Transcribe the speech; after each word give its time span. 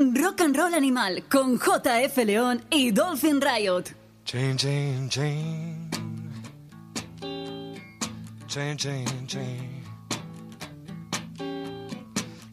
Rock 0.00 0.40
and 0.40 0.56
Roll 0.56 0.74
Animal 0.74 1.24
con 1.28 1.58
JF 1.58 2.24
León 2.24 2.64
y 2.70 2.90
Dolphin 2.90 3.38
Riot. 3.38 3.92
Chain, 4.24 4.56
chain, 4.56 5.10
chain. 5.10 5.90
Chain, 8.48 8.78
chain, 8.78 9.26
chain. 9.26 9.82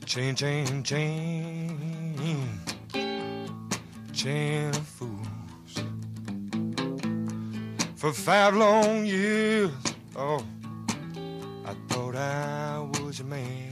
Chain, 0.05 0.35
chain, 0.35 0.83
chain. 0.83 2.59
Chain 4.11 4.69
of 4.71 4.85
fools. 4.85 5.83
For 7.95 8.11
five 8.11 8.57
long 8.57 9.05
years, 9.05 9.71
oh, 10.17 10.43
I 11.65 11.73
thought 11.87 12.15
I 12.17 12.79
was 12.99 13.19
your 13.19 13.27
man. 13.29 13.66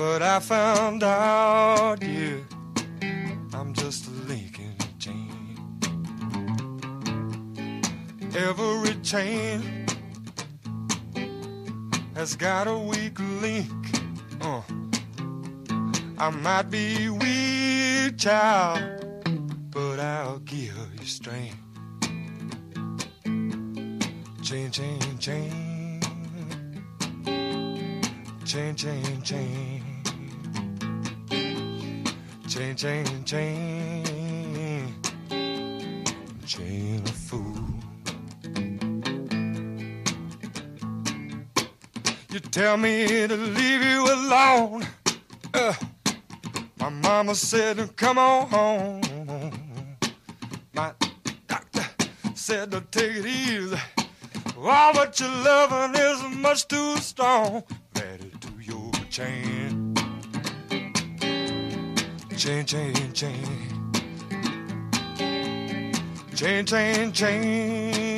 But 0.00 0.22
I 0.22 0.40
found 0.40 1.02
out, 1.02 2.02
yeah, 2.02 2.38
I'm 3.52 3.74
just 3.74 4.06
a 4.06 4.10
link 4.32 4.58
in 4.58 4.74
the 4.78 4.88
chain. 4.98 5.58
Every 8.34 8.94
chain 9.02 9.84
has 12.14 12.34
got 12.34 12.66
a 12.66 12.78
weak 12.78 13.18
link. 13.42 13.70
Uh, 14.40 14.62
I 16.16 16.30
might 16.30 16.70
be 16.70 17.10
weak, 17.10 18.16
child, 18.16 19.04
but 19.68 20.00
I'll 20.00 20.38
give 20.38 20.78
you 20.98 21.04
strength. 21.04 21.58
Chain, 24.42 24.70
chain, 24.70 25.18
chain. 25.18 26.00
Chain, 28.46 28.74
chain, 28.74 29.22
chain. 29.22 29.89
Chain, 32.60 32.76
chain, 32.76 33.24
chain. 33.24 34.94
Chain 36.46 37.00
of 37.00 37.10
fool. 37.10 37.56
You 42.30 42.40
tell 42.40 42.76
me 42.76 43.26
to 43.26 43.34
leave 43.34 43.82
you 43.82 44.04
alone. 44.12 44.86
Uh, 45.54 45.72
my 46.78 46.90
mama 46.90 47.34
said, 47.34 47.96
come 47.96 48.18
on 48.18 48.46
home. 48.48 49.00
My 50.74 50.92
doctor 51.46 51.86
said 52.34 52.72
to 52.72 52.82
take 52.90 53.16
it 53.16 53.24
easy. 53.24 53.78
All 54.58 54.92
but 54.92 55.18
your 55.18 55.30
loving 55.30 55.98
is 55.98 56.22
much 56.36 56.68
too 56.68 56.98
strong. 56.98 57.64
Added 57.96 58.38
to 58.42 58.52
your 58.60 58.92
chain. 59.08 59.59
Chain, 62.40 62.64
chain, 62.64 62.94
chain. 63.12 63.34
Chain, 66.34 66.64
chain, 66.64 67.12
chain. 67.12 68.09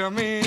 You 0.00 0.04
tell 0.04 0.10
me 0.12 0.39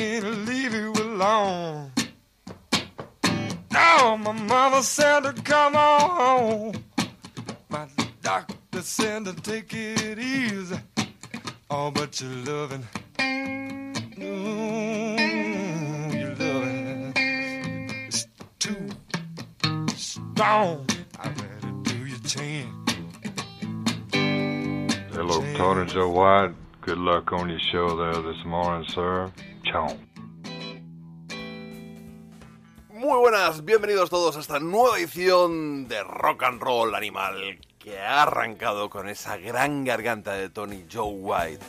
bienvenidos 33.61 34.09
todos 34.09 34.35
a 34.35 34.39
esta 34.39 34.59
nueva 34.59 34.97
edición 34.97 35.87
de 35.87 36.03
Rock 36.03 36.43
and 36.43 36.61
Roll 36.61 36.95
Animal 36.95 37.59
que 37.77 37.99
ha 37.99 38.23
arrancado 38.23 38.89
con 38.89 39.07
esa 39.07 39.37
gran 39.37 39.83
garganta 39.83 40.33
de 40.33 40.49
Tony 40.49 40.85
Joe 40.91 41.13
White. 41.13 41.65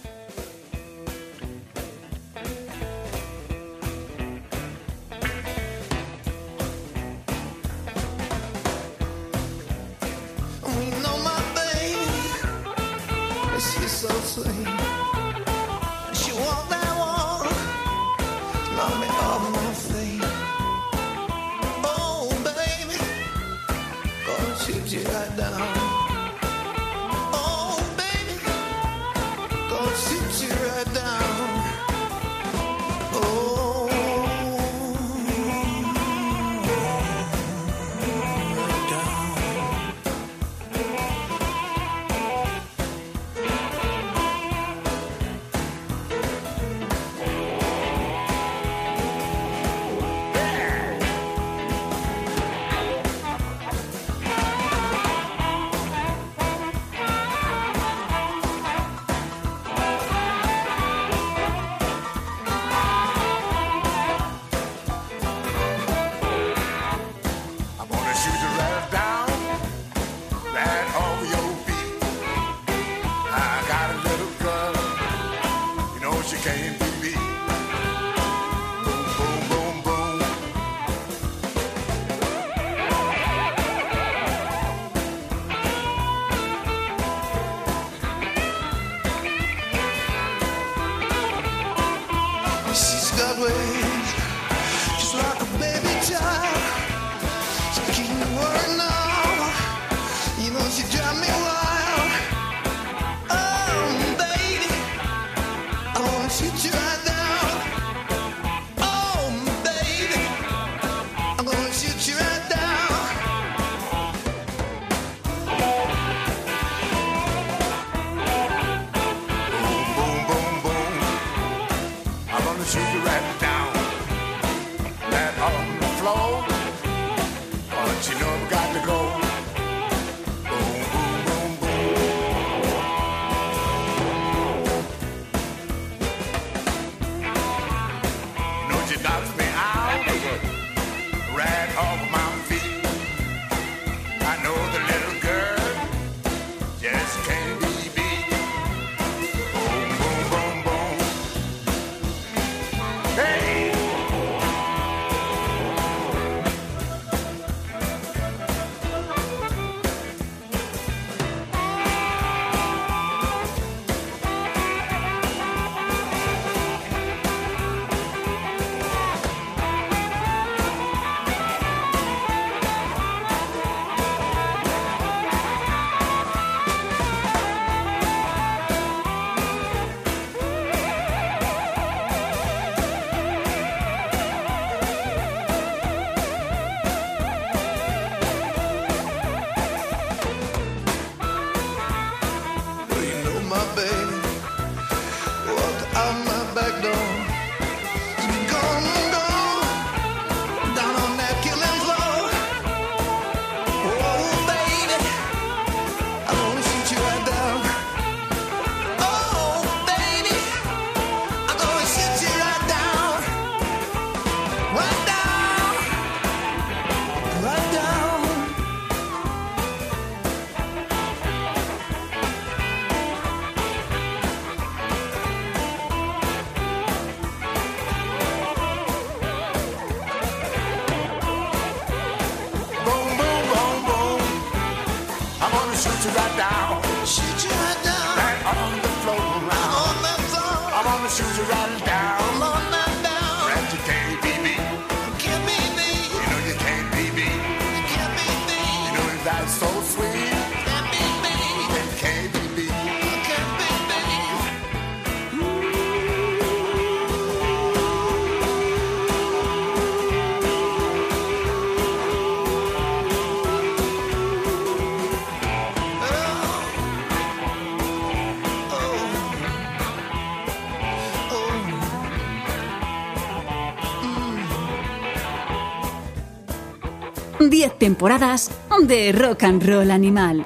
10 277.64 277.78
temporadas 277.78 278.50
de 278.82 279.11
Rock 279.12 279.44
and 279.44 279.66
Roll 279.66 279.90
Animal. 279.90 280.44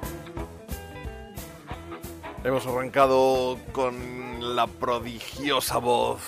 Hemos 2.45 2.65
arrancado 2.65 3.59
con 3.73 4.55
la 4.55 4.69
prodigiosa 4.69 5.79
voz 5.79 6.21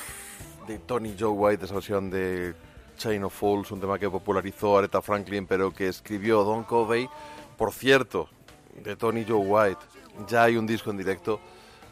de 0.67 0.81
Tony 0.81 1.15
Joe 1.17 1.29
White, 1.31 1.67
esa 1.67 1.75
versión 1.75 2.11
de 2.11 2.57
Chain 2.99 3.23
of 3.23 3.33
Fools, 3.33 3.71
un 3.71 3.79
tema 3.79 4.01
que 4.01 4.11
popularizó 4.11 4.79
Aretha 4.79 5.01
Franklin, 5.01 5.47
pero 5.47 5.73
que 5.73 5.87
escribió 5.87 6.43
Don 6.43 6.65
Covey. 6.65 7.09
Por 7.57 7.73
cierto, 7.73 8.29
de 8.83 8.97
Tony 8.97 9.25
Joe 9.25 9.47
White, 9.47 9.81
ya 10.27 10.43
hay 10.43 10.57
un 10.57 10.67
disco 10.67 10.91
en 10.91 10.97
directo 10.97 11.39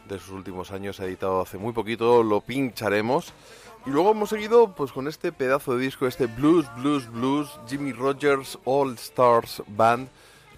de 0.08 0.18
sus 0.18 0.30
últimos 0.30 0.72
años, 0.72 0.98
editado 0.98 1.40
hace 1.40 1.56
muy 1.56 1.72
poquito, 1.72 2.24
lo 2.24 2.40
pincharemos. 2.40 3.32
Y 3.88 3.90
luego 3.90 4.10
hemos 4.10 4.28
seguido 4.28 4.74
pues 4.74 4.92
con 4.92 5.08
este 5.08 5.32
pedazo 5.32 5.74
de 5.74 5.82
disco, 5.84 6.06
este 6.06 6.26
Blues, 6.26 6.66
Blues, 6.76 7.10
Blues, 7.10 7.58
Jimmy 7.66 7.92
Rogers 7.92 8.58
All 8.66 8.92
Stars 8.96 9.62
Band. 9.66 10.08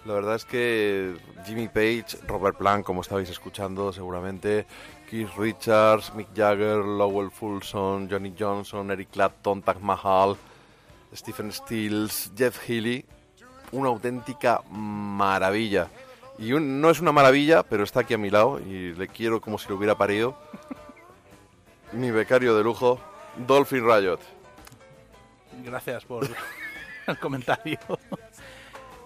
La 0.04 0.14
verdad 0.14 0.34
es 0.34 0.44
que 0.44 1.14
Jimmy 1.46 1.68
Page, 1.68 2.18
Robert 2.26 2.56
Plant, 2.58 2.84
como 2.84 3.02
estabais 3.02 3.30
escuchando 3.30 3.92
seguramente, 3.92 4.66
Keith 5.08 5.28
Richards, 5.38 6.12
Mick 6.14 6.26
Jagger, 6.34 6.78
Lowell 6.78 7.30
Fulson, 7.30 8.08
Johnny 8.10 8.34
Johnson, 8.36 8.90
Eric 8.90 9.10
Clapton, 9.12 9.62
Taj 9.62 9.78
Mahal, 9.78 10.36
Stephen 11.14 11.52
Stills, 11.52 12.32
Jeff 12.36 12.58
Healey, 12.68 13.04
una 13.70 13.90
auténtica 13.90 14.60
maravilla. 14.70 15.88
Y 16.36 16.52
un- 16.52 16.80
no 16.80 16.90
es 16.90 16.98
una 17.00 17.12
maravilla, 17.12 17.62
pero 17.62 17.84
está 17.84 18.00
aquí 18.00 18.14
a 18.14 18.18
mi 18.18 18.30
lado 18.30 18.58
y 18.58 18.92
le 18.94 19.06
quiero 19.06 19.40
como 19.40 19.56
si 19.56 19.68
lo 19.68 19.76
hubiera 19.76 19.96
parido. 19.96 20.36
Mi 21.92 22.10
becario 22.10 22.56
de 22.56 22.64
lujo, 22.64 22.98
Dolphin 23.36 23.84
Riot. 23.84 24.18
Gracias 25.64 26.04
por 26.04 26.26
el 27.06 27.18
comentario. 27.18 27.78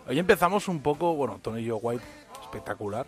Hoy 0.07 0.19
empezamos 0.19 0.69
un 0.69 0.81
poco, 0.83 1.15
bueno, 1.15 1.39
Tony 1.43 1.67
Joe 1.69 1.79
White, 1.81 2.05
espectacular, 2.43 3.07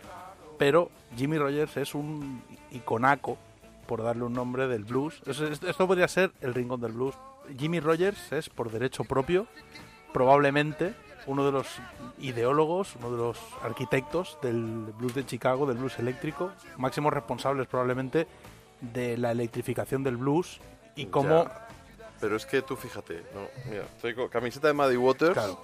pero 0.57 0.89
Jimmy 1.15 1.37
Rogers 1.37 1.77
es 1.77 1.93
un 1.95 2.41
iconaco, 2.71 3.37
por 3.85 4.03
darle 4.03 4.23
un 4.23 4.33
nombre, 4.33 4.67
del 4.67 4.83
blues. 4.83 5.21
Es- 5.25 5.39
es- 5.39 5.63
Esto 5.63 5.87
podría 5.87 6.07
ser 6.07 6.31
el 6.41 6.53
rincón 6.53 6.81
del 6.81 6.91
blues. 6.93 7.15
Jimmy 7.57 7.79
Rogers 7.79 8.31
es, 8.33 8.49
por 8.49 8.71
derecho 8.71 9.03
propio, 9.05 9.47
probablemente 10.11 10.93
uno 11.27 11.45
de 11.45 11.51
los 11.51 11.67
ideólogos, 12.19 12.95
uno 12.97 13.11
de 13.11 13.17
los 13.17 13.37
arquitectos 13.61 14.37
del 14.41 14.93
blues 14.97 15.13
de 15.13 15.25
Chicago, 15.25 15.65
del 15.65 15.77
blues 15.77 15.99
eléctrico, 15.99 16.51
máximos 16.77 17.13
responsables 17.13 17.67
probablemente 17.67 18.27
de 18.81 19.17
la 19.17 19.31
electrificación 19.31 20.03
del 20.03 20.17
blues 20.17 20.59
y 20.97 21.05
cómo... 21.07 21.45
Ya. 21.45 21.67
Pero 22.19 22.35
es 22.35 22.45
que 22.47 22.61
tú 22.63 22.75
fíjate, 22.75 23.23
no, 23.33 23.47
mira, 23.69 23.83
traigo 24.01 24.27
camiseta 24.29 24.67
de 24.67 24.73
Muddy 24.73 24.97
Waters 24.97 25.33
Claro. 25.33 25.61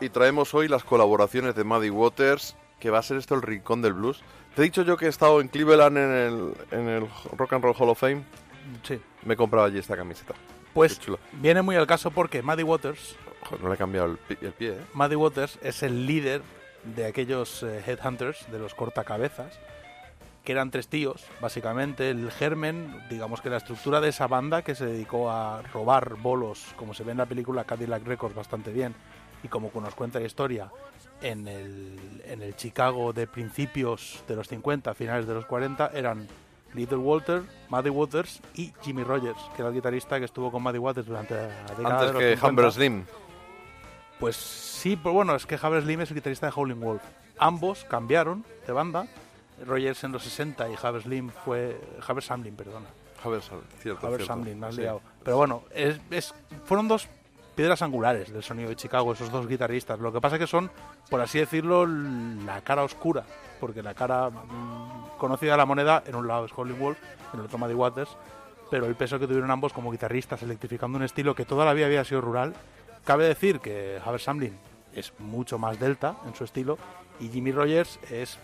y 0.00 0.08
traemos 0.08 0.52
hoy 0.52 0.66
las 0.66 0.82
colaboraciones 0.82 1.54
de 1.54 1.62
Muddy 1.62 1.88
Waters, 1.90 2.56
que 2.80 2.90
va 2.90 2.98
a 2.98 3.02
ser 3.02 3.16
esto 3.16 3.36
el 3.36 3.42
rincón 3.42 3.80
del 3.80 3.92
blues. 3.92 4.20
Te 4.56 4.62
he 4.62 4.64
dicho 4.64 4.82
yo 4.82 4.96
que 4.96 5.06
he 5.06 5.08
estado 5.08 5.40
en 5.40 5.46
Cleveland 5.48 5.96
en 5.96 6.10
el, 6.10 6.54
en 6.72 6.88
el 6.88 7.08
Rock 7.36 7.52
and 7.52 7.62
Roll 7.64 7.76
Hall 7.78 7.88
of 7.90 7.98
Fame, 8.00 8.24
Sí. 8.82 9.00
me 9.24 9.34
he 9.34 9.36
comprado 9.36 9.66
allí 9.66 9.78
esta 9.78 9.96
camiseta. 9.96 10.34
Pues 10.72 10.98
viene 11.34 11.62
muy 11.62 11.76
al 11.76 11.86
caso 11.86 12.10
porque 12.10 12.42
Muddy 12.42 12.64
Waters, 12.64 13.14
no 13.62 13.68
le 13.68 13.74
he 13.74 13.78
cambiado 13.78 14.08
el, 14.08 14.16
pi- 14.16 14.38
el 14.44 14.52
pie, 14.52 14.70
¿eh? 14.70 14.80
Muddy 14.94 15.14
Waters 15.14 15.58
es 15.62 15.84
el 15.84 16.06
líder 16.06 16.42
de 16.82 17.06
aquellos 17.06 17.62
eh, 17.62 17.82
headhunters, 17.86 18.50
de 18.50 18.58
los 18.58 18.74
cortacabezas, 18.74 19.58
que 20.44 20.52
eran 20.52 20.70
tres 20.70 20.88
tíos, 20.88 21.24
básicamente. 21.40 22.10
El 22.10 22.30
germen, 22.30 23.02
digamos 23.08 23.40
que 23.40 23.50
la 23.50 23.56
estructura 23.56 24.00
de 24.00 24.10
esa 24.10 24.26
banda 24.26 24.62
que 24.62 24.74
se 24.74 24.86
dedicó 24.86 25.30
a 25.30 25.62
robar 25.72 26.16
bolos, 26.16 26.74
como 26.76 26.94
se 26.94 27.02
ve 27.02 27.12
en 27.12 27.18
la 27.18 27.26
película 27.26 27.64
Cadillac 27.64 28.04
Records 28.04 28.34
bastante 28.34 28.72
bien, 28.72 28.94
y 29.42 29.48
como 29.48 29.70
nos 29.74 29.94
cuenta 29.94 30.20
la 30.20 30.26
historia, 30.26 30.70
en 31.22 31.48
el, 31.48 32.22
en 32.26 32.42
el 32.42 32.54
Chicago 32.56 33.12
de 33.12 33.26
principios 33.26 34.22
de 34.28 34.36
los 34.36 34.48
50, 34.48 34.94
finales 34.94 35.26
de 35.26 35.34
los 35.34 35.46
40, 35.46 35.90
eran 35.94 36.28
Little 36.74 36.98
Walter, 36.98 37.42
Muddy 37.68 37.90
Waters 37.90 38.40
y 38.54 38.72
Jimmy 38.82 39.04
Rogers, 39.04 39.38
que 39.54 39.62
era 39.62 39.68
el 39.68 39.74
guitarrista 39.74 40.18
que 40.18 40.24
estuvo 40.26 40.50
con 40.50 40.62
Muddy 40.62 40.78
Waters 40.78 41.06
durante 41.06 41.34
la 41.34 41.74
década 41.76 41.94
Antes 41.94 42.06
de 42.06 42.12
los 42.12 42.22
que 42.22 42.30
50. 42.36 42.48
Humber 42.48 42.72
Slim. 42.72 43.04
Pues 44.18 44.36
sí, 44.36 44.96
pero 44.96 45.14
bueno, 45.14 45.34
es 45.34 45.46
que 45.46 45.58
Haber 45.60 45.82
Slim 45.82 46.00
es 46.02 46.10
el 46.10 46.16
guitarrista 46.16 46.46
de 46.46 46.52
Howling 46.54 46.80
Wolf. 46.80 47.02
Ambos 47.38 47.84
cambiaron 47.84 48.44
de 48.66 48.72
banda. 48.72 49.06
Rogers 49.66 50.02
en 50.04 50.12
los 50.12 50.22
60 50.22 50.68
y 50.68 50.74
Haber 50.82 51.02
Slim 51.02 51.30
fue. 51.30 51.80
Haber 52.06 52.22
Samlin, 52.22 52.54
perdona. 52.56 52.86
Cierto, 53.22 53.62
cierto. 53.80 54.24
Samlin, 54.26 54.60
me 54.60 54.66
has 54.66 54.74
Sí. 54.74 54.82
liado. 54.82 55.00
Pero 55.22 55.36
bueno, 55.38 55.62
es, 55.74 55.98
es- 56.10 56.34
fueron 56.64 56.88
dos 56.88 57.08
piedras 57.54 57.80
angulares 57.82 58.32
del 58.32 58.42
sonido 58.42 58.68
de 58.68 58.76
Chicago, 58.76 59.12
esos 59.12 59.30
dos 59.30 59.46
guitarristas. 59.48 59.98
Lo 59.98 60.12
que 60.12 60.20
pasa 60.20 60.36
es 60.36 60.40
que 60.40 60.46
son, 60.46 60.70
por 61.08 61.20
así 61.20 61.38
decirlo, 61.38 61.86
la 61.86 62.60
cara 62.62 62.82
oscura. 62.84 63.24
Porque 63.60 63.82
la 63.82 63.94
cara 63.94 64.28
mm, 64.28 65.16
conocida 65.18 65.52
de 65.52 65.56
la 65.58 65.64
moneda, 65.66 66.02
en 66.06 66.16
un 66.16 66.26
lado 66.26 66.44
es 66.44 66.52
Wolf, 66.52 66.98
en 67.32 67.40
el 67.40 67.46
otro 67.46 67.56
Muddy 67.58 67.74
Waters. 67.74 68.10
Pero 68.70 68.86
el 68.86 68.94
peso 68.96 69.18
que 69.18 69.26
tuvieron 69.26 69.50
ambos 69.50 69.72
como 69.72 69.90
guitarristas, 69.90 70.42
electrificando 70.42 70.98
un 70.98 71.04
estilo 71.04 71.34
que 71.34 71.44
toda 71.44 71.64
la 71.64 71.72
vida 71.72 71.86
había 71.86 72.04
sido 72.04 72.20
rural. 72.20 72.54
Cabe 73.04 73.26
decir 73.26 73.60
que 73.60 74.00
Haber 74.04 74.20
Samlin 74.20 74.58
es 74.94 75.12
mucho 75.18 75.58
más 75.58 75.78
delta 75.78 76.16
en 76.26 76.34
su 76.34 76.44
estilo 76.44 76.76
y 77.20 77.28
Jimmy 77.28 77.52
Rogers 77.52 77.98
es 78.10 78.38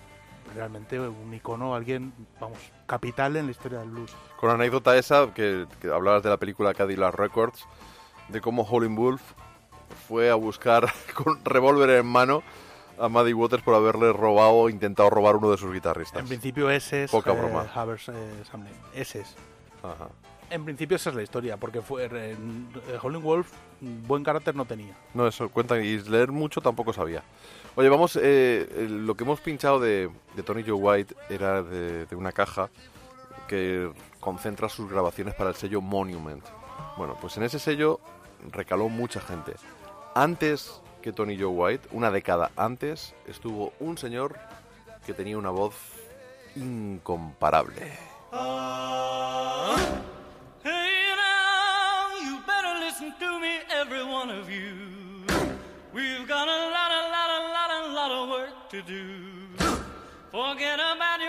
realmente 0.54 0.98
un 1.00 1.32
icono, 1.34 1.74
alguien, 1.74 2.12
vamos, 2.40 2.58
capital 2.86 3.36
en 3.36 3.46
la 3.46 3.52
historia 3.52 3.78
del 3.80 3.90
blues. 3.90 4.14
Con 4.38 4.48
la 4.48 4.54
anécdota 4.54 4.96
esa, 4.96 5.32
que, 5.34 5.66
que 5.80 5.88
hablabas 5.88 6.22
de 6.22 6.30
la 6.30 6.36
película 6.36 6.74
Cadillac 6.74 7.14
Records, 7.14 7.66
de 8.28 8.40
cómo 8.40 8.62
Howlin' 8.62 8.96
Wolf 8.96 9.22
fue 10.08 10.30
a 10.30 10.34
buscar 10.34 10.88
con 11.14 11.44
revólver 11.44 11.90
en 11.90 12.06
mano 12.06 12.42
a 12.98 13.08
Muddy 13.08 13.32
Waters 13.32 13.62
por 13.62 13.74
haberle 13.74 14.12
robado 14.12 14.52
o 14.52 14.68
intentado 14.68 15.08
robar 15.10 15.36
uno 15.36 15.50
de 15.50 15.56
sus 15.56 15.72
guitarristas. 15.72 16.20
En 16.20 16.28
principio 16.28 16.70
ese 16.70 17.04
es 17.04 17.10
Poca 17.10 17.32
eh, 17.32 17.36
broma. 17.36 17.66
Havers, 17.74 18.08
eh. 18.10 18.12
Ese 18.94 19.20
es. 19.20 19.34
Ajá. 19.82 20.08
En 20.50 20.64
principio 20.64 20.96
esa 20.96 21.10
es 21.10 21.16
la 21.16 21.22
historia, 21.22 21.56
porque 21.56 21.80
fue 21.80 22.08
eh, 22.12 22.36
Howlin' 23.00 23.22
Wolf 23.22 23.52
buen 23.80 24.24
carácter 24.24 24.54
no 24.54 24.64
tenía. 24.64 24.94
No, 25.14 25.26
eso 25.26 25.48
cuenta 25.48 25.80
y 25.80 25.98
leer 26.00 26.32
mucho 26.32 26.60
tampoco 26.60 26.92
sabía. 26.92 27.22
Oye, 27.76 27.88
vamos, 27.88 28.16
eh, 28.20 28.68
el- 28.76 29.06
lo 29.06 29.14
que 29.14 29.24
hemos 29.24 29.40
pinchado 29.40 29.78
de, 29.80 30.10
de 30.34 30.42
Tony 30.42 30.62
Joe 30.62 30.74
White 30.74 31.14
era 31.28 31.62
de, 31.62 32.04
de 32.06 32.16
una 32.16 32.32
caja 32.32 32.68
que 33.48 33.90
concentra 34.20 34.68
sus 34.68 34.90
grabaciones 34.90 35.34
para 35.34 35.50
el 35.50 35.56
sello 35.56 35.80
Monument. 35.80 36.44
Bueno, 36.96 37.16
pues 37.20 37.36
en 37.36 37.44
ese 37.44 37.58
sello 37.58 38.00
recaló 38.50 38.88
mucha 38.88 39.20
gente. 39.20 39.54
Antes 40.14 40.80
que 41.02 41.12
Tony 41.12 41.36
Joe 41.38 41.46
White, 41.46 41.88
una 41.92 42.10
década 42.10 42.50
antes, 42.56 43.14
estuvo 43.26 43.72
un 43.80 43.96
señor 43.96 44.36
que 45.06 45.14
tenía 45.14 45.38
una 45.38 45.50
voz 45.50 45.74
incomparable. 46.56 47.92
Hey 50.62 51.14
now, 51.16 52.20
you 52.22 52.40
better 52.46 52.78
listen 52.84 53.14
to 53.18 53.38
me, 53.38 53.60
every 53.80 54.02
one 54.02 54.30
of 54.30 54.48
you. 54.50 55.24
We've 55.94 56.26
got 56.28 56.46
a 56.48 56.70
lot, 56.70 56.89
to 58.86 58.92
do. 58.92 59.04
Forget 60.30 60.78
about 60.78 61.19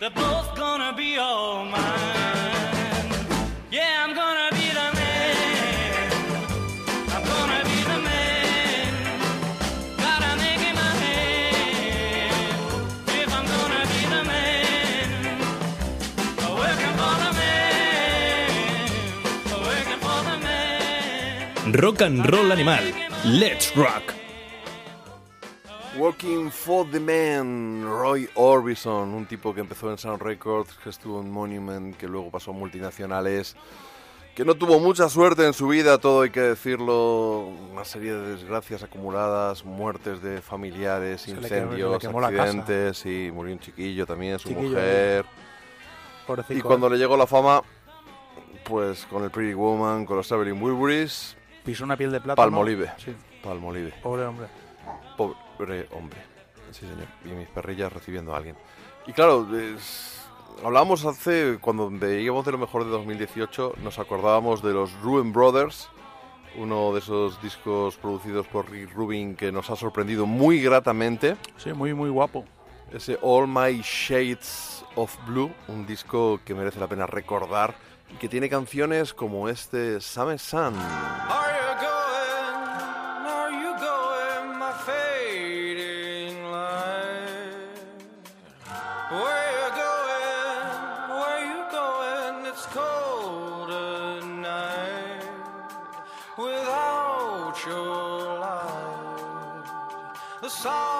they're 0.00 0.10
both 0.10 0.54
gonna 0.56 0.92
be 0.96 1.18
all 1.18 1.64
mine. 1.64 1.76
Yeah, 3.70 4.04
I'm 4.04 4.14
gonna 4.14 4.48
be 4.52 4.68
the 4.78 4.88
man. 4.98 6.12
I'm 7.14 7.24
gonna 7.32 7.62
be 7.70 7.78
the 7.90 7.98
man. 8.08 8.92
Gotta 10.04 10.36
make 10.42 10.60
him 10.68 10.76
a 10.76 10.90
hand. 11.02 12.32
If 13.22 13.30
I'm 13.38 13.46
gonna 13.54 13.82
be 13.92 14.00
the 14.14 14.22
man, 14.32 15.38
working 16.62 16.94
for 17.00 17.14
the 17.24 17.32
man, 17.40 18.50
working 19.66 20.00
for 20.06 20.20
the 20.30 20.36
man. 20.46 21.72
Rock 21.82 22.00
and 22.02 22.18
Roll 22.32 22.52
Animal. 22.52 22.84
Let's 23.24 23.76
Rock. 23.76 24.17
Working 26.08 26.50
for 26.50 26.90
the 26.90 26.98
Man, 26.98 27.84
Roy 27.84 28.26
Orbison, 28.34 29.12
un 29.12 29.26
tipo 29.26 29.52
que 29.52 29.60
empezó 29.60 29.90
en 29.90 29.98
Sound 29.98 30.22
Records, 30.22 30.72
que 30.82 30.88
estuvo 30.88 31.20
en 31.20 31.30
Monument, 31.30 31.94
que 31.98 32.08
luego 32.08 32.30
pasó 32.30 32.52
a 32.52 32.54
multinacionales, 32.54 33.54
que 34.34 34.42
no 34.42 34.54
tuvo 34.54 34.80
mucha 34.80 35.10
suerte 35.10 35.44
en 35.44 35.52
su 35.52 35.68
vida, 35.68 35.98
todo 35.98 36.22
hay 36.22 36.30
que 36.30 36.40
decirlo, 36.40 37.48
una 37.70 37.84
serie 37.84 38.14
de 38.14 38.36
desgracias 38.36 38.82
acumuladas, 38.82 39.66
muertes 39.66 40.22
de 40.22 40.40
familiares, 40.40 41.20
Se 41.20 41.32
incendios, 41.32 41.98
quemó 41.98 42.24
accidentes, 42.24 43.04
y 43.04 43.30
murió 43.30 43.52
un 43.52 43.60
chiquillo 43.60 44.06
también, 44.06 44.38
su 44.38 44.48
Chiquillo, 44.48 44.70
mujer. 44.70 45.26
Y 46.48 46.62
cuando 46.62 46.88
le 46.88 46.96
llegó 46.96 47.18
la 47.18 47.26
fama, 47.26 47.62
pues 48.64 49.04
con 49.10 49.24
el 49.24 49.30
Pretty 49.30 49.52
Woman, 49.52 50.06
con 50.06 50.16
los 50.16 50.26
Traveling 50.26 50.62
Wilburys, 50.62 51.36
pisó 51.66 51.84
una 51.84 51.98
piel 51.98 52.12
de 52.12 52.20
plata. 52.22 52.36
Palmolive. 52.36 52.92
Sí, 52.96 53.14
Palmolive. 53.44 53.92
pobre 54.02 54.24
hombre. 54.24 54.46
Pobre 55.18 55.47
hombre. 55.92 56.18
Sí, 56.72 56.80
señor. 56.80 57.06
Y 57.24 57.28
mis 57.28 57.48
perrillas 57.48 57.92
recibiendo 57.92 58.34
a 58.34 58.38
alguien. 58.38 58.56
Y 59.06 59.12
claro, 59.12 59.46
es- 59.58 60.20
hablábamos 60.64 61.04
hace, 61.04 61.58
cuando 61.60 61.88
veíamos 61.90 62.44
de 62.44 62.52
lo 62.52 62.58
mejor 62.58 62.84
de 62.84 62.90
2018, 62.90 63.74
nos 63.82 63.98
acordábamos 63.98 64.62
de 64.62 64.72
los 64.72 64.92
Ruben 65.00 65.32
Brothers, 65.32 65.88
uno 66.56 66.92
de 66.92 66.98
esos 67.00 67.40
discos 67.42 67.96
producidos 67.96 68.46
por 68.48 68.70
Rick 68.70 68.92
Rubin 68.94 69.34
que 69.36 69.52
nos 69.52 69.70
ha 69.70 69.76
sorprendido 69.76 70.26
muy 70.26 70.60
gratamente. 70.60 71.36
Sí, 71.56 71.72
muy, 71.72 71.94
muy 71.94 72.10
guapo. 72.10 72.44
Ese 72.92 73.18
All 73.22 73.46
My 73.46 73.80
Shades 73.82 74.84
of 74.94 75.14
Blue, 75.26 75.50
un 75.68 75.86
disco 75.86 76.40
que 76.44 76.54
merece 76.54 76.80
la 76.80 76.86
pena 76.86 77.06
recordar 77.06 77.74
y 78.10 78.16
que 78.16 78.28
tiene 78.28 78.48
canciones 78.48 79.12
como 79.14 79.48
este 79.48 80.00
Summer 80.00 80.38
Sun. 80.38 80.74
The 100.48 100.54
sound 100.54 100.97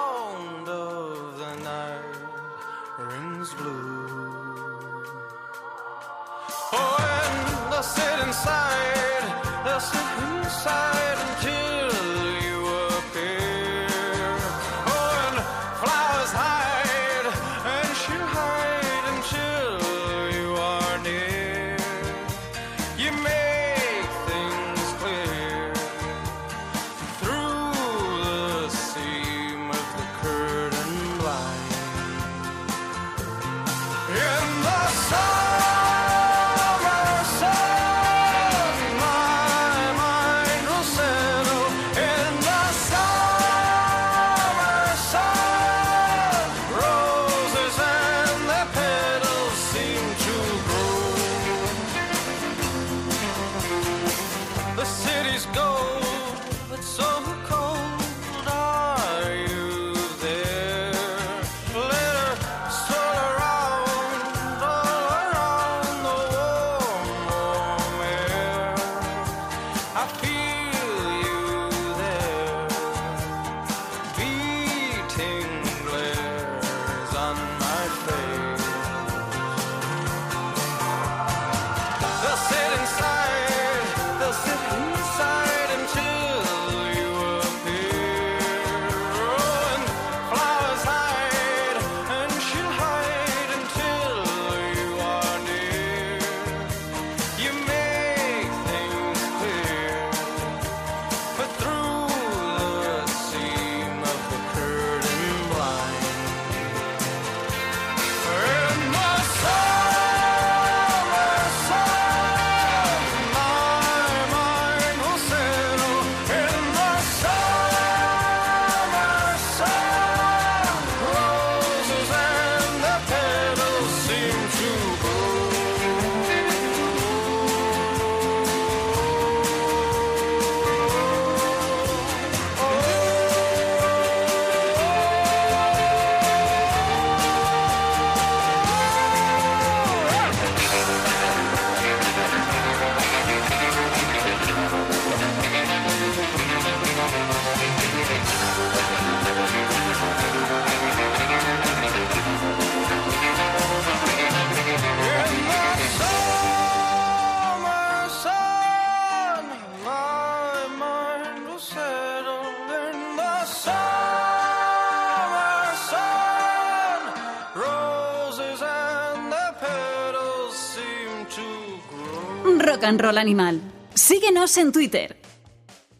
and 172.89 172.99
Roll 172.99 173.17
Animal. 173.19 173.61
Síguenos 173.93 174.57
en 174.57 174.71
Twitter. 174.71 175.15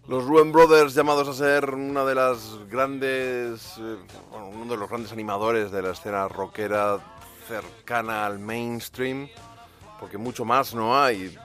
Los 0.08 0.26
Ruben 0.26 0.52
Brothers, 0.52 0.96
llamados 0.96 1.28
a 1.28 1.34
ser 1.34 1.70
una 1.76 2.04
de 2.04 2.16
las 2.16 2.58
grandes, 2.68 3.76
eh, 3.78 3.96
bueno, 4.32 4.48
uno 4.50 4.72
de 4.72 4.78
los 4.78 4.90
grandes 4.90 5.12
animadores 5.12 5.72
de 5.72 5.84
la 5.84 5.92
escena 5.92 6.28
rockera 6.28 6.98
cercana 7.48 8.26
al 8.26 8.40
mainstream, 8.40 9.28
porque 10.00 10.18
mucho 10.18 10.46
más 10.46 10.74
no 10.74 11.00
hay. 11.00 11.38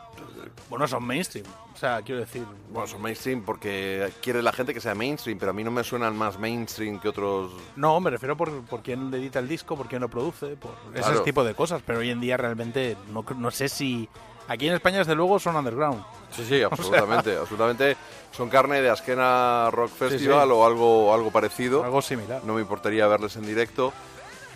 Bueno, 0.70 0.88
son 0.88 1.04
mainstream. 1.04 1.44
O 1.74 1.76
sea, 1.76 2.00
quiero 2.00 2.20
decir. 2.22 2.46
Bueno, 2.70 2.87
son 2.87 3.02
mainstream 3.02 3.42
porque 3.42 4.11
quiere 4.22 4.40
la 4.42 4.52
gente 4.52 4.72
que 4.72 4.80
sea 4.80 4.94
mainstream, 4.94 5.38
pero 5.38 5.50
a 5.50 5.52
mí 5.54 5.62
no 5.62 5.70
me 5.70 5.85
suenan 5.85 6.16
más 6.16 6.38
mainstream 6.38 7.00
que 7.00 7.09
otros. 7.09 7.52
No, 7.76 8.00
me 8.00 8.09
refiero 8.11 8.35
por, 8.37 8.62
por 8.64 8.80
quién 8.83 9.12
edita 9.12 9.40
el 9.40 9.48
disco, 9.48 9.76
por 9.76 9.88
quién 9.88 10.00
lo 10.00 10.09
produce, 10.09 10.57
por 10.57 10.70
Claro. 10.94 11.12
ese 11.16 11.20
tipo 11.22 11.44
de 11.44 11.54
cosas. 11.54 11.83
Pero 11.85 11.98
hoy 11.98 12.09
en 12.11 12.20
día 12.20 12.38
realmente 12.38 12.96
no, 13.12 13.24
no 13.37 13.50
sé 13.50 13.68
si. 13.68 14.09
Aquí 14.48 14.68
en 14.68 14.74
España, 14.74 14.98
desde 14.98 15.14
luego, 15.14 15.38
son 15.38 15.57
underground. 15.57 16.04
Sí, 16.30 16.44
sí, 16.44 16.62
absolutamente, 16.62 17.37
absolutamente. 17.40 17.96
Son 18.33 18.48
carne 18.48 18.83
de 18.83 18.90
Askena 18.90 19.70
Rock 19.70 19.90
Festival 19.90 20.48
sí. 20.48 20.52
o 20.52 20.66
algo, 20.66 21.14
algo 21.14 21.30
parecido. 21.30 21.85
Algo 21.85 22.02
similar. 22.02 22.42
No 22.44 22.54
me 22.54 22.61
importaría 22.61 23.07
verles 23.07 23.37
en 23.37 23.46
directo. 23.46 23.92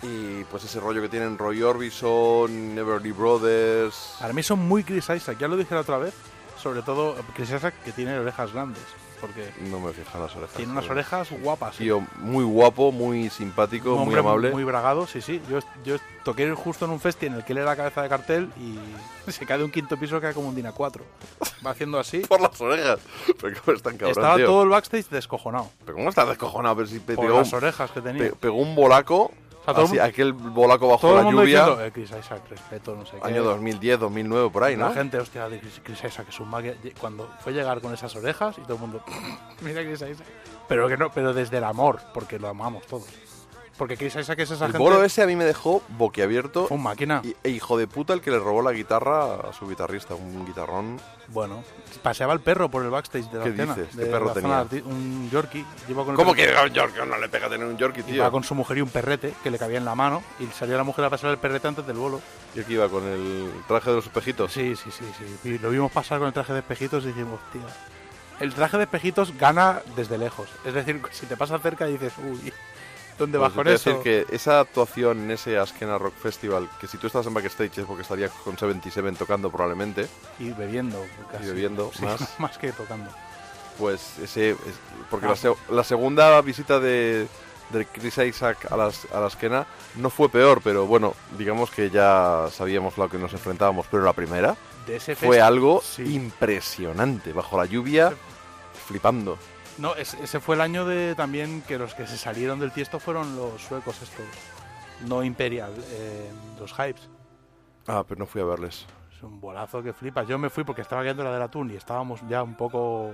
Y 0.01 0.43
pues 0.45 0.63
ese 0.63 0.79
rollo 0.79 1.01
que 1.01 1.09
tienen 1.09 1.37
Roy 1.37 1.61
Orbison, 1.61 2.77
Everly 2.77 3.11
Brothers. 3.11 4.15
Para 4.19 4.33
mí 4.33 4.43
son 4.43 4.59
muy 4.59 4.83
Chris 4.83 5.09
Isaac, 5.09 5.37
ya 5.39 5.47
lo 5.47 5.57
dije 5.57 5.75
la 5.75 5.81
otra 5.81 5.97
vez. 5.97 6.13
Sobre 6.61 6.81
todo 6.81 7.15
Chris 7.35 7.51
Isaac, 7.51 7.73
que 7.83 7.91
tiene 7.91 8.17
orejas 8.17 8.53
grandes. 8.53 8.83
Porque 9.21 9.49
No 9.69 9.79
me 9.79 9.91
fijan 9.93 10.21
las 10.21 10.35
orejas. 10.35 10.55
tiene 10.55 10.71
unas 10.71 10.89
orejas 10.89 11.29
guapas. 11.41 11.75
¿eh? 11.75 11.79
Tío, 11.79 12.05
muy 12.19 12.43
guapo, 12.43 12.91
muy 12.91 13.29
simpático, 13.29 13.97
muy 13.97 14.15
amable. 14.15 14.51
Muy 14.51 14.63
bragado, 14.63 15.07
sí, 15.07 15.21
sí. 15.21 15.41
Yo, 15.49 15.59
yo 15.83 15.97
toqué 16.23 16.49
justo 16.53 16.85
en 16.85 16.91
un 16.91 16.99
festi 16.99 17.25
en 17.25 17.33
el 17.33 17.43
que 17.43 17.53
él 17.53 17.59
era 17.59 17.75
cabeza 17.75 18.01
de 18.01 18.09
cartel 18.09 18.49
y 18.57 18.79
se 19.31 19.45
cae 19.45 19.57
de 19.57 19.63
un 19.65 19.71
quinto 19.71 19.97
piso 19.97 20.15
que 20.15 20.21
cae 20.27 20.33
como 20.33 20.49
un 20.49 20.55
Dina 20.55 20.71
4. 20.71 21.03
Va 21.65 21.71
haciendo 21.71 21.99
así. 21.99 22.19
Por 22.27 22.39
las 22.41 22.59
orejas. 22.61 22.99
Pero 23.41 23.57
cómo 23.63 23.75
es 23.75 23.83
tan 23.83 23.93
cabrón, 23.97 24.11
Estaba 24.11 24.35
tío. 24.37 24.45
todo 24.45 24.63
el 24.63 24.69
backstage 24.69 25.09
descojonado. 25.09 25.69
Pero 25.85 25.97
cómo 25.97 26.09
estás 26.09 26.27
descojonado, 26.29 26.75
pero 26.77 26.87
si 26.87 26.99
Por 26.99 27.15
pegó, 27.15 27.39
las 27.39 27.53
orejas 27.53 27.91
que 27.91 28.01
tenía. 28.01 28.23
pe- 28.29 28.35
pegó 28.39 28.57
un 28.57 28.75
bolaco. 28.75 29.31
Sea, 29.69 29.73
todo 29.73 29.81
el 29.81 29.85
así, 29.87 29.95
mundo- 29.95 30.03
aquel 30.09 30.33
bolaco 30.33 30.87
bajo 30.87 31.01
Todo 31.07 31.17
la 31.17 31.23
mundo 31.23 31.41
lluvia. 31.43 31.59
diciendo, 31.61 31.85
eh, 31.85 31.91
Chris 31.91 32.09
Isaac, 32.11 32.41
respeto, 32.49 32.95
no 32.95 33.05
sé 33.05 33.17
qué. 33.21 33.27
Año 33.27 33.43
2010, 33.43 33.99
2009, 33.99 34.49
por 34.51 34.63
ahí, 34.63 34.75
¿no? 34.77 34.87
La 34.89 34.93
gente, 34.93 35.17
hostia, 35.17 35.47
de 35.49 35.59
Chris, 35.59 35.81
Chris 35.83 36.03
Isaac 36.03 36.27
es 36.29 36.39
un. 36.39 36.49
Cuando 36.99 37.29
fue 37.39 37.53
llegar 37.53 37.79
con 37.81 37.93
esas 37.93 38.15
orejas 38.15 38.57
y 38.57 38.61
todo 38.61 38.75
el 38.75 38.79
mundo, 38.81 39.03
mira 39.61 39.81
Chris 39.81 40.01
Isaac. 40.01 40.27
Pero 40.67 40.87
que 40.87 40.97
no, 40.97 41.09
pero 41.11 41.33
desde 41.33 41.57
el 41.57 41.63
amor, 41.63 41.99
porque 42.13 42.37
lo 42.39 42.47
amamos 42.47 42.85
todos. 42.85 43.07
Porque 43.79 43.95
Chris 43.97 44.13
Isaac 44.17 44.37
es 44.39 44.51
esa 44.51 44.65
El 44.65 44.73
gente. 44.73 44.77
bolo 44.83 45.03
ese 45.03 45.23
a 45.23 45.25
mí 45.25 45.35
me 45.37 45.45
dejó 45.45 45.81
boquiabierto. 45.87 46.67
Fue 46.67 46.75
un 46.77 46.83
máquina. 46.83 47.21
Y, 47.23 47.33
e 47.43 47.49
hijo 47.49 47.77
de 47.77 47.87
puta 47.87 48.13
el 48.13 48.19
que 48.21 48.29
le 48.29 48.37
robó 48.37 48.61
la 48.61 48.73
guitarra 48.73 49.35
a 49.35 49.53
su 49.53 49.67
guitarrista, 49.69 50.15
un 50.15 50.45
guitarrón. 50.45 50.99
Bueno, 51.29 51.63
paseaba 52.03 52.33
el 52.33 52.41
perro 52.41 52.69
por 52.69 52.83
el 52.83 52.89
backstage 52.89 53.29
de 53.31 53.37
la 53.37 53.43
¿Qué 53.45 53.49
escena. 53.51 53.75
dices? 53.75 53.95
¿Qué 53.95 54.05
perro 54.05 54.33
zona 54.33 54.65
tenía? 54.65 54.85
Un 54.85 55.29
Yorkie. 55.31 55.65
Iba 55.87 56.03
con 56.03 56.11
el 56.11 56.15
¿Cómo 56.17 56.33
perro- 56.35 56.63
que 56.63 56.67
un 56.69 56.73
Yorkie? 56.73 56.99
No 57.07 57.17
le 57.17 57.29
pega 57.29 57.47
tener 57.49 57.65
un 57.65 57.77
Yorkie, 57.77 58.03
tío. 58.03 58.15
Iba 58.15 58.29
con 58.29 58.43
su 58.43 58.53
mujer 58.53 58.77
y 58.79 58.81
un 58.81 58.89
perrete 58.89 59.33
que 59.41 59.49
le 59.49 59.57
cabía 59.57 59.77
en 59.77 59.85
la 59.85 59.95
mano 59.95 60.21
y 60.39 60.45
salió 60.47 60.75
la 60.75 60.83
mujer 60.83 61.05
a 61.05 61.09
pasar 61.09 61.31
el 61.31 61.37
perrete 61.37 61.69
antes 61.69 61.87
del 61.87 61.95
bolo. 61.95 62.19
Yo 62.55 62.65
que 62.65 62.73
iba 62.73 62.89
con 62.89 63.05
el 63.07 63.49
traje 63.67 63.91
de 63.91 63.95
los 63.95 64.05
espejitos. 64.07 64.51
Sí, 64.51 64.75
sí, 64.75 64.91
sí, 64.91 65.05
sí. 65.17 65.49
Y 65.49 65.57
lo 65.57 65.69
vimos 65.69 65.89
pasar 65.91 66.19
con 66.19 66.27
el 66.27 66.33
traje 66.33 66.51
de 66.51 66.59
espejitos 66.59 67.05
y 67.05 67.07
dijimos, 67.07 67.39
tío. 67.53 67.61
El 68.41 68.53
traje 68.53 68.75
de 68.77 68.83
espejitos 68.83 69.37
gana 69.37 69.81
desde 69.95 70.17
lejos. 70.17 70.49
Es 70.65 70.73
decir, 70.73 71.01
si 71.11 71.25
te 71.27 71.37
pasa 71.37 71.57
cerca 71.59 71.85
dices, 71.85 72.13
uy, 72.17 72.51
¿dónde 73.19 73.37
Pues 73.37 73.51
eso? 73.67 73.89
decir 73.91 74.03
que 74.03 74.25
esa 74.35 74.61
actuación 74.61 75.19
en 75.19 75.31
ese 75.31 75.57
Askena 75.59 75.97
Rock 75.99 76.15
Festival, 76.15 76.67
que 76.79 76.87
si 76.87 76.97
tú 76.97 77.05
estás 77.07 77.25
en 77.27 77.33
backstage 77.35 77.77
es 77.79 77.85
porque 77.85 78.01
estaría 78.01 78.29
con 78.29 78.57
77 78.57 79.11
tocando 79.17 79.51
probablemente, 79.51 80.07
Y 80.39 80.49
bebiendo. 80.51 81.05
casi. 81.31 81.45
bebiendo 81.45 81.91
Sí, 81.93 82.03
más. 82.05 82.27
más 82.39 82.57
que 82.57 82.71
tocando. 82.71 83.11
pues 83.77 84.17
ese... 84.19 84.51
es- 84.51 84.57
porque 85.11 85.25
Ah. 85.27 85.29
la, 85.29 85.35
se- 85.35 85.55
la 85.69 85.83
segunda 85.83 86.41
visita 86.41 86.79
de, 86.79 87.27
de 87.69 87.85
Chris 87.85 88.17
Isaac 88.17 88.71
a 88.71 88.75
las, 88.77 89.05
a 89.13 89.19
la 89.19 89.27
Askena 89.27 89.67
no 89.95 90.09
fue 90.09 90.29
peor, 90.29 90.61
pero 90.63 90.85
bueno, 90.85 91.13
digamos 91.37 91.69
que 91.71 91.89
ya 91.89 92.47
sabíamos 92.51 92.97
lo 92.97 93.09
que 93.09 93.17
nos 93.17 93.31
enfrentábamos, 93.33 93.85
pero 93.91 94.03
la 94.03 94.13
primera 94.13 94.55
De 94.87 94.95
ese 94.97 95.15
fue 95.15 95.39
algo 95.39 95.81
sí. 95.83 96.03
impresionante, 96.15 97.31
bajo 97.33 97.57
la 97.57 97.65
lluvia, 97.65 98.13
flipando. 98.87 99.37
No, 99.79 99.95
es- 99.95 100.13
ese 100.15 100.39
fue 100.39 100.55
el 100.55 100.61
año 100.61 100.85
de 100.85 101.15
también 101.15 101.61
que 101.61 101.77
los 101.77 101.93
que 101.95 102.05
se 102.05 102.17
salieron 102.17 102.59
del 102.59 102.71
tiesto 102.71 102.99
fueron 102.99 103.35
los 103.35 103.61
suecos 103.61 104.01
estos. 104.01 104.25
No 105.07 105.23
Imperial, 105.23 105.71
eh, 105.91 106.29
los 106.59 106.71
Hypes. 106.73 107.09
Ah, 107.87 108.03
pero 108.07 108.19
no 108.19 108.25
fui 108.25 108.41
a 108.41 108.45
verles. 108.45 108.85
Es 109.15 109.23
un 109.23 109.39
bolazo 109.39 109.81
que 109.81 109.93
flipas. 109.93 110.27
Yo 110.27 110.37
me 110.37 110.49
fui 110.49 110.63
porque 110.65 110.81
estaba 110.81 111.01
viendo 111.01 111.23
la 111.23 111.31
del 111.31 111.41
atún 111.41 111.71
y 111.71 111.75
estábamos 111.75 112.19
ya 112.27 112.43
un 112.43 112.55
poco 112.55 113.11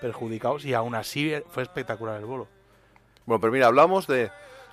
perjudicados 0.00 0.64
y 0.64 0.74
aún 0.74 0.94
así 0.94 1.32
fue 1.48 1.62
espectacular 1.62 2.18
el 2.18 2.26
bolo. 2.26 2.46
Bueno, 3.26 3.40
pero 3.40 3.52
mira, 3.52 3.66
hablamos 3.66 4.06
de 4.06 4.30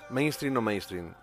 mainstream 0.10 0.54
no 0.54 0.62
mainstream. 0.62 1.13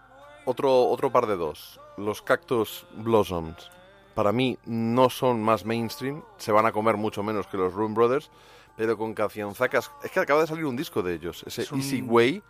Otro, 0.45 0.87
otro 0.89 1.13
par 1.13 1.27
de 1.27 1.37
dos. 1.37 1.79
Los 1.97 2.23
Cactus 2.23 2.87
Blossoms. 2.97 3.71
Para 4.15 4.33
mí 4.33 4.59
no 4.65 5.09
son 5.11 5.43
más 5.43 5.65
mainstream. 5.65 6.23
Se 6.39 6.53
van 6.53 6.67
a 6.67 6.73
comer 6.73 6.97
mucho 6.97 7.23
menos 7.23 7.47
que 7.47 7.57
los 7.59 7.73
Room 7.75 7.95
Brothers. 7.95 8.31
Pero 8.77 8.97
con 8.97 9.15
cancionzacas... 9.15 9.91
Es 10.03 10.11
que 10.11 10.21
acaba 10.21 10.41
de 10.41 10.47
salir 10.47 10.65
un 10.65 10.77
disco 10.77 11.03
de 11.03 11.15
ellos. 11.15 11.45
Ese 11.47 11.63
Es 11.63 11.73
un- 11.73 11.81
Easy 11.81 12.03
Way. 12.03 12.43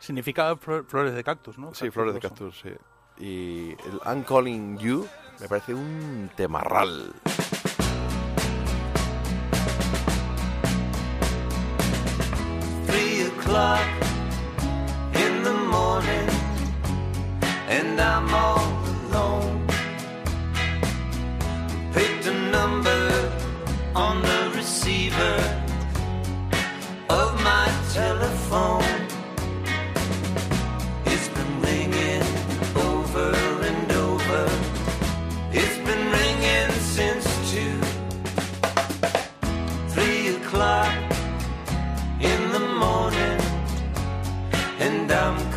Significa 0.00 0.54
flo- 0.56 0.84
flores 0.86 1.14
de 1.14 1.24
cactus, 1.24 1.58
¿no? 1.58 1.68
Sí, 1.74 1.86
Cactus 1.86 1.94
flores 1.94 2.14
de 2.14 2.20
cactus, 2.20 2.60
sí. 2.60 2.70
Y 3.24 3.70
el 3.72 4.00
I'm 4.06 4.22
Calling 4.22 4.78
You 4.78 5.06
me 5.40 5.48
parece 5.48 5.74
un 5.74 6.30
temarral. 6.36 7.12
three 12.86 13.22
o'clock 13.26 14.07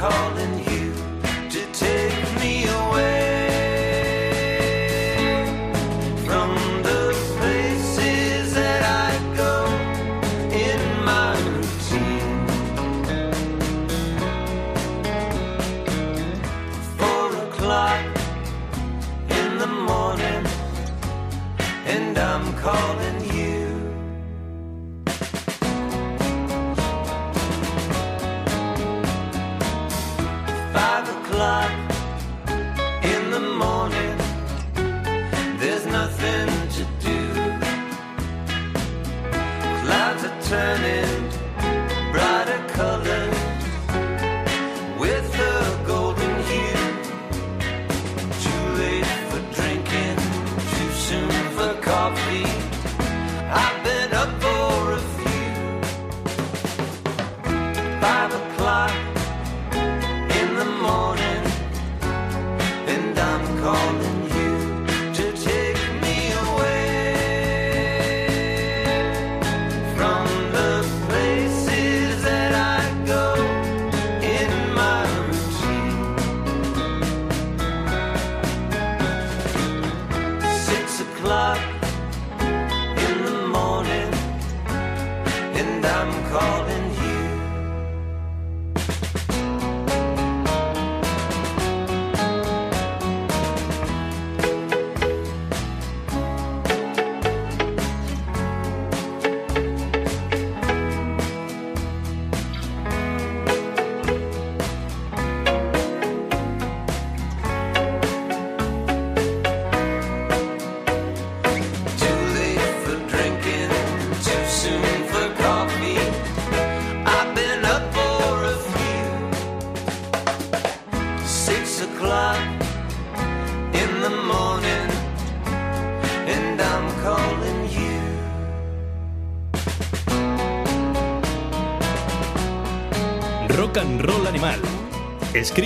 and 0.04 0.31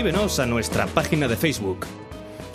Escríbenos 0.06 0.40
a 0.40 0.46
nuestra 0.46 0.86
página 0.86 1.28
de 1.28 1.36
Facebook. 1.36 1.80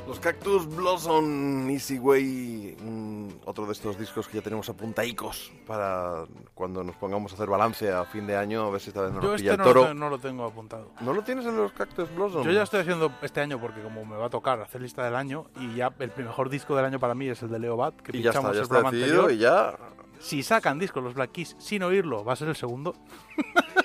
Los 0.07 0.21
Cactus 0.21 0.73
Blossom 0.73 1.69
Easy 1.69 1.99
Way, 1.99 2.77
mm, 2.81 3.29
otro 3.45 3.67
de 3.67 3.73
estos 3.73 3.99
discos 3.99 4.29
que 4.29 4.37
ya 4.37 4.43
tenemos 4.45 4.69
apuntaicos 4.69 5.51
para 5.67 6.27
cuando 6.55 6.85
nos 6.85 6.95
pongamos 6.95 7.33
a 7.33 7.35
hacer 7.35 7.49
balance 7.49 7.91
a 7.91 8.05
fin 8.05 8.25
de 8.29 8.37
año, 8.37 8.63
a 8.67 8.71
ver 8.71 8.81
si 8.81 8.91
esta 8.91 9.03
vez 9.03 9.13
no 9.13 9.21
Yo 9.21 9.33
nos 9.33 9.41
pilla 9.41 9.55
este 9.55 9.63
el 9.63 9.67
no, 9.67 9.75
toro. 9.75 9.89
lo- 9.89 9.95
no 9.95 10.11
lo 10.11 10.19
tengo 10.21 10.45
apuntado. 10.45 10.93
¿No 11.01 11.13
lo 11.13 11.23
tienes 11.25 11.45
en 11.45 11.57
los 11.57 11.73
Cactus 11.73 12.15
Blossom? 12.15 12.45
Yo 12.45 12.53
ya 12.53 12.63
estoy 12.63 12.83
haciendo 12.83 13.11
este 13.21 13.41
año 13.41 13.61
porque 13.61 13.83
como 13.83 14.05
me 14.05 14.15
va 14.17 14.27
a 14.27 14.31
tocar 14.31 14.61
hacer 14.61 14.81
lista 14.81 15.05
del 15.05 15.17
año 15.17 15.47
y 15.59 15.75
ya 15.75 15.93
el 15.99 16.13
mejor 16.17 16.51
disco 16.51 16.77
del 16.77 16.85
año 16.85 17.01
para 17.01 17.17
mí 17.17 17.27
es 17.27 17.43
el 17.43 17.49
de 17.51 17.59
Leo 17.59 17.77
Bat, 17.77 17.97
que 18.01 18.17
Y 18.17 18.23
ya 18.23 18.31
está, 18.31 18.43
ya 18.43 18.49
el 18.51 18.63
está 18.63 18.83
decidido 18.83 19.23
anterior. 19.23 19.33
y 19.33 19.39
ya... 19.39 19.77
Si 20.21 20.45
sacan 20.45 20.79
discos 20.79 21.03
los 21.03 21.15
Black 21.15 21.33
Keys 21.33 21.57
sin 21.59 21.83
oírlo, 21.83 22.25
va 22.25 22.35
a 22.35 22.37
ser 22.37 22.47
el 22.49 22.55
segundo. 22.55 22.95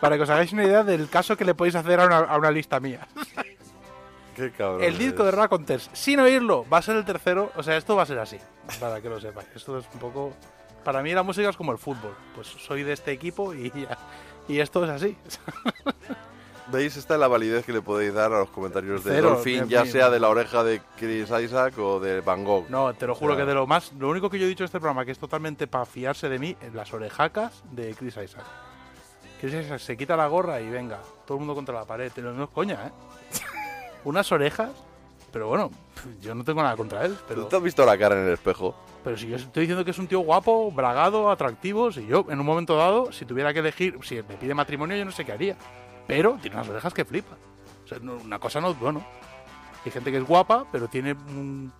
para 0.00 0.16
que 0.16 0.22
os 0.22 0.30
hagáis 0.30 0.52
una 0.52 0.64
idea 0.64 0.84
del 0.84 1.08
caso 1.08 1.36
que 1.36 1.44
le 1.44 1.54
podéis 1.54 1.74
hacer 1.74 1.98
a 2.00 2.06
una, 2.06 2.18
a 2.18 2.36
una 2.36 2.50
lista 2.50 2.78
mía. 2.80 3.06
Qué 4.36 4.52
cabrón. 4.52 4.82
El 4.84 4.96
disco 4.98 5.24
de 5.24 5.30
Raconteurs 5.32 5.90
sin 5.92 6.20
oírlo 6.20 6.64
va 6.72 6.78
a 6.78 6.82
ser 6.82 6.96
el 6.96 7.04
tercero. 7.04 7.50
O 7.56 7.62
sea, 7.62 7.76
esto 7.76 7.96
va 7.96 8.04
a 8.04 8.06
ser 8.06 8.18
así, 8.20 8.38
para 8.78 9.00
que 9.00 9.08
lo 9.08 9.20
sepáis. 9.20 9.48
Esto 9.54 9.78
es 9.78 9.86
un 9.94 10.00
poco... 10.00 10.32
Para 10.84 11.02
mí 11.02 11.12
la 11.12 11.22
música 11.24 11.48
es 11.50 11.56
como 11.56 11.72
el 11.72 11.78
fútbol. 11.78 12.14
Pues 12.34 12.46
soy 12.46 12.84
de 12.84 12.92
este 12.92 13.10
equipo 13.10 13.52
y, 13.52 13.70
ya- 13.72 13.98
y 14.46 14.60
esto 14.60 14.84
es 14.84 14.90
así. 14.90 15.16
¿Veis? 16.70 16.96
Esta 16.98 17.14
es 17.14 17.20
la 17.20 17.28
validez 17.28 17.64
que 17.64 17.72
le 17.72 17.80
podéis 17.80 18.12
dar 18.12 18.30
a 18.32 18.40
los 18.40 18.50
comentarios 18.50 19.02
de 19.02 19.12
Cero, 19.12 19.30
Dolphin, 19.30 19.68
ya 19.68 19.86
sea 19.86 20.10
de 20.10 20.20
la 20.20 20.28
oreja 20.28 20.62
de 20.62 20.82
Chris 20.98 21.30
Isaac 21.30 21.78
o 21.78 21.98
de 21.98 22.20
Van 22.20 22.44
Gogh. 22.44 22.68
No, 22.68 22.92
te 22.94 23.06
lo 23.06 23.14
juro 23.14 23.32
O 23.32 23.36
sea, 23.36 23.44
que 23.44 23.48
de 23.48 23.54
lo 23.54 23.66
más. 23.66 23.92
Lo 23.98 24.08
único 24.10 24.28
que 24.28 24.38
yo 24.38 24.44
he 24.44 24.48
dicho 24.48 24.64
en 24.64 24.66
este 24.66 24.78
programa 24.78 25.04
que 25.06 25.12
es 25.12 25.18
totalmente 25.18 25.66
para 25.66 25.86
fiarse 25.86 26.28
de 26.28 26.38
mí 26.38 26.56
es 26.60 26.74
las 26.74 26.92
orejacas 26.92 27.64
de 27.72 27.94
Chris 27.94 28.18
Isaac. 28.22 28.44
Chris 29.40 29.54
Isaac 29.54 29.78
se 29.78 29.96
quita 29.96 30.16
la 30.16 30.26
gorra 30.26 30.60
y 30.60 30.68
venga, 30.68 30.98
todo 31.26 31.36
el 31.36 31.40
mundo 31.40 31.54
contra 31.54 31.74
la 31.74 31.84
pared. 31.84 32.10
No, 32.16 32.32
no 32.32 32.44
es 32.44 32.50
coña, 32.50 32.86
¿eh? 32.86 32.90
Unas 34.04 34.30
orejas, 34.32 34.70
pero 35.32 35.48
bueno, 35.48 35.70
yo 36.20 36.34
no 36.34 36.42
tengo 36.44 36.62
nada 36.62 36.76
contra 36.76 37.04
él. 37.04 37.16
Pero, 37.28 37.42
¿Tú 37.42 37.48
te 37.48 37.56
has 37.56 37.62
visto 37.62 37.84
la 37.86 37.96
cara 37.98 38.18
en 38.20 38.26
el 38.26 38.32
espejo? 38.34 38.74
pero 39.04 39.16
si 39.16 39.28
yo 39.28 39.36
estoy 39.36 39.62
diciendo 39.62 39.84
que 39.84 39.92
es 39.92 39.98
un 39.98 40.06
tío 40.06 40.20
guapo, 40.20 40.70
bragado, 40.70 41.30
atractivo, 41.30 41.90
si 41.92 42.06
yo 42.06 42.26
en 42.28 42.40
un 42.40 42.44
momento 42.46 42.76
dado, 42.76 43.10
si 43.12 43.24
tuviera 43.24 43.52
que 43.54 43.60
elegir, 43.60 43.96
si 44.02 44.16
me 44.16 44.36
pide 44.36 44.52
matrimonio, 44.54 44.96
yo 44.96 45.04
no 45.04 45.12
sé 45.12 45.24
qué 45.24 45.32
haría. 45.32 45.56
Pero 46.06 46.36
tiene 46.42 46.56
unas 46.56 46.68
orejas 46.68 46.92
que 46.92 47.04
flipa. 47.04 47.36
O 47.84 47.88
sea, 47.88 47.98
no- 48.00 48.14
una 48.16 48.38
cosa 48.38 48.60
no, 48.60 48.74
bueno. 48.74 49.02
Hay 49.84 49.90
gente 49.92 50.10
que 50.10 50.18
es 50.18 50.24
guapa, 50.24 50.66
pero 50.70 50.88
tiene 50.88 51.12
un- 51.12 51.72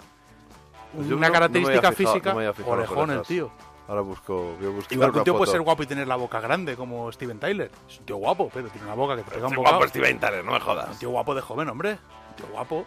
Pues 0.94 1.08
una 1.10 1.26
no- 1.26 1.32
característica 1.32 1.92
física. 1.92 2.34
fijado 2.54 2.70
orejón 2.72 3.10
el 3.10 3.22
tío. 3.22 3.50
Ahora 3.88 4.02
busco, 4.02 4.54
voy 4.58 4.66
a 4.66 4.70
buscar 4.70 4.92
Igual 4.92 5.12
que 5.12 5.18
un 5.18 5.24
tío 5.24 5.36
puede 5.36 5.50
ser 5.50 5.62
guapo 5.62 5.82
y 5.82 5.86
tener 5.86 6.06
la 6.06 6.16
boca 6.16 6.40
grande, 6.40 6.76
como 6.76 7.10
Steven 7.10 7.38
Tyler. 7.40 7.70
Es 7.88 7.98
un 7.98 8.04
tío 8.06 8.16
guapo, 8.16 8.50
pero 8.52 8.68
tiene 8.68 8.86
una 8.86 8.94
boca 8.94 9.16
que 9.16 9.22
te 9.22 9.30
pega 9.30 9.46
un 9.48 9.54
bocado. 9.54 9.76
guapo 9.78 9.88
Steven 9.88 10.18
Tyler, 10.20 10.44
no 10.44 10.52
me 10.52 10.60
jodas. 10.60 10.90
Un 10.90 10.98
tío 10.98 11.10
guapo 11.10 11.34
de 11.34 11.40
joven, 11.40 11.68
hombre. 11.70 11.92
Un 12.30 12.36
tío 12.36 12.46
guapo. 12.52 12.84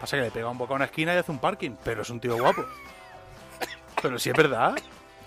Pasa 0.00 0.16
que 0.16 0.22
le 0.22 0.30
pega 0.30 0.48
un 0.48 0.58
boca 0.58 0.72
a 0.74 0.76
una 0.76 0.84
esquina 0.86 1.12
y 1.14 1.16
hace 1.18 1.30
un 1.32 1.38
parking, 1.38 1.72
pero 1.84 2.02
es 2.02 2.10
un 2.10 2.20
tío 2.20 2.36
guapo. 2.36 2.64
pero 4.00 4.18
sí 4.18 4.30
es 4.30 4.36
verdad. 4.36 4.76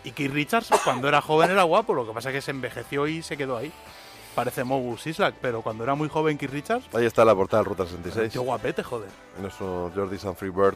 Y 0.06 0.12
Keith 0.12 0.32
Richards, 0.32 0.70
cuando 0.84 1.08
era 1.10 1.20
joven, 1.22 1.52
era 1.52 1.64
guapo. 1.64 1.94
Lo 1.94 2.06
que 2.08 2.14
pasa 2.14 2.30
es 2.30 2.36
que 2.36 2.42
se 2.42 2.52
envejeció 2.52 3.06
y 3.08 3.22
se 3.22 3.36
quedó 3.36 3.58
ahí. 3.58 3.72
Parece 4.34 4.64
Mogus 4.64 5.02
Sislak, 5.02 5.36
pero 5.42 5.62
cuando 5.62 5.84
era 5.84 5.96
muy 5.96 6.08
joven 6.10 6.38
Keith 6.38 6.52
Richards, 6.52 6.94
Ahí 6.94 7.06
está 7.06 7.24
la 7.26 7.34
portada 7.36 7.64
del 7.64 7.70
Ruta 7.70 7.84
era 7.84 7.92
un 7.92 7.98
66. 7.98 8.34
tío 8.34 8.42
guapete, 8.44 8.84
joder. 8.84 9.10
Nuestro 9.42 9.92
Jordi 9.96 10.18
Sanfree 10.18 10.52
Bird 10.52 10.76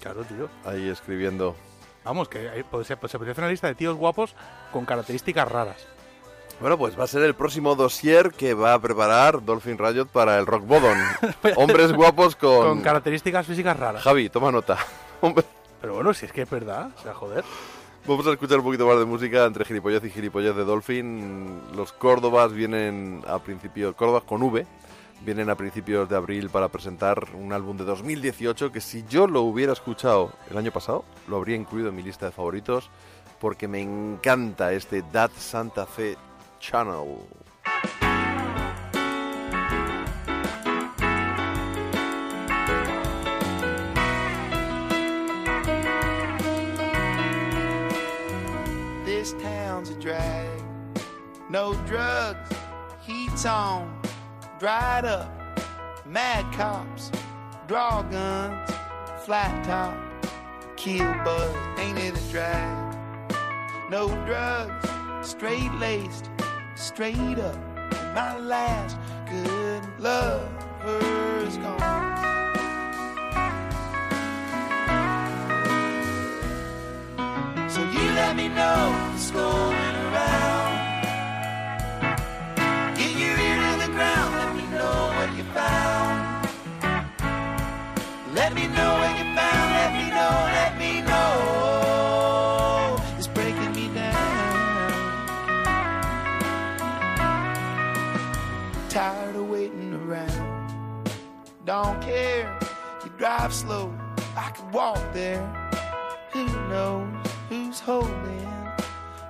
Claro, 0.00 0.22
tío. 0.24 0.48
ahí 0.66 0.88
escribiendo. 0.88 1.56
Vamos, 2.04 2.28
que 2.28 2.48
ahí 2.50 2.62
puede 2.62 2.84
ser- 2.84 2.98
pues 2.98 3.10
se 3.12 3.18
podría 3.18 3.32
hacer 3.32 3.44
una 3.44 3.50
lista 3.50 3.66
de 3.66 3.74
tíos 3.74 3.96
guapos 3.96 4.34
con 4.72 4.84
características 4.84 5.50
raras. 5.50 5.86
Bueno, 6.60 6.78
pues 6.78 6.98
va 6.98 7.04
a 7.04 7.08
ser 7.08 7.22
el 7.22 7.34
próximo 7.34 7.74
dossier 7.74 8.30
que 8.32 8.54
va 8.54 8.74
a 8.74 8.78
preparar 8.78 9.44
Dolphin 9.44 9.76
Riot 9.76 10.06
para 10.06 10.38
el 10.38 10.46
Rock 10.46 10.64
Bottom. 10.66 10.98
Hombres 11.56 11.92
guapos 11.92 12.36
con... 12.36 12.64
Con 12.68 12.80
características 12.82 13.46
físicas 13.46 13.76
raras. 13.76 14.02
Javi, 14.02 14.28
toma 14.28 14.52
nota. 14.52 14.78
Pero 15.80 15.94
bueno, 15.94 16.14
si 16.14 16.26
es 16.26 16.32
que 16.32 16.42
es 16.42 16.50
verdad, 16.50 16.90
o 16.96 17.02
sea, 17.02 17.12
joder. 17.14 17.44
Vamos 18.06 18.26
a 18.26 18.32
escuchar 18.32 18.58
un 18.58 18.64
poquito 18.64 18.86
más 18.86 18.98
de 18.98 19.04
música 19.06 19.44
entre 19.46 19.64
gilipollez 19.64 20.04
y 20.04 20.10
gilipollez 20.10 20.54
de 20.54 20.64
Dolphin. 20.64 21.60
Los 21.74 21.92
Córdobas 21.92 22.52
vienen 22.52 23.22
a 23.26 23.38
principios, 23.38 23.94
Córdobas 23.94 24.24
con 24.24 24.42
V, 24.42 24.66
vienen 25.24 25.48
a 25.48 25.56
principios 25.56 26.08
de 26.08 26.16
abril 26.16 26.50
para 26.50 26.68
presentar 26.68 27.24
un 27.34 27.52
álbum 27.52 27.76
de 27.76 27.84
2018 27.84 28.70
que 28.70 28.80
si 28.80 29.04
yo 29.08 29.26
lo 29.26 29.40
hubiera 29.40 29.72
escuchado 29.72 30.32
el 30.50 30.58
año 30.58 30.70
pasado, 30.70 31.04
lo 31.28 31.36
habría 31.36 31.56
incluido 31.56 31.88
en 31.88 31.96
mi 31.96 32.02
lista 32.02 32.26
de 32.26 32.32
favoritos 32.32 32.90
porque 33.40 33.66
me 33.66 33.80
encanta 33.80 34.72
este 34.72 35.02
That 35.02 35.30
Santa 35.36 35.86
Fe 35.86 36.16
Channel. 36.60 37.18
This 49.04 49.32
town's 49.42 49.90
a 49.90 49.94
drag. 49.94 50.48
No 51.48 51.74
drugs, 51.86 52.50
dried 54.64 55.04
up, 55.04 55.28
mad 56.06 56.42
cops, 56.54 57.10
draw 57.68 58.00
guns, 58.00 58.70
flat 59.22 59.62
top, 59.62 59.94
kill 60.76 61.12
buzz, 61.22 61.54
ain't 61.78 61.98
it 61.98 62.16
a 62.16 62.30
drag? 62.32 62.96
No 63.90 64.08
drugs, 64.24 64.88
straight 65.20 65.70
laced, 65.74 66.30
straight 66.76 67.38
up. 67.38 67.58
My 68.14 68.38
last 68.38 68.96
good 69.28 69.82
lover's 69.98 71.58
gone. 71.58 72.14
So 77.68 77.82
you 77.82 78.12
let 78.14 78.34
me 78.34 78.48
know 78.48 79.10
what's 79.10 79.30
going 79.30 79.44
around. 79.44 79.93
Let 88.34 88.52
me 88.52 88.66
know 88.66 88.94
what 88.94 89.16
you 89.16 89.24
found, 89.36 89.70
let 89.78 89.92
me 89.94 90.10
know, 90.10 90.30
let 90.58 90.76
me 90.76 91.02
know. 91.02 91.34
It's 93.16 93.28
breaking 93.28 93.72
me 93.76 93.86
down. 93.94 94.14
Tired 98.88 99.36
of 99.36 99.48
waiting 99.48 99.94
around. 99.94 101.08
Don't 101.64 102.02
care, 102.02 102.58
you 103.04 103.10
drive 103.18 103.54
slow, 103.54 103.94
I 104.36 104.50
could 104.50 104.72
walk 104.72 104.98
there. 105.12 105.46
Who 106.32 106.46
knows 106.68 107.06
who's 107.48 107.78
holding? 107.78 108.48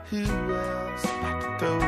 Who 0.08 0.24
else 0.24 1.04
like 1.04 1.40
to 1.42 1.58
throw? 1.58 1.78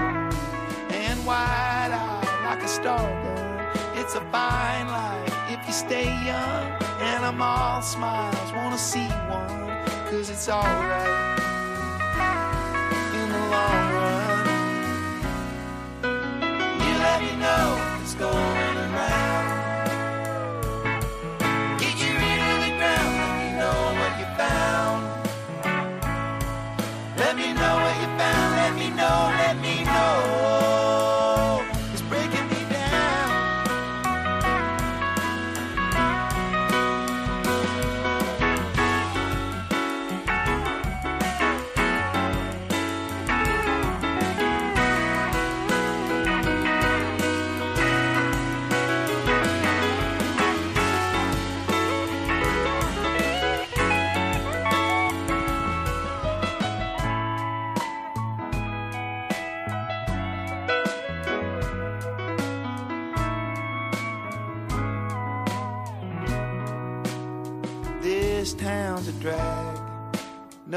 And 0.90 1.24
wide 1.24 1.92
eyed 1.92 2.44
like 2.44 2.62
a 2.62 2.68
star 2.68 2.98
gun. 2.98 3.64
It's 3.96 4.14
a 4.14 4.20
fine 4.30 4.88
life 4.88 5.32
if 5.48 5.66
you 5.66 5.72
stay 5.72 6.12
young. 6.26 6.75
And 7.16 7.24
I'm 7.24 7.40
all 7.40 7.80
smiles, 7.80 8.52
wanna 8.52 8.76
see 8.76 9.08
one. 9.08 9.70
Cause 10.10 10.28
it's 10.28 10.50
alright 10.50 11.38
in 13.14 13.28
the 13.32 13.38
long 13.54 13.92
run. 13.96 14.46
You 16.84 16.92
let 17.06 17.22
me 17.22 17.32
know 17.36 17.96
what's 17.96 18.14
going 18.16 18.65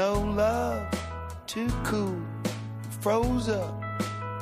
No 0.00 0.14
love, 0.34 0.88
too 1.46 1.66
cool. 1.84 2.16
Froze 3.02 3.50
up, 3.50 3.82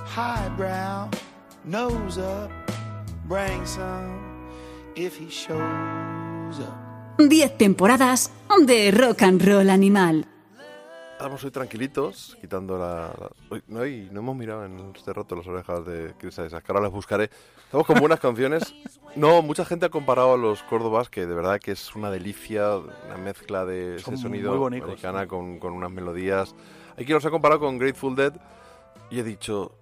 highbrow, 0.06 1.08
nose 1.64 2.16
up, 2.18 2.48
bring 3.26 3.66
some 3.66 4.20
if 4.94 5.18
he 5.18 5.28
shows 5.28 6.60
up. 6.60 6.76
10 7.18 7.58
temporadas 7.58 8.30
de 8.66 8.92
rock 8.92 9.22
and 9.22 9.42
roll 9.44 9.68
animal. 9.68 10.24
Estamos 11.14 11.42
hoy 11.42 11.50
tranquilitos, 11.50 12.36
quitando 12.40 12.78
la... 12.78 13.12
la- 13.18 13.30
Uy, 13.50 13.60
no, 13.66 13.80
hay- 13.80 14.08
no 14.12 14.20
hemos 14.20 14.36
mirado 14.36 14.64
en 14.64 14.92
este 14.94 15.12
rato 15.12 15.34
las 15.34 15.48
orejas 15.48 15.84
de 15.84 16.14
Chris 16.20 16.38
Isaac, 16.38 16.62
que 16.64 16.70
ahora 16.70 16.82
las 16.84 16.92
buscaré. 16.92 17.30
Estamos 17.68 17.86
con 17.86 18.00
buenas 18.00 18.18
canciones. 18.18 18.74
No, 19.14 19.42
mucha 19.42 19.66
gente 19.66 19.84
ha 19.84 19.90
comparado 19.90 20.32
a 20.32 20.36
los 20.38 20.62
Córdobas, 20.62 21.10
que 21.10 21.26
de 21.26 21.34
verdad 21.34 21.60
que 21.60 21.72
es 21.72 21.94
una 21.94 22.10
delicia, 22.10 22.78
una 22.78 23.18
mezcla 23.18 23.66
de 23.66 23.96
ese 23.96 24.16
sonido 24.16 24.58
bonitos. 24.58 24.88
americana 24.88 25.26
con, 25.26 25.58
con 25.58 25.74
unas 25.74 25.90
melodías. 25.90 26.54
Hay 26.96 27.04
quien 27.04 27.16
los 27.16 27.26
ha 27.26 27.30
comparado 27.30 27.60
con 27.60 27.76
Grateful 27.76 28.16
Dead 28.16 28.32
y 29.10 29.18
he 29.18 29.22
dicho, 29.22 29.72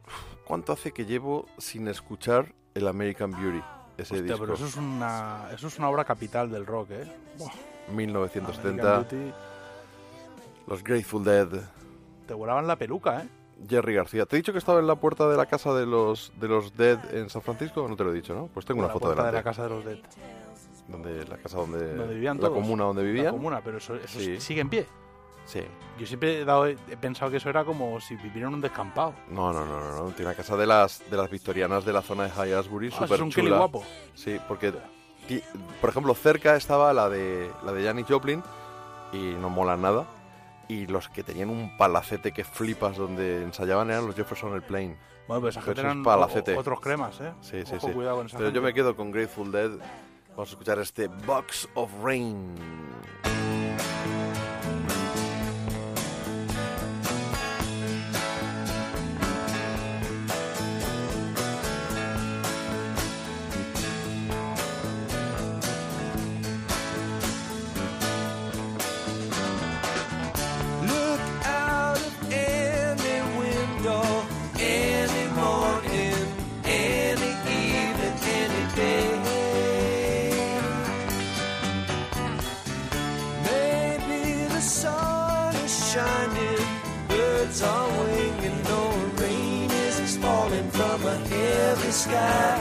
¿cuánto 0.44 0.72
hace 0.72 0.90
que 0.90 1.06
llevo 1.06 1.46
sin 1.58 1.86
escuchar 1.86 2.52
el 2.74 2.88
American 2.88 3.30
Beauty? 3.30 3.62
Ese 3.98 4.14
Hostia, 4.16 4.22
disco. 4.22 4.40
pero 4.40 4.54
eso 4.54 4.66
es, 4.66 4.76
una, 4.76 5.48
eso 5.54 5.68
es 5.68 5.78
una 5.78 5.88
obra 5.88 6.04
capital 6.04 6.50
del 6.50 6.66
rock, 6.66 6.90
¿eh? 6.90 7.04
Buah, 7.38 7.52
1970, 7.94 8.82
American 8.82 9.18
Beauty. 9.20 9.34
los 10.66 10.82
Grateful 10.82 11.22
Dead. 11.22 11.48
Te 12.26 12.34
volaban 12.34 12.66
la 12.66 12.74
peluca, 12.74 13.22
¿eh? 13.22 13.28
Jerry 13.68 13.94
García. 13.94 14.26
¿Te 14.26 14.36
he 14.36 14.38
dicho 14.38 14.52
que 14.52 14.58
estaba 14.58 14.80
en 14.80 14.86
la 14.86 14.96
puerta 14.96 15.28
de 15.28 15.36
la 15.36 15.46
casa 15.46 15.72
de 15.74 15.86
los 15.86 16.32
de 16.38 16.48
los 16.48 16.76
Dead 16.76 16.98
en 17.14 17.30
San 17.30 17.42
Francisco? 17.42 17.86
No 17.88 17.96
te 17.96 18.04
lo 18.04 18.10
he 18.10 18.14
dicho, 18.14 18.34
¿no? 18.34 18.48
Pues 18.52 18.66
tengo 18.66 18.80
La 18.82 18.86
una 18.88 18.92
foto 18.92 19.10
de 19.14 19.32
la 19.32 19.42
casa 19.42 19.62
de 19.64 19.68
los 19.70 19.84
Dead. 19.84 19.98
Donde, 20.88 21.24
la 21.24 21.36
casa 21.38 21.58
donde, 21.58 21.94
Donde 21.96 22.14
vivían 22.14 22.40
la 22.40 22.48
comuna 22.48 22.84
donde 22.84 23.02
vivían. 23.02 23.24
La 23.26 23.30
comuna, 23.32 23.60
pero 23.64 23.78
eso, 23.78 23.96
eso 23.96 24.20
Sí. 24.20 24.40
sigue 24.40 24.60
en 24.60 24.68
pie. 24.70 24.86
Sí. 25.44 25.60
Yo 25.98 26.06
siempre 26.06 26.40
he, 26.40 26.44
dado- 26.44 26.66
he 26.66 26.76
pensado 27.00 27.30
que 27.30 27.38
eso 27.38 27.48
era 27.50 27.64
como 27.64 28.00
si 28.00 28.14
vivieran 28.16 28.50
en 28.50 28.54
un 28.56 28.60
descampado. 28.60 29.14
No, 29.28 29.52
no, 29.52 29.64
no, 29.64 29.80
no, 29.80 29.96
no. 30.04 30.10
Tiene 30.12 30.26
una 30.30 30.36
casa 30.36 30.56
de 30.56 30.66
las 30.66 31.02
de 31.10 31.16
las 31.16 31.28
victorianas 31.30 31.84
de 31.84 31.92
la 31.92 32.02
zona 32.02 32.24
de 32.24 32.30
High 32.30 32.52
Asbury, 32.52 32.88
Ah, 32.92 32.98
súper 32.98 33.14
es 33.16 33.20
un 33.20 33.30
chula. 33.30 33.56
guapo. 33.58 33.82
Sí, 34.14 34.38
porque 34.46 34.72
por 35.80 35.90
ejemplo 35.90 36.14
cerca 36.14 36.54
estaba 36.54 36.92
la 36.92 37.08
de 37.08 37.50
la 37.64 37.72
de 37.72 37.84
Janis 37.84 38.06
Joplin 38.08 38.42
y 39.12 39.34
no 39.40 39.48
mola 39.50 39.76
nada. 39.76 40.04
Y 40.68 40.86
los 40.86 41.08
que 41.08 41.22
tenían 41.22 41.48
un 41.50 41.76
palacete 41.76 42.32
que 42.32 42.42
flipas 42.44 42.96
donde 42.96 43.42
ensayaban 43.42 43.90
eran 43.90 44.06
los 44.06 44.16
Jefferson 44.16 44.52
Airplane. 44.52 44.96
Bueno, 45.28 45.40
pues 45.42 45.54
esa 45.56 45.60
Pero 45.64 45.74
gente 45.76 45.80
eran 45.82 46.02
palacete. 46.02 46.56
otros 46.56 46.80
cremas, 46.80 47.20
¿eh? 47.20 47.32
Sí, 47.40 47.62
sí, 47.64 47.74
Ojo, 47.76 47.88
sí. 47.88 47.92
cuidado 47.94 48.16
con 48.16 48.26
esa 48.26 48.36
Pero 48.38 48.50
yo 48.50 48.54
gente. 48.54 48.66
me 48.66 48.74
quedo 48.74 48.96
con 48.96 49.10
Grateful 49.12 49.52
Dead. 49.52 49.70
Vamos 50.30 50.48
a 50.48 50.52
escuchar 50.52 50.78
este 50.80 51.08
Box 51.08 51.68
of 51.74 51.90
Rain. 52.02 52.54
Sky. 92.06 92.55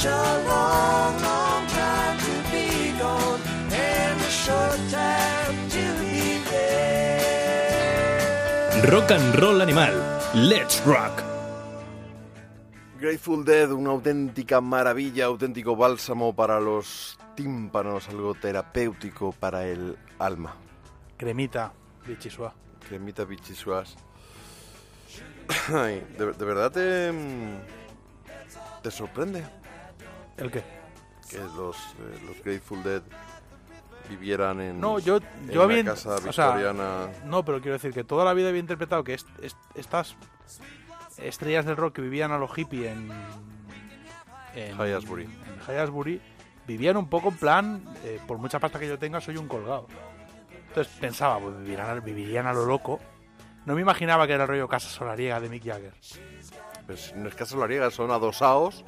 Such 0.00 0.12
a 0.12 0.48
long, 0.48 1.12
long 1.20 1.66
time 1.66 2.16
to 2.16 2.32
be 2.50 2.96
gone, 2.98 3.40
and 3.70 4.18
a 4.18 4.30
short 4.30 4.80
time 4.88 5.68
to 5.68 5.84
be 6.00 6.40
there. 6.48 7.30
Rock 8.90 9.10
and 9.10 9.34
Roll 9.38 9.60
Animal. 9.60 9.92
Let's 10.34 10.80
Rock. 10.86 11.22
Grateful 12.98 13.44
Dead, 13.44 13.70
una 13.70 13.90
auténtica 13.90 14.62
maravilla, 14.62 15.26
auténtico 15.26 15.76
bálsamo 15.76 16.34
para 16.34 16.58
los 16.60 17.18
tímpanos, 17.34 18.08
algo 18.08 18.34
terapéutico 18.34 19.32
para 19.32 19.66
el 19.66 19.98
alma. 20.18 20.56
Cremita, 21.18 21.74
bichisua. 22.06 22.54
Cremita 22.88 23.26
bichisuas. 23.26 23.96
Ay, 25.74 26.02
¿de, 26.16 26.32
de 26.32 26.44
verdad 26.46 26.72
te, 26.72 27.12
te 28.82 28.90
sorprende 28.90 29.59
¿El 30.40 30.50
qué? 30.50 30.62
que 31.28 31.38
los, 31.38 31.76
eh, 31.76 32.20
los 32.26 32.42
Grateful 32.42 32.82
Dead 32.82 33.02
vivieran 34.08 34.60
en, 34.60 34.80
No, 34.80 34.98
yo, 34.98 35.18
en 35.18 35.50
yo 35.50 35.62
había... 35.62 35.84
casa 35.84 36.16
o 36.16 36.32
sea, 36.32 36.46
victoriana? 36.56 37.08
no, 37.24 37.44
pero 37.44 37.60
quiero 37.60 37.74
decir 37.74 37.92
que 37.92 38.02
toda 38.02 38.24
la 38.24 38.32
vida 38.34 38.48
había 38.48 38.60
interpretado 38.60 39.04
que 39.04 39.14
est- 39.14 39.28
est- 39.40 39.56
estas 39.76 40.16
estrellas 41.18 41.64
del 41.66 41.76
rock 41.76 41.94
que 41.96 42.02
vivían 42.02 42.32
a 42.32 42.38
los 42.38 42.50
hippies 42.52 42.88
en... 42.92 43.12
en 44.56 44.76
Hyattsbury. 44.76 45.24
En 45.24 45.60
Hyattsbury, 45.68 46.20
vivían 46.66 46.96
un 46.96 47.08
poco 47.08 47.28
en 47.28 47.36
plan, 47.36 47.84
eh, 48.04 48.18
por 48.26 48.38
mucha 48.38 48.58
pasta 48.58 48.80
que 48.80 48.88
yo 48.88 48.98
tenga, 48.98 49.20
soy 49.20 49.36
un 49.36 49.46
colgado. 49.46 49.86
Entonces 50.68 50.92
pensaba, 51.00 51.38
pues 51.38 51.56
vivirían, 51.58 51.90
a- 51.90 52.00
vivirían 52.00 52.46
a 52.48 52.52
lo 52.52 52.66
loco. 52.66 52.98
No 53.66 53.74
me 53.76 53.82
imaginaba 53.82 54.26
que 54.26 54.32
era 54.32 54.44
el 54.44 54.48
rollo 54.48 54.66
Casa 54.68 54.88
Solariega 54.88 55.38
de 55.38 55.48
Mick 55.48 55.64
Jagger. 55.64 55.94
Pues 56.86 57.14
no 57.14 57.28
es 57.28 57.34
casa 57.36 57.52
solariega, 57.52 57.90
son 57.90 58.10
adosados, 58.10 58.84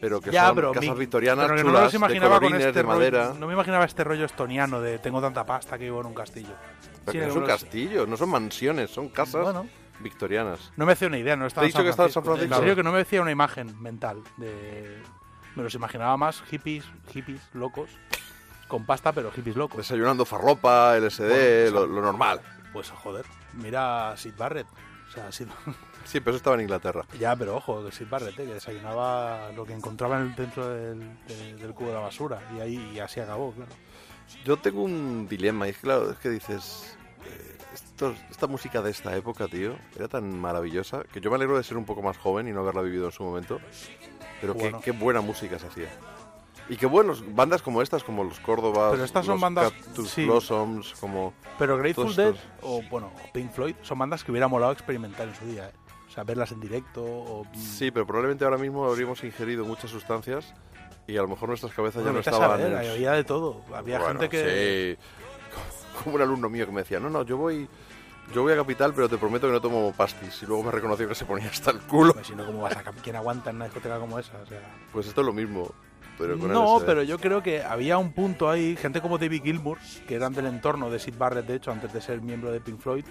pero 0.00 0.20
que 0.20 0.30
ya, 0.30 0.46
son 0.46 0.54
pero 0.56 0.72
casas 0.72 0.90
Mick- 0.90 0.98
victorianas 0.98 1.46
pero 1.46 1.60
chulas, 1.60 1.74
no 1.74 1.80
los 1.82 1.92
de 1.92 1.96
imaginaba 1.98 2.40
con 2.40 2.54
este 2.54 2.72
de 2.72 2.82
rollo- 2.82 2.86
madera. 2.88 3.34
no 3.38 3.46
me 3.46 3.52
imaginaba 3.54 3.84
este 3.84 4.04
rollo 4.04 4.24
estoniano 4.24 4.80
de 4.80 4.98
tengo 4.98 5.20
tanta 5.20 5.44
pasta 5.44 5.76
que 5.78 5.84
vivo 5.84 6.00
en 6.00 6.06
un 6.06 6.14
castillo. 6.14 6.54
Pero 7.04 7.12
Sí, 7.12 7.18
que 7.18 7.26
no 7.26 7.32
son 7.32 7.42
los- 7.42 7.50
castillos, 7.50 8.08
no 8.08 8.16
son 8.16 8.30
mansiones, 8.30 8.90
son 8.90 9.08
casas 9.08 9.42
Bueno. 9.42 9.66
victorianas. 10.00 10.72
No 10.76 10.86
me 10.86 10.92
hacía 10.92 11.08
una 11.08 11.18
idea, 11.18 11.36
no 11.36 11.46
estaba 11.46 11.62
¿Te 11.62 11.66
he 11.66 11.72
dicho 11.72 11.82
que 11.82 11.88
estaba 11.90 12.06
en 12.08 12.12
San 12.12 12.24
Francisco? 12.24 12.54
En 12.54 12.60
serio 12.60 12.76
que 12.76 12.82
no 12.82 12.92
me 12.92 12.98
decía 12.98 13.20
una 13.22 13.30
imagen 13.30 13.80
mental 13.80 14.22
de... 14.36 15.02
Me 15.56 15.62
los 15.64 15.74
imaginaba 15.74 16.16
más 16.16 16.42
hippies, 16.42 16.84
hippies 17.12 17.40
locos, 17.52 17.90
con 18.68 18.84
pasta, 18.86 19.12
pero 19.12 19.32
hippies 19.32 19.56
locos. 19.56 19.78
Desayunando 19.78 20.24
farlopa, 20.24 20.96
LSD, 20.98 21.70
Bueno, 21.72 21.86
lo, 21.86 21.94
lo 21.94 22.02
normal. 22.02 22.40
Pues 22.72 22.90
joder, 22.90 23.24
mira 23.54 24.10
a 24.10 24.16
Sid 24.16 24.34
Barrett. 24.36 24.66
O 25.08 25.10
sea, 25.10 25.32
Sid... 25.32 25.46
Sí, 26.08 26.20
pero 26.20 26.30
eso 26.30 26.36
estaba 26.38 26.56
en 26.56 26.62
Inglaterra. 26.62 27.04
Ya, 27.20 27.36
pero 27.36 27.56
ojo, 27.56 27.84
que 27.84 27.92
Sid 27.92 28.06
Barrett, 28.08 28.38
eh, 28.38 28.46
que 28.46 28.54
desayunaba 28.54 29.52
lo 29.52 29.64
que 29.66 29.74
encontraba 29.74 30.16
en 30.18 30.28
el 30.28 30.34
dentro 30.34 30.66
del, 30.68 31.00
de- 31.26 31.54
del 31.56 31.74
cubo 31.74 31.88
de 31.88 31.94
la 31.94 32.00
basura. 32.00 32.40
Y 32.56 32.60
ahí 32.60 32.92
y 32.94 32.98
así 32.98 33.20
acabó, 33.20 33.52
claro. 33.52 33.70
Yo 34.44 34.56
tengo 34.56 34.82
un 34.82 35.28
dilema, 35.28 35.66
y 35.66 35.70
es 35.70 35.78
claro, 35.78 36.10
es 36.10 36.18
que 36.18 36.30
dices, 36.30 36.96
eh, 37.26 37.58
esto- 37.74 38.14
esta 38.30 38.46
música 38.46 38.80
de 38.80 38.90
esta 38.90 39.14
época, 39.16 39.48
tío, 39.48 39.76
era 39.96 40.08
tan 40.08 40.38
maravillosa 40.38 41.04
que 41.04 41.20
yo 41.20 41.28
me 41.30 41.36
alegro 41.36 41.56
de 41.58 41.62
ser 41.64 41.76
un 41.76 41.84
poco 41.84 42.00
más 42.02 42.16
joven 42.16 42.48
y 42.48 42.52
no 42.52 42.60
haberla 42.60 42.80
vivido 42.82 43.06
en 43.06 43.12
su 43.12 43.22
momento, 43.22 43.60
pero 44.40 44.54
qué- 44.54 44.58
Bueno. 44.60 44.80
qué, 44.82 44.92
buena 44.92 45.20
música 45.20 45.58
se 45.58 45.66
hacía. 45.66 45.88
Y 46.70 46.76
qué 46.76 46.84
buenos, 46.86 47.22
bandas 47.34 47.62
como 47.62 47.80
estas, 47.80 48.04
como 48.04 48.24
los 48.24 48.40
Córdobas, 48.40 48.92
Pero 48.92 49.04
estas 49.04 49.24
son 49.24 49.34
los 49.36 49.40
bandas- 49.42 49.72
Cactus 49.72 50.10
sí. 50.10 50.24
Blossoms, 50.26 50.94
como... 51.00 51.32
Pero 51.58 51.76
Grateful 51.78 52.14
Dead 52.14 52.34
o 52.62 52.82
bueno, 52.90 53.10
Pink 53.32 53.50
Floyd 53.52 53.74
son 53.82 53.98
bandas 53.98 54.22
que 54.24 54.30
hubiera 54.30 54.48
molado 54.48 54.72
experimentar 54.72 55.28
en 55.28 55.34
su 55.34 55.46
día, 55.46 55.68
¿eh? 55.68 55.72
O 56.08 56.10
sea, 56.10 56.24
verlas 56.24 56.50
en 56.52 56.60
directo 56.60 57.04
o 57.04 57.46
Sí, 57.54 57.90
pero 57.90 58.06
probablemente 58.06 58.44
ahora 58.44 58.56
mismo 58.58 58.86
habríamos 58.86 59.22
ingerido 59.24 59.64
muchas 59.64 59.90
sustancias 59.90 60.54
y 61.06 61.16
a 61.16 61.22
lo 61.22 61.28
mejor 61.28 61.48
nuestras 61.50 61.72
cabezas 61.72 62.02
ya 62.04 62.12
no 62.12 62.18
estaban... 62.20 62.40
saber, 62.60 62.72
en- 62.72 62.90
había 62.90 63.12
de 63.12 63.24
todo. 63.24 63.62
Había 63.74 63.98
Bueno, 63.98 64.20
gente 64.20 64.28
que 64.30 64.98
sí. 64.98 66.02
Como 66.04 66.16
un 66.16 66.22
alumno 66.22 66.48
mío 66.48 66.66
que 66.66 66.72
me 66.72 66.80
decía, 66.82 66.98
no, 67.00 67.10
no, 67.10 67.22
yo 67.24 67.36
voy... 67.36 67.68
Yo 68.34 68.42
voy 68.42 68.52
a 68.52 68.56
Capital, 68.56 68.92
pero 68.94 69.08
te 69.08 69.16
prometo 69.16 69.46
que 69.46 69.54
no 69.54 69.60
tomo 69.60 69.90
pastis. 69.96 70.42
Y 70.42 70.46
luego 70.46 70.62
me 70.62 70.70
reconoció 70.70 71.08
que 71.08 71.14
se 71.14 71.24
ponía 71.24 71.48
hasta 71.48 71.70
el 71.70 71.78
culo. 71.80 72.12
Pues 72.12 72.26
si 72.26 72.34
no, 72.34 72.44
¿cómo 72.44 72.60
vas 72.60 72.76
a... 72.76 72.82
¿Quién 73.02 73.16
aguanta 73.16 73.48
en 73.48 73.56
una 73.56 73.64
discoteca 73.64 73.98
como 73.98 74.18
esa? 74.18 74.36
O 74.42 74.46
sea... 74.46 74.60
Pues 74.92 75.06
esto 75.06 75.22
es 75.22 75.26
lo 75.26 75.32
mismo. 75.32 75.72
Pero 76.18 76.36
No, 76.36 76.78
pero 76.84 77.02
yo 77.04 77.18
creo 77.18 77.42
que 77.42 77.62
había 77.62 77.96
un 77.96 78.12
punto 78.12 78.50
ahí, 78.50 78.76
gente 78.76 79.00
como 79.00 79.16
David 79.16 79.44
Gilmour, 79.44 79.78
que 80.06 80.14
eran 80.16 80.34
del 80.34 80.44
entorno 80.44 80.90
de 80.90 80.98
Sid 80.98 81.14
Barrett, 81.16 81.46
de 81.46 81.54
hecho, 81.54 81.70
antes 81.70 81.90
de 81.92 82.02
ser 82.02 82.20
miembro 82.20 82.50
de 82.52 82.60
Pink 82.60 82.80
Floyd, 82.80 83.04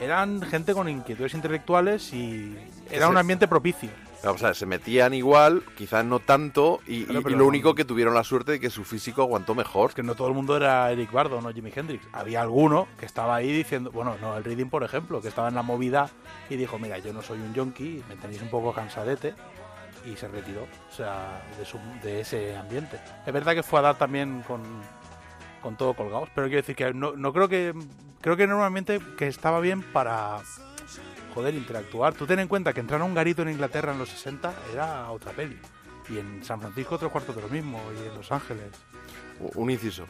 eran 0.00 0.40
gente 0.42 0.72
con 0.74 0.88
inquietudes 0.88 1.34
intelectuales 1.34 2.12
y 2.12 2.56
era 2.90 3.08
un 3.08 3.16
ambiente 3.16 3.46
propicio. 3.48 3.90
O 4.24 4.38
sea, 4.38 4.54
se 4.54 4.66
metían 4.66 5.14
igual, 5.14 5.64
quizás 5.76 6.04
no 6.04 6.20
tanto, 6.20 6.78
y, 6.86 7.06
Claro, 7.06 7.28
lo 7.30 7.44
único 7.44 7.74
que 7.74 7.84
tuvieron 7.84 8.14
la 8.14 8.22
suerte 8.22 8.52
de 8.52 8.60
que 8.60 8.70
su 8.70 8.84
físico 8.84 9.22
aguantó 9.22 9.56
mejor. 9.56 9.94
Que 9.94 10.04
no 10.04 10.14
todo 10.14 10.28
el 10.28 10.34
mundo 10.34 10.56
era 10.56 10.92
Eric 10.92 11.10
Bardo, 11.10 11.40
no 11.40 11.52
Jimi 11.52 11.72
Hendrix. 11.74 12.06
Había 12.12 12.40
alguno 12.40 12.86
que 13.00 13.04
estaba 13.06 13.34
ahí 13.34 13.50
diciendo, 13.52 13.90
bueno, 13.90 14.16
no, 14.20 14.36
el 14.36 14.44
Reading, 14.44 14.70
por 14.70 14.84
ejemplo, 14.84 15.20
que 15.20 15.26
estaba 15.26 15.48
en 15.48 15.56
la 15.56 15.62
movida 15.62 16.08
y 16.48 16.54
dijo, 16.54 16.78
mira, 16.78 16.98
yo 16.98 17.12
no 17.12 17.20
soy 17.20 17.40
un 17.40 17.52
yonki, 17.52 18.04
me 18.08 18.14
tenéis 18.14 18.40
un 18.42 18.48
poco 18.48 18.72
cansadete, 18.72 19.34
y 20.06 20.14
se 20.16 20.28
retiró, 20.28 20.62
o 20.62 20.94
sea, 20.96 21.42
de, 21.58 21.64
su- 21.64 21.78
de 22.04 22.20
ese 22.20 22.56
ambiente. 22.56 23.00
Es 23.26 23.32
verdad 23.32 23.54
que 23.54 23.64
fue 23.64 23.80
a 23.80 23.82
dar 23.82 23.98
también 23.98 24.42
con, 24.46 24.62
con 25.62 25.76
todo 25.76 25.94
colgados, 25.94 26.28
pero 26.32 26.46
quiero 26.46 26.62
decir 26.62 26.76
que 26.76 26.94
no, 26.94 27.16
no 27.16 27.32
creo 27.32 27.48
que, 27.48 27.74
creo 28.22 28.36
que 28.36 28.44
ambiente 28.44 29.00
que 29.18 29.26
estaba 29.28 29.60
bien 29.60 29.82
para, 29.82 30.38
joder, 31.34 31.54
interactuar. 31.54 32.14
Tú 32.14 32.26
ten 32.26 32.38
en 32.38 32.48
cuenta 32.48 32.72
que 32.72 32.80
entrar 32.80 33.00
a 33.00 33.04
un 33.04 33.14
garito 33.14 33.42
en 33.42 33.50
Inglaterra 33.50 33.92
en 33.92 33.98
los 33.98 34.08
60 34.08 34.52
era 34.72 35.10
otra 35.10 35.32
peli. 35.32 35.58
Y 36.08 36.18
en 36.18 36.42
San 36.42 36.60
Francisco 36.60 36.94
otro 36.94 37.10
cuarto 37.10 37.32
de 37.32 37.42
lo 37.42 37.48
mismo, 37.48 37.80
y 38.02 38.08
en 38.08 38.14
Los 38.14 38.32
Ángeles. 38.32 38.70
Un 39.54 39.70
inciso. 39.70 40.06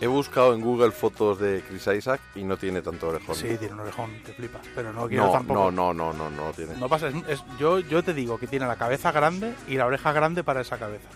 He 0.00 0.06
buscado 0.06 0.54
en 0.54 0.60
Google 0.60 0.92
fotos 0.92 1.40
de 1.40 1.62
Chris 1.68 1.88
Isaac 1.88 2.20
y 2.36 2.44
no 2.44 2.56
tiene 2.56 2.82
tanto 2.82 3.08
orejón. 3.08 3.34
Sí, 3.34 3.56
tiene 3.58 3.74
un 3.74 3.80
orejón, 3.80 4.10
te 4.24 4.32
flipas. 4.32 4.60
Pero 4.72 4.92
no 4.92 5.08
quiero 5.08 5.26
no, 5.26 5.32
tampoco. 5.32 5.70
no, 5.72 5.92
no, 5.92 6.12
no, 6.12 6.12
no, 6.12 6.30
no 6.30 6.52
tiene. 6.52 6.76
No 6.76 6.88
pasa, 6.88 7.08
es, 7.08 7.14
es- 7.26 7.44
yo, 7.58 7.80
yo 7.80 8.04
te 8.04 8.14
digo 8.14 8.38
que 8.38 8.46
tiene 8.46 8.66
la 8.66 8.76
cabeza 8.76 9.10
grande 9.10 9.54
y 9.66 9.76
la 9.76 9.86
oreja 9.86 10.12
grande 10.12 10.44
para 10.44 10.60
esa 10.60 10.78
cabeza. 10.78 11.08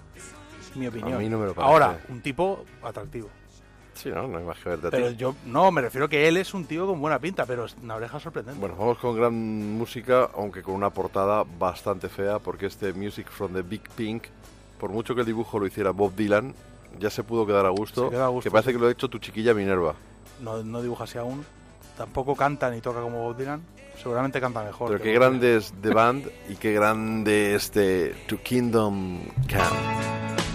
Mi 0.74 0.88
opinión. 0.88 1.14
A 1.14 1.18
mí 1.18 1.28
no 1.28 1.38
me 1.38 1.46
lo 1.46 1.54
parece. 1.54 1.72
Ahora, 1.72 2.00
un 2.08 2.20
tipo 2.22 2.64
atractivo. 2.82 3.30
Sí, 3.94 4.08
no, 4.10 4.26
no 4.26 4.38
hay 4.38 4.44
más 4.44 4.58
que 4.58 4.68
verte 4.70 4.86
a 4.88 4.90
Pero 4.90 5.10
ti. 5.10 5.16
yo, 5.16 5.34
no, 5.46 5.70
me 5.70 5.80
refiero 5.82 6.08
que 6.08 6.26
él 6.26 6.36
es 6.36 6.54
un 6.54 6.64
tío 6.64 6.86
con 6.86 7.00
buena 7.00 7.18
pinta, 7.18 7.44
pero 7.46 7.66
es 7.66 7.76
una 7.82 7.94
oreja 7.96 8.18
sorprendente. 8.18 8.58
Bueno, 8.60 8.74
vamos 8.76 8.98
con 8.98 9.16
gran 9.16 9.34
música, 9.34 10.30
aunque 10.34 10.62
con 10.62 10.74
una 10.74 10.90
portada 10.90 11.44
bastante 11.58 12.08
fea, 12.08 12.38
porque 12.38 12.66
este 12.66 12.92
Music 12.92 13.28
from 13.30 13.52
the 13.52 13.62
Big 13.62 13.82
Pink, 13.96 14.24
por 14.80 14.90
mucho 14.90 15.14
que 15.14 15.20
el 15.20 15.26
dibujo 15.26 15.58
lo 15.58 15.66
hiciera 15.66 15.90
Bob 15.90 16.14
Dylan, 16.14 16.54
ya 16.98 17.10
se 17.10 17.22
pudo 17.22 17.46
quedar 17.46 17.66
a 17.66 17.70
gusto. 17.70 18.06
Se 18.06 18.10
queda 18.10 18.24
a 18.24 18.28
gusto, 18.28 18.48
que 18.48 18.50
parece 18.50 18.70
sí. 18.70 18.74
que 18.76 18.80
lo 18.80 18.88
ha 18.88 18.90
hecho 18.90 19.08
tu 19.08 19.18
chiquilla 19.18 19.54
Minerva. 19.54 19.94
No, 20.40 20.62
no 20.62 20.82
dibuja 20.82 21.04
así 21.04 21.18
aún. 21.18 21.44
tampoco 21.96 22.34
canta 22.34 22.70
ni 22.70 22.80
toca 22.80 23.00
como 23.00 23.22
Bob 23.22 23.36
Dylan. 23.36 23.62
Seguramente 24.02 24.40
canta 24.40 24.64
mejor. 24.64 24.88
Pero 24.90 25.02
qué 25.02 25.12
grande 25.12 25.56
es 25.58 25.72
The 25.80 25.90
Band 25.90 26.26
y 26.48 26.56
qué 26.56 26.72
grande 26.72 27.54
este 27.54 28.14
To 28.26 28.38
Kingdom 28.42 29.20
Come. 29.48 30.51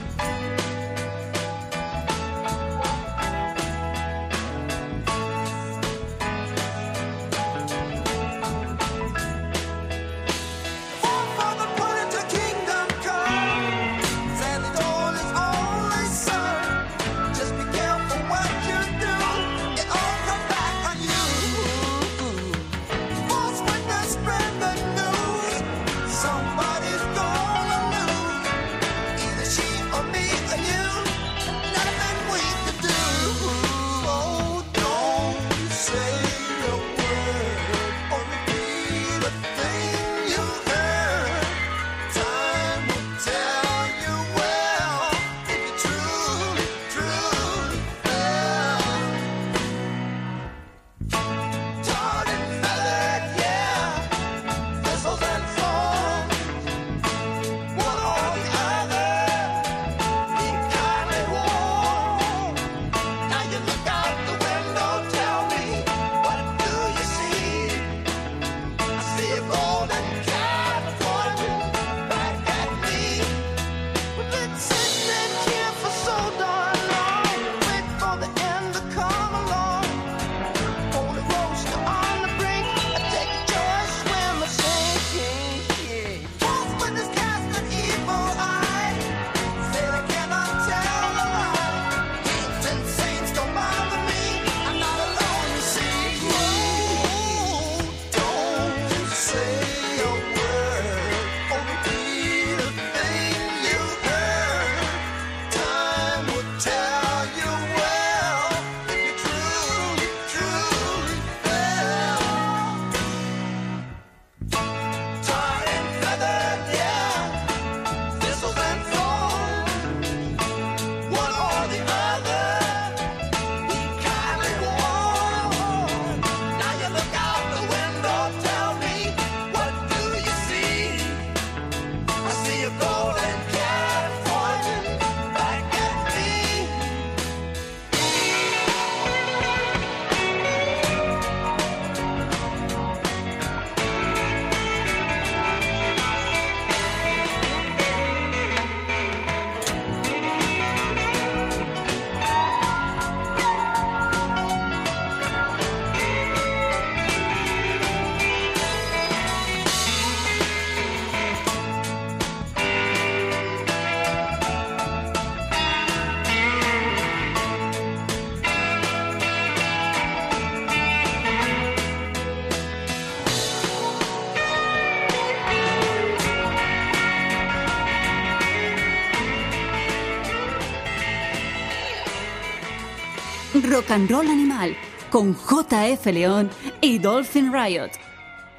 Rock 183.78 183.91
and 183.91 184.09
Roll 184.09 184.28
Animal 184.28 184.75
con 185.11 185.36
JF 185.36 186.07
León 186.07 186.49
y 186.82 186.97
Dolphin 186.97 187.53
Riot. 187.53 187.91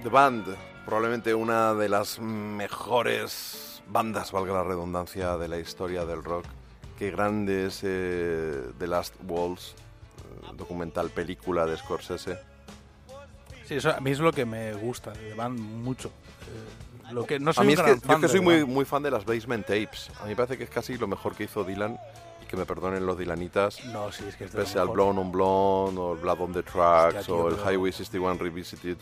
The 0.04 0.08
Band, 0.08 0.44
probablemente 0.86 1.34
una 1.34 1.74
de 1.74 1.88
las 1.88 2.20
mejores 2.20 3.82
bandas, 3.88 4.30
valga 4.30 4.54
la 4.54 4.62
redundancia, 4.62 5.36
de 5.36 5.48
la 5.48 5.58
historia 5.58 6.04
del 6.04 6.22
rock. 6.22 6.44
Qué 6.96 7.10
grande 7.10 7.66
es 7.66 7.80
eh, 7.82 8.70
The 8.78 8.86
Last 8.86 9.16
Waltz, 9.26 9.72
eh, 9.72 10.52
documental, 10.56 11.10
película 11.10 11.66
de 11.66 11.76
Scorsese. 11.78 12.38
Sí, 13.64 13.74
eso 13.74 13.90
a 13.90 13.98
mí 13.98 14.12
es 14.12 14.20
lo 14.20 14.30
que 14.32 14.46
me 14.46 14.72
gusta, 14.74 15.10
de 15.10 15.34
Van 15.34 15.60
mucho. 15.60 16.10
Eh, 16.10 17.12
lo 17.12 17.26
que 17.26 17.40
no 17.40 17.50
A 17.50 17.54
soy 17.54 17.66
mí 17.66 17.72
un 17.72 17.80
es 17.80 17.84
que, 17.84 18.08
yo 18.08 18.20
que 18.20 18.28
soy 18.28 18.38
The 18.38 18.44
muy, 18.44 18.60
Band. 18.60 18.68
muy 18.72 18.84
fan 18.84 19.02
de 19.02 19.10
las 19.10 19.24
Basement 19.24 19.66
Tapes. 19.66 20.12
A 20.20 20.22
mí 20.22 20.28
me 20.30 20.36
parece 20.36 20.56
que 20.56 20.62
es 20.62 20.70
casi 20.70 20.96
lo 20.96 21.08
mejor 21.08 21.34
que 21.34 21.42
hizo 21.42 21.64
Dylan. 21.64 21.98
Que 22.48 22.56
me 22.56 22.64
perdonen 22.64 23.04
los 23.04 23.18
Dylanitas. 23.18 23.84
No, 23.86 24.10
sí, 24.10 24.24
es 24.26 24.36
que 24.36 24.44
es 24.44 24.50
Pese 24.50 24.78
al. 24.78 24.88
Blonde 24.88 25.20
on 25.20 25.30
Blonde, 25.30 26.00
o 26.00 26.14
el 26.14 26.18
Blood 26.20 26.40
on 26.40 26.52
the 26.52 26.62
Tracks, 26.62 27.16
Hostia, 27.18 27.22
tío, 27.34 27.36
o 27.44 27.48
el 27.48 27.56
pero- 27.56 27.70
Highway 27.72 27.92
61 27.92 28.38
Revisited. 28.38 28.96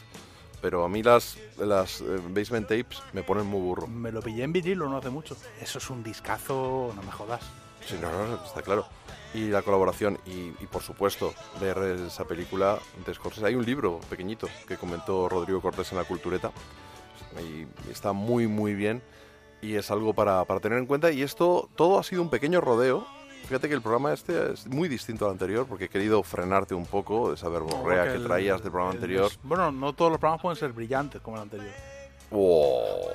Pero 0.61 0.85
a 0.85 0.89
mí 0.89 1.03
las, 1.03 1.37
las 1.59 2.01
eh, 2.01 2.05
Basement 2.31 2.67
Tapes 2.67 3.01
me 3.13 3.23
ponen 3.23 3.47
muy 3.47 3.61
burro. 3.61 3.87
Me 3.87 4.11
lo 4.11 4.21
pillé 4.21 4.43
en 4.43 4.53
vinilo 4.53 4.89
no 4.89 4.97
hace 4.97 5.11
mucho. 5.11 5.37
Eso 5.61 5.79
es 5.79 5.91
un 5.91 6.03
discazo, 6.03 6.93
no 6.97 7.03
me 7.03 7.13
jodas. 7.13 7.43
Sí, 7.87 7.95
no, 8.01 8.11
no, 8.11 8.35
está 8.45 8.63
claro. 8.63 8.87
Y 9.35 9.49
la 9.51 9.63
colaboración, 9.63 10.19
y, 10.27 10.49
y 10.61 10.67
por 10.71 10.83
supuesto, 10.83 11.35
ver 11.61 11.79
esa 12.07 12.25
película 12.25 12.79
de 13.05 13.15
Scorsese. 13.15 13.47
Hay 13.47 13.55
un 13.55 13.65
libro 13.67 14.01
pequeñito 14.09 14.49
que 14.67 14.77
comentó 14.77 15.29
Rodrigo 15.29 15.61
Cortés 15.61 15.93
en 15.93 15.99
la 15.99 16.05
Cultureta. 16.05 16.51
Y 17.39 17.67
está 17.93 18.13
muy, 18.13 18.47
muy 18.49 18.75
bien. 18.75 19.03
Y 19.61 19.75
es 19.75 19.91
algo 19.91 20.15
para, 20.15 20.45
para 20.47 20.59
tener 20.61 20.79
en 20.79 20.87
cuenta. 20.87 21.13
Y 21.13 21.23
esto, 21.23 21.69
todo 21.77 21.99
ha 21.99 22.03
sido 22.03 22.23
un 22.23 22.31
pequeño 22.31 22.61
rodeo. 22.61 23.07
Fíjate 23.49 23.69
que 23.69 23.75
el 23.75 23.83
programa 23.83 24.13
este 24.13 24.53
es 24.53 24.67
muy 24.67 24.89
distinto 24.89 25.25
al 25.27 25.33
anterior 25.33 25.67
porque 25.67 25.85
he 25.85 25.89
querido 25.89 26.23
frenarte 26.23 26.75
un 26.75 26.85
poco 26.87 27.29
de 27.29 27.37
esa 27.37 27.49
verborrea 27.49 28.05
que 28.05 28.15
el- 28.15 28.25
traías 28.25 28.61
del 28.63 28.71
programa 28.73 28.91
el- 28.93 28.97
anterior. 28.99 29.27
es- 29.31 29.39
bueno, 29.43 29.71
no 29.71 29.93
todos 29.93 30.11
los 30.11 30.19
programas 30.21 30.43
pueden 30.43 30.57
ser 30.57 30.73
brillantes 30.73 31.21
como 31.23 31.37
el 31.37 31.43
anterior. 31.43 31.73
¡Oh! 32.33 33.09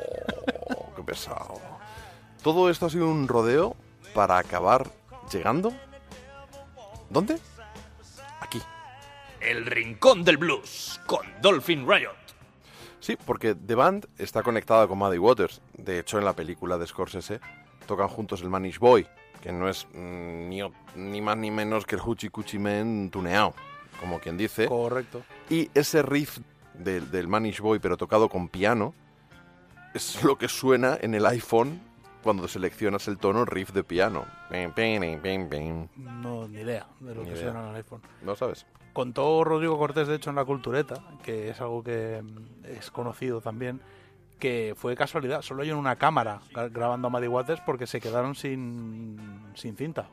¡Qué 0.96 1.04
pesado! 1.04 1.60
Todo 2.42 2.70
esto 2.70 2.86
ha 2.86 2.90
sido 2.90 3.08
un 3.10 3.28
rodeo 3.28 3.76
para 4.14 4.38
acabar 4.38 4.90
llegando. 5.32 5.74
¿Dónde? 7.10 7.38
Aquí. 8.40 8.62
El 9.42 9.66
Rincón 9.66 10.24
del 10.24 10.38
Blues 10.38 11.00
con 11.06 11.26
Dolphin 11.42 11.86
Riot. 11.88 12.12
Sí, 13.02 13.18
porque 13.26 13.54
The 13.56 13.76
Band 13.76 14.08
está 14.18 14.44
conectada 14.44 14.88
con 14.88 14.98
Muddy 14.98 15.18
Waters. 15.18 15.62
De 15.74 16.00
hecho, 16.00 16.20
en 16.20 16.26
la 16.26 16.34
película 16.34 16.78
de 16.78 16.88
Scorsese 16.88 17.42
tocan 17.88 18.08
juntos 18.08 18.42
el 18.42 18.50
Manish 18.50 18.78
Boy, 18.80 19.08
que 19.42 19.52
no 19.52 19.68
es 19.68 19.88
mm, 19.94 20.50
ni, 20.50 20.62
ni 20.96 21.22
más 21.22 21.38
ni 21.38 21.52
menos 21.52 21.86
que 21.86 21.96
el 21.96 22.02
Hoochie 22.02 22.30
Coochie 22.30 22.60
Man 22.60 23.10
tuneado, 23.12 23.54
como 24.00 24.20
quien 24.20 24.38
dice. 24.38 24.68
Correcto. 24.68 25.24
Y 25.50 25.70
ese 25.74 26.02
riff 26.02 26.40
del, 26.74 27.12
del 27.12 27.28
Manish 27.28 27.60
Boy, 27.60 27.80
pero 27.80 27.98
tocado 27.98 28.30
con 28.30 28.48
piano, 28.48 28.94
es 29.94 30.24
lo 30.24 30.38
que 30.38 30.48
suena 30.48 30.98
en 31.02 31.14
el 31.16 31.26
iPhone 31.26 31.82
cuando 32.24 32.48
seleccionas 32.48 33.08
el 33.08 33.18
tono 33.18 33.46
riff 33.46 33.72
de 33.72 33.84
piano. 33.84 34.26
No, 35.98 36.48
ni 36.48 36.60
idea 36.62 36.88
de 37.00 37.16
lo 37.16 37.22
Ni 37.24 37.30
que 37.30 37.34
idea. 37.36 37.44
suena 37.46 37.64
en 37.64 37.70
el 37.72 37.76
iPhone. 37.78 38.02
¿No 38.22 38.36
sabes? 38.36 38.66
Contó 38.94 39.44
Rodrigo 39.44 39.78
Cortés, 39.78 40.08
de 40.08 40.16
hecho, 40.16 40.30
en 40.30 40.36
la 40.36 40.46
cultureta, 40.46 40.96
que 41.24 41.50
es 41.50 41.62
algo 41.62 41.82
que 41.84 42.22
mm, 42.22 42.66
es 42.66 42.92
conocido 42.92 43.42
también, 43.42 43.82
que 44.42 44.74
fue 44.76 44.98
casualidad. 44.98 45.42
Solo 45.42 45.64
hay 45.64 45.72
una 45.72 45.96
cámara 45.96 46.42
gra- 46.52 46.70
grabando 46.70 47.08
a 47.08 47.12
Muddy 47.12 47.28
Waters 47.28 47.62
porque 47.66 47.88
se 47.88 48.02
quedaron 48.02 48.36
sin, 48.36 49.18
sin 49.54 49.78
cinta. 49.78 50.08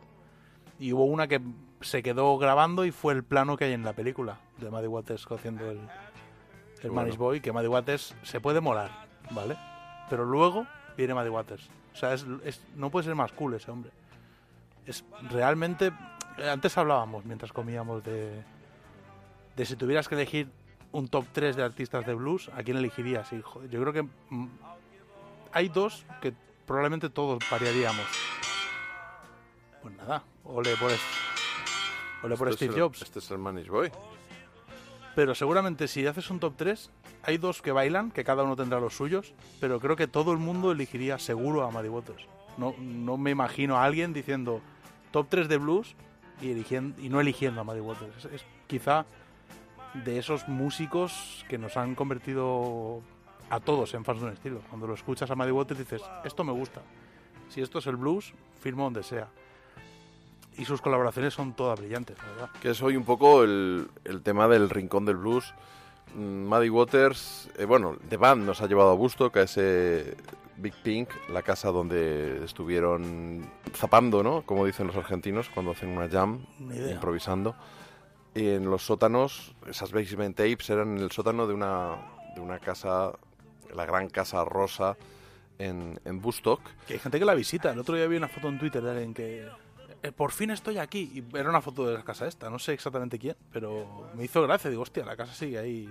Y 0.79 0.93
hubo 0.93 1.05
una 1.07 1.27
que 1.27 1.41
se 1.81 2.03
quedó 2.05 2.39
grabando 2.39 2.85
y 2.85 2.93
fue 2.93 3.13
el 3.15 3.25
plano 3.25 3.57
que 3.57 3.65
hay 3.65 3.73
en 3.73 3.83
la 3.85 3.95
película 3.95 4.39
de 4.59 4.71
Muddy 4.71 4.87
Waters 4.87 5.27
haciendo 5.29 5.69
el, 5.71 5.79
el 5.79 6.91
bueno. 6.91 6.95
Manish 6.95 7.17
Boy, 7.17 7.41
que 7.41 7.51
Muddy 7.51 7.67
Waters 7.67 8.15
se 8.23 8.41
puede 8.41 8.61
molar, 8.61 8.91
¿vale? 9.33 9.57
Pero 10.09 10.25
luego 10.25 10.67
viene 10.97 11.15
Muddy 11.15 11.31
Waters. 11.31 11.69
O 11.95 11.97
sea, 11.97 12.15
es, 12.15 12.25
es- 12.45 12.63
no 12.77 12.91
puede 12.91 13.07
ser 13.07 13.17
más 13.17 13.33
cool 13.33 13.55
ese 13.55 13.71
hombre. 13.73 13.91
Es 14.87 15.05
realmente... 15.31 15.91
Antes 16.53 16.79
hablábamos, 16.79 17.25
mientras 17.25 17.53
comíamos, 17.53 18.05
de, 18.05 18.43
de 19.57 19.67
si 19.67 19.75
tuvieras 19.75 20.07
que 20.09 20.15
elegir 20.15 20.49
un 20.93 21.09
top 21.09 21.27
3 21.33 21.57
de 21.57 21.63
artistas 21.63 22.07
de 22.07 22.15
blues, 22.15 22.51
¿a 22.55 22.63
quién 22.63 22.77
elegirías? 22.77 23.33
Y, 23.33 23.41
joder, 23.43 23.69
yo 23.71 23.81
creo 23.81 23.93
que 23.93 24.03
mm, 24.31 24.49
hay 25.53 25.69
dos 25.69 26.05
que 26.21 26.33
probablemente 26.67 27.11
todos 27.11 27.39
variaríamos. 27.51 28.07
Pues 29.83 29.95
nada, 29.97 30.23
ole 30.45 30.77
por, 30.77 30.91
es- 30.91 31.01
ole 32.23 32.37
por 32.37 32.49
Este 32.49 32.65
es 32.67 32.71
Steve 32.71 32.75
el- 32.75 32.83
Jobs. 32.83 33.03
Este 33.03 33.19
es 33.19 33.31
el 33.31 33.39
Manish 33.39 33.69
Boy. 33.69 33.91
Pero 35.15 35.35
seguramente 35.35 35.89
si 35.89 36.07
haces 36.07 36.31
un 36.31 36.39
top 36.41 36.55
3, 36.57 36.91
hay 37.25 37.39
dos 37.39 37.61
que 37.61 37.73
bailan, 37.73 38.11
que 38.11 38.25
cada 38.25 38.45
uno 38.45 38.55
tendrá 38.57 38.79
los 38.81 38.95
suyos, 38.97 39.35
pero 39.61 39.81
creo 39.81 39.97
que 39.97 40.07
todo 40.07 40.33
el 40.33 40.39
mundo 40.39 40.71
elegiría 40.73 41.19
seguro 41.19 41.65
a 41.65 41.71
Muddy 41.71 41.89
Waters. 41.89 42.25
No, 42.57 42.75
no 42.79 43.17
me 43.17 43.31
imagino 43.31 43.77
a 43.77 43.85
alguien 43.85 44.13
diciendo 44.13 44.61
top 45.11 45.27
3 45.29 45.49
de 45.49 45.59
blues 45.59 45.97
y, 46.41 46.51
eligiendo, 46.51 47.01
y 47.01 47.09
no 47.09 47.21
eligiendo 47.21 47.61
a 47.61 47.65
Muddy 47.65 47.81
Waters. 47.81 48.25
Es, 48.27 48.33
es 48.33 48.45
quizá 48.69 49.07
de 50.05 50.19
esos 50.19 50.49
músicos 50.49 51.45
que 51.49 51.59
nos 51.59 51.77
han 51.77 51.95
convertido 51.95 53.03
a 53.51 53.61
todos 53.61 53.95
en 53.95 54.05
fans 54.05 54.21
de 54.21 54.27
un 54.27 54.33
estilo. 54.33 54.61
Cuando 54.69 54.87
lo 54.87 54.95
escuchas 54.95 55.31
a 55.31 55.35
Muddy 55.35 55.51
Waters 55.51 55.79
dices, 55.79 56.03
esto 56.25 56.45
me 56.45 56.53
gusta. 56.53 56.83
Si 57.49 57.61
esto 57.61 57.79
es 57.79 57.87
el 57.87 57.97
blues, 57.97 58.33
firmo 58.61 58.85
donde 58.85 59.03
sea. 59.03 59.29
Y 60.57 60.65
sus 60.65 60.81
colaboraciones 60.81 61.35
son 61.35 61.55
todas 61.55 61.79
brillantes, 61.79 62.19
la 62.19 62.25
verdad. 62.25 62.51
Que 62.61 62.71
es 62.71 62.83
hoy 62.83 62.97
un 62.97 63.05
poco 63.05 63.45
el, 63.45 63.89
el 64.05 64.23
tema 64.23 64.49
del 64.49 64.69
rincón 64.69 65.05
del 65.05 65.17
blues. 65.17 65.55
Mm, 66.15 66.47
Muddy 66.47 66.69
Waters, 66.69 67.49
eh, 67.57 67.65
bueno, 67.65 67.97
The 68.09 68.17
Band 68.17 68.45
nos 68.45 68.61
ha 68.61 68.67
llevado 68.67 68.91
a 68.91 68.95
Bustock, 68.95 69.37
a 69.37 69.43
ese 69.43 70.17
Big 70.57 70.75
Pink, 70.83 71.11
la 71.31 71.43
casa 71.43 71.71
donde 71.71 72.45
estuvieron 72.45 73.49
zapando, 73.75 74.23
¿no? 74.23 74.43
Como 74.43 74.67
dicen 74.67 74.89
los 74.89 74.97
argentinos 74.97 75.49
cuando 75.49 75.73
hacen 75.73 75.91
una 75.91 76.09
jam, 76.09 76.45
improvisando. 76.59 77.55
Y 78.35 78.49
en 78.51 78.71
los 78.71 78.85
sótanos, 78.85 79.55
esas 79.67 79.91
basement 79.93 80.37
tapes 80.37 80.71
eran 80.71 80.97
en 80.97 81.03
el 81.03 81.11
sótano 81.11 81.47
de 81.47 81.55
una, 81.55 81.97
de 82.35 82.41
una 82.41 82.59
casa, 82.59 83.13
la 83.75 83.85
gran 83.87 84.09
casa 84.09 84.45
rosa 84.45 84.97
en, 85.59 85.99
en 86.05 86.21
Bustock. 86.21 86.61
Que 86.87 86.95
hay 86.95 86.99
gente 87.01 87.19
que 87.19 87.25
la 87.25 87.35
visita. 87.35 87.73
El 87.73 87.79
otro 87.79 87.97
día 87.97 88.07
vi 88.07 88.17
una 88.17 88.29
foto 88.29 88.49
en 88.49 88.59
Twitter 88.59 88.83
de 88.83 88.91
alguien 88.91 89.15
que. 89.15 89.49
eh, 90.03 90.13
por 90.13 90.33
fin 90.33 90.51
estoy 90.51 90.79
aquí. 90.79 91.11
Y 91.15 91.37
era 91.37 91.49
una 91.51 91.61
foto 91.61 91.87
de 91.87 91.95
la 91.95 92.05
casa 92.05 92.27
esta. 92.27 92.49
No 92.51 92.59
sé 92.59 92.75
exactamente 92.75 93.19
quién, 93.19 93.37
pero 93.51 94.11
me 94.15 94.25
hizo 94.25 94.43
gracia. 94.43 94.71
Digo, 94.71 94.83
hostia, 94.83 95.05
la 95.05 95.17
casa 95.17 95.35
sigue 95.35 95.59
ahí 95.59 95.89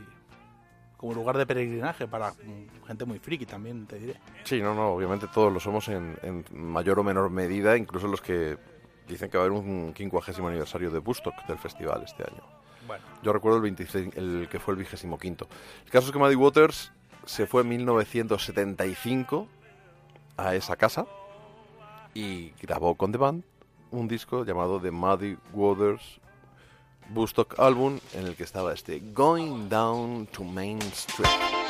como 0.95 1.13
lugar 1.13 1.37
de 1.37 1.45
peregrinaje 1.45 2.07
para 2.07 2.31
mm, 2.31 2.85
gente 2.87 3.05
muy 3.05 3.19
friki 3.19 3.45
también, 3.45 3.85
te 3.85 3.99
diré. 3.99 4.19
Sí, 4.43 4.61
no, 4.61 4.73
no, 4.73 4.89
obviamente 4.89 5.27
todos 5.27 5.53
lo 5.53 5.59
somos 5.59 5.87
en, 5.89 6.17
en 6.23 6.43
mayor 6.51 6.99
o 6.99 7.03
menor 7.03 7.29
medida, 7.29 7.77
incluso 7.77 8.07
los 8.07 8.21
que 8.21 8.57
dicen 9.07 9.29
que 9.29 9.37
va 9.37 9.43
a 9.43 9.47
haber 9.47 9.57
un 9.57 9.93
quincuagésimo 9.93 10.47
aniversario 10.47 10.91
de 10.91 10.99
Bustock 10.99 11.45
del 11.47 11.57
festival 11.57 12.03
este 12.03 12.23
año. 12.23 12.43
Bueno. 12.85 13.03
Yo 13.21 13.33
recuerdo 13.33 13.57
el, 13.57 13.63
26, 13.63 14.15
el 14.15 14.47
que 14.49 14.59
fue 14.59 14.73
el 14.73 14.79
vigésimo 14.79 15.17
quinto. 15.17 15.47
El 15.85 15.91
caso 15.91 16.07
es 16.07 16.13
que 16.13 16.19
Muddy 16.19 16.35
Waters 16.35 16.91
se 17.25 17.45
fue 17.47 17.61
en 17.61 17.69
1975 17.69 19.47
a 20.37 20.55
esa 20.55 20.75
casa 20.77 21.05
y 22.13 22.51
grabó 22.61 22.95
con 22.95 23.11
The 23.11 23.17
Band 23.17 23.43
un 23.91 24.07
disco 24.07 24.45
llamado 24.45 24.79
The 24.79 24.91
Muddy 24.91 25.37
Waters 25.53 26.19
Bustock 27.09 27.59
Album 27.59 27.99
en 28.13 28.27
el 28.27 28.35
que 28.35 28.43
estaba 28.43 28.73
este 28.73 29.01
Going 29.13 29.69
Down 29.69 30.27
to 30.27 30.43
Main 30.43 30.79
Street. 30.79 31.66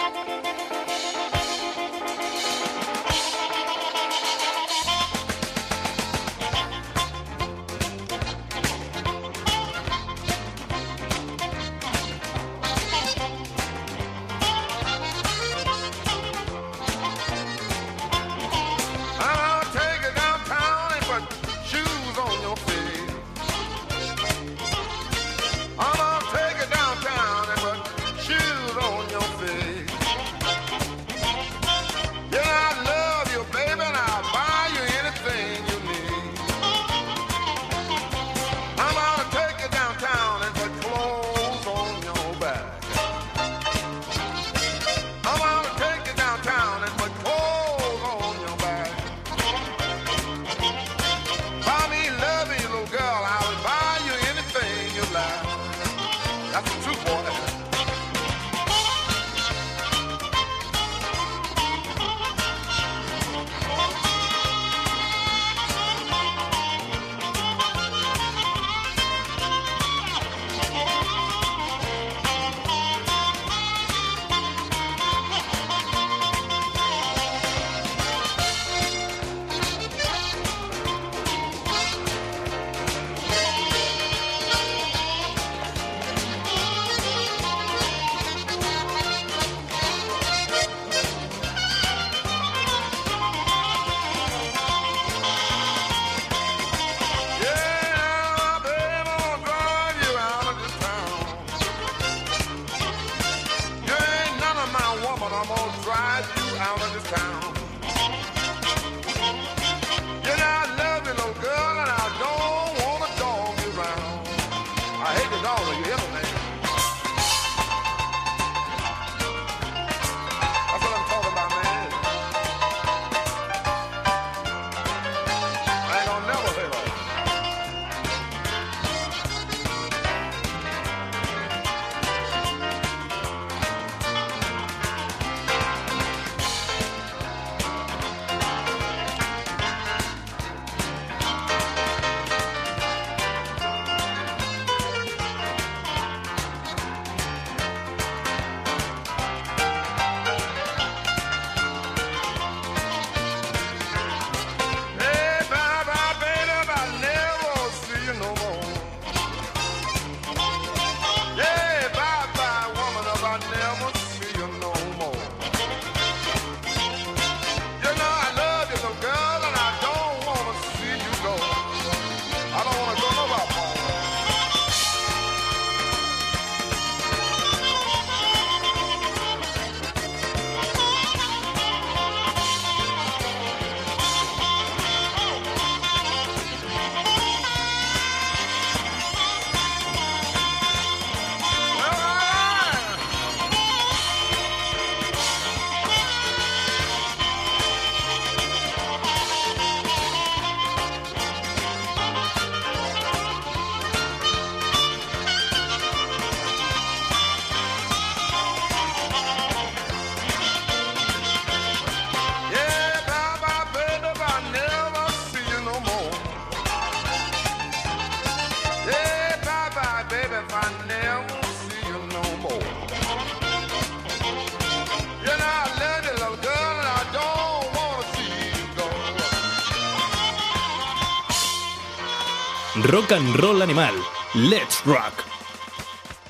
Rock 232.98 233.12
and 233.12 233.36
Roll 233.36 233.62
Animal. 233.62 233.94
Let's 234.34 234.84
Rock. 234.84 235.14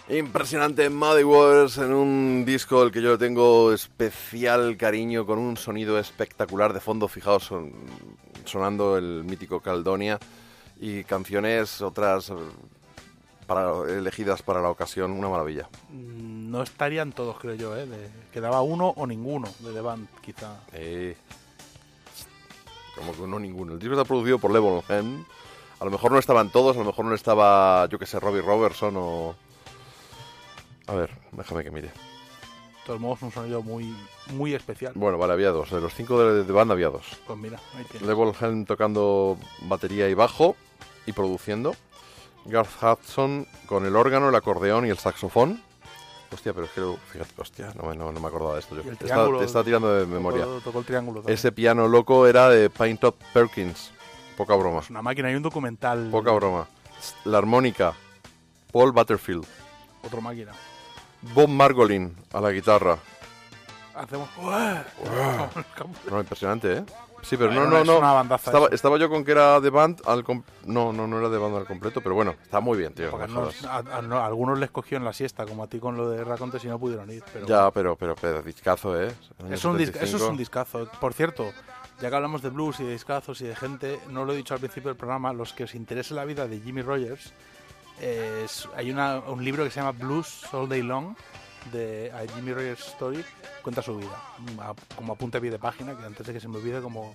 Impresionante 0.10 0.90
Muddy 0.90 1.24
Waters 1.24 1.78
en 1.78 1.94
un 1.94 2.44
disco 2.46 2.82
al 2.82 2.92
que 2.92 3.02
yo 3.02 3.12
le 3.12 3.18
tengo 3.18 3.72
especial 3.72 4.76
cariño 4.76 5.26
con 5.26 5.40
un 5.40 5.56
sonido 5.56 5.98
espectacular 5.98 6.74
de 6.74 6.82
fondo, 6.82 7.08
fijaos, 7.08 7.44
son- 7.46 7.72
sonando 8.44 8.98
el 8.98 9.24
mítico 9.24 9.62
Caldonia 9.62 10.20
y 10.82 11.06
canciones 11.06 11.82
otras 11.82 12.32
eh, 12.32 12.34
para, 13.46 13.72
elegidas 13.90 14.42
para 14.42 14.62
la 14.62 14.70
ocasión, 14.70 15.12
una 15.12 15.30
maravilla. 15.30 15.70
Mm, 15.90 16.52
No 16.52 16.64
estarían 16.64 17.14
todos, 17.14 17.40
creo 17.40 17.56
yo, 17.56 17.78
¿eh? 17.78 17.86
De- 17.86 18.10
quedaba 18.34 18.62
uno 18.62 18.90
o 18.98 19.08
ninguno 19.08 19.48
de 19.60 19.72
The 19.72 19.82
Band, 19.82 20.08
quizá. 20.22 20.60
Eh, 20.74 21.16
como 22.98 23.14
que 23.14 23.22
no 23.22 23.40
ninguno. 23.40 23.74
El 23.74 23.80
disco 23.80 23.94
está 23.94 24.04
producido 24.04 24.38
por 24.38 24.52
Levon 24.52 24.84
Helm. 24.90 25.24
A 25.80 25.86
lo 25.86 25.92
mejor 25.92 26.12
no 26.12 26.20
estaban 26.20 26.50
todos, 26.50 26.76
a 26.76 26.80
lo 26.80 26.86
mejor 26.86 27.06
no 27.06 27.14
estaba, 27.16 27.88
yo 27.90 28.00
que 28.00 28.06
sé, 28.06 28.20
Robbie 28.20 28.42
Robertson 28.42 28.96
o... 28.98 29.36
A 30.88 30.94
ver, 30.94 31.12
déjame 31.34 31.64
que 31.64 31.72
mire. 31.72 31.88
De 31.90 31.94
todos 32.94 33.00
modos, 33.00 33.22
un 33.22 33.32
sonido 33.32 33.62
muy, 33.62 33.94
muy 34.32 34.54
especial. 34.56 34.94
Bueno, 34.96 35.18
vale, 35.18 35.34
había 35.34 35.50
dos. 35.52 35.70
De 35.70 35.82
los 35.82 35.94
cinco 35.94 36.20
de, 36.24 36.44
de 36.46 36.54
banda 36.54 36.74
había 36.74 36.90
dos. 36.90 37.06
Pues 37.28 37.38
mira, 37.38 37.60
ahí 37.76 37.84
tienes. 37.92 38.42
Helm 38.42 38.66
tocando 38.66 39.38
batería 39.64 40.08
y 40.10 40.14
bajo 40.14 40.56
y 41.06 41.12
produciendo. 41.12 41.76
Garth 42.46 42.82
Hudson 42.82 43.46
con 43.68 43.86
el 43.86 43.96
órgano, 43.98 44.30
el 44.30 44.36
acordeón 44.36 44.86
y 44.86 44.90
el 44.90 44.98
saxofón. 44.98 45.62
Hostia, 46.34 46.54
pero 46.54 46.66
es 46.66 46.72
que, 46.72 46.82
fíjate, 47.12 47.34
hostia, 47.42 47.74
no, 47.76 47.90
me- 47.90 47.96
no, 47.98 48.12
no 48.14 48.20
me 48.22 48.28
acordaba 48.28 48.54
de 48.54 48.62
esto 48.62 48.76
yo. 48.76 48.84
Te 48.84 49.06
está, 49.06 49.28
te 49.38 49.44
está 49.46 49.64
tirando 49.66 49.94
de 49.94 50.06
memoria. 50.06 50.46
tocó 50.64 50.80
el 50.80 50.86
triángulo 50.86 51.20
también. 51.20 51.34
Ese 51.38 51.52
piano 51.52 51.88
loco 51.90 52.26
era 52.26 52.50
de 52.50 52.70
Pine 52.70 52.96
Top 52.98 53.16
Perkins. 53.34 53.92
Poca 54.38 54.56
broma. 54.56 54.80
Es 54.80 54.90
una 54.90 55.02
máquina, 55.02 55.28
hay 55.30 55.36
un 55.36 55.44
documental. 55.44 56.08
Poca 56.12 56.32
broma. 56.32 56.68
La 57.26 57.40
armónica, 57.40 57.94
Paul 58.72 58.92
Butterfield. 58.92 59.46
Otra 60.04 60.22
máquina. 60.22 60.52
Bob 61.34 61.50
Margolin 61.50 62.16
a 62.32 62.40
la 62.40 62.52
guitarra. 62.52 62.98
Hacemos. 63.96 64.30
No, 66.10 66.20
impresionante, 66.20 66.78
¿eh? 66.78 66.84
Sí, 67.24 67.36
pero 67.36 67.52
no, 67.52 67.66
no, 67.66 67.84
no. 67.84 68.36
Estaba, 68.36 68.68
estaba 68.72 68.98
yo 69.00 69.10
con 69.10 69.26
que 69.26 69.32
era 69.32 69.60
de 69.60 69.72
band 69.72 70.02
al 70.06 70.24
com- 70.24 70.44
No, 70.66 70.94
no, 70.94 71.08
no 71.08 71.18
era 71.18 71.30
de 71.30 71.38
band 71.40 71.56
al 71.58 71.66
completo, 71.66 72.00
pero 72.00 72.14
bueno, 72.14 72.36
está 72.44 72.60
muy 72.60 72.78
bien, 72.78 72.94
tío. 72.94 73.10
No 73.28 73.50
a, 73.68 73.78
a- 73.98 74.02
no- 74.04 74.18
a 74.20 74.26
algunos 74.28 74.60
les 74.60 74.70
cogió 74.70 74.98
en 74.98 75.04
la 75.04 75.14
siesta, 75.14 75.46
como 75.46 75.64
a 75.64 75.68
ti 75.68 75.80
con 75.80 75.98
lo 75.98 76.10
de 76.12 76.24
Racontes 76.24 76.64
y 76.64 76.68
no 76.68 76.78
pudieron 76.78 77.12
ir. 77.12 77.24
Pero 77.34 77.48
Ya, 77.48 77.72
pero, 77.72 77.96
pero, 77.96 78.16
pero, 78.16 78.44
discazo, 78.44 79.02
¿eh? 79.02 79.08
Es 79.50 79.66
un 79.66 79.78
dis- 79.78 79.88
75. 79.88 80.06
eso 80.06 80.18
es 80.18 80.24
un 80.24 80.38
discazo. 80.38 80.88
Por 81.02 81.14
cierto, 81.14 81.52
ya 82.02 82.10
que 82.10 82.16
hablamos 82.16 82.42
de 82.42 82.50
blues 82.50 82.80
y 82.80 82.84
de 82.84 82.92
discazos 82.92 83.42
y 83.42 83.46
de 83.46 83.56
gente, 83.56 84.00
no 84.10 84.24
lo 84.26 84.34
he 84.34 84.38
dicho 84.38 84.54
al 84.54 84.60
principio 84.60 84.90
del 84.90 84.98
programa, 84.98 85.34
los 85.34 85.54
que 85.54 85.64
os 85.64 85.74
interese 85.76 86.14
la 86.14 86.26
vida 86.26 86.48
de 86.48 86.60
Jimmy 86.60 86.82
Rogers, 86.82 87.34
es- 88.00 88.68
hay 88.76 88.92
una- 88.92 89.20
un 89.20 89.44
libro 89.44 89.64
que 89.64 89.72
se 89.72 89.80
llama 89.80 89.92
Blues 89.92 90.44
All 90.54 90.70
Day 90.70 90.84
Long, 90.84 91.16
de 91.72 92.12
a 92.14 92.32
Jimmy 92.34 92.54
Rogers 92.54 92.88
Story, 92.88 93.26
cuenta 93.64 93.82
su 93.82 93.98
vida, 93.98 94.22
a- 94.60 94.74
como 94.96 95.14
apunte 95.14 95.38
a 95.38 95.42
pie 95.42 95.52
de 95.52 95.60
página, 95.60 95.98
que 95.98 96.06
antes 96.06 96.26
de 96.26 96.34
que 96.34 96.40
se 96.40 96.48
me 96.48 96.58
olvide, 96.58 96.82
como 96.82 97.12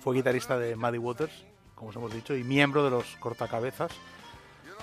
fue 0.00 0.14
guitarrista 0.16 0.58
de 0.58 0.74
Muddy 0.74 0.98
Waters, 0.98 1.44
como 1.74 1.90
os 1.90 1.96
hemos 1.96 2.12
dicho, 2.12 2.34
y 2.34 2.42
miembro 2.44 2.82
de 2.84 2.90
los 2.90 3.04
cortacabezas 3.20 3.92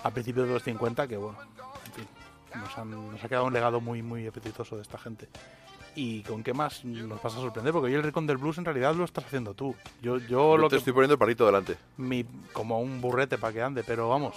a 0.03 0.11
principios 0.11 0.47
de 0.47 0.53
los 0.53 0.63
50, 0.63 1.07
que 1.07 1.17
bueno, 1.17 1.37
en 1.87 1.93
fin, 1.93 2.07
nos, 2.55 2.77
han- 2.77 3.11
nos 3.11 3.23
ha 3.23 3.27
quedado 3.27 3.45
un 3.45 3.53
legado 3.53 3.81
muy, 3.81 4.01
muy 4.01 4.27
apetitoso 4.27 4.75
de 4.75 4.83
esta 4.83 4.97
gente. 4.97 5.27
¿Y 5.95 6.21
con 6.23 6.41
qué 6.43 6.53
más 6.53 6.85
nos 6.85 7.21
vas 7.21 7.33
a 7.35 7.37
sorprender? 7.37 7.73
Porque 7.73 7.87
hoy 7.87 7.93
el 7.95 8.03
Recon 8.03 8.25
del 8.25 8.37
Blues 8.37 8.57
en 8.57 8.65
realidad 8.65 8.95
lo 8.95 9.03
estás 9.03 9.25
haciendo 9.25 9.53
tú. 9.53 9.75
Yo, 10.01 10.17
yo, 10.17 10.27
Yo 10.27 10.57
lo 10.57 10.67
te 10.69 10.75
que... 10.75 10.77
estoy 10.77 10.93
poniendo 10.93 11.13
el 11.15 11.19
palito 11.19 11.45
delante. 11.45 11.75
mi- 11.97 12.25
como 12.53 12.79
un 12.79 13.01
burrete 13.01 13.37
para 13.37 13.51
que 13.53 13.61
ande, 13.61 13.83
pero 13.83 14.07
vamos, 14.07 14.35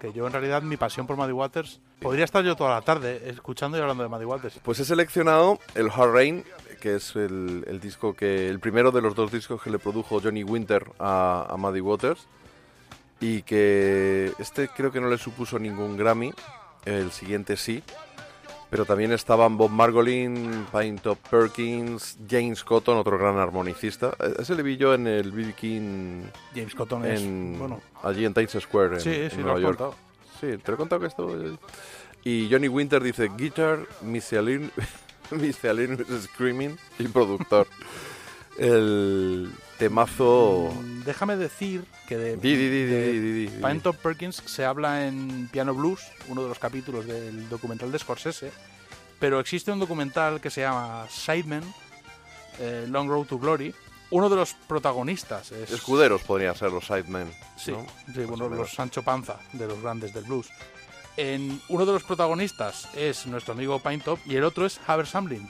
que 0.00 0.12
yo 0.12 0.26
en 0.26 0.32
realidad 0.32 0.62
mi 0.62 0.76
pasión 0.76 1.06
por 1.06 1.16
Muddy 1.16 1.32
Waters... 1.32 1.80
Podría 2.00 2.24
estar 2.24 2.44
yo 2.44 2.54
toda 2.56 2.70
la 2.70 2.82
tarde 2.82 3.22
escuchando 3.30 3.76
y 3.76 3.80
hablando 3.80 4.02
de 4.04 4.08
Muddy 4.08 4.24
Waters. 4.24 4.60
Pues 4.62 4.78
he 4.80 4.84
seleccionado 4.84 5.58
el 5.74 5.88
Hard 5.90 6.12
Rain, 6.12 6.44
que 6.80 6.94
es 6.96 7.16
el, 7.16 7.64
el 7.66 7.80
disco 7.80 8.14
que. 8.14 8.48
el 8.48 8.60
primero 8.60 8.92
de 8.92 9.00
los 9.02 9.16
dos 9.16 9.32
discos 9.32 9.60
que 9.60 9.68
le 9.70 9.80
produjo 9.80 10.20
Johnny 10.20 10.44
Winter 10.44 10.92
a, 11.00 11.46
a 11.50 11.56
Muddy 11.56 11.80
Waters. 11.80 12.26
Y 13.20 13.42
que 13.42 14.32
este 14.38 14.68
creo 14.68 14.92
que 14.92 15.00
no 15.00 15.08
le 15.08 15.18
supuso 15.18 15.58
ningún 15.58 15.96
Grammy. 15.96 16.32
El 16.84 17.10
siguiente 17.10 17.56
sí. 17.56 17.82
Pero 18.70 18.84
también 18.84 19.12
estaban 19.12 19.56
Bob 19.56 19.70
Margolin, 19.70 20.66
Pine 20.70 20.98
Top 21.02 21.18
Perkins, 21.30 22.18
James 22.28 22.62
Cotton, 22.62 22.98
otro 22.98 23.16
gran 23.16 23.38
armonicista. 23.38 24.14
Eh, 24.20 24.34
Ese 24.40 24.54
le 24.54 24.62
vi 24.62 24.76
yo 24.76 24.92
en 24.92 25.06
el 25.06 25.32
BB 25.32 25.54
King. 25.54 26.22
James 26.54 26.74
Cotton 26.74 27.04
es, 27.06 27.22
en- 27.22 27.56
bueno. 27.58 27.80
Allí 28.02 28.26
en 28.26 28.34
Times 28.34 28.56
Square, 28.60 28.96
en, 28.96 29.00
Sí, 29.00 29.30
sí, 29.30 29.36
lo 29.38 29.44
Nueva 29.44 29.54
has 29.56 29.62
York. 29.62 29.78
contado. 29.78 29.94
Sí, 30.40 30.58
te 30.62 30.70
lo 30.70 30.74
he 30.74 30.76
contado 30.76 31.00
que 31.00 31.06
esto. 31.06 31.34
Y 32.24 32.48
Johnny 32.50 32.68
Winter 32.68 33.02
dice 33.02 33.30
guitar, 33.36 33.80
miscellaneous, 34.02 34.70
miscellaneous 35.30 36.06
screaming 36.24 36.76
y 36.98 37.08
productor. 37.08 37.66
El 38.58 39.50
temazo. 39.78 40.72
Déjame 41.04 41.36
decir 41.36 41.84
que 42.08 42.16
de, 42.18 42.36
Di, 42.36 42.56
di, 42.56 43.46
de 43.46 43.92
Perkins 44.02 44.42
se 44.44 44.64
habla 44.64 45.06
en 45.06 45.48
Piano 45.52 45.74
Blues, 45.74 46.00
uno 46.28 46.42
de 46.42 46.48
los 46.48 46.58
capítulos 46.58 47.06
del 47.06 47.48
documental 47.48 47.92
de 47.92 47.98
Scorsese, 47.98 48.50
pero 49.20 49.40
existe 49.40 49.70
un 49.70 49.78
documental 49.78 50.40
que 50.40 50.50
se 50.50 50.62
llama 50.62 51.06
Sidemen, 51.08 51.62
eh, 52.58 52.86
Long 52.88 53.08
Road 53.08 53.26
to 53.26 53.38
Glory. 53.38 53.74
Uno 54.10 54.28
de 54.28 54.36
los 54.36 54.54
protagonistas 54.54 55.52
es... 55.52 55.70
Escuderos 55.70 56.22
podrían 56.22 56.56
ser 56.56 56.72
los 56.72 56.86
Sidemen. 56.86 57.30
Sí, 57.56 57.72
los 58.14 58.72
Sancho 58.72 59.02
Panza, 59.02 59.38
de 59.52 59.66
los 59.66 59.80
grandes 59.82 60.14
del 60.14 60.24
blues. 60.24 60.48
En, 61.16 61.60
uno 61.68 61.84
de 61.84 61.92
los 61.92 62.04
protagonistas 62.04 62.88
es 62.94 63.26
nuestro 63.26 63.52
amigo 63.52 63.80
Pine 63.80 63.98
Top 63.98 64.18
y 64.24 64.36
el 64.36 64.44
otro 64.44 64.64
es 64.64 64.80
Haber 64.86 65.06
Samlin, 65.06 65.46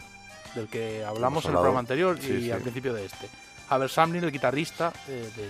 del 0.59 0.69
que 0.69 1.05
hablamos 1.05 1.45
en 1.45 1.51
el 1.53 1.57
programa 1.57 1.81
anterior 1.81 2.19
Sí, 2.21 2.33
y 2.33 2.43
sí. 2.45 2.51
al 2.51 2.61
principio 2.61 2.93
de 2.95 3.05
este. 3.07 3.29
Haber 3.71 3.91
Samlin, 3.91 4.25
el 4.25 4.33
guitarrista 4.33 4.93
eh, 5.09 5.29
de 5.37 5.49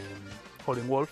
Howlin' 0.66 0.88
Wolf, 0.88 1.10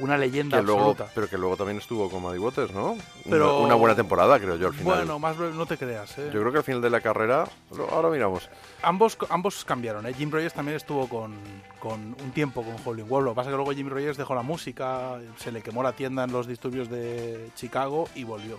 una 0.00 0.18
leyenda 0.18 0.58
Que 0.58 0.64
luego, 0.64 0.90
absoluta. 0.90 1.10
pero 1.14 1.28
que 1.28 1.38
luego 1.38 1.56
también 1.56 1.78
estuvo 1.78 2.10
con 2.10 2.20
Muddy 2.20 2.38
Waters, 2.38 2.72
¿no? 2.72 2.96
Pero- 3.30 3.58
Una, 3.58 3.66
una 3.66 3.74
buena 3.76 3.94
temporada, 3.94 4.38
creo 4.40 4.56
yo, 4.56 4.66
al 4.66 4.74
final. 4.74 4.96
Bueno, 4.98 5.18
más 5.20 5.36
no 5.38 5.66
te 5.66 5.78
creas. 5.78 6.18
eh. 6.18 6.30
Yo 6.34 6.40
creo 6.40 6.50
que 6.52 6.58
al 6.58 6.64
final 6.64 6.82
de 6.82 6.90
la 6.90 7.00
carrera, 7.00 7.48
ahora 7.92 8.08
miramos. 8.10 8.48
Ambos, 8.82 9.16
ambos 9.30 9.64
cambiaron. 9.64 10.04
¿eh? 10.06 10.12
Jim 10.12 10.30
Rogers 10.32 10.52
también 10.52 10.76
estuvo 10.76 11.08
con, 11.08 11.34
con 11.78 12.00
un 12.20 12.32
tiempo 12.34 12.62
con 12.64 12.74
Howlin' 12.84 13.08
Wolf. 13.08 13.24
Lo 13.24 13.30
que 13.32 13.36
pasa 13.36 13.50
es 13.50 13.52
que 13.52 13.56
luego 13.56 13.72
Jim 13.72 13.88
Rogers 13.88 14.16
dejó 14.18 14.34
la 14.34 14.42
música, 14.42 15.18
se 15.38 15.52
le 15.52 15.62
quemó 15.62 15.82
la 15.84 15.92
tienda 15.92 16.24
en 16.24 16.32
los 16.32 16.46
disturbios 16.48 16.90
de 16.90 17.50
Chicago 17.54 18.08
y 18.16 18.24
volvió. 18.24 18.58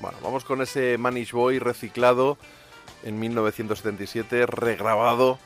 Bueno, 0.00 0.16
vamos 0.22 0.44
con 0.44 0.62
ese 0.62 0.96
Manish 0.98 1.32
Boy 1.32 1.58
reciclado 1.58 2.38
en 3.02 3.18
1977, 3.18 4.46
regrabado 4.46 5.38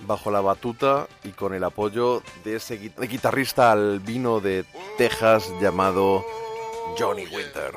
bajo 0.00 0.30
la 0.30 0.40
batuta 0.40 1.06
y 1.24 1.30
con 1.30 1.52
el 1.54 1.62
apoyo 1.64 2.22
de 2.44 2.56
ese 2.56 2.80
gui- 2.80 3.08
guitarrista 3.08 3.72
albino 3.72 4.40
de 4.40 4.64
Texas 4.96 5.50
llamado 5.60 6.24
Johnny 6.98 7.26
Winter. 7.26 7.74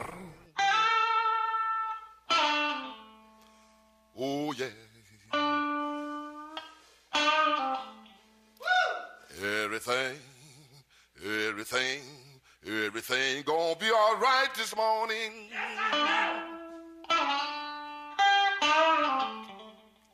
Morning. 14.75 15.49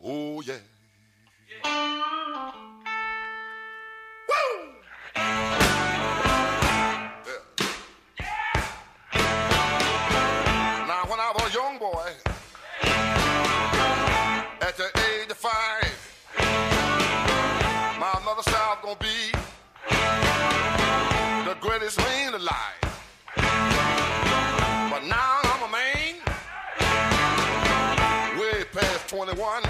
Oh 0.01 0.41
yeah. 0.41 0.57
Now, 5.16 5.59
21. 29.26 29.68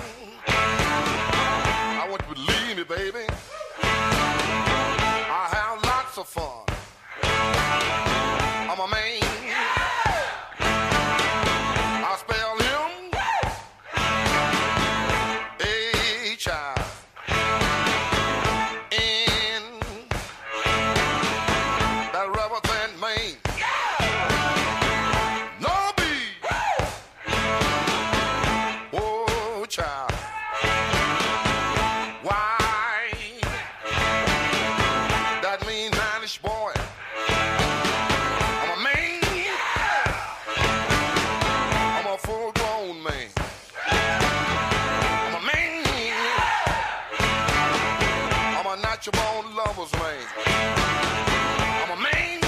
Natural 49.00 49.42
born 49.42 49.56
lover's 49.56 49.94
man. 49.94 50.26
I'm 50.46 51.98
a 51.98 52.02
man. 52.02 52.40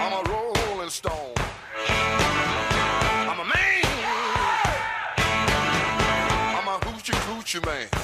I'm 0.00 0.12
a 0.12 0.30
rolling 0.30 0.90
stone. 0.90 1.34
I'm 1.88 3.40
a 3.40 3.44
man. 3.44 3.82
I'm 6.58 6.68
a 6.68 6.78
hoochie 6.84 7.12
coochie 7.26 7.66
man. 7.66 8.01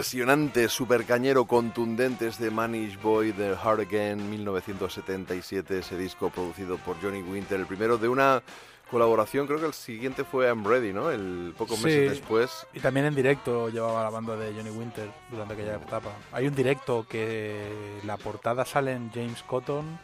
Impresionante, 0.00 0.68
super 0.68 1.06
cañero, 1.06 1.46
contundente 1.46 2.26
este 2.28 2.50
Manish 2.50 3.00
Boy 3.00 3.32
de 3.32 3.56
Heart 3.56 3.80
Again 3.80 4.28
1977, 4.28 5.78
ese 5.78 5.96
disco 5.96 6.28
producido 6.28 6.76
por 6.76 7.00
Johnny 7.00 7.22
Winter, 7.22 7.58
el 7.58 7.64
primero 7.64 7.96
de 7.96 8.06
una 8.06 8.42
colaboración, 8.90 9.46
creo 9.46 9.58
que 9.58 9.64
el 9.64 9.72
siguiente 9.72 10.22
fue 10.24 10.48
I'm 10.48 10.66
Ready, 10.66 10.92
¿no? 10.92 11.10
El 11.10 11.54
pocos 11.56 11.80
meses 11.82 12.10
Sí. 12.10 12.18
después. 12.20 12.66
Y 12.74 12.80
también 12.80 13.06
en 13.06 13.14
directo 13.14 13.70
llevaba 13.70 14.02
la 14.02 14.10
banda 14.10 14.36
de 14.36 14.52
Johnny 14.52 14.68
Winter 14.68 15.08
durante 15.30 15.54
aquella 15.54 15.76
etapa. 15.76 16.10
Hay 16.30 16.46
un 16.46 16.54
directo 16.54 17.06
que 17.08 17.98
la 18.04 18.18
portada 18.18 18.66
salen 18.66 19.10
James 19.14 19.42
Cotton, 19.44 19.98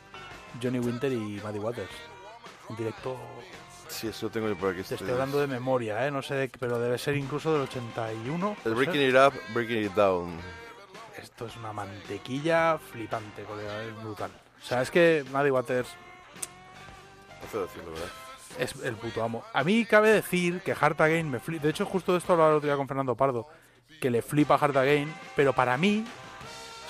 Johnny 0.62 0.78
Winter 0.78 1.12
y 1.12 1.38
Maddie 1.44 1.60
Waters. 1.60 1.90
Un 2.70 2.76
directo, 2.76 3.14
Sí, 3.92 4.08
eso 4.08 4.28
tengo 4.30 4.48
yo 4.48 4.56
por 4.56 4.70
aquí. 4.72 4.82
te 4.82 4.94
estoy 4.94 5.10
hablando 5.10 5.38
de 5.38 5.46
memoria, 5.46 6.06
¿eh? 6.06 6.10
no 6.10 6.22
sé, 6.22 6.34
de- 6.34 6.48
pero 6.58 6.78
debe 6.78 6.98
ser 6.98 7.16
incluso 7.16 7.52
del 7.52 7.62
81. 7.62 8.50
El 8.50 8.56
¿puede 8.62 8.74
Breaking 8.76 8.94
ser? 9.00 9.08
It 9.10 9.16
Up, 9.16 9.54
Breaking 9.54 9.84
It 9.84 9.92
Down. 9.92 10.36
Esto 11.20 11.46
es 11.46 11.56
una 11.56 11.72
mantequilla 11.72 12.78
flipante, 12.78 13.42
colega, 13.44 13.82
es 13.82 13.94
brutal. 14.02 14.30
O 14.60 14.64
sea, 14.64 14.82
es 14.82 14.90
que 14.90 15.24
Maddie 15.30 15.50
Waters 15.50 15.88
No 17.40 17.46
puedo 17.48 17.66
decirlo, 17.66 17.92
¿verdad? 17.92 18.08
es 18.58 18.74
el 18.82 18.96
puto 18.96 19.22
amo. 19.22 19.44
A 19.52 19.64
mí 19.64 19.84
cabe 19.86 20.10
decir 20.10 20.60
que 20.62 20.74
Heart 20.74 21.00
Again 21.00 21.30
me 21.30 21.38
flipa. 21.40 21.64
De 21.64 21.70
hecho, 21.70 21.84
justo 21.86 22.12
de 22.12 22.18
esto 22.18 22.32
hablaba 22.32 22.50
el 22.50 22.56
otro 22.56 22.68
día 22.68 22.76
con 22.76 22.86
Fernando 22.88 23.14
Pardo, 23.14 23.46
que 24.00 24.10
le 24.10 24.20
flipa 24.22 24.58
Heart 24.58 24.76
Again, 24.76 25.14
pero 25.36 25.52
para 25.52 25.76
mí 25.76 26.04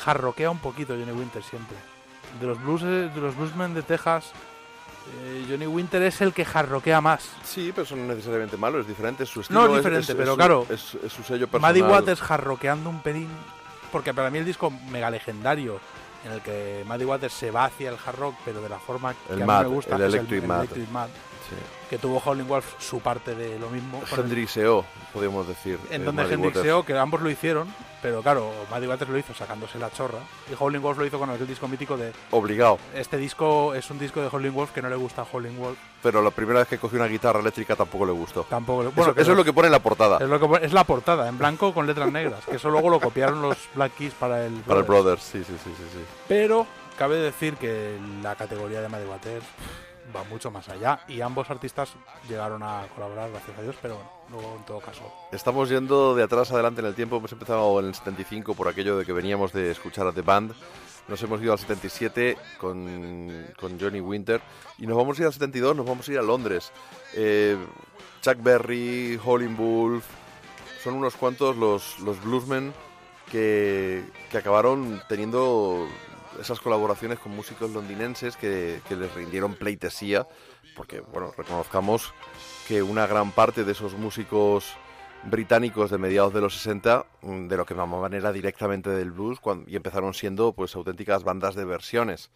jarroquea 0.00 0.50
un 0.50 0.58
poquito 0.58 0.94
Johnny 0.94 1.12
Winter 1.12 1.42
siempre. 1.42 1.76
De 2.40 2.46
los 2.46 2.60
blues, 2.62 2.82
de 2.82 3.10
los 3.20 3.36
bluesmen 3.36 3.74
de 3.74 3.82
Texas, 3.82 4.32
eh, 5.24 5.44
Johnny 5.48 5.66
Winter 5.66 6.02
es 6.02 6.20
el 6.20 6.32
que 6.32 6.44
jarroquea 6.44 7.00
más. 7.00 7.28
Sí, 7.44 7.70
pero 7.74 7.84
eso 7.84 7.96
no 7.96 8.04
necesariamente 8.04 8.56
malo, 8.56 8.80
es 8.80 8.86
diferente. 8.86 9.26
Su 9.26 9.40
estilo 9.40 9.60
No 9.60 9.66
es 9.66 9.70
es- 9.72 9.76
diferente, 9.78 10.12
es- 10.12 10.16
pero 10.16 10.22
es 10.24 10.28
su- 10.30 10.36
claro, 10.36 10.66
Es, 10.70 10.94
es 11.04 11.12
su 11.12 11.22
sello 11.22 11.46
personal. 11.48 11.72
Maddie 11.72 11.82
Waters 11.82 12.20
jarroqueando 12.20 12.90
un 12.90 13.00
pelín, 13.00 13.28
porque 13.90 14.14
para 14.14 14.30
mí 14.30 14.38
el 14.38 14.44
disco 14.44 14.70
mega 14.90 15.10
legendario 15.10 15.80
en 16.24 16.32
el 16.32 16.40
que 16.40 16.84
Maddie 16.86 17.04
Waters 17.06 17.32
se 17.34 17.50
va 17.50 17.64
hacia 17.64 17.90
el 17.90 17.96
hard 18.04 18.16
rock, 18.18 18.34
pero 18.44 18.60
de 18.62 18.68
la 18.68 18.78
forma 18.78 19.12
que 19.14 19.32
El 19.34 19.42
a 19.42 19.44
mí 19.44 19.46
mad, 19.46 19.62
me 19.62 19.68
gusta, 19.68 19.96
el 19.96 20.02
es 20.02 20.14
electric 20.14 20.44
mad. 20.44 20.58
Electric 20.60 20.88
Mad. 20.90 21.08
Sí. 21.08 21.56
que 21.90 21.98
tuvo 21.98 22.22
Howling 22.24 22.46
Wolf 22.48 22.64
su 22.78 23.00
parte 23.00 23.34
de 23.34 23.58
lo 23.58 23.68
mismo. 23.68 24.00
el- 24.10 24.18
Hendrixeó, 24.20 24.84
podríamos 25.12 25.46
decir. 25.48 25.78
en 25.90 26.02
eh, 26.02 26.04
donde 26.04 26.22
Muddy 26.22 26.34
Hendrix 26.34 26.56
Waters. 26.56 26.64
Seo, 26.64 26.86
que 26.86 26.96
ambos 26.96 27.20
lo 27.20 27.28
hicieron, 27.28 27.68
pero 28.02 28.20
claro, 28.20 28.52
Muddy 28.70 28.86
Waters 28.88 29.10
lo 29.10 29.16
hizo 29.16 29.32
sacándose 29.32 29.78
la 29.78 29.90
chorra 29.90 30.18
y 30.50 30.54
Howling 30.58 30.80
Wolf 30.82 30.98
lo 30.98 31.06
hizo 31.06 31.18
con 31.18 31.30
aquel 31.30 31.46
disco 31.46 31.68
mítico 31.68 31.96
de 31.96 32.12
Obligado. 32.32 32.78
este 32.94 33.16
disco 33.16 33.74
es 33.74 33.88
un 33.90 33.98
disco 33.98 34.20
de 34.20 34.26
Howling 34.26 34.52
Wolf 34.52 34.72
que 34.72 34.82
no 34.82 34.88
le 34.90 34.96
gusta 34.96 35.22
a 35.22 35.26
Howling 35.32 35.56
Wolf. 35.58 35.78
Pero 36.02 36.20
la 36.20 36.30
primera 36.30 36.58
vez 36.58 36.68
que 36.68 36.78
cogió 36.78 36.98
una 36.98 37.06
guitarra 37.06 37.38
eléctrica 37.40 37.76
tampoco 37.76 38.04
le 38.04 38.12
gustó. 38.12 38.42
Tampoco 38.42 38.82
le- 38.82 38.88
Eso- 38.88 38.96
bueno, 38.96 39.12
eso, 39.16 39.30
es 39.30 39.36
lo 39.36 39.44
que 39.44 39.52
pone 39.52 39.66
en 39.68 39.72
la 39.72 39.78
portada. 39.78 40.18
Es, 40.18 40.28
lo 40.28 40.40
que 40.58 40.66
es 40.66 40.72
la 40.72 40.82
portada, 40.84 41.28
en 41.28 41.38
blanco 41.38 41.72
con 41.72 41.86
letras 41.86 42.10
negras, 42.10 42.44
que 42.44 42.56
eso 42.56 42.68
luego 42.70 42.90
lo 42.90 42.98
copiaron 43.00 43.40
los 43.40 43.56
Black 43.74 43.92
Keys 43.96 44.14
para 44.14 44.44
el 44.44 44.52
Para 44.54 44.80
el 44.80 44.84
Brothers. 44.86 44.86
Brothers, 44.86 45.22
sí, 45.22 45.44
sí, 45.44 45.56
sí, 45.62 45.70
sí. 45.76 45.84
sí. 45.92 46.04
Pero 46.26 46.66
cabe 46.98 47.16
decir 47.16 47.54
que 47.54 47.96
la 48.22 48.34
categoría 48.34 48.80
de 48.82 48.88
Muddy 48.88 49.04
Waters 49.06 49.44
va 50.14 50.24
mucho 50.24 50.50
más 50.50 50.68
allá 50.68 51.00
y 51.08 51.20
ambos 51.20 51.50
artistas 51.50 51.94
llegaron 52.28 52.62
a 52.62 52.86
colaborar, 52.94 53.30
gracias 53.30 53.58
a 53.58 53.62
Dios, 53.62 53.76
pero 53.80 53.94
bueno, 53.96 54.10
luego 54.30 54.56
en 54.56 54.64
todo 54.64 54.80
caso. 54.80 55.02
Estamos 55.32 55.68
yendo 55.68 56.14
de 56.14 56.22
atrás 56.22 56.50
adelante 56.52 56.80
en 56.80 56.86
el 56.86 56.94
tiempo. 56.94 57.16
Hemos 57.16 57.32
empezado 57.32 57.80
en 57.80 57.86
el 57.86 57.94
75 57.94 58.54
por 58.54 58.68
aquello 58.68 58.98
de 58.98 59.04
que 59.04 59.12
veníamos 59.12 59.52
de 59.52 59.70
escuchar 59.70 60.06
a 60.06 60.12
The 60.12 60.22
Band. 60.22 60.52
Nos 61.08 61.22
hemos 61.22 61.42
ido 61.42 61.52
al 61.52 61.58
77 61.58 62.36
con, 62.58 63.46
con 63.58 63.78
Johnny 63.78 64.00
Winter. 64.00 64.40
Y 64.78 64.86
nos 64.86 64.96
vamos 64.96 65.18
a 65.18 65.22
ir 65.22 65.26
al 65.26 65.32
72, 65.32 65.76
nos 65.76 65.86
vamos 65.86 66.08
a 66.08 66.12
ir 66.12 66.18
a 66.18 66.22
Londres. 66.22 66.72
Eh, 67.14 67.56
Chuck 68.20 68.42
Berry, 68.42 69.18
Howlin' 69.22 69.56
Wolf. 69.56 70.04
Son 70.82 70.94
unos 70.94 71.14
cuantos 71.16 71.56
los, 71.56 71.98
los 72.00 72.22
bluesmen 72.22 72.72
que, 73.30 74.04
que 74.30 74.38
acabaron 74.38 75.00
teniendo 75.08 75.86
esas 76.40 76.60
colaboraciones 76.60 77.18
con 77.18 77.34
músicos 77.34 77.70
londinenses 77.70 78.36
que, 78.36 78.80
que 78.88 78.96
les 78.96 79.12
rindieron 79.14 79.54
pleitesía. 79.54 80.26
Porque, 80.76 81.00
bueno, 81.00 81.32
reconozcamos 81.36 82.12
que 82.66 82.82
una 82.82 83.06
gran 83.06 83.32
parte 83.32 83.64
de 83.64 83.72
esos 83.72 83.94
músicos 83.94 84.76
británicos 85.24 85.90
de 85.90 85.98
mediados 85.98 86.34
de 86.34 86.40
los 86.40 86.54
60 86.54 87.06
mm, 87.22 87.46
de 87.48 87.56
lo 87.56 87.66
que 87.66 87.74
llamaban 87.74 88.14
era 88.14 88.32
directamente 88.32 88.90
del 88.90 89.12
blues 89.12 89.38
y 89.66 89.76
empezaron 89.76 90.14
siendo 90.14 90.52
pues 90.52 90.74
auténticas 90.74 91.24
bandas 91.24 91.54
de 91.54 91.64
versiones. 91.64 92.30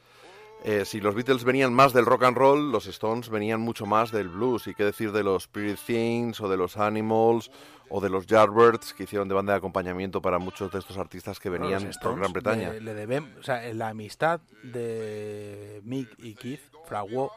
Eh, 0.67 0.85
si 0.85 1.01
los 1.01 1.15
Beatles 1.15 1.45
venían 1.45 1.73
más 1.73 1.93
del 1.93 2.05
rock 2.05 2.25
and 2.25 2.37
roll, 2.37 2.73
los 2.73 2.89
Stones 2.89 3.29
venían 3.29 3.61
mucho 3.61 3.87
más 3.87 4.11
del 4.11 4.29
blues. 4.29 4.67
Y 4.67 4.75
qué 4.75 4.85
decir 4.85 5.13
de 5.13 5.23
los 5.23 5.45
Spirit 5.45 5.79
Things 5.79 6.41
o 6.41 6.49
de 6.49 6.57
los 6.57 6.77
Animals 6.77 7.53
o 7.89 8.01
de 8.01 8.11
los 8.11 8.27
Yardbirds 8.27 8.93
que 8.93 9.05
hicieron 9.05 9.29
de 9.29 9.35
banda 9.37 9.53
de 9.53 9.59
acompañamiento 9.59 10.21
para 10.21 10.41
muchos 10.41 10.73
de 10.73 10.81
estos 10.81 10.99
artistas 10.99 11.39
que 11.39 11.51
venían 11.51 11.87
Stones 11.87 12.19
Gran 12.19 12.33
Bretaña. 12.33 12.73
Le, 12.73 12.81
le 12.81 12.95
deben, 12.95 13.33
o 13.39 13.45
sea, 13.45 13.63
la 13.75 13.91
amistad 13.91 14.41
de 14.65 15.81
Mick 15.85 16.09
y 16.19 16.35
Keith 16.35 16.63
fraguó 16.85 17.31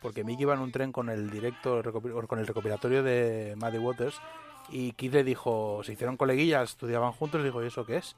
porque 0.00 0.22
Mick 0.22 0.38
iba 0.38 0.54
en 0.54 0.60
un 0.60 0.70
tren 0.70 0.92
con 0.92 1.10
el 1.10 1.28
directo 1.28 1.82
con 2.28 2.38
el 2.38 2.46
recopilatorio 2.46 3.02
de 3.02 3.56
Muddy 3.56 3.78
Waters 3.78 4.20
y 4.68 4.92
Keith 4.92 5.12
le 5.12 5.24
dijo, 5.24 5.82
se 5.84 5.92
hicieron 5.92 6.16
coleguillas, 6.16 6.70
estudiaban 6.70 7.12
juntos, 7.12 7.40
y 7.40 7.44
dijo, 7.44 7.62
¿y 7.62 7.66
eso 7.66 7.84
qué 7.84 7.98
es? 7.98 8.16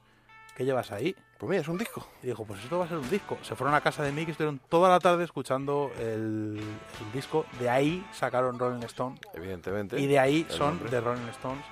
¿Qué 0.59 0.65
llevas 0.65 0.91
ahí? 0.91 1.15
Pues 1.37 1.49
mira, 1.49 1.61
es 1.61 1.69
un 1.69 1.77
disco. 1.77 2.05
Y 2.21 2.27
dijo, 2.27 2.43
pues 2.43 2.61
esto 2.61 2.77
va 2.77 2.83
a 2.83 2.87
ser 2.89 2.97
un 2.97 3.09
disco. 3.09 3.37
Se 3.43 3.55
fueron 3.55 3.73
a 3.75 3.79
casa 3.79 4.03
de 4.03 4.11
Mick 4.11 4.27
y 4.27 4.31
estuvieron 4.31 4.59
toda 4.67 4.89
la 4.89 4.99
tarde 4.99 5.23
escuchando 5.23 5.89
el, 5.97 6.59
el 6.59 7.11
disco. 7.13 7.45
De 7.61 7.69
ahí 7.69 8.05
sacaron 8.11 8.59
Rolling 8.59 8.83
Stone. 8.83 9.17
Evidentemente. 9.33 9.97
Y 9.97 10.07
de 10.07 10.19
ahí 10.19 10.45
son 10.49 10.71
nombre. 10.71 10.89
de 10.89 10.99
Rolling 10.99 11.29
Stones. 11.29 11.63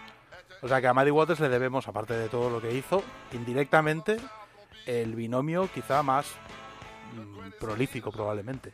O 0.62 0.70
sea 0.70 0.80
que 0.80 0.88
a 0.88 0.94
Muddy 0.94 1.12
Waters 1.12 1.42
le 1.42 1.50
debemos, 1.50 1.86
aparte 1.90 2.14
de 2.14 2.30
todo 2.30 2.50
lo 2.50 2.62
que 2.62 2.74
hizo, 2.74 3.04
indirectamente, 3.34 4.22
el 4.86 5.16
binomio 5.16 5.70
quizá 5.74 6.02
más 6.02 6.28
mm, 7.14 7.60
prolífico 7.60 8.10
probablemente. 8.10 8.74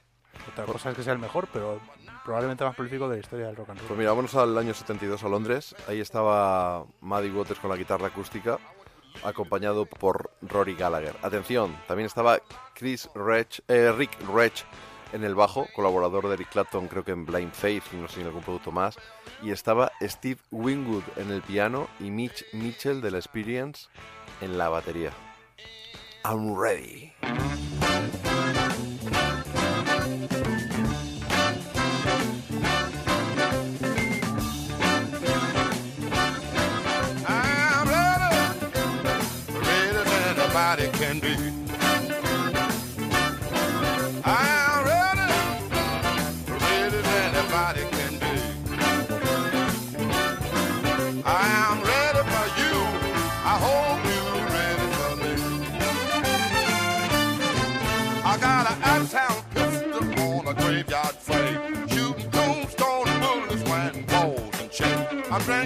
Otra 0.52 0.66
cosa 0.66 0.92
es 0.92 0.96
que 0.96 1.02
sea 1.02 1.14
el 1.14 1.20
mejor, 1.20 1.48
pero 1.52 1.80
probablemente 2.24 2.64
más 2.64 2.76
prolífico 2.76 3.10
de 3.10 3.16
la 3.16 3.20
historia 3.20 3.48
del 3.48 3.56
rock 3.56 3.72
and 3.72 3.80
roll. 3.80 3.88
Pues 3.88 3.98
mira, 3.98 4.12
vámonos 4.12 4.36
al 4.36 4.56
año 4.60 4.76
72 4.76 5.24
a 5.24 5.28
Londres. 5.28 5.76
Ahí 5.88 6.00
estaba 6.00 6.86
Muddy 7.02 7.32
Waters 7.32 7.60
con 7.60 7.72
la 7.72 7.78
guitarra 7.78 8.06
acústica, 8.06 8.60
acompañado 9.24 9.86
por 9.86 10.32
Rory 10.42 10.76
Gallagher. 10.76 11.16
Atención, 11.22 11.76
también 11.88 12.08
estaba 12.08 12.40
Chris 12.74 13.10
Rech, 13.16 13.62
eh, 13.68 13.92
Rick 13.92 14.12
Rech 14.34 14.66
en 15.14 15.24
el 15.24 15.36
bajo, 15.36 15.68
colaborador 15.76 16.28
de 16.28 16.34
Eric 16.34 16.50
Clapton, 16.50 16.88
creo 16.88 17.04
que 17.04 17.12
en 17.12 17.26
Blind 17.26 17.54
Faith 17.54 17.84
y 17.94 17.98
no 17.98 18.08
sé 18.08 18.22
en 18.22 18.28
algún 18.28 18.42
producto 18.42 18.72
más. 18.72 18.98
Y 19.44 19.52
estaba 19.52 19.92
Steve 20.02 20.40
Wingwood 20.52 21.04
en 21.18 21.32
el 21.32 21.42
piano 21.42 21.88
y 22.00 22.10
Mitch 22.10 22.44
Mitchell 22.54 23.02
de 23.02 23.12
la 23.12 23.18
Experience 23.20 23.88
en 24.42 24.58
la 24.58 24.70
batería. 24.70 25.12
I'm 26.26 26.58
ready. 26.58 27.14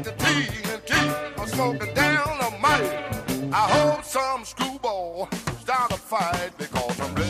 Tea 0.04 0.48
and 0.72 0.86
tea. 0.86 1.12
I'm 1.38 1.48
smoking 1.48 1.93
down 1.93 2.39
a 2.41 2.52
mic. 2.52 3.54
I 3.54 3.68
hope 3.76 4.04
some 4.04 4.45
screwball 4.45 5.30
start 5.62 5.91
a 5.91 5.98
fight 5.98 6.52
because 6.58 7.00
I'm. 7.00 7.16
Ready 7.16 7.26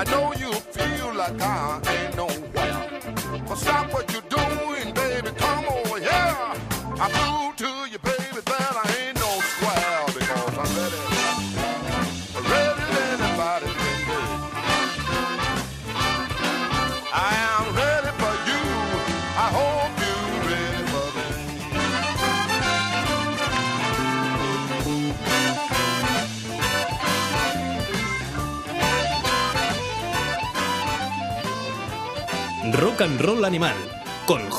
I 0.00 0.04
know 0.04 0.39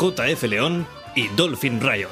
JF 0.02 0.44
León 0.50 0.88
y 1.16 1.28
Dolphin 1.28 1.80
Riot. 1.80 2.10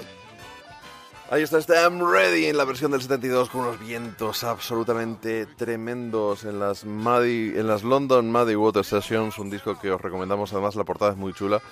Ahí 1.31 1.41
está 1.41 1.57
este 1.57 1.73
I'm 1.73 1.99
Ready 1.99 2.45
en 2.45 2.55
la 2.55 2.63
versión 2.63 2.91
del 2.91 3.01
72 3.01 3.49
con 3.49 3.61
unos 3.61 3.79
vientos 3.79 4.43
absolutamente 4.43 5.47
tremendos 5.47 6.43
en 6.43 6.59
las 6.59 6.85
Muddy, 6.85 7.57
en 7.57 7.65
las 7.65 7.81
London 7.81 8.31
Muddy 8.31 8.53
Water 8.53 8.85
Sessions, 8.85 9.39
un 9.39 9.49
disco 9.49 9.79
que 9.79 9.89
os 9.89 9.99
recomendamos, 9.99 10.53
además 10.53 10.75
la 10.75 10.83
portada 10.83 11.13
es 11.13 11.17
muy 11.17 11.33
chula. 11.33 11.63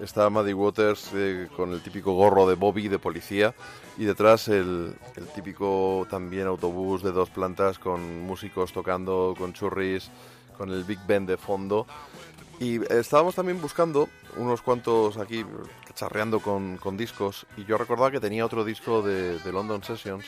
Está 0.00 0.30
Muddy 0.30 0.54
Waters 0.54 1.10
eh, 1.14 1.48
con 1.54 1.74
el 1.74 1.82
típico 1.82 2.14
gorro 2.14 2.48
de 2.48 2.54
Bobby 2.54 2.88
de 2.88 2.98
policía 2.98 3.54
y 3.98 4.06
detrás 4.06 4.48
el, 4.48 4.94
el 5.16 5.26
típico 5.34 6.06
también 6.08 6.46
autobús 6.46 7.02
de 7.02 7.12
dos 7.12 7.28
plantas 7.28 7.78
con 7.78 8.22
músicos 8.22 8.72
tocando, 8.72 9.34
con 9.36 9.52
churris, 9.52 10.10
con 10.56 10.70
el 10.70 10.84
Big 10.84 10.98
Ben 11.06 11.26
de 11.26 11.36
fondo. 11.36 11.86
Y 12.60 12.80
estábamos 12.92 13.36
también 13.36 13.60
buscando 13.60 14.08
unos 14.36 14.62
cuantos 14.62 15.16
aquí, 15.16 15.44
charreando 15.94 16.40
con, 16.40 16.76
con 16.76 16.96
discos, 16.96 17.46
y 17.56 17.64
yo 17.64 17.78
recordaba 17.78 18.10
que 18.10 18.20
tenía 18.20 18.44
otro 18.44 18.64
disco 18.64 19.00
de, 19.00 19.38
de 19.38 19.52
London 19.52 19.82
Sessions, 19.84 20.26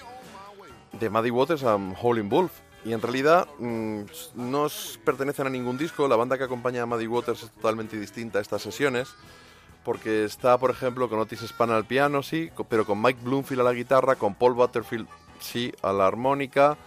de 0.93 1.11
Muddy 1.11 1.31
Waters 1.31 1.65
a 1.65 1.75
Howling 1.75 2.29
Wolf. 2.29 2.53
Y 2.85 2.93
en 2.93 3.03
realidad 3.03 3.47
mm, 3.59 4.03
no 4.37 4.69
pertenecen 5.05 5.47
a 5.47 5.51
ningún 5.51 5.77
disco, 5.77 6.09
la 6.09 6.17
banda 6.17 6.39
que 6.39 6.45
acompaña 6.45 6.83
a 6.83 6.87
Muddy 6.87 7.07
Waters 7.07 7.43
es 7.43 7.51
totalmente 7.51 7.99
distinta 7.99 8.39
a 8.39 8.43
estas 8.43 8.63
sesiones, 8.63 9.15
porque 9.85 10.25
está, 10.25 10.57
por 10.57 10.71
ejemplo, 10.71 11.09
con 11.09 11.19
Otis 11.19 11.41
Spann 11.41 11.71
al 11.71 11.85
piano, 11.85 12.23
sí, 12.23 12.51
pero 12.69 12.87
con 12.87 13.03
Mike 13.03 13.21
Bloomfield 13.23 13.61
a 13.63 13.65
la 13.65 13.73
guitarra, 13.73 14.15
con 14.15 14.35
Paul 14.35 14.55
Butterfield, 14.55 15.09
sí, 15.41 15.73
a 15.83 15.93
la 15.93 16.07
armónica, 16.07 16.79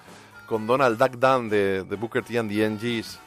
con 0.48 0.66
Donald 0.68 0.98
Duck 0.98 1.18
Dunn 1.20 1.50
de, 1.50 1.84
de 1.84 1.96
Booker 1.98 2.24
T 2.24 2.40
and 2.40 2.50
the 2.50 2.70
NGs 2.70 3.20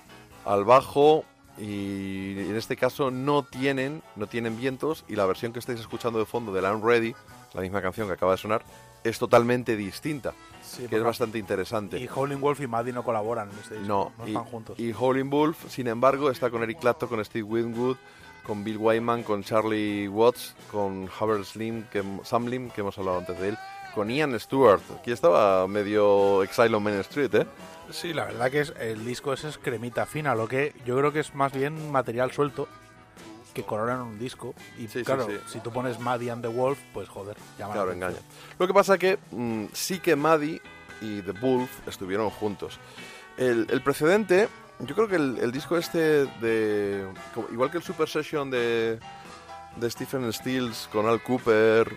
al 0.45 0.64
bajo 0.64 1.25
y 1.59 2.38
en 2.38 2.57
este 2.57 2.76
caso 2.76 3.11
no 3.11 3.42
tienen 3.42 4.02
no 4.14 4.26
tienen 4.26 4.57
vientos 4.57 5.04
y 5.09 5.16
la 5.16 5.26
versión 5.26 5.52
que 5.52 5.59
estáis 5.59 5.80
escuchando 5.80 6.18
de 6.18 6.26
fondo 6.26 6.52
de 6.52 6.61
I'm 6.61 6.82
Ready, 6.82 7.14
la 7.54 7.61
misma 7.61 7.80
canción 7.80 8.07
que 8.07 8.14
acaba 8.14 8.32
de 8.32 8.38
sonar, 8.38 8.62
es 9.04 9.18
totalmente 9.18 9.76
distinta, 9.76 10.34
Sí, 10.62 10.86
que 10.88 10.96
es 10.96 11.02
bastante 11.02 11.38
interesante. 11.38 11.98
Y 11.98 12.09
Howling 12.12 12.40
Wolf 12.40 12.61
y 12.61 12.66
Maddie 12.66 12.92
no 12.92 13.04
colaboran 13.04 13.50
en 13.50 13.59
este 13.59 13.74
disco. 13.76 13.88
No, 13.88 14.12
no 14.18 14.26
y, 14.26 14.30
están 14.30 14.44
juntos. 14.44 14.78
y 14.78 14.92
Howling 14.92 15.30
Wolf, 15.30 15.70
sin 15.70 15.86
embargo, 15.86 16.30
está 16.30 16.50
con 16.50 16.62
Eric 16.62 16.80
Clapton, 16.80 17.09
con 17.09 17.24
Steve 17.24 17.44
Winwood, 17.44 17.96
con 18.44 18.64
Bill 18.64 18.78
Wyman, 18.78 19.22
con 19.22 19.42
Charlie 19.42 20.09
Watts, 20.09 20.54
con 20.70 21.09
Howard 21.20 21.44
Slim, 21.44 21.84
que, 21.84 22.02
Sam 22.24 22.46
Lim, 22.46 22.70
que 22.70 22.80
hemos 22.80 22.98
hablado 22.98 23.18
antes 23.18 23.38
de 23.40 23.50
él, 23.50 23.59
con 23.97 24.09
Ian 24.11 24.38
Stewart. 24.38 24.80
Aquí 25.01 25.11
estaba 25.11 25.66
medio 25.66 26.44
Exile 26.44 26.76
on 26.76 26.82
Main 26.84 27.01
Street, 27.01 27.34
¿eh? 27.34 27.47
Sí, 27.90 28.12
la 28.12 28.26
verdad 28.26 28.51
que 28.51 28.61
es, 28.61 28.72
el 28.78 29.05
disco 29.05 29.32
ese 29.32 29.49
es 29.49 29.59
cremita 29.59 30.07
fina, 30.07 30.34
lo 30.36 30.47
que 30.47 30.72
yo 30.84 30.97
creo 30.99 31.12
que 31.12 31.20
es 31.20 31.34
más 31.34 31.53
bien 31.53 31.90
material 31.90 32.30
suelto 32.30 32.68
que 33.55 33.62
coronan 33.64 34.03
un 34.03 34.18
disco. 34.18 34.55
Y 34.78 34.86
Sí, 34.86 35.03
claro, 35.03 35.26
sí. 35.26 35.36
si 35.49 35.61
tú 35.61 35.72
pones 35.72 35.99
Maddie 35.99 36.30
and 36.30 36.42
the 36.42 36.49
Wolf, 36.49 36.78
pues 36.92 37.09
joder, 37.09 37.36
la 37.59 37.68
Claro, 37.70 37.90
engaña. 37.92 38.18
Lo 38.59 38.66
que 38.66 38.74
pasa 38.74 38.99
que 38.99 39.18
mm, 39.30 39.64
sí 39.72 39.99
que 39.99 40.14
Maddie 40.14 40.61
y 41.00 41.22
The 41.22 41.33
Wolf 41.33 41.71
estuvieron 41.88 42.29
juntos. 42.30 42.79
El, 43.38 43.66
el 43.71 43.83
precedente, 43.83 44.49
yo 44.80 44.95
creo 44.95 45.08
que 45.08 45.16
el, 45.16 45.38
el 45.41 45.53
disco 45.53 45.76
este 45.79 46.26
de... 46.41 47.07
como- 47.34 47.49
igual 47.50 47.71
que 47.71 47.79
el 47.79 47.83
Super 47.83 48.08
Session 48.08 48.50
de, 48.50 48.99
de 49.76 49.91
Stephen 49.91 50.30
Stills 50.33 50.88
con 50.92 51.07
Al 51.07 51.22
Cooper, 51.22 51.91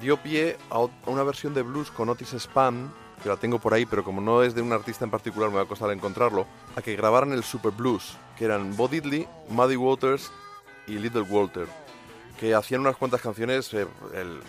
dio 0.00 0.16
pie 0.16 0.56
a, 0.70 0.80
una 1.06 1.22
versión 1.22 1.54
de 1.54 1.62
blues 1.62 1.90
con 1.90 2.08
Otis 2.08 2.34
Spann, 2.38 2.92
que 3.22 3.28
la 3.28 3.36
tengo 3.36 3.58
por 3.58 3.72
ahí, 3.74 3.86
pero 3.86 4.02
como 4.04 4.20
no 4.20 4.42
es 4.42 4.54
de 4.54 4.62
un 4.62 4.72
artista 4.72 5.04
en 5.04 5.10
particular 5.10 5.48
me 5.50 5.56
va 5.56 5.62
a 5.62 5.66
costar 5.66 5.90
encontrarlo, 5.90 6.46
a 6.76 6.82
que 6.82 6.96
grabaran 6.96 7.32
el 7.32 7.44
Super 7.44 7.70
Blues, 7.72 8.16
que 8.36 8.44
eran 8.44 8.76
Bo 8.76 8.88
Diddley, 8.88 9.28
Muddy 9.48 9.76
Waters 9.76 10.32
y 10.86 10.92
Little 10.98 11.22
Walter, 11.22 11.66
que 12.38 12.54
hacían 12.54 12.80
unas 12.80 12.96
cuantas 12.96 13.20
canciones, 13.20 13.72
eh, 13.74 13.86
el- 14.14 14.40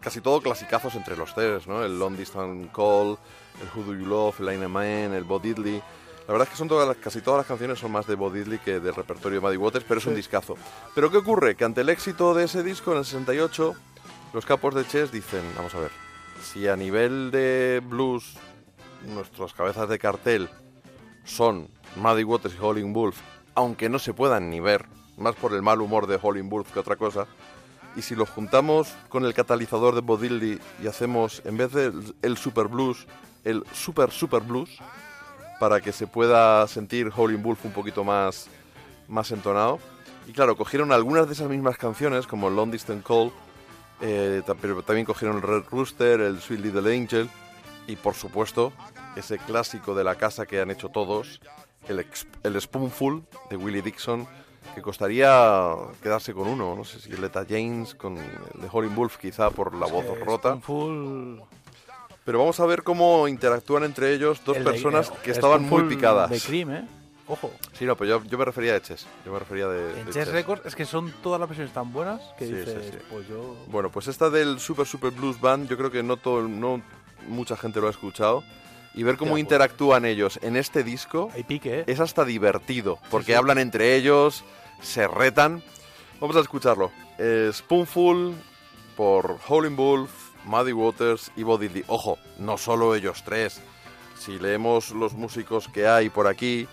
casi 0.00 0.20
todo 0.20 0.40
clasicazos 0.42 0.94
entre 0.96 1.16
los 1.16 1.34
tres, 1.34 1.66
¿no? 1.66 1.82
El 1.84 1.98
Long 1.98 2.16
Distance 2.16 2.68
Call, 2.74 3.16
el 3.62 3.68
Who 3.74 3.84
Do 3.86 3.94
You 3.94 4.06
Love, 4.06 4.40
el 4.40 4.46
Line 4.46 4.68
Man, 4.68 5.14
el 5.14 5.24
Bo 5.24 5.38
Diddley. 5.38 5.80
La 6.26 6.32
verdad 6.32 6.42
es 6.48 6.50
que 6.50 6.56
son 6.56 6.68
todas 6.68 6.86
las- 6.88 6.96
casi 6.98 7.20
todas 7.20 7.38
las 7.38 7.46
canciones 7.46 7.78
son 7.78 7.92
más 7.92 8.06
de 8.06 8.14
Bo 8.16 8.28
Diddley 8.30 8.58
que 8.58 8.78
del 8.80 8.94
repertorio 8.94 9.40
de 9.40 9.46
Muddy 9.46 9.56
Waters, 9.56 9.84
pero 9.88 10.00
es 10.00 10.06
un 10.06 10.14
discazo. 10.14 10.56
Pero 10.94 11.10
¿qué 11.10 11.16
ocurre? 11.18 11.54
Que 11.56 11.64
ante 11.64 11.80
el 11.80 11.88
éxito 11.88 12.34
de 12.34 12.44
ese 12.44 12.62
disco 12.62 12.92
en 12.92 12.98
el 12.98 13.04
68, 13.04 13.74
los 14.32 14.46
capos 14.46 14.74
de 14.74 14.86
Chess 14.86 15.12
dicen, 15.12 15.42
vamos 15.56 15.74
a 15.74 15.80
ver, 15.80 15.90
si 16.42 16.66
a 16.68 16.76
nivel 16.76 17.30
de 17.30 17.82
blues 17.84 18.34
nuestras 19.06 19.52
cabezas 19.52 19.88
de 19.88 19.98
cartel 19.98 20.48
son 21.24 21.68
Muddy 21.96 22.24
Waters 22.24 22.54
y 22.54 22.58
Howling 22.58 22.92
Wolf, 22.92 23.18
aunque 23.54 23.88
no 23.88 23.98
se 23.98 24.14
puedan 24.14 24.48
ni 24.50 24.60
ver, 24.60 24.86
más 25.16 25.34
por 25.34 25.52
el 25.52 25.62
mal 25.62 25.80
humor 25.80 26.06
de 26.06 26.18
Howling 26.20 26.48
Wolf 26.48 26.72
que 26.72 26.80
otra 26.80 26.96
cosa, 26.96 27.26
y 27.94 28.02
si 28.02 28.14
los 28.14 28.30
juntamos 28.30 28.94
con 29.08 29.24
el 29.24 29.34
catalizador 29.34 29.94
de 29.94 30.00
Bodilly 30.00 30.58
y 30.82 30.86
hacemos, 30.86 31.42
en 31.44 31.58
vez 31.58 31.72
del 31.72 32.14
el 32.22 32.36
super 32.36 32.68
blues, 32.68 33.06
el 33.44 33.64
super 33.72 34.10
super 34.10 34.40
blues, 34.40 34.70
para 35.60 35.80
que 35.80 35.92
se 35.92 36.06
pueda 36.06 36.66
sentir 36.68 37.12
Howling 37.14 37.42
Wolf 37.42 37.64
un 37.64 37.72
poquito 37.72 38.02
más, 38.02 38.48
más 39.08 39.30
entonado. 39.30 39.78
Y 40.26 40.32
claro, 40.32 40.56
cogieron 40.56 40.90
algunas 40.90 41.26
de 41.26 41.34
esas 41.34 41.48
mismas 41.48 41.76
canciones, 41.76 42.26
como 42.26 42.48
Long 42.48 42.70
Distance 42.70 43.04
Call, 43.06 43.30
eh, 44.02 44.42
pero 44.60 44.82
también 44.82 45.06
cogieron 45.06 45.36
el 45.36 45.42
Red 45.42 45.64
Rooster, 45.70 46.20
el 46.20 46.40
Sweet 46.40 46.60
Little 46.60 46.94
Angel, 46.94 47.30
y 47.86 47.96
por 47.96 48.14
supuesto, 48.14 48.72
ese 49.16 49.38
clásico 49.38 49.94
de 49.94 50.04
la 50.04 50.16
casa 50.16 50.46
que 50.46 50.60
han 50.60 50.70
hecho 50.70 50.88
todos, 50.88 51.40
el, 51.88 52.04
el 52.42 52.60
Spoonful 52.60 53.24
de 53.50 53.56
Willie 53.56 53.82
Dixon, 53.82 54.26
que 54.74 54.82
costaría 54.82 55.74
quedarse 56.02 56.32
con 56.32 56.46
uno. 56.48 56.74
No 56.76 56.84
sé 56.84 57.00
si 57.00 57.10
el 57.12 57.22
Eta 57.24 57.44
James 57.48 57.94
con 57.94 58.16
el 58.18 58.60
de 58.60 58.68
Howling 58.70 58.94
Wolf, 58.94 59.16
quizá 59.18 59.50
por 59.50 59.74
la 59.74 59.86
voz 59.86 60.04
rota. 60.24 60.54
Spoonful- 60.56 61.42
Pero 62.24 62.38
vamos 62.38 62.60
a 62.60 62.66
ver 62.66 62.82
cómo 62.84 63.26
interactúan 63.26 63.82
entre 63.82 64.12
ellos 64.14 64.40
dos 64.44 64.56
el 64.56 64.62
personas 64.64 65.10
eh, 65.10 65.12
que 65.24 65.30
estaban 65.32 65.68
muy 65.68 65.82
picadas. 65.84 66.30
De 66.30 66.40
Cream, 66.40 66.70
¿eh? 66.70 66.88
Ojo. 67.32 67.50
Sí, 67.72 67.86
no, 67.86 67.96
pero 67.96 68.18
yo, 68.20 68.24
yo 68.28 68.36
me 68.36 68.44
refería 68.44 68.76
a 68.76 68.82
Chess. 68.82 69.06
Yo 69.24 69.32
me 69.32 69.38
refería 69.38 69.66
de, 69.66 69.98
En 70.00 70.04
de 70.04 70.12
Chess. 70.12 70.28
Records 70.28 70.66
es 70.66 70.74
que 70.76 70.84
son 70.84 71.10
todas 71.22 71.40
las 71.40 71.48
versiones 71.48 71.72
tan 71.72 71.90
buenas 71.90 72.20
que 72.38 72.46
Sí, 72.46 72.52
dices, 72.52 72.84
sí, 72.84 72.90
sí. 72.92 72.98
pues 73.10 73.26
yo... 73.26 73.56
Bueno, 73.68 73.90
pues 73.90 74.06
esta 74.06 74.28
del 74.28 74.60
Super 74.60 74.86
Super 74.86 75.12
Blues 75.12 75.40
Band, 75.40 75.66
yo 75.66 75.78
creo 75.78 75.90
que 75.90 76.02
no 76.02 76.18
todo, 76.18 76.42
no 76.42 76.82
mucha 77.28 77.56
gente 77.56 77.80
lo 77.80 77.86
ha 77.86 77.90
escuchado. 77.90 78.44
Y 78.94 79.02
ver 79.02 79.16
cómo 79.16 79.30
pues. 79.30 79.40
interactúan 79.40 80.04
ellos 80.04 80.38
en 80.42 80.56
este 80.56 80.84
disco 80.84 81.30
Hay 81.32 81.44
pique, 81.44 81.80
¿eh? 81.80 81.84
es 81.86 82.00
hasta 82.00 82.26
divertido, 82.26 82.98
porque 83.10 83.34
hablan 83.34 83.56
entre 83.56 83.96
ellos, 83.96 84.44
se 84.82 85.08
retan. 85.08 85.62
Vamos 86.20 86.36
a 86.36 86.40
escucharlo. 86.40 86.92
Eh, 87.16 87.50
Spoonful 87.54 88.34
por 88.94 89.38
Howling 89.48 89.76
Wolf, 89.76 90.10
Muddy 90.44 90.72
Waters 90.72 91.32
y 91.36 91.42
Bo 91.44 91.56
Diddley. 91.56 91.84
Ojo, 91.86 92.18
no 92.38 92.58
solo 92.58 92.94
ellos 92.94 93.22
tres. 93.24 93.62
Si 94.18 94.38
leemos 94.38 94.90
los 94.90 95.14
músicos 95.14 95.68
que 95.68 95.88
hay 95.88 96.10
por 96.10 96.26
aquí, 96.26 96.68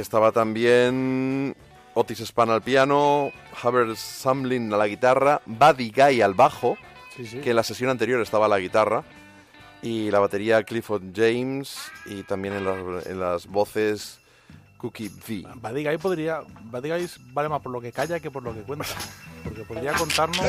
estaba 0.00 0.32
también 0.32 1.54
Otis 1.94 2.20
Spann 2.20 2.50
al 2.50 2.62
piano, 2.62 3.30
Haber 3.62 3.96
Samlin 3.96 4.72
a 4.72 4.76
la 4.76 4.88
guitarra, 4.88 5.42
Buddy 5.46 5.90
Guy 5.90 6.22
al 6.22 6.34
bajo, 6.34 6.76
Sí, 7.16 7.26
sí. 7.26 7.38
que 7.38 7.50
en 7.50 7.56
la 7.56 7.62
sesión 7.62 7.90
anterior 7.90 8.20
estaba 8.20 8.46
a 8.46 8.48
la 8.48 8.58
guitarra, 8.58 9.04
y 9.82 10.10
la 10.10 10.18
batería 10.18 10.62
Clifford 10.62 11.02
James, 11.14 11.76
y 12.06 12.22
también 12.22 12.54
en 12.54 12.64
las, 12.64 13.06
en 13.06 13.20
las 13.20 13.46
voces 13.46 14.18
Cookie 14.78 15.08
V. 15.08 15.46
Buddy 15.56 15.84
Guy 15.84 15.98
podría... 15.98 16.40
Buddy 16.64 16.90
Guy 16.90 17.10
vale 17.32 17.48
más 17.48 17.60
por 17.60 17.70
lo 17.72 17.80
que 17.80 17.92
calla 17.92 18.18
que 18.18 18.30
por 18.30 18.42
lo 18.42 18.52
que 18.54 18.62
cuenta. 18.62 18.86
Porque 19.44 19.62
podría 19.62 19.92
contarnos... 19.92 20.44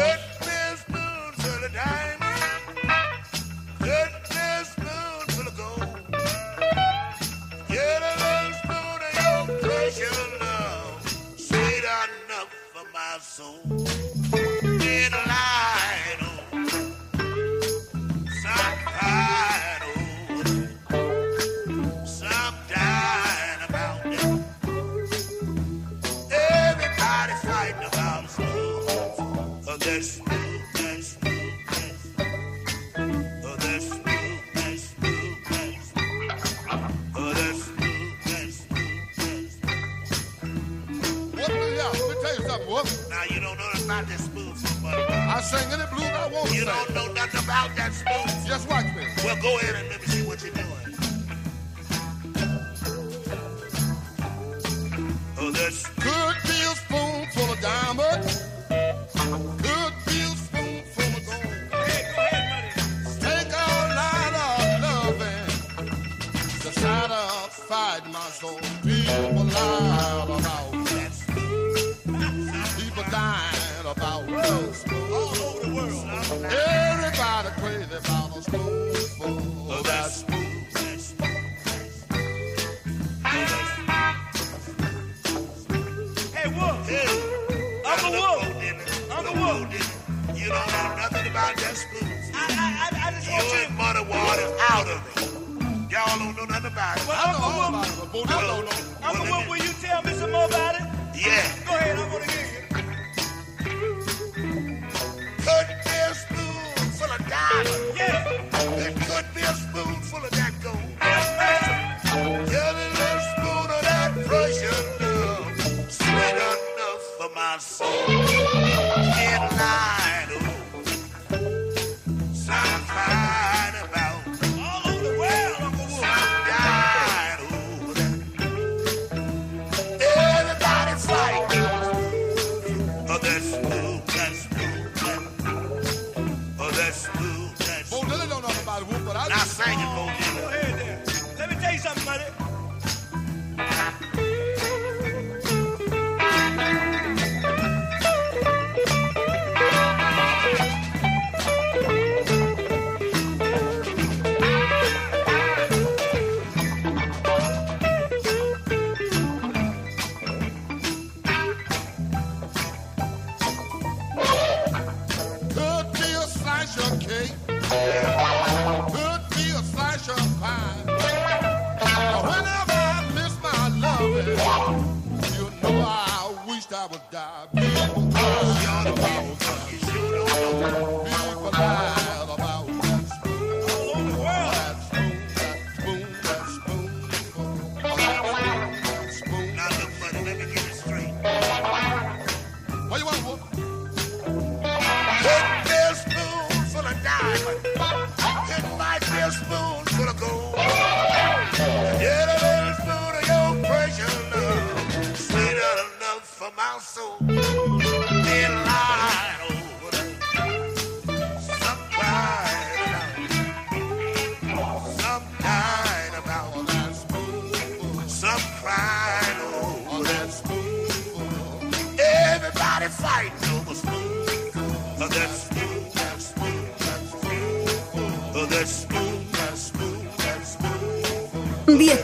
my 13.13 13.19
soul. 13.19 14.02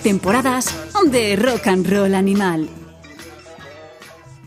Temporadas 0.03 0.73
de 1.11 1.35
rock 1.35 1.67
and 1.67 1.88
roll 1.89 2.15
animal. 2.15 2.69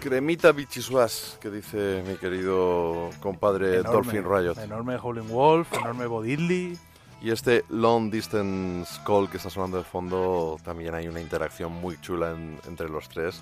Cremita 0.01 0.51
bichisuas, 0.53 1.39
que 1.41 1.49
dice 1.51 2.03
mi 2.07 2.17
querido 2.17 3.11
compadre 3.21 3.79
Enorme, 3.79 3.93
Dolphin 3.93 4.25
Riot. 4.25 4.55
Enorme 4.63 4.97
Howling 4.97 5.29
Wolf, 5.29 5.73
enorme 5.75 6.07
Bo 6.07 6.23
Diddley. 6.23 6.77
Y 7.21 7.31
este 7.31 7.65
Long 7.69 8.11
Distance 8.11 9.01
Call 9.07 9.31
que 9.31 9.37
está 9.37 9.49
sonando 9.49 9.79
de 9.79 9.85
fondo, 9.85 10.59
también 10.65 10.95
hay 10.97 11.07
una 11.07 11.21
interacción 11.21 11.71
muy 11.73 12.01
chula 12.01 12.33
en- 12.33 12.59
entre 12.67 12.89
los 12.89 13.09
tres. 13.09 13.41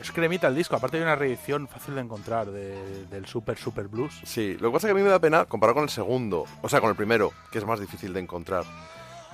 Es 0.00 0.10
cremita 0.10 0.48
el 0.48 0.54
disco, 0.54 0.74
aparte 0.74 0.96
hay 0.96 1.02
una 1.02 1.16
reedición 1.16 1.68
fácil 1.68 1.96
de 1.96 2.00
encontrar 2.00 2.50
de- 2.50 3.04
del 3.10 3.26
Super 3.26 3.58
Super 3.58 3.88
Blues. 3.88 4.22
Sí, 4.24 4.56
lo 4.58 4.70
que 4.70 4.72
pasa 4.72 4.86
es 4.86 4.94
que 4.94 4.98
a 4.98 5.02
mí 5.02 5.02
me 5.04 5.10
da 5.10 5.18
pena 5.18 5.44
comparar 5.44 5.74
con 5.74 5.84
el 5.84 5.90
segundo, 5.90 6.46
o 6.62 6.68
sea, 6.70 6.80
con 6.80 6.88
el 6.88 6.96
primero, 6.96 7.30
que 7.52 7.58
es 7.58 7.66
más 7.66 7.78
difícil 7.78 8.14
de 8.14 8.20
encontrar. 8.20 8.64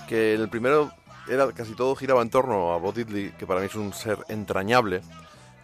Que 0.09 0.35
el 0.35 0.49
primero 0.49 0.91
era 1.29 1.51
casi 1.53 1.75
todo 1.75 1.95
giraba 1.97 2.23
en 2.23 2.31
torno 2.31 2.73
a 2.73 2.79
Bo 2.79 2.93
Diddley, 2.93 3.31
que 3.33 3.47
para 3.47 3.61
mí 3.61 3.67
es 3.67 3.75
un 3.75 3.93
ser 3.93 4.19
entrañable. 4.29 5.01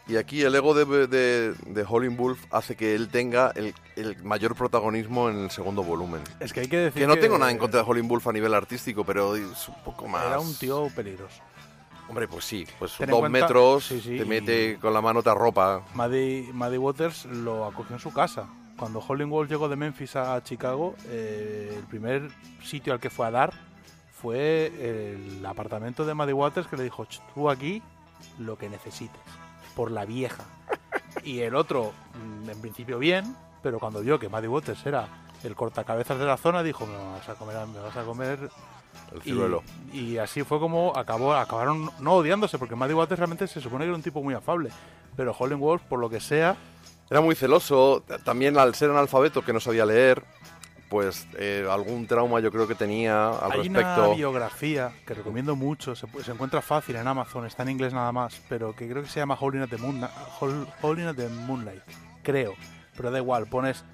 Y 0.09 0.17
aquí 0.17 0.43
el 0.43 0.53
ego 0.55 0.75
de, 0.75 1.07
de, 1.07 1.53
de 1.55 1.85
Howlin' 1.89 2.17
Wolf 2.17 2.45
hace 2.51 2.75
que 2.75 2.95
él 2.97 3.09
tenga 3.09 3.53
el, 3.55 3.73
el 3.95 4.21
mayor 4.25 4.57
protagonismo 4.57 5.31
en 5.31 5.45
el 5.45 5.51
segundo 5.53 5.85
volumen. 5.85 6.21
Es 6.41 6.53
que 6.53 6.61
hay 6.61 6.67
que 6.69 6.77
decir 6.77 7.03
Que 7.03 7.07
no 7.07 7.17
tengo 7.17 7.39
nada 7.39 7.53
en 7.53 7.59
contra 7.59 7.83
de 7.83 7.87
Howlin' 7.89 8.09
Wolf 8.09 8.27
a 8.27 8.33
nivel 8.33 8.53
artístico, 8.53 9.05
pero 9.05 9.37
es 9.37 9.69
un 9.69 9.77
poco 9.85 10.09
más... 10.09 10.27
Era 10.27 10.41
un 10.41 10.55
tío 10.57 10.89
peligroso. 10.95 11.41
Hombre, 12.09 12.27
pues 12.27 12.45
sí, 12.45 12.67
pues 12.81 12.97
Ten 12.97 13.05
en 13.09 13.11
dos 13.13 13.21
cuenta- 13.21 13.39
metros, 13.47 13.85
sí, 13.87 14.01
sí, 14.01 14.19
te 14.19 14.25
mete 14.25 14.77
con 14.81 14.93
la 14.93 15.01
mano, 15.01 15.23
te 15.23 15.31
arropa. 15.31 15.83
Maddie, 15.95 16.51
Maddie 16.53 16.79
Waters 16.79 17.25
lo 17.27 17.65
acogió 17.65 17.95
en 17.95 18.01
su 18.03 18.13
casa. 18.13 18.49
Cuando 18.77 18.99
Howlin' 18.99 19.31
Wolf 19.31 19.49
llegó 19.49 19.69
de 19.69 19.77
Memphis 19.77 20.17
a 20.17 20.43
Chicago, 20.43 20.97
eh, 21.07 21.73
el 21.79 21.85
primer 21.85 22.29
sitio 22.65 22.93
al 22.93 22.99
que 22.99 23.09
fue 23.09 23.29
a 23.29 23.31
dar 23.31 23.53
fue 24.23 24.67
el 24.79 25.45
apartamento 25.45 26.05
de 26.07 26.15
Maddie 26.15 26.33
Waters 26.33 26.67
que 26.69 26.77
le 26.77 26.85
dijo, 26.85 27.05
"Ch, 27.05 27.21
tú 27.35 27.51
aquí 27.51 27.83
lo 28.39 28.57
que 28.57 28.69
necesites, 28.69 29.21
por 29.77 29.91
la 29.91 30.05
vieja. 30.05 30.45
Y 31.25 31.41
el 31.41 31.55
otro, 31.55 31.93
mm, 32.15 32.51
en 32.51 32.61
principio 32.61 32.99
bien, 32.99 33.37
pero 33.63 33.79
cuando 33.79 34.01
vio 34.01 34.19
que 34.19 34.29
Maddie 34.29 34.49
Waters 34.49 34.85
era 34.87 35.09
el 35.45 35.55
cortacabezas 35.55 36.19
de 36.19 36.25
la 36.25 36.37
zona, 36.37 36.63
dijo, 36.63 36.87
me 36.87 36.97
vas 36.97 37.29
a 37.29 37.35
comer, 37.35 37.67
me 37.67 37.81
vas 37.81 37.97
a 37.97 38.03
comer 38.05 38.39
El 39.13 39.23
ciruelo. 39.23 39.63
y 39.93 40.17
así 40.19 40.43
fue 40.43 40.59
como 40.59 40.93
acabó, 40.97 41.35
acabaron 41.35 41.91
no 42.01 42.15
odiándose, 42.15 42.59
porque 42.59 42.75
Maddie 42.77 42.95
Waters 42.95 43.19
realmente 43.19 43.47
se 43.47 43.61
supone 43.61 43.85
que 43.85 43.89
era 43.89 43.97
un 43.97 44.03
tipo 44.03 44.23
muy 44.23 44.35
afable. 44.35 44.71
Pero 45.17 45.33
Howlin' 45.39 45.61
Wolf, 45.61 45.83
por 45.83 45.99
lo 46.01 46.09
que 46.09 46.21
sea, 46.21 46.57
Era 47.11 47.21
muy 47.21 47.35
celoso, 47.35 48.03
también 48.25 48.57
al 48.57 48.75
ser 48.75 48.89
analfabeto 48.91 49.45
que 49.45 49.53
no 49.53 49.61
sabía 49.61 49.85
leer, 49.85 50.25
pues 50.93 51.27
eh, 51.39 51.67
algún 51.71 52.07
trauma 52.07 52.39
yo 52.41 52.53
creo 52.53 52.69
que 52.69 52.75
tenía 52.75 53.31
al 53.31 53.53
hay 53.53 53.67
una 53.67 53.79
respecto. 53.79 54.15
biografía 54.15 54.93
que 55.07 55.15
recomiendo 55.15 55.57
mucho, 55.57 55.97
se, 55.97 56.07
se 56.23 56.33
encuentra 56.33 56.61
fácil 56.61 56.97
en 56.97 57.09
Amazon, 57.09 57.47
está 57.47 57.63
en 57.63 57.71
inglés 57.71 57.95
nada 57.95 58.13
más, 58.13 58.43
pero 58.47 58.77
que 58.77 58.87
creo 58.87 59.03
que 59.03 59.09
se 59.09 59.19
llama 59.19 59.35
Howling 59.41 59.63
at 59.63 59.71
the, 59.71 59.79
Moon, 59.79 60.07
the 61.17 61.29
Moonlight, 61.47 61.81
creo. 62.23 62.53
Pero 62.95 63.11
da 63.11 63.17
igual, 63.17 63.47
pones 63.47 63.87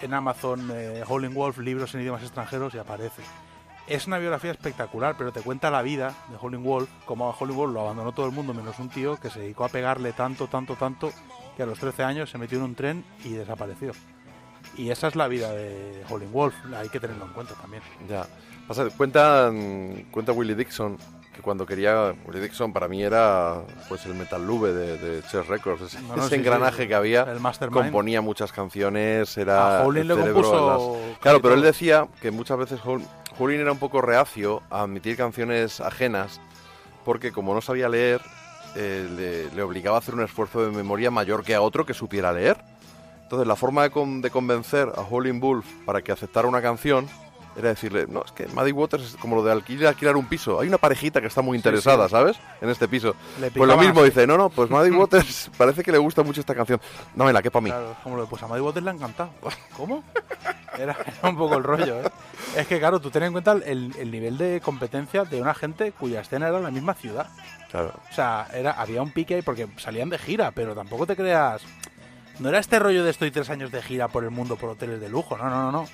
en 0.00 0.14
Amazon 0.14 0.70
eh, 0.72 1.04
Howling 1.06 1.34
Wolf, 1.34 1.58
libros 1.58 1.94
en 1.94 2.00
idiomas 2.00 2.22
extranjeros 2.22 2.74
y 2.74 2.78
aparece. 2.78 3.20
Es 3.86 4.06
una 4.06 4.16
biografía 4.16 4.52
espectacular, 4.52 5.14
pero 5.18 5.32
te 5.32 5.42
cuenta 5.42 5.70
la 5.70 5.82
vida 5.82 6.14
de 6.30 6.38
Howling 6.40 6.64
Wolf, 6.64 6.88
como 7.04 7.28
a 7.28 7.36
Howling 7.38 7.54
Wolf 7.54 7.74
lo 7.74 7.82
abandonó 7.82 8.12
todo 8.12 8.24
el 8.24 8.32
mundo 8.32 8.54
menos 8.54 8.78
un 8.78 8.88
tío 8.88 9.20
que 9.20 9.28
se 9.28 9.40
dedicó 9.40 9.66
a 9.66 9.68
pegarle 9.68 10.14
tanto, 10.14 10.46
tanto, 10.46 10.74
tanto 10.76 11.12
que 11.54 11.64
a 11.64 11.66
los 11.66 11.78
13 11.78 12.02
años 12.02 12.30
se 12.30 12.38
metió 12.38 12.56
en 12.56 12.64
un 12.64 12.74
tren 12.74 13.04
y 13.24 13.34
desapareció. 13.34 13.92
Y 14.76 14.90
esa 14.90 15.08
es 15.08 15.16
la 15.16 15.28
vida 15.28 15.50
de 15.52 16.02
Howlin' 16.08 16.32
Wolf, 16.32 16.54
hay 16.76 16.88
que 16.88 17.00
tenerlo 17.00 17.24
en 17.26 17.32
cuenta 17.32 17.54
también. 17.54 17.82
Ya. 18.08 18.26
Pasa, 18.68 18.86
cuenta, 18.96 19.50
cuenta 20.10 20.32
Willie 20.32 20.54
Dixon 20.56 20.98
que 21.34 21.40
cuando 21.42 21.64
quería. 21.66 22.14
Willie 22.26 22.40
Dixon 22.42 22.72
para 22.72 22.88
mí 22.88 23.02
era 23.02 23.62
pues 23.88 24.04
el 24.06 24.14
Metal 24.14 24.44
Lube 24.44 24.72
de, 24.72 24.98
de 24.98 25.22
Chess 25.22 25.46
Records. 25.46 25.82
Ese, 25.82 26.00
No, 26.02 26.08
no, 26.08 26.14
ese 26.14 26.22
sí, 26.24 26.28
sí, 26.30 26.34
engranaje 26.36 26.82
sí. 26.82 26.88
que 26.88 26.94
había. 26.94 27.22
El. 27.22 27.38
Componía 27.70 28.20
muchas 28.22 28.52
canciones. 28.52 29.36
Era. 29.38 29.80
A 29.80 29.84
Howlin' 29.84 30.02
el 30.02 30.08
le 30.08 30.14
cerebro 30.14 30.42
compuso 30.42 30.58
en 30.58 31.06
las- 31.10 31.18
Claro, 31.20 31.40
pero 31.42 31.54
él 31.54 31.62
decía 31.62 32.08
que 32.20 32.30
muchas 32.30 32.58
veces 32.58 32.80
Hol- 32.84 33.06
Howlin' 33.38 33.60
era 33.60 33.70
un 33.72 33.78
poco 33.78 34.00
reacio 34.00 34.62
a 34.70 34.82
admitir 34.82 35.16
canciones 35.16 35.80
ajenas 35.80 36.40
porque 37.04 37.30
como 37.32 37.54
no 37.54 37.60
sabía 37.60 37.88
leer, 37.88 38.20
eh, 38.74 39.08
le, 39.48 39.54
le 39.54 39.62
obligaba 39.62 39.96
a 39.96 40.00
hacer 40.00 40.14
un 40.14 40.22
esfuerzo 40.22 40.64
de 40.66 40.72
memoria 40.76 41.10
mayor 41.10 41.44
que 41.44 41.54
a 41.54 41.60
otro 41.60 41.86
que 41.86 41.94
supiera 41.94 42.32
leer. 42.32 42.56
Entonces, 43.26 43.48
la 43.48 43.56
forma 43.56 43.82
de, 43.82 43.90
con- 43.90 44.22
de 44.22 44.30
convencer 44.30 44.88
a 44.96 45.00
Howlin' 45.00 45.40
Wolf 45.40 45.66
para 45.84 46.00
que 46.00 46.12
aceptara 46.12 46.46
una 46.46 46.62
canción 46.62 47.08
era 47.56 47.70
decirle, 47.70 48.06
no, 48.06 48.22
es 48.22 48.32
que 48.32 48.46
Maddie 48.48 48.72
Waters 48.72 49.02
es 49.02 49.16
como 49.16 49.34
lo 49.34 49.42
de 49.42 49.50
alquilar, 49.50 49.88
alquilar 49.88 50.14
un 50.16 50.26
piso. 50.26 50.60
Hay 50.60 50.68
una 50.68 50.76
parejita 50.78 51.22
que 51.22 51.26
está 51.26 51.40
muy 51.40 51.56
interesada, 51.56 52.04
sí. 52.04 52.10
¿sabes? 52.10 52.36
En 52.60 52.68
este 52.68 52.86
piso. 52.86 53.16
Le 53.40 53.50
Pues 53.50 53.66
lo 53.66 53.78
mismo 53.78 54.02
dice, 54.04 54.26
no, 54.26 54.36
no, 54.36 54.50
pues 54.50 54.70
Maddie 54.70 54.90
Waters 54.96 55.50
parece 55.56 55.82
que 55.82 55.90
le 55.90 55.96
gusta 55.98 56.22
mucho 56.22 56.40
esta 56.40 56.54
canción. 56.54 56.80
Dámela, 57.14 57.40
que 57.42 57.50
para 57.50 57.62
mí. 57.62 57.70
Claro, 57.70 57.96
como 58.04 58.16
lo 58.16 58.22
de, 58.22 58.28
pues 58.28 58.42
a 58.42 58.46
Maddie 58.46 58.60
Waters 58.62 58.84
le 58.84 58.90
ha 58.90 58.94
encantado. 58.94 59.30
¿Cómo? 59.76 60.04
Era, 60.78 60.94
era 61.18 61.28
un 61.30 61.36
poco 61.36 61.56
el 61.56 61.64
rollo, 61.64 62.02
¿eh? 62.02 62.10
Es 62.56 62.66
que, 62.66 62.78
claro, 62.78 63.00
tú 63.00 63.10
ten 63.10 63.22
en 63.22 63.32
cuenta 63.32 63.52
el, 63.52 63.92
el 63.98 64.10
nivel 64.10 64.36
de 64.36 64.60
competencia 64.60 65.24
de 65.24 65.40
una 65.40 65.54
gente 65.54 65.92
cuya 65.92 66.20
escena 66.20 66.48
era 66.48 66.60
la 66.60 66.70
misma 66.70 66.92
ciudad. 66.92 67.26
Claro. 67.70 67.92
O 68.10 68.14
sea, 68.14 68.48
era, 68.52 68.72
había 68.72 69.00
un 69.00 69.10
pique 69.12 69.34
ahí 69.34 69.42
porque 69.42 69.66
salían 69.78 70.10
de 70.10 70.18
gira, 70.18 70.50
pero 70.52 70.74
tampoco 70.74 71.06
te 71.06 71.16
creas... 71.16 71.62
No 72.38 72.48
era 72.50 72.58
este 72.58 72.78
rollo 72.78 73.02
de 73.04 73.10
estoy 73.10 73.30
tres 73.30 73.48
años 73.50 73.70
de 73.72 73.82
gira 73.82 74.08
por 74.08 74.24
el 74.24 74.30
mundo 74.30 74.56
por 74.56 74.70
hoteles 74.70 75.00
de 75.00 75.08
lujo, 75.08 75.36
no, 75.38 75.44
no, 75.48 75.70
no, 75.70 75.72
no. 75.72 75.88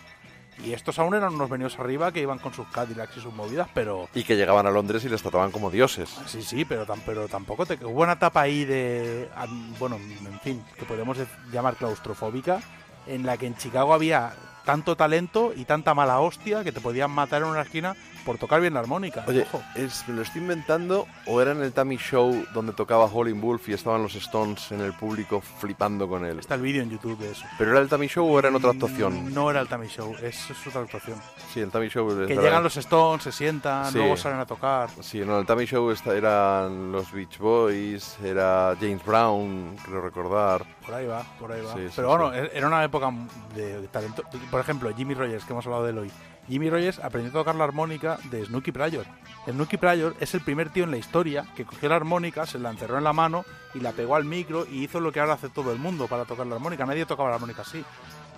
Y 0.64 0.74
estos 0.74 0.98
aún 0.98 1.14
eran 1.14 1.34
unos 1.34 1.48
venidos 1.48 1.78
arriba 1.78 2.12
que 2.12 2.20
iban 2.20 2.38
con 2.38 2.52
sus 2.52 2.66
Cadillacs 2.68 3.16
y 3.16 3.20
sus 3.20 3.32
movidas, 3.32 3.68
pero... 3.72 4.08
Y 4.14 4.22
que 4.22 4.36
llegaban 4.36 4.66
a 4.66 4.70
Londres 4.70 5.02
y 5.04 5.08
les 5.08 5.22
trataban 5.22 5.50
como 5.50 5.70
dioses. 5.70 6.10
Sí, 6.26 6.42
sí, 6.42 6.64
pero, 6.64 6.86
tam- 6.86 7.00
pero 7.06 7.26
tampoco 7.26 7.64
te... 7.64 7.82
Hubo 7.84 8.02
una 8.02 8.12
etapa 8.12 8.42
ahí 8.42 8.64
de... 8.64 9.30
am- 9.34 9.74
Bueno, 9.78 9.96
en 9.96 10.40
fin, 10.40 10.62
que 10.78 10.84
podemos 10.84 11.16
de- 11.16 11.26
llamar 11.52 11.76
claustrofóbica, 11.76 12.60
en 13.06 13.24
la 13.24 13.38
que 13.38 13.46
en 13.46 13.56
Chicago 13.56 13.94
había 13.94 14.34
tanto 14.64 14.94
talento 14.94 15.52
y 15.56 15.64
tanta 15.64 15.94
mala 15.94 16.20
hostia 16.20 16.62
que 16.62 16.70
te 16.70 16.80
podían 16.80 17.10
matar 17.10 17.42
en 17.42 17.48
una 17.48 17.62
esquina 17.62 17.96
por 18.24 18.38
tocar 18.38 18.60
bien 18.60 18.74
la 18.74 18.80
armónica. 18.80 19.24
Oye, 19.26 19.42
Ojo. 19.42 19.62
¿es, 19.74 20.06
¿me 20.08 20.14
lo 20.14 20.22
estoy 20.22 20.40
inventando 20.42 21.06
o 21.26 21.40
era 21.40 21.52
en 21.52 21.62
el 21.62 21.72
Tammy 21.72 21.96
Show 21.96 22.44
donde 22.54 22.72
tocaba 22.72 23.04
Howlin' 23.06 23.40
Wolf 23.40 23.68
y 23.68 23.72
estaban 23.74 24.02
los 24.02 24.14
Stones 24.14 24.70
en 24.72 24.80
el 24.80 24.92
público 24.92 25.40
flipando 25.40 26.08
con 26.08 26.24
él? 26.24 26.38
Está 26.38 26.54
el 26.54 26.62
vídeo 26.62 26.82
en 26.82 26.90
YouTube 26.90 27.18
de 27.18 27.32
eso. 27.32 27.44
¿Pero 27.58 27.72
era 27.72 27.80
el 27.80 27.88
Tammy 27.88 28.06
Show 28.08 28.26
o 28.28 28.38
era 28.38 28.48
en 28.48 28.54
otra 28.56 28.70
actuación? 28.70 29.32
No 29.34 29.50
era 29.50 29.60
el 29.60 29.68
Tammy 29.68 29.88
Show, 29.88 30.14
es, 30.22 30.50
es 30.50 30.66
otra 30.66 30.82
actuación. 30.82 31.20
Sí, 31.52 31.60
el 31.60 31.70
Tammy 31.70 31.88
Show... 31.88 32.08
Que 32.26 32.34
llegan 32.36 32.62
los 32.62 32.76
Stones, 32.76 33.22
se 33.24 33.32
sientan, 33.32 33.90
Sí. 33.92 33.98
luego 33.98 34.16
salen 34.16 34.38
a 34.40 34.46
tocar. 34.46 34.88
Sí, 35.00 35.20
no, 35.20 35.38
el 35.38 35.46
Tammy 35.46 35.66
Show 35.66 35.90
esta- 35.90 36.14
eran 36.16 36.92
los 36.92 37.10
Beach 37.12 37.38
Boys, 37.38 38.16
era 38.22 38.74
James 38.80 39.04
Brown, 39.04 39.76
creo 39.84 40.00
recordar. 40.00 40.64
Por 40.84 40.94
ahí 40.94 41.06
va, 41.06 41.22
por 41.38 41.52
ahí 41.52 41.60
va. 41.62 41.72
Sí, 41.74 41.86
Pero 41.94 42.08
bueno, 42.08 42.32
sí. 42.32 42.38
e- 42.38 42.50
era 42.58 42.66
una 42.66 42.82
época 42.84 43.12
de 43.54 43.86
talento. 43.88 44.22
Por 44.50 44.60
ejemplo, 44.60 44.90
Jimmy 44.96 45.14
Rogers, 45.14 45.44
que 45.44 45.52
hemos 45.52 45.64
hablado 45.66 45.84
de 45.84 45.90
él 45.90 45.98
hoy. 45.98 46.10
Jimmy 46.48 46.68
Rogers 46.70 46.98
aprendió 46.98 47.30
a 47.30 47.34
tocar 47.42 47.54
la 47.54 47.64
armónica 47.64 48.18
de 48.30 48.44
Snooky 48.44 48.72
Pryor. 48.72 49.06
Snooky 49.48 49.76
Pryor 49.76 50.14
es 50.20 50.34
el 50.34 50.40
primer 50.40 50.70
tío 50.70 50.84
en 50.84 50.90
la 50.90 50.96
historia 50.98 51.44
que 51.56 51.64
cogió 51.64 51.88
la 51.88 51.96
armónica, 51.96 52.46
se 52.46 52.58
la 52.58 52.70
encerró 52.70 52.98
en 52.98 53.04
la 53.04 53.12
mano 53.12 53.44
y 53.74 53.80
la 53.80 53.92
pegó 53.92 54.16
al 54.16 54.24
micro 54.24 54.66
y 54.70 54.84
hizo 54.84 55.00
lo 55.00 55.12
que 55.12 55.20
ahora 55.20 55.34
hace 55.34 55.48
todo 55.48 55.72
el 55.72 55.78
mundo 55.78 56.08
para 56.08 56.24
tocar 56.24 56.46
la 56.46 56.56
armónica. 56.56 56.84
Nadie 56.84 57.06
tocaba 57.06 57.28
la 57.30 57.36
armónica 57.36 57.62
así. 57.62 57.84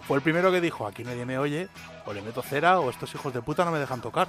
Fue 0.06 0.16
el 0.18 0.22
primero 0.22 0.52
que 0.52 0.60
dijo, 0.60 0.86
aquí 0.86 1.02
nadie 1.02 1.24
me 1.24 1.39
oye, 1.39 1.68
o 2.05 2.12
le 2.12 2.20
meto 2.20 2.43
cera, 2.43 2.78
o 2.78 2.90
estos 2.90 3.14
hijos 3.14 3.32
de 3.32 3.40
puta 3.40 3.64
no 3.64 3.70
me 3.70 3.78
dejan 3.78 4.02
tocar. 4.02 4.28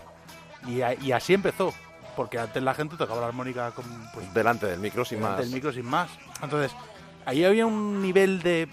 Y, 0.68 0.81
a- 0.81 0.93
y 0.95 1.11
así 1.11 1.34
empezó. 1.34 1.73
Porque 2.15 2.39
antes 2.39 2.64
la 2.64 2.73
gente 2.73 2.95
tocaba 2.95 3.19
la 3.19 3.27
armónica 3.27 3.72
con, 3.72 3.84
pues, 4.14 4.34
Delante 4.34 4.68
del 4.68 4.80
micro, 4.80 5.03
sin 5.03 5.18
delante 5.19 5.38
más. 5.41 5.45
del 5.45 5.53
micro 5.53 5.73
sin 5.73 5.85
más. 5.85 6.10
Entonces, 6.41 6.72
ahí 7.26 7.43
había 7.43 7.65
un 7.65 8.02
nivel 8.02 8.41
de 8.41 8.69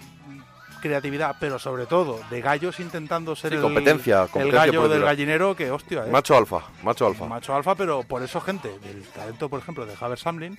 creatividad, 0.83 1.37
pero 1.39 1.57
sobre 1.57 1.85
todo 1.85 2.19
de 2.29 2.41
gallos 2.41 2.81
intentando 2.81 3.37
ser 3.37 3.51
Sí, 3.51 3.55
el, 3.55 3.61
competencia, 3.61 4.23
el 4.23 4.29
competencia 4.29 4.65
gallo 4.65 4.89
del 4.89 5.01
gallinero 5.01 5.55
que 5.55 5.71
hostia, 5.71 6.05
¿eh? 6.05 6.11
Macho 6.11 6.35
alfa, 6.35 6.61
macho 6.83 7.07
alfa. 7.07 7.25
macho 7.25 7.55
alfa, 7.55 7.73
pero 7.73 8.03
por 8.03 8.21
eso 8.21 8.41
gente 8.41 8.77
del 8.79 9.01
talento, 9.07 9.47
por 9.47 9.61
ejemplo, 9.61 9.85
de 9.85 9.95
Haber 9.99 10.19
Samlin 10.19 10.57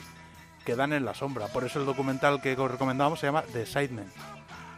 quedan 0.64 0.94
en 0.94 1.04
la 1.04 1.12
sombra. 1.12 1.48
Por 1.48 1.64
eso 1.64 1.78
el 1.78 1.84
documental 1.84 2.40
que 2.40 2.54
os 2.54 2.70
recomendamos 2.70 3.20
se 3.20 3.26
llama 3.26 3.42
The 3.52 3.66
Sidemen. 3.66 4.10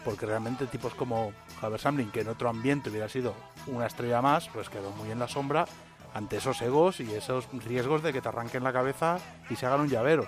Porque 0.04 0.26
realmente 0.26 0.66
tipos 0.66 0.94
como 0.94 1.32
Haber 1.62 1.80
Samlin, 1.80 2.10
que 2.10 2.22
en 2.22 2.28
otro 2.28 2.48
ambiente 2.48 2.90
hubiera 2.90 3.08
sido 3.08 3.32
una 3.68 3.86
estrella 3.86 4.20
más, 4.20 4.48
pues 4.48 4.68
quedó 4.68 4.90
muy 4.90 5.12
en 5.12 5.20
la 5.20 5.28
sombra 5.28 5.64
ante 6.12 6.38
esos 6.38 6.60
egos 6.60 6.98
y 6.98 7.14
esos 7.14 7.46
riesgos 7.64 8.02
de 8.02 8.12
que 8.12 8.20
te 8.20 8.28
arranquen 8.28 8.64
la 8.64 8.72
cabeza 8.72 9.18
y 9.48 9.54
se 9.54 9.64
hagan 9.66 9.82
un 9.82 9.88
llavero. 9.88 10.26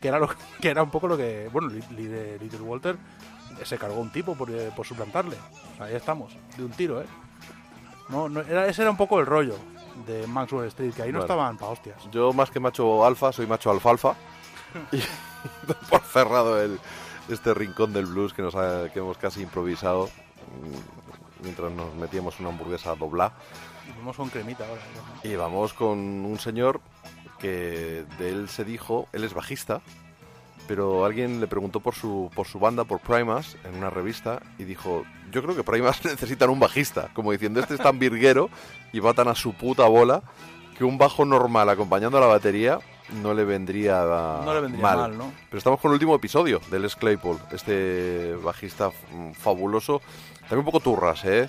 Que 0.00 0.08
era, 0.08 0.18
lo, 0.18 0.28
que 0.60 0.68
era 0.68 0.82
un 0.82 0.90
poco 0.90 1.06
lo 1.06 1.16
que, 1.16 1.48
bueno, 1.52 1.68
Little 1.68 2.62
Walter 2.62 2.96
se 3.64 3.78
cargó 3.78 4.00
un 4.00 4.10
tipo 4.10 4.34
por, 4.34 4.50
eh, 4.50 4.70
por 4.74 4.86
suplantarle. 4.86 5.36
O 5.74 5.76
sea, 5.76 5.86
ahí 5.86 5.94
estamos, 5.94 6.32
de 6.56 6.64
un 6.64 6.70
tiro, 6.72 7.00
¿eh? 7.02 7.06
No, 8.08 8.28
no, 8.28 8.40
era, 8.40 8.66
ese 8.66 8.82
era 8.82 8.90
un 8.90 8.96
poco 8.96 9.20
el 9.20 9.26
rollo 9.26 9.54
de 10.06 10.26
Maxwell 10.26 10.68
Street, 10.68 10.94
que 10.94 11.02
ahí 11.02 11.12
no 11.12 11.20
estaban 11.20 11.58
pa' 11.58 11.66
hostias. 11.66 11.96
Yo 12.10 12.32
más 12.32 12.50
que 12.50 12.60
macho 12.60 13.04
alfa, 13.04 13.32
soy 13.32 13.46
macho 13.46 13.70
alfalfa. 13.70 14.14
y 14.92 15.00
por 15.90 16.00
cerrado 16.02 16.60
el, 16.62 16.78
este 17.28 17.52
rincón 17.54 17.92
del 17.92 18.06
blues 18.06 18.32
que, 18.32 18.42
nos 18.42 18.54
ha- 18.54 18.88
que 18.92 19.00
hemos 19.00 19.18
casi 19.18 19.42
improvisado 19.42 20.06
mm, 20.06 21.42
mientras 21.44 21.70
nos 21.72 21.94
metíamos 21.94 22.38
una 22.40 22.48
hamburguesa 22.50 22.94
doblada. 22.94 23.34
Y 23.86 23.98
Vamos 23.98 24.16
con 24.16 24.28
cremita 24.30 24.66
ahora. 24.66 24.80
Y 25.22 25.34
vamos 25.36 25.72
con 25.74 25.98
un 25.98 26.38
señor 26.38 26.80
que 27.38 28.04
de 28.18 28.30
él 28.30 28.48
se 28.48 28.64
dijo, 28.64 29.08
él 29.12 29.24
es 29.24 29.32
bajista, 29.34 29.80
pero 30.68 31.04
alguien 31.04 31.40
le 31.40 31.48
preguntó 31.48 31.80
por 31.80 31.94
su, 31.94 32.30
por 32.34 32.46
su 32.46 32.60
banda, 32.60 32.84
por 32.84 33.00
Primas, 33.00 33.56
en 33.64 33.74
una 33.74 33.90
revista, 33.90 34.40
y 34.58 34.64
dijo, 34.64 35.04
yo 35.32 35.42
creo 35.42 35.56
que 35.56 35.64
Primas 35.64 36.04
necesitan 36.04 36.50
un 36.50 36.60
bajista, 36.60 37.10
como 37.14 37.32
diciendo, 37.32 37.58
este 37.58 37.74
es 37.74 37.80
tan 37.80 37.98
virguero 37.98 38.50
y 38.92 39.00
va 39.00 39.14
tan 39.14 39.26
a 39.28 39.34
su 39.34 39.54
puta 39.54 39.86
bola 39.86 40.22
que 40.76 40.84
un 40.84 40.98
bajo 40.98 41.24
normal 41.24 41.68
acompañando 41.70 42.18
a 42.18 42.20
la 42.20 42.26
batería 42.28 42.78
no 43.22 43.32
le 43.32 43.44
vendría, 43.44 44.04
No 44.44 44.54
le 44.54 44.60
vendría 44.60 44.82
mal. 44.82 44.98
mal, 44.98 45.18
¿no? 45.18 45.32
Pero 45.48 45.58
estamos 45.58 45.80
con 45.80 45.90
el 45.90 45.94
último 45.94 46.14
episodio 46.14 46.60
del 46.70 46.82
Les 46.82 46.94
Claypool, 46.94 47.38
este 47.52 48.34
bajista 48.36 48.90
fabuloso, 49.32 50.02
también 50.42 50.58
un 50.60 50.64
poco 50.66 50.80
turras, 50.80 51.24
¿eh? 51.24 51.48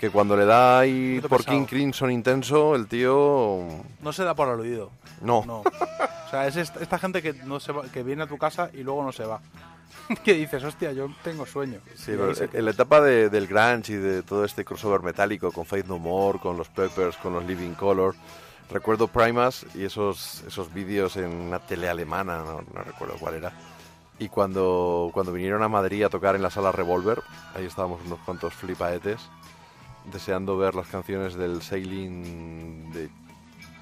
Que 0.00 0.10
cuando 0.10 0.36
le 0.36 0.44
da 0.44 0.78
ahí 0.80 1.20
por. 1.28 1.44
King 1.44 1.64
Crimson 1.64 2.10
intenso, 2.10 2.74
el 2.74 2.86
tío... 2.86 3.60
No 4.02 4.12
se 4.12 4.24
da 4.24 4.34
por 4.34 4.48
aludido. 4.48 4.90
No. 5.22 5.42
No. 5.46 5.60
O 5.60 6.30
sea, 6.30 6.46
es 6.46 6.56
esta, 6.56 6.80
esta 6.80 6.98
gente 6.98 7.22
que 7.22 7.32
no 7.32 7.60
se 7.60 7.72
va- 7.72 7.84
que 7.84 8.02
viene 8.02 8.24
a 8.24 8.26
tu 8.26 8.36
casa 8.36 8.70
y 8.74 8.82
luego 8.82 9.02
no 9.02 9.12
se 9.12 9.24
va. 9.24 9.40
que 10.24 10.34
dices, 10.34 10.62
hostia, 10.62 10.92
yo 10.92 11.08
tengo 11.24 11.46
sueño. 11.46 11.78
Sí, 11.94 12.12
pero 12.16 12.32
en 12.52 12.64
la 12.64 12.70
etapa 12.72 13.00
de- 13.00 13.30
del 13.30 13.46
grunge 13.46 13.92
y 13.94 13.96
de 13.96 14.22
todo 14.22 14.44
este 14.44 14.64
crossover 14.64 15.00
metálico 15.02 15.50
con 15.50 15.64
Faith 15.64 15.86
No 15.86 15.98
More, 15.98 16.38
con 16.40 16.56
los 16.58 16.68
Peppers, 16.68 17.16
con 17.16 17.32
los 17.32 17.44
Living 17.46 17.72
Color, 17.72 18.14
recuerdo 18.70 19.08
Primas 19.08 19.64
y 19.74 19.84
esos, 19.84 20.44
esos 20.46 20.72
vídeos 20.74 21.16
en 21.16 21.30
una 21.32 21.60
tele 21.60 21.88
alemana, 21.88 22.38
no, 22.38 22.62
no 22.74 22.82
recuerdo 22.82 23.14
cuál 23.18 23.34
era. 23.36 23.52
Y 24.18 24.28
cuando, 24.28 25.10
cuando 25.12 25.32
vinieron 25.32 25.62
a 25.62 25.68
Madrid 25.68 26.02
a 26.04 26.08
tocar 26.10 26.36
en 26.36 26.42
la 26.42 26.50
sala 26.50 26.72
Revolver, 26.72 27.22
ahí 27.54 27.64
estábamos 27.64 28.00
unos 28.04 28.18
cuantos 28.20 28.52
flipaetes, 28.54 29.20
deseando 30.12 30.56
ver 30.56 30.74
las 30.74 30.86
canciones 30.88 31.34
del 31.34 31.62
Sailing 31.62 32.92
de 32.92 33.08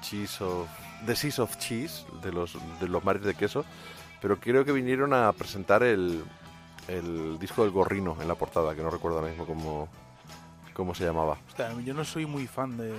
Cheese 0.01 0.41
of... 0.43 0.67
The 1.05 1.15
Seas 1.15 1.39
of 1.39 1.57
Cheese, 1.57 2.05
de 2.23 2.31
los, 2.31 2.57
de 2.79 2.87
los 2.87 3.03
mares 3.03 3.23
de 3.23 3.35
queso, 3.35 3.63
pero 4.21 4.39
creo 4.39 4.65
que 4.65 4.71
vinieron 4.71 5.13
a 5.13 5.31
presentar 5.33 5.83
el, 5.83 6.23
el 6.87 7.37
disco 7.37 7.63
del 7.63 7.71
gorrino 7.71 8.17
en 8.21 8.27
la 8.27 8.35
portada, 8.35 8.73
que 8.73 8.81
no 8.81 8.89
recuerdo 8.89 9.17
ahora 9.19 9.29
mismo 9.29 9.45
cómo, 9.45 9.87
cómo 10.73 10.95
se 10.95 11.03
llamaba. 11.05 11.37
Hostia, 11.47 11.71
yo 11.83 11.93
no 11.93 12.03
soy 12.05 12.25
muy 12.25 12.47
fan 12.47 12.75
de... 12.77 12.87
de- 12.87 12.95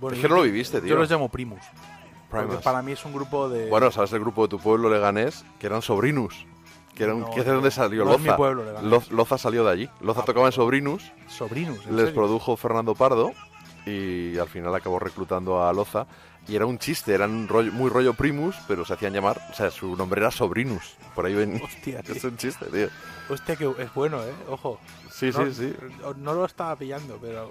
bueno, 0.00 0.16
Es 0.16 0.22
yo- 0.22 0.28
que 0.28 0.28
no 0.30 0.36
lo 0.36 0.42
viviste, 0.42 0.80
tío. 0.80 0.90
Yo 0.90 0.96
los 0.96 1.10
llamo 1.10 1.28
Primus. 1.28 1.60
Porque 2.30 2.56
para 2.56 2.82
mí 2.82 2.92
es 2.92 3.04
un 3.04 3.12
grupo 3.14 3.48
de... 3.48 3.68
Bueno, 3.70 3.90
¿sabes 3.90 4.12
el 4.12 4.20
grupo 4.20 4.42
de 4.42 4.48
tu 4.48 4.58
pueblo 4.58 4.90
leganés? 4.90 5.44
Que 5.60 5.66
eran 5.66 5.82
Sobrinus. 5.82 6.46
Que, 6.98 7.04
eran, 7.04 7.20
No, 7.20 7.30
que 7.30 7.40
es 7.40 7.46
de 7.46 7.52
donde 7.52 7.70
salió 7.70 8.04
no 8.04 8.10
es 8.12 8.18
Loza. 8.20 8.32
mi 8.32 8.36
pueblo, 8.36 8.64
Loza 9.10 9.38
salió 9.38 9.64
de 9.64 9.70
allí. 9.70 9.90
Loza 10.00 10.20
Ah, 10.22 10.24
tocaba 10.26 10.46
en 10.46 10.48
pues, 10.48 10.54
Sobrinus. 10.56 11.12
Sobrinus, 11.28 11.86
¿en 11.86 11.96
Les 11.96 12.06
serio? 12.06 12.14
produjo 12.14 12.56
Fernando 12.56 12.94
Pardo. 12.94 13.32
Y 13.86 14.36
al 14.36 14.48
final 14.48 14.74
acabó 14.74 14.98
reclutando 14.98 15.62
a 15.66 15.72
Loza. 15.72 16.06
Y 16.48 16.56
era 16.56 16.66
un 16.66 16.78
chiste, 16.78 17.14
eran 17.14 17.46
rollo- 17.48 17.72
muy 17.72 17.88
rollo 17.90 18.14
Primus, 18.14 18.56
pero 18.66 18.84
se 18.84 18.94
hacían 18.94 19.12
llamar. 19.12 19.40
O 19.50 19.54
sea, 19.54 19.70
su 19.70 19.94
nombre 19.96 20.20
era 20.20 20.30
Sobrinus. 20.30 20.96
Por 21.14 21.24
ahí 21.26 21.34
ven. 21.34 21.60
Hostia, 21.62 22.02
tío. 22.02 22.14
es 22.14 22.24
un 22.24 22.36
chiste, 22.36 22.66
tío. 22.66 22.88
Hostia, 23.30 23.54
que 23.56 23.70
es 23.78 23.94
bueno, 23.94 24.22
¿eh? 24.22 24.32
Ojo. 24.48 24.78
Sí, 25.10 25.30
no, 25.34 25.46
sí, 25.46 25.54
sí. 25.54 25.74
No 26.18 26.34
lo 26.34 26.44
estaba 26.44 26.74
pillando, 26.76 27.18
pero... 27.20 27.50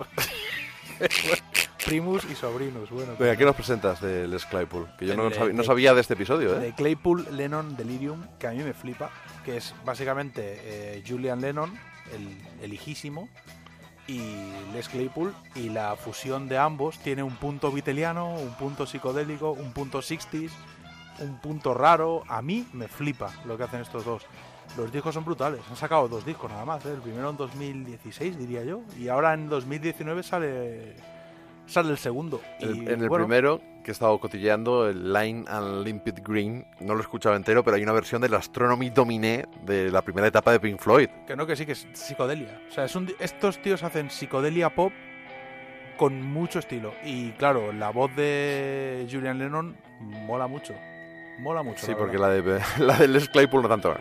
primus 1.87 2.25
y 2.29 2.35
sobrinos. 2.35 2.89
Bueno, 2.89 3.13
Venga, 3.17 3.35
¿qué 3.37 3.45
nos 3.45 3.55
presentas 3.55 4.01
de 4.01 4.27
Les 4.27 4.45
Claypool? 4.45 4.87
Que 4.99 5.05
yo 5.05 5.15
no, 5.15 5.27
El 5.27 5.29
de- 5.33 5.39
sab- 5.39 5.53
no 5.53 5.63
sabía 5.63 5.93
de 5.93 6.01
este 6.01 6.13
episodio, 6.15 6.55
¿eh? 6.55 6.59
de 6.59 6.73
Claypool, 6.73 7.25
Lennon, 7.31 7.75
Delirium, 7.77 8.23
que 8.37 8.47
a 8.47 8.51
mí 8.51 8.61
me 8.63 8.73
flipa, 8.73 9.09
que 9.45 9.57
es 9.57 9.73
básicamente 9.85 10.41
eh, 10.63 11.03
Julian 11.07 11.39
Lennon, 11.39 11.71
el, 12.13 12.37
el 12.63 12.73
hijísimo, 12.73 13.29
y 14.07 14.19
Les 14.73 14.87
Claypool, 14.89 15.33
y 15.55 15.69
la 15.69 15.95
fusión 15.95 16.47
de 16.49 16.57
ambos 16.57 16.99
tiene 16.99 17.23
un 17.23 17.35
punto 17.37 17.71
viteliano, 17.71 18.33
un 18.35 18.53
punto 18.55 18.85
psicodélico, 18.85 19.51
un 19.51 19.71
punto 19.71 19.99
60s, 19.99 20.51
un 21.19 21.39
punto 21.39 21.73
raro. 21.73 22.23
A 22.27 22.41
mí 22.41 22.67
me 22.73 22.87
flipa 22.89 23.31
lo 23.45 23.57
que 23.57 23.63
hacen 23.63 23.81
estos 23.81 24.03
dos. 24.05 24.23
Los 24.77 24.91
discos 24.91 25.13
son 25.13 25.23
brutales, 25.23 25.61
han 25.69 25.77
sacado 25.77 26.09
dos 26.09 26.25
discos 26.25 26.51
nada 26.51 26.65
más, 26.65 26.85
¿eh? 26.85 26.91
el 26.93 26.99
primero 27.01 27.29
en 27.29 27.37
2016 27.37 28.37
diría 28.37 28.63
yo, 28.65 28.81
y 28.99 29.07
ahora 29.07 29.33
en 29.33 29.47
2019 29.47 30.23
sale, 30.23 30.93
sale 31.67 31.91
el 31.91 31.97
segundo. 31.97 32.41
El- 32.59 32.75
Y, 32.75 32.79
en 32.87 33.01
el 33.03 33.09
bueno, 33.09 33.25
primero, 33.25 33.61
que 33.83 33.91
he 33.91 33.93
estado 33.93 34.19
cotilleando, 34.19 34.87
el 34.89 35.13
Line 35.13 35.45
and 35.47 35.85
Limpid 35.85 36.15
Green, 36.23 36.65
no 36.81 36.93
lo 36.93 36.99
he 36.99 37.03
escuchado 37.03 37.35
entero, 37.35 37.63
pero 37.63 37.77
hay 37.77 37.83
una 37.83 37.93
versión 37.93 38.21
del 38.21 38.33
Astronomy 38.33 38.89
Dominé 38.89 39.45
de 39.65 39.91
la 39.91 40.01
primera 40.01 40.27
etapa 40.27 40.51
de 40.51 40.59
Pink 40.59 40.79
Floyd. 40.79 41.09
Que 41.25 41.35
no, 41.35 41.45
que 41.45 41.55
sí, 41.55 41.65
que 41.65 41.71
es 41.73 41.87
psicodelia. 41.93 42.59
O 42.69 42.71
sea, 42.73 42.85
es 42.85 42.95
un 42.95 43.13
estos 43.19 43.61
tíos 43.61 43.83
hacen 43.83 44.09
psicodelia 44.09 44.73
pop 44.73 44.91
con 45.97 46.21
mucho 46.21 46.59
estilo. 46.59 46.93
Y 47.03 47.31
claro, 47.31 47.71
la 47.73 47.89
voz 47.89 48.15
de 48.15 49.07
Julian 49.11 49.39
Lennon 49.39 49.75
mola 50.01 50.47
mucho. 50.47 50.73
Mola 51.39 51.61
mucho. 51.61 51.85
Sí, 51.85 51.91
la 51.91 51.97
porque 51.97 52.17
la 52.17 52.29
de, 52.29 52.61
la 52.79 52.97
de 52.97 53.07
Les 53.07 53.29
Claypool 53.29 53.61
no 53.61 53.69
tanto. 53.69 53.95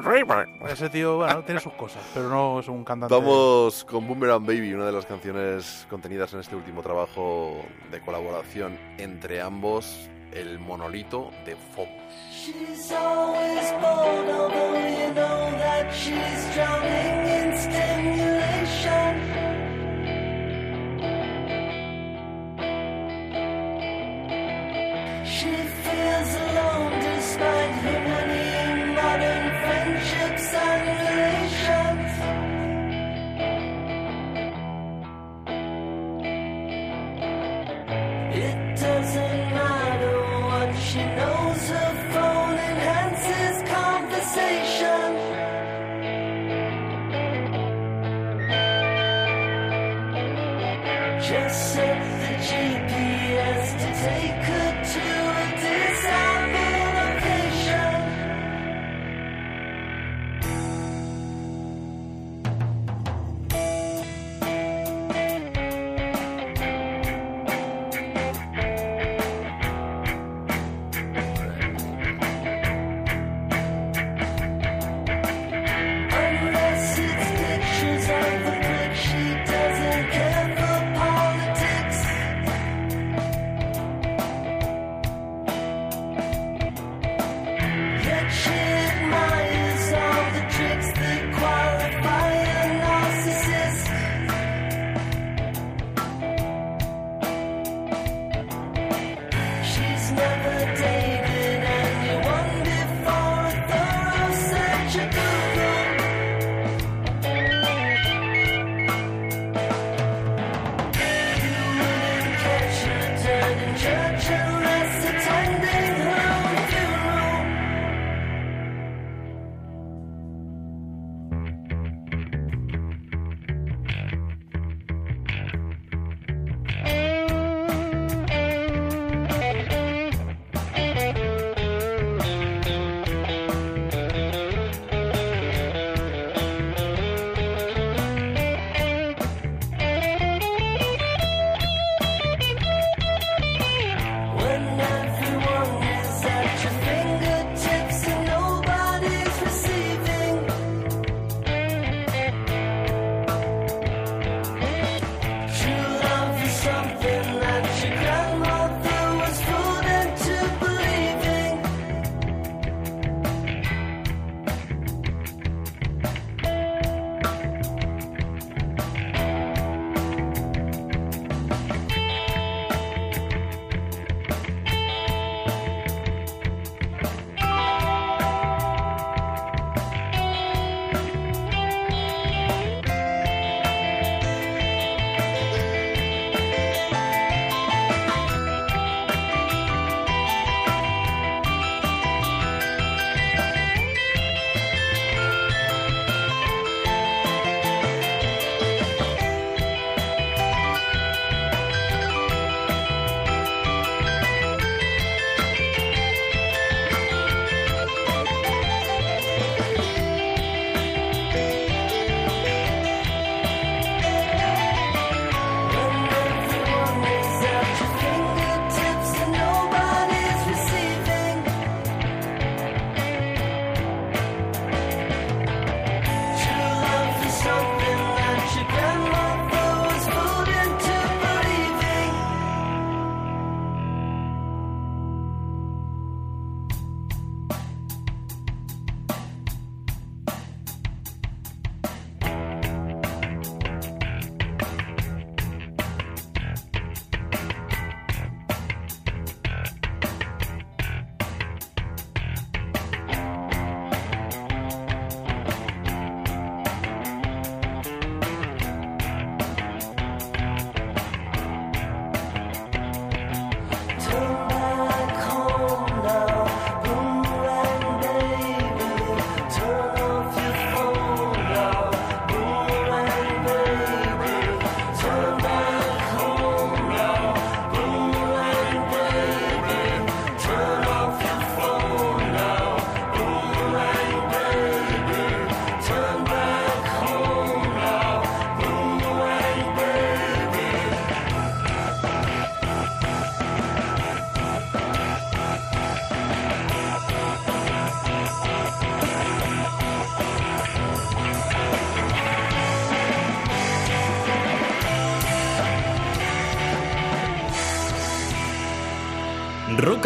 Driver. 0.00 0.48
Ese 0.68 0.88
tío, 0.90 1.16
bueno, 1.16 1.42
tiene 1.44 1.60
sus 1.60 1.72
cosas, 1.74 2.02
pero 2.12 2.28
no 2.28 2.60
es 2.60 2.68
un 2.68 2.84
cantante. 2.84 3.14
Vamos 3.14 3.84
con 3.84 4.06
Boomerang 4.06 4.44
Baby, 4.44 4.74
una 4.74 4.86
de 4.86 4.92
las 4.92 5.06
canciones 5.06 5.86
contenidas 5.88 6.32
en 6.34 6.40
este 6.40 6.54
último 6.54 6.82
trabajo 6.82 7.64
de 7.90 8.00
colaboración 8.00 8.78
entre 8.98 9.40
ambos, 9.40 10.10
el 10.32 10.58
monolito 10.58 11.30
de 11.46 11.56
Focus. 11.56 12.52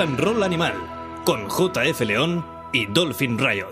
And 0.06 0.20
Roll 0.20 0.42
Animal, 0.44 0.74
con 1.24 1.48
JF 1.48 2.00
León 2.02 2.44
y 2.72 2.86
Dolphin 2.86 3.38
Riot. 3.38 3.70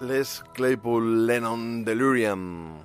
Les 0.00 0.44
Claypool 0.52 1.26
Lennon 1.26 1.84
Delirium. 1.84 2.78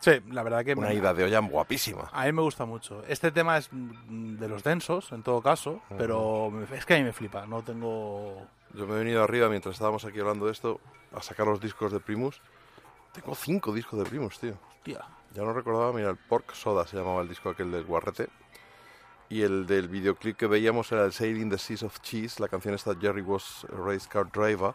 Sí, 0.00 0.12
la 0.30 0.42
verdad 0.42 0.64
que 0.64 0.74
Una 0.74 0.88
me- 0.88 0.94
ida 0.94 1.14
de 1.14 1.24
olla 1.24 1.38
guapísima. 1.40 2.10
a 2.12 2.24
mí 2.26 2.32
me 2.32 2.42
gusta 2.42 2.64
mucho. 2.66 3.02
Este 3.08 3.30
tema 3.32 3.56
es 3.58 3.70
de 3.72 4.48
los 4.48 4.62
densos, 4.62 5.12
en 5.12 5.22
todo 5.22 5.40
caso, 5.40 5.80
pero 5.96 6.52
es 6.74 6.84
que 6.84 6.94
a 6.94 6.98
mí 6.98 7.04
me 7.04 7.12
flipa. 7.12 7.46
No 7.46 7.62
tengo... 7.62 8.46
Yo 8.74 8.86
me 8.86 8.94
he 8.94 8.98
venido 8.98 9.22
arriba 9.22 9.48
mientras 9.48 9.74
estábamos 9.74 10.04
aquí 10.04 10.20
hablando 10.20 10.46
de 10.46 10.52
esto 10.52 10.80
a 11.14 11.22
sacar 11.22 11.46
los 11.46 11.60
discos 11.60 11.92
de 11.92 12.00
Primus. 12.00 12.40
Tengo 13.12 13.34
cinco 13.34 13.72
discos 13.72 13.98
de 13.98 14.04
Primus, 14.04 14.38
tío. 14.38 14.54
Hostia. 14.76 15.04
Ya 15.34 15.42
no 15.42 15.52
recordaba, 15.52 15.92
mira, 15.92 16.10
el 16.10 16.16
Pork 16.16 16.52
Soda 16.54 16.86
se 16.86 16.96
llamaba 16.96 17.22
el 17.22 17.28
disco 17.28 17.50
aquel 17.50 17.70
del 17.70 17.84
Guarrete. 17.84 18.28
Y 19.30 19.42
el 19.42 19.66
del 19.66 19.88
videoclip 19.88 20.36
que 20.36 20.48
veíamos 20.48 20.90
era 20.90 21.04
el 21.04 21.12
Sailing 21.12 21.48
the 21.50 21.56
Seas 21.56 21.84
of 21.84 22.00
Cheese, 22.00 22.40
la 22.40 22.48
canción 22.48 22.74
esta 22.74 22.96
Jerry 23.00 23.22
Was 23.22 23.64
a 23.72 23.76
Race 23.76 24.08
Car 24.08 24.30
Driver. 24.30 24.74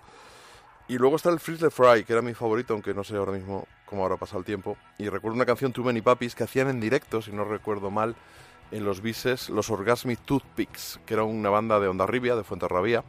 Y 0.88 0.98
luego 0.98 1.18
está 1.18 1.30
el 1.30 1.41
Frizzle 1.41 1.72
Fry, 1.72 2.06
que 2.06 2.14
era 2.14 2.22
mi 2.22 2.34
favorito, 2.34 2.73
aunque 2.73 2.94
no 2.94 3.03
sé 3.03 3.18
ahora 3.18 3.34
mismo 3.34 3.68
cómo 3.86 4.03
habrá 4.03 4.15
pasado 4.15 4.40
el 4.40 4.45
tiempo. 4.45 4.77
Y 4.98 5.10
recuerdo 5.10 5.36
una 5.36 5.45
canción 5.45 5.73
Too 5.73 5.84
Many 5.84 6.02
Puppies 6.02 6.36
que 6.36 6.45
hacían 6.45 6.69
en 6.69 6.80
directo, 6.80 7.22
si 7.22 7.34
no 7.34 7.44
recuerdo 7.44 7.91
mal, 7.91 8.15
en 8.72 8.86
los 8.86 9.02
bises, 9.02 9.49
los 9.49 9.69
Orgasmic 9.69 10.19
Toothpicks, 10.22 11.02
que 11.06 11.15
era 11.15 11.23
una 11.23 11.49
banda 11.49 11.80
de 11.82 11.90
Ondarribia, 11.90 12.38
de 12.38 12.45
Fuenterrabía, 12.45 13.03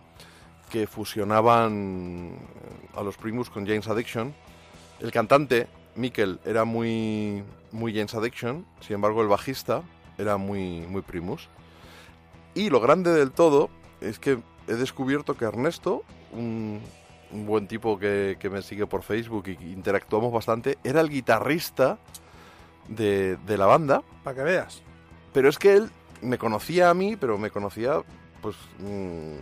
que 0.70 0.88
fusionaban 0.88 2.38
a 2.94 3.02
los 3.02 3.16
Primus 3.16 3.50
con 3.50 3.66
James 3.66 3.86
Addiction. 3.86 4.34
El 4.98 5.12
cantante, 5.12 5.68
Mikkel, 5.94 6.40
era 6.44 6.64
muy, 6.64 7.44
muy 7.70 7.94
James 7.94 8.14
Addiction, 8.14 8.66
sin 8.80 8.94
embargo 8.94 9.22
el 9.22 9.28
bajista 9.28 9.84
era 10.18 10.36
muy, 10.36 10.80
muy 10.86 11.02
Primus. 11.02 11.48
Y 12.54 12.70
lo 12.70 12.80
grande 12.80 13.12
del 13.12 13.32
todo 13.32 13.70
es 14.00 14.18
que 14.18 14.38
he 14.68 14.74
descubierto 14.74 15.36
que 15.36 15.44
Ernesto, 15.44 16.02
un, 16.32 16.80
un 17.32 17.46
buen 17.46 17.68
tipo 17.68 17.98
que, 17.98 18.36
que 18.38 18.50
me 18.50 18.62
sigue 18.62 18.86
por 18.86 19.02
Facebook 19.02 19.48
y 19.48 19.72
interactuamos 19.72 20.32
bastante, 20.32 20.78
era 20.84 21.00
el 21.00 21.10
guitarrista 21.10 21.98
de, 22.88 23.36
de 23.36 23.58
la 23.58 23.66
banda. 23.66 24.02
Para 24.24 24.36
que 24.36 24.42
veas. 24.42 24.82
Pero 25.32 25.48
es 25.48 25.58
que 25.58 25.74
él 25.74 25.90
me 26.22 26.38
conocía 26.38 26.90
a 26.90 26.94
mí, 26.94 27.16
pero 27.16 27.38
me 27.38 27.50
conocía 27.50 28.02
pues 28.40 28.56
mm, 28.78 29.36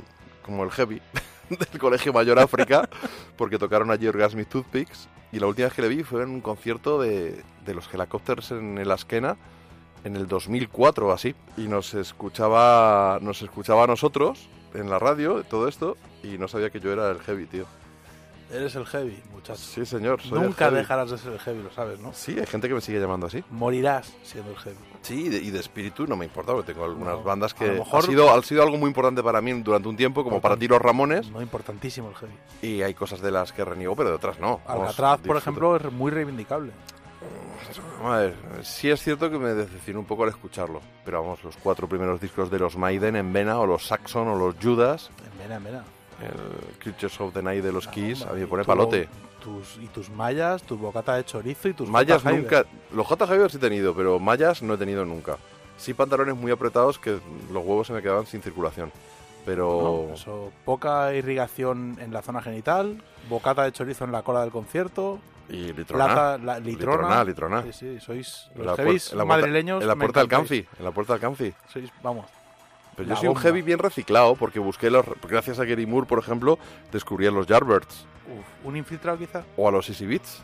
como 0.45 0.65
el 0.65 0.71
heavy 0.71 1.01
del 1.49 1.81
Colegio 1.81 2.13
Mayor 2.13 2.39
África, 2.39 2.89
porque 3.37 3.59
tocaron 3.59 3.91
allí 3.91 4.07
Orgasmic 4.07 4.49
Toothpicks. 4.49 5.09
Y 5.33 5.41
la 5.41 5.47
última 5.47 5.67
vez 5.67 5.75
que 5.75 5.83
le 5.83 5.89
vi 5.89 6.03
fue 6.05 6.23
en 6.23 6.31
un 6.31 6.41
concierto 6.41 7.01
de, 7.01 7.43
de 7.65 7.75
los 7.75 7.93
Helicopters 7.93 8.53
en 8.53 8.79
el 8.79 8.91
Askena 8.91 9.37
en 10.05 10.17
el 10.17 10.29
2004 10.29 11.09
o 11.09 11.13
así. 11.13 11.35
Y 11.57 11.63
nos 11.69 11.95
escuchaba, 11.95 13.19
nos 13.21 13.43
escuchaba 13.43 13.85
a 13.85 13.87
nosotros 13.87 14.49
en 14.75 14.91
la 14.91 14.99
radio, 14.99 15.43
todo 15.45 15.69
esto, 15.69 15.97
y 16.23 16.39
no 16.39 16.49
sabía 16.49 16.71
que 16.71 16.81
yo 16.81 16.93
era 16.93 17.11
el 17.11 17.21
heavy, 17.21 17.47
tío. 17.47 17.65
Eres 18.53 18.75
el 18.77 18.87
heavy, 18.87 19.21
muchacho. 19.33 19.59
Sí, 19.59 19.85
señor. 19.87 20.21
soy 20.21 20.39
el 20.39 20.45
Nunca 20.45 20.67
heavy. 20.67 20.77
dejarás 20.77 21.11
de 21.11 21.19
ser 21.19 21.33
el 21.33 21.39
heavy, 21.41 21.63
lo 21.63 21.73
sabes, 21.73 21.99
¿no? 21.99 22.13
Sí, 22.13 22.37
hay 22.39 22.47
gente 22.47 22.69
que 22.69 22.75
me 22.75 22.81
sigue 22.81 23.01
llamando 23.01 23.27
así. 23.27 23.43
Morirás 23.51 24.13
siendo 24.23 24.51
el 24.51 24.57
heavy. 24.59 24.77
Sí, 25.03 25.25
y 25.27 25.29
de, 25.29 25.39
y 25.39 25.51
de 25.51 25.59
espíritu 25.61 26.07
no 26.07 26.15
me 26.17 26.25
importa, 26.27 26.53
porque 26.53 26.73
tengo 26.73 26.85
algunas 26.85 27.15
No, 27.17 27.23
bandas 27.23 27.53
a 27.55 27.57
que 27.57 27.67
lo 27.69 27.85
mejor- 27.85 27.99
ha, 28.01 28.03
sido, 28.07 28.31
ha 28.33 28.43
sido 28.43 28.63
algo 28.63 28.77
muy 28.77 28.89
importante 28.89 29.23
para 29.23 29.41
mí 29.41 29.53
durante 29.63 29.89
un 29.89 29.97
tiempo, 29.97 30.23
como 30.23 30.41
para 30.41 30.57
ti 30.57 30.69
los 30.69 30.81
Ramones, 30.81 31.31
No, 31.31 31.41
importantísimo 31.43 32.11
el 32.11 32.15
heavy. 32.17 32.33
y 32.63 32.83
hay 32.83 32.95
cosas 32.95 33.21
de 33.21 33.31
las 33.33 33.53
que 33.53 33.65
reniego, 33.65 33.97
pero 33.97 34.11
de 34.11 34.17
otras 34.17 34.39
no. 34.39 34.61
Alcatraz, 34.67 35.21
por 35.21 35.37
ejemplo, 35.37 35.75
es 35.77 35.91
muy 35.91 36.11
reivindicable. 36.13 36.71
A 38.05 38.19
ver, 38.19 38.35
sí 38.63 38.91
es 38.91 39.03
cierto 39.03 39.31
que 39.31 39.39
me 39.39 39.55
decepcionó 39.55 40.01
un 40.01 40.05
poco 40.07 40.25
al 40.25 40.29
escucharlo, 40.29 40.81
pero 41.05 41.23
vamos, 41.23 41.43
los 41.43 41.57
cuatro 41.57 41.89
primeros 41.89 42.21
discos 42.21 42.51
de 42.51 42.59
los 42.59 42.77
Maiden 42.77 43.17
en 43.17 43.33
Vena, 43.33 43.59
o 43.59 43.67
los 43.67 43.87
Saxon, 43.87 44.29
o 44.29 44.37
los 44.37 44.55
Judas, 44.63 45.11
Mira, 45.43 45.59
mira. 45.59 45.83
el 46.21 46.77
Creatures 46.79 47.19
of 47.21 47.33
the 47.33 47.43
Night 47.43 47.65
de 47.65 47.73
los 47.73 47.89
Kiss, 47.89 48.23
a 48.23 48.33
mí 48.33 48.41
me 48.41 48.47
pone 48.47 48.63
tu- 48.63 48.67
palote. 48.67 49.09
Tus, 49.43 49.77
y 49.83 49.87
tus 49.89 50.09
mallas, 50.11 50.63
tu 50.63 50.77
bocata 50.79 51.17
de 51.17 51.25
chorizo 51.25 51.69
y 51.69 51.75
tus 51.75 51.89
Mallas 51.89 52.23
J. 52.23 52.35
Nunca. 52.35 52.65
Los 52.95 53.07
J. 53.07 53.27
Hyber 53.27 53.51
sí 53.51 53.59
he 53.59 53.61
tenido, 53.61 53.95
pero 53.95 54.19
mallas 54.19 54.63
no 54.63 54.75
he 54.75 54.79
tenido 54.79 55.05
nunca. 55.05 55.37
Sí 55.77 55.93
pantalones 55.93 56.35
muy 56.35 56.51
apretados 56.51 56.99
que 56.99 57.19
los 57.53 57.65
huevos 57.65 57.87
se 57.89 57.93
me 57.93 58.01
quedaban 58.01 58.25
sin 58.27 58.41
circulación. 58.41 58.91
Pero. 59.45 60.07
No, 60.09 60.15
eso, 60.15 60.51
poca 60.65 61.13
irrigación 61.15 61.99
en 62.01 62.11
la 62.15 62.23
zona 62.23 62.41
genital, 62.41 63.03
bocata 63.29 63.65
de 63.65 63.73
chorizo 63.73 64.05
en 64.07 64.13
la 64.13 64.23
cola 64.23 64.41
del 64.41 64.51
concierto, 64.51 65.19
Y 65.49 65.73
litrona. 65.73 66.39
la, 66.39 66.59
litrona. 66.59 67.21
Litrona, 67.21 67.25
litrona. 67.25 67.63
Sí, 67.65 67.73
sí, 67.73 68.01
sois 68.01 68.51
los 68.55 68.67
la, 68.67 68.77
heavies 68.77 69.09
puer- 69.09 69.13
en 69.13 69.19
la 69.19 69.25
puerta- 69.25 69.41
madrileños. 69.47 69.83
En 69.83 69.89
la 69.89 69.97
puerta 69.97 70.21
del. 70.21 70.29
Canfi. 70.29 70.67
En 70.79 70.85
la 70.85 70.91
puerta 70.91 71.13
del 71.15 71.21
Canfi. 71.21 71.55
Sois, 71.73 71.91
vamos. 72.03 72.27
Pero 72.97 73.09
yo 73.11 73.17
soy 73.17 73.29
un 73.29 73.37
heavy 73.37 73.61
bien 73.63 73.79
reciclado 73.79 74.37
porque 74.37 74.59
busqué 74.61 74.91
los. 74.91 75.05
Gracias 75.29 75.59
a 75.59 75.65
Gary 75.65 75.85
Moore, 75.87 76.07
por 76.07 76.19
ejemplo, 76.19 76.59
descubrí 76.93 77.27
a 77.27 77.31
los 77.31 77.47
Yardbirds 77.47 78.07
Uf, 78.27 78.67
un 78.67 78.77
infiltrado 78.77 79.19
quizá. 79.19 79.43
o 79.57 79.69
a 79.69 79.73
los 79.73 79.89
Easy 79.89 80.07
Beats, 80.07 80.43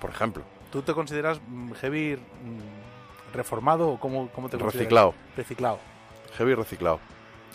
por 0.00 0.10
ejemplo. 0.10 0.44
¿Tú 0.70 0.82
te 0.82 0.94
consideras 0.94 1.40
mm, 1.46 1.72
heavy 1.72 2.16
mm, 2.16 3.34
reformado 3.34 3.88
o 3.88 4.00
cómo, 4.00 4.28
cómo 4.28 4.48
te 4.48 4.56
consideras? 4.56 4.74
Reciclado. 4.74 5.14
Reciclado. 5.36 5.78
Heavy 6.38 6.54
reciclado. 6.54 7.00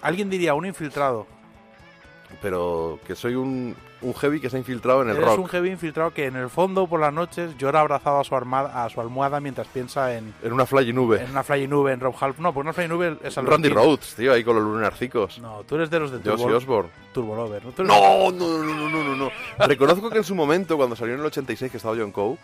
Alguien 0.01 0.29
diría 0.29 0.53
un 0.55 0.65
infiltrado. 0.65 1.25
Pero 2.41 2.99
que 3.05 3.15
soy 3.15 3.35
un, 3.35 3.75
un 4.01 4.13
heavy 4.15 4.39
que 4.39 4.49
se 4.49 4.55
ha 4.55 4.59
infiltrado 4.59 5.01
en 5.03 5.09
el 5.09 5.15
Eres 5.17 5.27
rock. 5.29 5.39
un 5.39 5.47
heavy 5.47 5.69
infiltrado 5.69 6.11
que 6.11 6.25
en 6.25 6.35
el 6.35 6.49
fondo 6.49 6.87
por 6.87 6.99
las 6.99 7.13
noches 7.13 7.57
llora 7.57 7.81
abrazado 7.81 8.19
a 8.19 8.23
su, 8.23 8.35
armada, 8.35 8.83
a 8.83 8.89
su 8.89 8.99
almohada 8.99 9.39
mientras 9.39 9.67
piensa 9.67 10.15
en, 10.15 10.33
En 10.41 10.53
una 10.53 10.65
fly 10.65 10.91
nube. 10.91 11.21
en 11.21 11.29
una 11.31 11.43
fly 11.43 11.67
nube, 11.67 11.91
en 11.93 11.99
Rob 11.99 12.15
Half. 12.19 12.39
No, 12.39 12.53
porque 12.53 12.65
una 12.67 12.73
fly 12.73 12.87
nube 12.87 13.17
es 13.23 13.37
al 13.37 13.45
Randy 13.45 13.69
Rhodes, 13.69 14.15
tío, 14.15 14.33
ahí 14.33 14.43
con 14.43 14.55
los 14.55 14.63
lunarcicos. 14.63 15.39
No, 15.39 15.63
tú 15.67 15.75
eres 15.75 15.89
de 15.89 15.99
los 15.99 16.11
de 16.11 16.19
Turbo, 16.19 16.37
soy 16.37 16.53
Osborne. 16.53 16.89
Turbo 17.13 17.35
Lover. 17.35 17.63
¿no? 17.65 17.71
No, 17.83 18.31
no, 18.31 18.57
no, 18.57 18.63
no, 18.73 18.89
no, 18.89 19.03
no, 19.03 19.15
no. 19.15 19.31
Reconozco 19.67 20.09
que 20.09 20.17
en 20.19 20.23
su 20.23 20.33
momento, 20.35 20.77
cuando 20.77 20.95
salió 20.95 21.13
en 21.13 21.19
el 21.19 21.25
86, 21.27 21.69
que 21.71 21.77
estaba 21.77 21.95
yo 21.95 22.03
en 22.03 22.11
COU, 22.11 22.37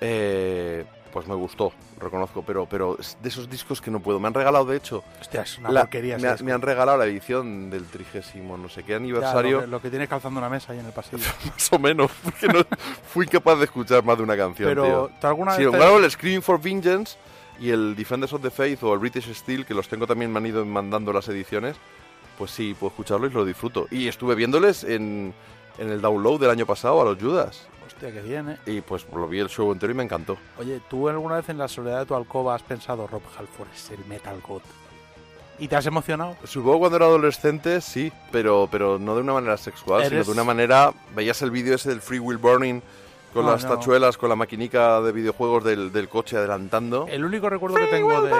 eh, 0.00 0.84
pues 1.12 1.26
me 1.26 1.34
gustó, 1.34 1.72
reconozco, 1.98 2.42
pero, 2.46 2.66
pero 2.66 2.96
es 2.98 3.16
de 3.22 3.28
esos 3.28 3.48
discos 3.50 3.80
que 3.80 3.90
no 3.90 4.00
puedo. 4.00 4.20
Me 4.20 4.28
han 4.28 4.34
regalado, 4.34 4.64
de 4.66 4.76
hecho, 4.76 5.02
Hostia, 5.20 5.42
es 5.42 5.58
una 5.58 5.70
la- 5.70 5.80
porquería. 5.82 6.18
me, 6.18 6.28
ha- 6.28 6.32
disco. 6.32 6.44
me 6.44 6.52
han 6.52 6.62
regalado 6.62 6.98
la 6.98 7.04
edición 7.06 7.70
del 7.70 7.84
trigésimo 7.86 8.56
no 8.56 8.68
sé 8.68 8.82
qué 8.82 8.90
Ya, 8.92 8.96
aniversario, 8.96 9.56
lo, 9.56 9.60
que, 9.62 9.66
lo 9.68 9.82
que 9.82 9.90
tienes 9.90 10.08
calzando 10.08 10.38
una 10.38 10.48
mesa 10.48 10.72
ahí 10.72 10.78
en 10.78 10.86
el 10.86 10.92
pasillo. 10.92 11.18
más 11.46 11.72
o 11.72 11.78
menos, 11.78 12.10
porque 12.22 12.48
no 12.48 12.60
fui 13.12 13.26
capaz 13.26 13.56
de 13.56 13.64
escuchar 13.64 14.04
más 14.04 14.16
de 14.16 14.22
una 14.24 14.36
canción, 14.36 14.68
Pero, 14.68 14.84
tío. 14.84 15.10
¿tú 15.20 15.26
alguna 15.26 15.56
Sí, 15.56 15.64
vez 15.66 15.72
te- 15.78 15.96
el 15.96 16.10
Screaming 16.10 16.42
for 16.42 16.60
Vengeance 16.60 17.16
y 17.60 17.70
el 17.70 17.96
Defenders 17.96 18.32
of 18.32 18.42
the 18.42 18.50
Faith 18.50 18.82
o 18.84 18.92
el 18.94 19.00
British 19.00 19.32
Steel, 19.34 19.66
que 19.66 19.74
los 19.74 19.88
tengo 19.88 20.06
también, 20.06 20.30
me 20.32 20.38
han 20.38 20.46
ido 20.46 20.64
mandando 20.64 21.12
las 21.12 21.28
ediciones, 21.28 21.76
pues 22.36 22.52
sí, 22.52 22.76
puedo 22.78 22.90
escucharlo 22.90 23.26
y 23.26 23.30
lo 23.30 23.44
disfruto. 23.44 23.88
Y 23.90 24.06
estuve 24.06 24.36
viéndoles 24.36 24.84
en, 24.84 25.34
en 25.78 25.90
el 25.90 26.00
download 26.00 26.38
del 26.40 26.50
año 26.50 26.66
pasado 26.66 27.00
a 27.00 27.04
los 27.04 27.18
Judas. 27.20 27.66
Hostia, 28.06 28.22
bien, 28.22 28.48
¿eh? 28.50 28.58
Y 28.66 28.80
pues 28.80 29.04
lo 29.12 29.26
vi 29.26 29.40
el 29.40 29.48
show 29.48 29.72
entero 29.72 29.92
y 29.92 29.96
me 29.96 30.04
encantó. 30.04 30.36
Oye, 30.58 30.80
¿tú 30.88 31.08
alguna 31.08 31.36
vez 31.36 31.48
en 31.48 31.58
la 31.58 31.66
soledad 31.66 32.00
de 32.00 32.06
tu 32.06 32.14
alcoba 32.14 32.54
has 32.54 32.62
pensado 32.62 33.06
Rob 33.08 33.22
Halford 33.36 33.68
es 33.74 33.90
el 33.90 34.04
Metal 34.06 34.40
God? 34.46 34.62
¿Y 35.58 35.66
te 35.66 35.74
has 35.74 35.86
emocionado? 35.86 36.36
Supongo 36.44 36.78
cuando 36.78 36.96
era 36.98 37.06
adolescente, 37.06 37.80
sí, 37.80 38.12
pero, 38.30 38.68
pero 38.70 39.00
no 39.00 39.16
de 39.16 39.22
una 39.22 39.32
manera 39.32 39.56
sexual, 39.56 40.08
sino 40.08 40.22
de 40.22 40.30
una 40.30 40.44
manera... 40.44 40.92
Veías 41.16 41.42
el 41.42 41.50
vídeo 41.50 41.74
ese 41.74 41.88
del 41.88 42.00
Free 42.00 42.20
Will 42.20 42.38
Burning 42.38 42.80
con 43.34 43.44
No, 43.44 43.50
las 43.50 43.64
no. 43.64 43.70
tachuelas, 43.74 44.16
con 44.16 44.28
la 44.28 44.36
maquinica 44.36 45.00
de 45.00 45.10
videojuegos 45.10 45.64
del, 45.64 45.90
del 45.92 46.08
coche 46.08 46.36
adelantando. 46.36 47.06
El 47.08 47.24
único 47.24 47.50
recuerdo 47.50 47.76
que 47.76 47.86
tengo 47.86 48.20
de 48.22 48.32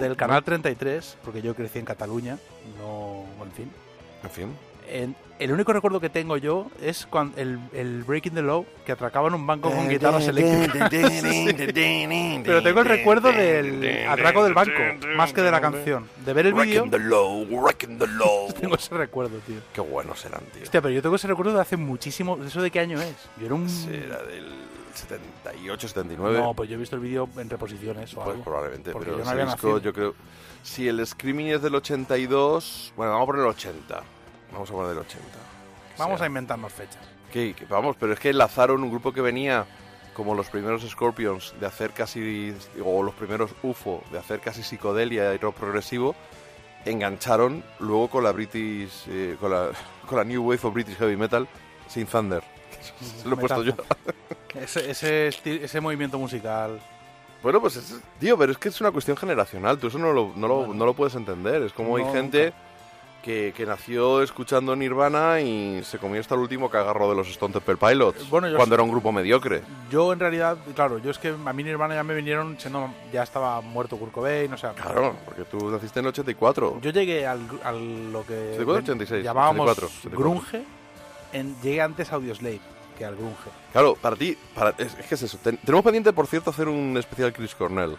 del 0.00 0.16
canal 0.16 0.42
33, 0.42 1.16
porque 1.24 1.40
yo 1.40 1.54
crecí 1.54 1.78
en 1.78 1.84
Cataluña, 1.84 2.38
no, 2.78 3.24
en 3.44 3.52
fin. 3.52 3.70
En 4.24 4.30
fin. 4.30 4.56
En- 4.88 5.16
el 5.38 5.52
único 5.52 5.70
recuerdo 5.74 6.00
que 6.00 6.08
tengo 6.08 6.38
yo 6.38 6.68
es 6.80 7.04
cuando 7.04 7.38
el, 7.38 7.58
el 7.74 8.04
Breaking 8.04 8.32
the 8.32 8.40
Law, 8.42 8.64
que 8.86 8.92
atracaban 8.92 9.34
un 9.34 9.46
banco 9.46 9.70
con 9.70 9.86
guitarras 9.86 10.26
eléctricas. 10.28 10.88
Pero 10.90 12.62
tengo 12.62 12.80
el 12.80 12.86
recuerdo 12.86 13.32
del 13.32 14.06
atraco 14.08 14.44
del 14.44 14.54
banco, 14.54 14.72
más 15.16 15.32
que 15.34 15.42
de 15.42 15.50
la 15.50 15.60
canción. 15.60 16.08
De 16.24 16.32
ver 16.32 16.46
el 16.46 16.54
vídeo, 16.54 16.84
tengo 18.60 18.76
ese 18.76 18.94
recuerdo, 18.96 19.38
tío. 19.46 19.56
Qué 19.74 19.80
buenos 19.82 20.24
eran, 20.24 20.40
tío. 20.54 20.62
Hostia, 20.62 20.80
pero 20.80 20.94
yo 20.94 21.02
tengo 21.02 21.16
ese 21.16 21.28
recuerdo 21.28 21.52
de 21.52 21.60
hace 21.60 21.76
muchísimo. 21.76 22.38
¿Eso 22.42 22.62
de 22.62 22.70
qué 22.70 22.80
año 22.80 22.98
es? 23.00 23.14
Yo 23.38 23.46
era 23.46 23.54
un. 23.54 23.66
Era 23.92 24.22
del 24.22 24.46
78, 24.94 25.88
79. 25.88 26.38
No, 26.38 26.54
pues 26.54 26.70
yo 26.70 26.76
he 26.76 26.78
visto 26.78 26.96
el 26.96 27.02
vídeo 27.02 27.28
en 27.36 27.50
reposiciones 27.50 28.14
o 28.14 28.20
Pues 28.20 28.28
algo. 28.30 28.44
probablemente, 28.44 28.92
pero 28.98 29.18
yo 29.18 29.24
no 29.24 29.30
había 29.30 29.44
disco 29.44 29.66
nacido. 29.68 29.78
yo 29.80 29.92
creo... 29.92 30.14
Si 30.62 30.88
el 30.88 31.06
Screaming 31.06 31.48
es 31.48 31.60
del 31.62 31.74
82... 31.74 32.94
Bueno, 32.96 33.12
vamos 33.12 33.24
a 33.24 33.26
poner 33.26 33.42
el 33.42 33.48
80. 33.50 34.02
Vamos 34.56 34.70
a 34.70 34.72
poner 34.72 34.92
el 34.92 34.98
80. 34.98 35.22
Vamos 35.98 36.18
sea. 36.18 36.24
a 36.24 36.28
inventarnos 36.28 36.72
fechas. 36.72 37.02
Que- 37.32 37.54
que- 37.54 37.64
vamos, 37.66 37.96
pero 38.00 38.12
es 38.12 38.18
que 38.20 38.30
enlazaron 38.30 38.82
un 38.82 38.90
grupo 38.90 39.12
que 39.12 39.20
venía 39.20 39.66
como 40.14 40.34
los 40.34 40.48
primeros 40.48 40.82
Scorpions 40.88 41.54
de 41.60 41.66
hacer 41.66 41.90
casi... 41.92 42.54
o 42.84 43.02
los 43.02 43.14
primeros 43.14 43.50
UFO 43.62 44.02
de 44.10 44.18
hacer 44.18 44.40
casi 44.40 44.62
psicodelia 44.62 45.34
y 45.34 45.36
rock 45.38 45.56
progresivo, 45.56 46.14
engancharon 46.84 47.62
luego 47.80 48.08
con 48.08 48.24
la 48.24 48.32
British... 48.32 49.04
eh, 49.08 49.36
con, 49.40 49.50
la, 49.50 49.68
con 50.08 50.18
la 50.18 50.24
New 50.24 50.42
Wave 50.42 50.60
of 50.62 50.74
British 50.74 50.96
Heavy 50.96 51.16
Metal, 51.16 51.46
sin 51.88 52.06
Thunder. 52.06 52.42
Se 53.22 53.28
lo 53.28 53.34
he 53.34 53.38
puesto 53.38 53.62
yo. 53.62 53.74
Ese, 54.54 54.90
ese, 54.90 55.28
esti- 55.28 55.60
ese 55.62 55.80
movimiento 55.80 56.18
musical. 56.18 56.80
Bueno, 57.42 57.60
pues 57.60 57.76
es, 57.76 58.00
tío, 58.18 58.38
pero 58.38 58.52
es 58.52 58.58
que 58.58 58.70
es 58.70 58.80
una 58.80 58.90
cuestión 58.90 59.16
generacional, 59.16 59.78
tú 59.78 59.88
eso 59.88 59.98
no 59.98 60.12
lo, 60.12 60.32
no 60.34 60.48
lo, 60.48 60.72
no 60.74 60.86
lo 60.86 60.94
puedes 60.94 61.14
entender. 61.14 61.62
Es 61.62 61.72
como 61.72 61.96
hay 61.96 62.04
gente 62.10 62.52
que, 63.26 63.52
que 63.56 63.66
nació 63.66 64.22
escuchando 64.22 64.76
Nirvana 64.76 65.40
y 65.40 65.82
se 65.82 65.98
comió 65.98 66.20
hasta 66.20 66.36
el 66.36 66.40
último 66.42 66.70
cagarro 66.70 67.10
de 67.10 67.16
los 67.16 67.28
Stone 67.28 67.52
Temple 67.52 67.76
Pilots, 67.76 68.30
Bueno, 68.30 68.46
cuando 68.56 68.76
era 68.76 68.84
un 68.84 68.90
grupo 68.90 69.10
mediocre. 69.10 69.62
Yo 69.90 70.12
en 70.12 70.20
realidad, 70.20 70.56
claro, 70.76 70.98
yo 70.98 71.10
es 71.10 71.18
que 71.18 71.34
a 71.44 71.52
mí 71.52 71.64
Nirvana 71.64 71.96
ya 71.96 72.04
me 72.04 72.14
vinieron 72.14 72.56
siendo, 72.60 72.88
ya 73.12 73.24
estaba 73.24 73.60
muerto 73.60 73.96
Kurt 73.96 74.12
Cobain, 74.12 74.52
o 74.52 74.56
sea... 74.56 74.74
Claro, 74.74 75.16
porque 75.24 75.42
tú 75.42 75.68
naciste 75.70 75.98
en 75.98 76.04
el 76.06 76.10
84. 76.10 76.78
Yo 76.80 76.90
llegué 76.90 77.26
al, 77.26 77.40
al 77.64 78.12
lo 78.12 78.24
que 78.24 78.32
84, 78.54 78.74
86, 78.94 79.24
llamábamos 79.24 79.68
84, 79.70 79.86
84. 80.08 80.18
grunge, 80.20 80.64
en, 81.32 81.60
llegué 81.62 81.82
antes 81.82 82.12
a 82.12 82.14
Audioslave 82.14 82.60
que 82.96 83.04
al 83.04 83.16
grunge. 83.16 83.50
Claro, 83.72 83.94
para 84.00 84.16
ti, 84.16 84.38
para, 84.54 84.70
es, 84.78 84.96
es 84.98 85.04
que 85.06 85.14
es 85.16 85.22
eso. 85.24 85.36
Ten- 85.42 85.58
tenemos 85.58 85.84
pendiente, 85.84 86.12
por 86.12 86.26
cierto, 86.28 86.50
hacer 86.50 86.66
un 86.68 86.96
especial 86.96 87.32
Chris 87.32 87.54
Cornell. 87.54 87.96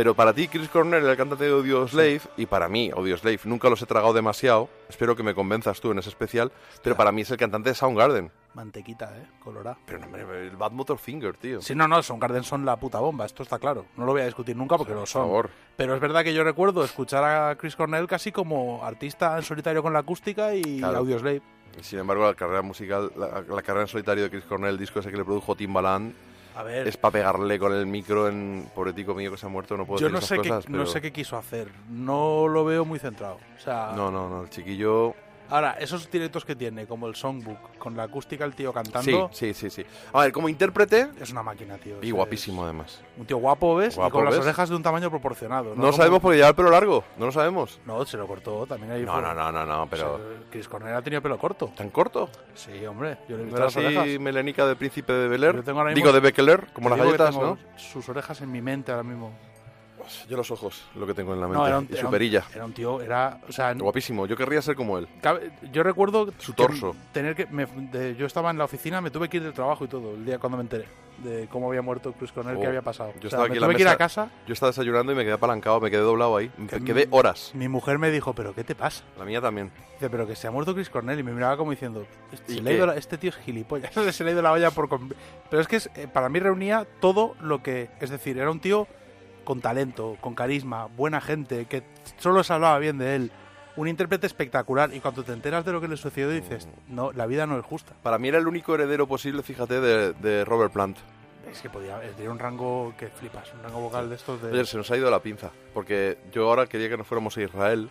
Pero 0.00 0.14
para 0.14 0.32
ti, 0.32 0.48
Chris 0.48 0.70
Cornell 0.70 1.02
era 1.02 1.10
el 1.12 1.18
cantante 1.18 1.44
de 1.44 1.50
Audioslave, 1.50 2.22
y 2.38 2.46
para 2.46 2.70
mí, 2.70 2.90
Audioslave, 2.90 3.38
nunca 3.44 3.68
los 3.68 3.82
he 3.82 3.84
tragado 3.84 4.14
demasiado. 4.14 4.70
Espero 4.88 5.14
que 5.14 5.22
me 5.22 5.34
convenzas 5.34 5.78
tú 5.78 5.90
en 5.90 5.98
ese 5.98 6.08
especial. 6.08 6.50
Pero 6.82 6.96
para 6.96 7.12
mí 7.12 7.20
es 7.20 7.30
el 7.30 7.36
cantante 7.36 7.68
de 7.68 7.74
Soundgarden. 7.74 8.32
Mantequita, 8.54 9.14
¿eh? 9.18 9.26
Colorada. 9.44 9.76
Pero 9.84 9.98
no, 9.98 10.06
hombre, 10.06 10.46
el 10.46 10.56
Bad 10.56 10.72
Motor 10.72 10.96
Finger, 10.96 11.36
tío. 11.36 11.60
Sí, 11.60 11.74
no, 11.74 11.86
no, 11.86 12.02
Soundgarden 12.02 12.44
son 12.44 12.64
la 12.64 12.76
puta 12.78 12.98
bomba, 12.98 13.26
esto 13.26 13.42
está 13.42 13.58
claro. 13.58 13.84
No 13.98 14.06
lo 14.06 14.12
voy 14.12 14.22
a 14.22 14.24
discutir 14.24 14.56
nunca 14.56 14.78
porque 14.78 14.94
lo 14.94 15.04
son. 15.04 15.24
favor. 15.24 15.50
Pero 15.76 15.94
es 15.94 16.00
verdad 16.00 16.24
que 16.24 16.32
yo 16.32 16.44
recuerdo 16.44 16.82
escuchar 16.82 17.22
a 17.22 17.54
Chris 17.56 17.76
Cornell 17.76 18.06
casi 18.06 18.32
como 18.32 18.82
artista 18.82 19.36
en 19.36 19.42
solitario 19.42 19.82
con 19.82 19.92
la 19.92 19.98
acústica 19.98 20.54
y 20.54 20.78
Claro. 20.78 20.96
Audioslave. 21.00 21.42
Sin 21.82 21.98
embargo, 21.98 22.24
la 22.24 22.34
carrera 22.34 22.62
musical, 22.62 23.12
la, 23.16 23.42
la 23.46 23.60
carrera 23.62 23.82
en 23.82 23.88
solitario 23.88 24.24
de 24.24 24.30
Chris 24.30 24.44
Cornell, 24.44 24.70
el 24.70 24.78
disco 24.78 25.00
ese 25.00 25.10
que 25.10 25.18
le 25.18 25.26
produjo 25.26 25.54
Timbaland, 25.54 26.14
A 26.60 26.62
ver. 26.62 26.86
es 26.88 26.96
para 26.96 27.12
pegarle 27.12 27.58
con 27.58 27.72
el 27.72 27.86
micro 27.86 28.28
en 28.28 28.68
pobretico 28.74 29.14
mío 29.14 29.30
que 29.30 29.36
se 29.38 29.46
ha 29.46 29.48
muerto. 29.48 29.76
No 29.76 29.86
puedo 29.86 29.98
Yo 30.00 30.06
decir 30.06 30.12
no 30.12 30.18
esas 30.18 30.28
sé, 30.28 30.36
cosas, 30.36 30.64
qué, 30.66 30.72
no 30.72 30.78
pero- 30.78 30.90
sé 30.90 31.00
qué 31.00 31.12
quiso 31.12 31.36
hacer. 31.36 31.68
No 31.88 32.46
lo 32.48 32.64
veo 32.64 32.84
muy 32.84 32.98
centrado. 32.98 33.38
O 33.56 33.60
sea, 33.60 33.92
No, 33.96 34.10
no, 34.10 34.28
no, 34.28 34.42
el 34.44 34.50
chiquillo. 34.50 35.14
Ahora, 35.50 35.72
esos 35.80 36.10
directos 36.10 36.44
que 36.44 36.54
tiene, 36.56 36.86
como 36.86 37.06
el 37.08 37.14
Songbook, 37.14 37.76
con 37.78 37.96
la 37.96 38.04
acústica 38.04 38.44
el 38.44 38.54
tío 38.54 38.72
cantando, 38.72 39.28
sí, 39.32 39.52
sí, 39.54 39.68
sí. 39.70 39.84
A 40.12 40.20
ver, 40.22 40.32
como 40.32 40.48
intérprete. 40.48 41.08
es 41.20 41.30
una 41.32 41.42
máquina, 41.42 41.76
tío. 41.76 41.96
Y 42.02 42.10
guapísimo, 42.12 42.64
además. 42.64 43.00
Un 43.16 43.26
tío 43.26 43.36
guapo, 43.38 43.76
¿ves? 43.76 43.96
Guapo, 43.96 44.08
y 44.08 44.12
con 44.12 44.24
las 44.24 44.38
orejas 44.38 44.68
de 44.68 44.76
un 44.76 44.82
tamaño 44.82 45.10
proporcionado. 45.10 45.70
No, 45.70 45.76
Como- 45.76 45.92
sabemos 45.92 46.20
porque 46.20 46.36
lleva 46.38 46.48
el 46.50 46.54
pelo 46.54 46.70
largo. 46.70 47.04
No 47.18 47.26
lo 47.26 47.32
sabemos. 47.32 47.80
No, 47.84 48.04
se 48.06 48.16
lo 48.16 48.26
cortó 48.26 48.66
también 48.66 48.92
ahí. 48.92 49.02
No, 49.04 49.12
fue- 49.14 49.22
no, 49.22 49.34
no, 49.34 49.50
no, 49.52 49.66
no, 49.66 49.86
pero. 49.90 50.14
O 50.14 50.18
sea, 50.18 50.26
Chris 50.50 50.68
Cornell 50.68 50.94
ha 50.94 51.02
tenido 51.02 51.20
pelo 51.20 51.38
corto. 51.38 51.72
¿Tan 51.76 51.90
corto? 51.90 52.28
Sí, 52.54 52.84
hombre. 52.86 53.18
Yo 53.28 53.36
le 53.36 53.42
he 53.42 53.46
¿No 53.46 53.52
visto 53.52 53.56
era 53.56 53.64
las 53.66 53.76
así 53.76 53.86
orejas. 53.86 54.20
melenica 54.20 54.66
de 54.66 54.76
príncipe 54.76 55.12
de 55.12 55.28
Bel 55.28 55.44
Air? 55.44 55.56
Yo 55.56 55.62
tengo 55.64 55.80
ahora 55.80 55.92
Digo, 55.94 56.12
de 56.12 56.20
Bekeler, 56.20 56.68
como 56.72 56.88
las 56.88 56.98
galletas, 56.98 57.36
¿no? 57.36 57.58
Sus 57.76 58.08
orejas 58.08 58.40
en 58.40 58.52
mi 58.52 58.62
mente 58.62 58.92
ahora 58.92 59.02
mismo. 59.04 59.32
Yo 60.28 60.36
los 60.36 60.50
ojos, 60.50 60.82
lo 60.94 61.06
que 61.06 61.14
tengo 61.14 61.34
en 61.34 61.40
la 61.40 61.46
mente. 61.46 61.58
No, 61.58 61.66
era 61.66 61.78
un, 61.78 61.84
y 61.88 61.92
era 61.92 62.00
su 62.00 62.06
un- 62.06 62.12
perilla. 62.12 62.44
Era 62.54 62.64
un 62.64 62.72
tío, 62.72 63.00
era. 63.00 63.40
O 63.48 63.52
sea, 63.52 63.72
Guapísimo. 63.74 64.26
Yo 64.26 64.36
querría 64.36 64.62
ser 64.62 64.76
como 64.76 64.98
él. 64.98 65.08
Yo 65.72 65.82
recuerdo 65.82 66.32
Su 66.38 66.52
que 66.52 66.56
torso. 66.62 66.96
tener 67.12 67.34
que 67.34 67.46
me- 67.46 67.66
de- 67.66 68.16
yo 68.16 68.26
estaba 68.26 68.50
en 68.50 68.58
la 68.58 68.64
oficina, 68.64 69.00
me 69.00 69.10
tuve 69.10 69.28
que 69.28 69.38
ir 69.38 69.42
del 69.42 69.52
trabajo 69.52 69.84
y 69.84 69.88
todo 69.88 70.14
el 70.14 70.24
día 70.24 70.38
cuando 70.38 70.56
me 70.56 70.62
enteré 70.62 70.86
de 71.18 71.48
cómo 71.50 71.68
había 71.68 71.82
muerto 71.82 72.14
Chris 72.18 72.32
Cornell, 72.32 72.56
Oh, 72.56 72.60
qué 72.60 72.66
había 72.68 72.80
pasado. 72.80 73.10
Yo 73.12 73.16
O 73.18 73.20
sea, 73.20 73.26
estaba 73.28 73.44
aquí 73.44 73.50
me 73.52 73.56
en 73.56 73.60
la 73.60 73.66
tuve 73.66 73.76
que 73.76 73.82
ir 73.82 73.86
mesa. 73.86 73.94
a 73.94 73.98
casa. 73.98 74.30
Yo 74.46 74.54
estaba 74.54 74.70
desayunando 74.70 75.12
y 75.12 75.14
me 75.14 75.22
quedé 75.24 75.34
apalancado, 75.34 75.78
me 75.78 75.90
quedé 75.90 76.00
doblado 76.00 76.34
ahí. 76.38 76.50
Me 76.56 76.66
que 76.66 76.82
quedé 76.82 77.08
horas. 77.10 77.50
Mi 77.54 77.68
mujer 77.68 77.98
me 77.98 78.10
dijo, 78.10 78.32
pero 78.34 78.54
¿qué 78.54 78.64
te 78.64 78.74
pasa? 78.74 79.04
La 79.18 79.26
mía 79.26 79.40
también. 79.40 79.70
Dice, 79.94 80.08
pero 80.08 80.26
que 80.26 80.34
se 80.34 80.46
ha 80.46 80.50
muerto 80.50 80.74
Chris 80.74 80.88
Cornell 80.88 81.18
y 81.18 81.22
me 81.22 81.32
miraba 81.32 81.58
como 81.58 81.72
diciendo, 81.72 82.06
¿Y 82.48 82.54
se 82.54 82.62
le 82.62 82.70
ha 82.70 82.72
ido 82.72 82.86
la- 82.86 82.96
este 82.96 83.18
tío 83.18 83.28
es 83.28 83.36
gilipollas, 83.36 83.92
se 84.16 84.24
le 84.24 84.30
ha 84.30 84.32
ido 84.32 84.40
la 84.40 84.52
olla 84.52 84.70
por... 84.70 84.88
Pero 85.50 85.60
es 85.60 85.68
que 85.68 85.76
es- 85.76 85.90
eh, 85.94 86.08
para 86.10 86.30
mí 86.30 86.38
reunía 86.40 86.86
todo 87.00 87.34
lo 87.42 87.62
que, 87.62 87.90
es 88.00 88.08
decir, 88.08 88.38
era 88.38 88.50
un 88.50 88.60
tío 88.60 88.86
con 89.50 89.60
talento, 89.60 90.16
con 90.20 90.36
carisma, 90.36 90.86
buena 90.86 91.20
gente, 91.20 91.64
que 91.64 91.82
solo 92.18 92.44
se 92.44 92.52
hablaba 92.52 92.78
bien 92.78 92.98
de 92.98 93.16
él, 93.16 93.32
un 93.74 93.88
intérprete 93.88 94.28
espectacular 94.28 94.94
y 94.94 95.00
cuando 95.00 95.24
te 95.24 95.32
enteras 95.32 95.64
de 95.64 95.72
lo 95.72 95.80
que 95.80 95.88
le 95.88 95.96
sucedió 95.96 96.30
dices, 96.30 96.68
Mm. 96.86 96.94
no, 96.94 97.10
la 97.10 97.26
vida 97.26 97.48
no 97.48 97.58
es 97.58 97.64
justa. 97.64 97.92
Para 98.00 98.16
mí 98.18 98.28
era 98.28 98.38
el 98.38 98.46
único 98.46 98.76
heredero 98.76 99.08
posible, 99.08 99.42
fíjate, 99.42 99.80
de, 99.80 100.12
de 100.12 100.44
Robert 100.44 100.72
Plant. 100.72 100.98
Es 101.50 101.60
que 101.62 101.68
podía, 101.68 101.98
tenía 102.16 102.30
un 102.30 102.38
rango 102.38 102.94
que 102.96 103.08
flipas, 103.08 103.52
un 103.52 103.64
rango 103.64 103.80
vocal 103.80 104.08
de 104.08 104.14
estos 104.14 104.40
de... 104.40 104.52
Oye, 104.52 104.64
se 104.66 104.76
nos 104.76 104.88
ha 104.92 104.96
ido 104.96 105.10
la 105.10 105.18
pinza, 105.20 105.50
porque 105.74 106.18
yo 106.30 106.48
ahora 106.48 106.66
quería 106.68 106.88
que 106.88 106.96
nos 106.96 107.08
fuéramos 107.08 107.36
a 107.36 107.42
Israel. 107.42 107.90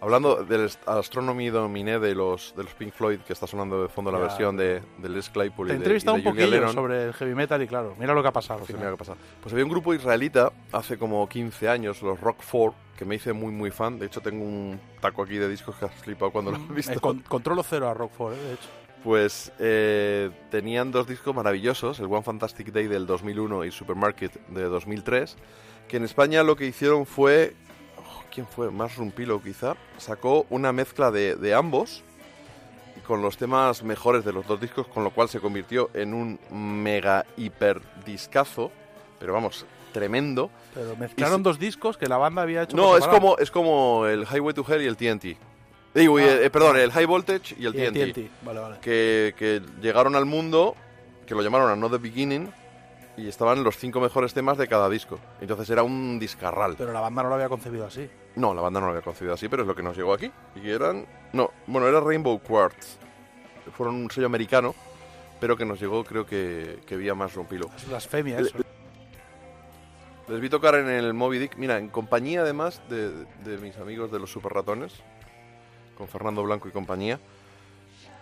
Hablando 0.00 0.44
del 0.44 0.70
Astronomy 0.86 1.48
Dominé 1.48 1.98
de 1.98 2.14
los, 2.14 2.54
de 2.56 2.64
los 2.64 2.74
Pink 2.74 2.92
Floyd, 2.92 3.20
que 3.20 3.32
está 3.32 3.46
sonando 3.46 3.82
de 3.82 3.88
fondo 3.88 4.12
la 4.12 4.18
versión 4.18 4.56
de, 4.56 4.82
de 4.98 5.08
Les 5.08 5.30
Claypool 5.30 5.68
Te 5.68 5.74
y 5.74 5.78
de, 5.78 5.96
y 5.96 5.98
de 5.98 6.10
un 6.10 6.22
poquillo 6.22 6.46
Lennon. 6.48 6.72
sobre 6.74 7.04
el 7.06 7.12
heavy 7.14 7.34
metal 7.34 7.62
y 7.62 7.66
claro, 7.66 7.94
mira 7.98 8.12
lo 8.12 8.20
que 8.22 8.28
ha 8.28 8.32
pasado. 8.32 8.60
Pues, 8.60 8.76
mira 8.76 8.90
qué 8.90 8.96
pasa. 8.98 9.14
Pues 9.40 9.52
había 9.52 9.64
un 9.64 9.70
grupo 9.70 9.94
israelita 9.94 10.52
hace 10.72 10.98
como 10.98 11.26
15 11.28 11.68
años, 11.70 12.02
los 12.02 12.20
Rock 12.20 12.38
4, 12.50 12.74
que 12.98 13.04
me 13.06 13.14
hice 13.14 13.32
muy 13.32 13.52
muy 13.52 13.70
fan. 13.70 13.98
De 13.98 14.06
hecho, 14.06 14.20
tengo 14.20 14.44
un 14.44 14.78
taco 15.00 15.22
aquí 15.22 15.36
de 15.38 15.48
discos 15.48 15.74
que 15.76 15.86
has 15.86 15.94
flipado 15.94 16.30
cuando 16.30 16.50
lo 16.50 16.58
has 16.58 16.68
visto. 16.74 16.92
Eh, 16.92 17.00
con- 17.00 17.20
controlo 17.20 17.62
cero 17.62 17.88
a 17.88 17.94
Rockford, 17.94 18.34
eh, 18.34 18.36
de 18.36 18.52
hecho. 18.54 18.68
Pues 19.02 19.52
eh, 19.60 20.30
tenían 20.50 20.90
dos 20.90 21.06
discos 21.06 21.34
maravillosos, 21.34 22.00
el 22.00 22.06
One 22.06 22.22
Fantastic 22.22 22.72
Day 22.72 22.86
del 22.86 23.06
2001 23.06 23.64
y 23.64 23.70
Supermarket 23.70 24.34
de 24.48 24.64
2003, 24.64 25.36
que 25.88 25.96
en 25.96 26.04
España 26.04 26.42
lo 26.42 26.56
que 26.56 26.66
hicieron 26.66 27.06
fue, 27.06 27.54
¿quién 28.26 28.46
fue? 28.46 28.70
Más 28.70 28.96
Rumpilo 28.96 29.42
quizá, 29.42 29.74
sacó 29.98 30.46
una 30.50 30.72
mezcla 30.72 31.10
de, 31.10 31.34
de 31.36 31.54
ambos 31.54 32.02
y 32.96 33.00
con 33.00 33.22
los 33.22 33.36
temas 33.36 33.82
mejores 33.82 34.24
de 34.24 34.32
los 34.32 34.46
dos 34.46 34.60
discos, 34.60 34.86
con 34.88 35.04
lo 35.04 35.10
cual 35.10 35.28
se 35.28 35.40
convirtió 35.40 35.90
en 35.94 36.14
un 36.14 36.38
mega 36.50 37.24
hiper 37.36 37.80
discazo, 38.04 38.70
pero 39.18 39.32
vamos, 39.32 39.66
tremendo. 39.92 40.50
Pero 40.74 40.96
mezclaron 40.96 41.42
dos 41.42 41.58
discos 41.58 41.96
que 41.96 42.06
la 42.06 42.16
banda 42.18 42.42
había 42.42 42.62
hecho. 42.62 42.76
No, 42.76 42.96
es 42.96 43.06
como, 43.06 43.38
es 43.38 43.50
como 43.50 44.06
el 44.06 44.24
Highway 44.26 44.54
to 44.54 44.64
Hell 44.68 44.82
y 44.82 44.86
el 44.86 44.96
TNT. 44.96 45.38
Digo, 45.94 46.20
y, 46.20 46.24
eh, 46.24 46.50
perdón, 46.50 46.76
el 46.76 46.92
High 46.92 47.06
Voltage 47.06 47.54
y 47.58 47.64
el 47.64 47.72
Ah. 47.72 47.90
TNT. 47.90 48.12
TNT, 48.12 48.30
vale, 48.44 48.60
vale. 48.60 48.76
Que, 48.82 49.34
que 49.38 49.62
llegaron 49.80 50.14
al 50.14 50.26
mundo, 50.26 50.74
que 51.26 51.34
lo 51.34 51.40
llamaron 51.42 51.70
a 51.70 51.76
No 51.76 51.88
The 51.88 51.96
Beginning, 51.96 52.52
y 53.16 53.28
estaban 53.28 53.64
los 53.64 53.76
cinco 53.76 54.00
mejores 54.00 54.34
temas 54.34 54.58
de 54.58 54.68
cada 54.68 54.88
disco. 54.88 55.18
Entonces 55.40 55.68
era 55.70 55.82
un 55.82 56.18
discarral. 56.18 56.74
Pero 56.76 56.92
la 56.92 57.00
banda 57.00 57.22
no 57.22 57.30
lo 57.30 57.34
había 57.36 57.48
concebido 57.48 57.86
así. 57.86 58.08
No, 58.34 58.52
la 58.52 58.60
banda 58.60 58.80
no 58.80 58.86
lo 58.86 58.92
había 58.92 59.02
concebido 59.02 59.34
así, 59.34 59.48
pero 59.48 59.62
es 59.62 59.68
lo 59.68 59.74
que 59.74 59.82
nos 59.82 59.96
llegó 59.96 60.12
aquí. 60.12 60.30
Y 60.54 60.68
eran... 60.68 61.06
No, 61.32 61.50
bueno, 61.66 61.88
era 61.88 62.00
Rainbow 62.00 62.38
Quartz. 62.38 62.98
Fueron 63.76 63.96
un 63.96 64.10
sello 64.10 64.26
americano, 64.26 64.74
pero 65.40 65.56
que 65.56 65.64
nos 65.64 65.80
llegó 65.80 66.04
creo 66.04 66.26
que, 66.26 66.80
que 66.86 66.96
vía 66.96 67.14
más 67.14 67.34
rompilo. 67.34 67.70
Es 67.76 67.88
blasfemia 67.88 68.38
eso. 68.38 68.58
Les 70.28 70.40
vi 70.40 70.48
tocar 70.48 70.74
en 70.74 70.88
el 70.88 71.14
Moby 71.14 71.38
Dick, 71.38 71.56
mira, 71.56 71.78
en 71.78 71.88
compañía 71.88 72.42
además 72.42 72.82
de, 72.88 73.10
de 73.44 73.58
mis 73.58 73.76
amigos 73.78 74.10
de 74.10 74.18
los 74.18 74.30
Super 74.30 74.52
Ratones, 74.52 74.92
con 75.96 76.08
Fernando 76.08 76.42
Blanco 76.42 76.68
y 76.68 76.72
compañía. 76.72 77.20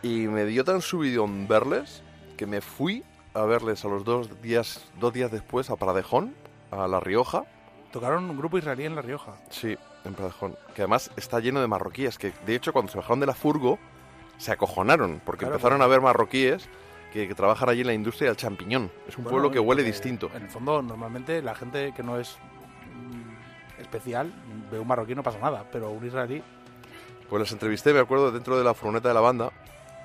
Y 0.02 0.28
me 0.28 0.44
dio 0.44 0.64
tan 0.64 0.82
subidón 0.82 1.48
verles 1.48 2.02
que 2.36 2.46
me 2.46 2.60
fui 2.60 3.04
a 3.34 3.42
verles 3.44 3.84
a 3.84 3.88
los 3.88 4.04
dos 4.04 4.40
días, 4.42 4.84
dos 5.00 5.12
días 5.12 5.30
después 5.30 5.70
a 5.70 5.76
Pradejón, 5.76 6.34
a 6.70 6.86
La 6.88 7.00
Rioja. 7.00 7.44
Tocaron 7.92 8.28
un 8.30 8.36
grupo 8.36 8.58
israelí 8.58 8.84
en 8.84 8.94
La 8.94 9.02
Rioja. 9.02 9.32
Sí, 9.50 9.76
en 10.04 10.14
Pradejón. 10.14 10.56
Que 10.74 10.82
además 10.82 11.10
está 11.16 11.40
lleno 11.40 11.60
de 11.60 11.66
marroquíes, 11.68 12.18
que 12.18 12.32
de 12.46 12.54
hecho 12.54 12.72
cuando 12.72 12.90
se 12.90 12.98
bajaron 12.98 13.20
de 13.20 13.26
la 13.26 13.34
furgo 13.34 13.78
se 14.38 14.52
acojonaron, 14.52 15.20
porque 15.24 15.40
Claro, 15.40 15.54
empezaron 15.56 15.82
a 15.82 15.86
ver 15.86 16.00
marroquíes 16.00 16.68
que, 17.12 17.28
que 17.28 17.34
trabajan 17.34 17.68
allí 17.68 17.82
en 17.82 17.86
la 17.88 17.94
industria 17.94 18.28
del 18.30 18.36
champiñón. 18.36 18.90
Es 19.06 19.16
un 19.16 19.24
Bueno, 19.24 19.30
pueblo 19.36 19.50
que 19.50 19.60
huele 19.60 19.82
porque 19.82 19.92
distinto. 19.92 20.30
En 20.34 20.42
el 20.42 20.50
fondo, 20.50 20.82
normalmente 20.82 21.40
la 21.42 21.54
gente 21.54 21.92
que 21.94 22.02
no 22.02 22.18
es 22.18 22.36
mm, 22.92 23.80
especial 23.80 24.32
ve 24.70 24.78
un 24.80 24.86
marroquí 24.88 25.14
no 25.14 25.22
pasa 25.22 25.38
nada, 25.38 25.64
pero 25.70 25.90
un 25.90 26.04
israelí. 26.04 26.42
Pues 27.28 27.40
les 27.40 27.52
entrevisté, 27.52 27.92
me 27.92 28.00
acuerdo, 28.00 28.30
dentro 28.32 28.58
de 28.58 28.64
la 28.64 28.74
furgoneta 28.74 29.08
de 29.08 29.14
la 29.14 29.20
banda 29.20 29.50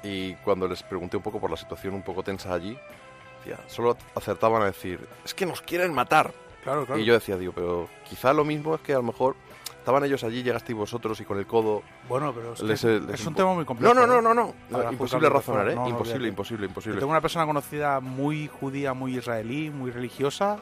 y 0.04 0.34
cuando 0.36 0.68
les 0.68 0.84
pregunté 0.84 1.18
un 1.18 1.24
poco 1.24 1.40
por 1.40 1.50
la 1.52 1.58
situación 1.58 1.94
un 1.96 2.04
poco 2.04 2.24
tensa 2.24 2.54
allí, 2.54 2.78
solo 3.68 3.98
acertaban 4.16 4.62
a 4.62 4.66
decir, 4.66 5.00
es 5.26 5.34
que 5.34 5.46
nos 5.46 5.62
quieren 5.62 5.94
matar. 5.94 6.34
Claro, 6.64 6.86
claro. 6.86 7.02
Y 7.02 7.06
yo 7.06 7.14
decía, 7.14 7.38
digo, 7.38 7.54
pero 7.54 7.88
quizá 8.08 8.34
lo 8.34 8.44
mismo 8.44 8.76
es 8.76 8.82
que 8.82 8.94
a 8.94 8.98
lo 8.98 9.04
mejor 9.04 9.36
estaban 9.78 10.04
ellos 10.04 10.24
allí, 10.24 10.44
llegasteis 10.44 10.78
vosotros 10.78 11.20
y 11.22 11.26
con 11.26 11.40
el 11.40 11.48
codo... 11.48 11.82
Bueno, 12.10 12.34
pero 12.34 12.54
es, 12.54 12.62
les- 12.84 13.26
un 13.26 13.34
tema 13.34 13.54
muy 13.54 13.64
complejo. 13.66 13.94
No, 13.94 14.06
no, 14.06 14.22
no, 14.22 14.34
no, 14.34 14.54
no. 14.70 14.92
Imposible 14.92 15.30
razonar, 15.30 15.68
¿eh? 15.70 15.72
fuera. 15.72 15.76
No, 15.76 15.84
no, 15.84 15.90
imposible, 15.90 16.28
imposible, 16.28 16.64
Yo 16.64 16.70
imposible. 16.70 17.00
tengo 17.00 17.12
una 17.12 17.22
persona 17.22 17.46
conocida 17.46 18.00
muy 18.02 18.48
judía, 18.48 18.94
muy 18.94 19.18
israelí, 19.18 19.70
muy 19.70 19.90
religiosa, 19.90 20.58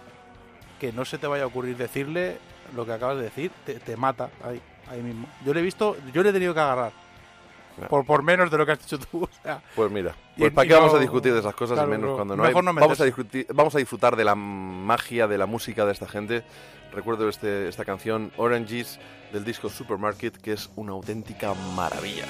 que 0.80 0.94
no 0.94 1.04
se 1.04 1.18
te 1.18 1.26
vaya 1.28 1.44
a 1.44 1.48
ocurrir 1.48 1.76
decirle 1.76 2.38
lo 2.76 2.86
que 2.86 2.94
acabas 2.94 3.18
de 3.18 3.24
decir, 3.24 3.52
te, 3.66 3.80
te 3.80 3.98
mata 3.98 4.30
ahí, 4.44 4.62
ahí 4.90 5.02
mismo. 5.02 5.28
Yo 5.44 5.54
le 5.54 5.62
he 5.62 5.64
visto, 5.64 5.98
yo 6.14 6.22
le 6.22 6.30
he 6.30 6.34
tenido 6.34 6.54
que 6.54 6.60
agarrar. 6.60 6.91
Por, 7.90 8.06
por 8.06 8.24
menos 8.24 8.49
de 8.49 8.58
lo 8.58 8.66
que 8.66 8.72
has 8.72 8.80
dicho 8.80 8.98
tú. 8.99 9.24
O 9.24 9.30
sea, 9.44 9.62
Pues 9.76 9.91
mira, 9.91 10.16
Y- 10.36 10.40
pues 10.41 10.54
¿para 10.54 10.66
y 10.66 10.68
qué 10.70 10.74
vamos 10.76 10.91
no- 10.94 10.98
a 10.98 11.02
discutir 11.02 11.34
de 11.34 11.40
esas 11.40 11.54
cosas 11.54 11.76
claro, 11.76 11.90
menos 11.90 12.10
no, 12.10 12.16
cuando 12.16 12.36
no 12.36 12.44
hay? 12.44 12.54
vamos, 12.54 12.99
a 13.02 13.06
discutir, 13.06 13.45
vamos 13.54 13.76
a 13.76 13.78
disfrutar 13.78 14.16
de 14.16 14.24
la 14.26 14.36
magia 14.36 15.28
de 15.28 15.38
la 15.38 15.45
música 15.45 15.86
de 15.86 15.91
esta 15.91 16.08
gente. 16.08 16.44
Recuerdo 16.94 17.28
este, 17.30 17.68
esta 17.68 17.86
canción 17.86 18.32
Oranges 18.38 18.99
del 19.34 19.44
disco 19.44 19.70
Supermarket, 19.70 20.38
que 20.38 20.54
es 20.54 20.70
una 20.76 20.94
auténtica 20.94 21.54
maravilla. 21.76 22.26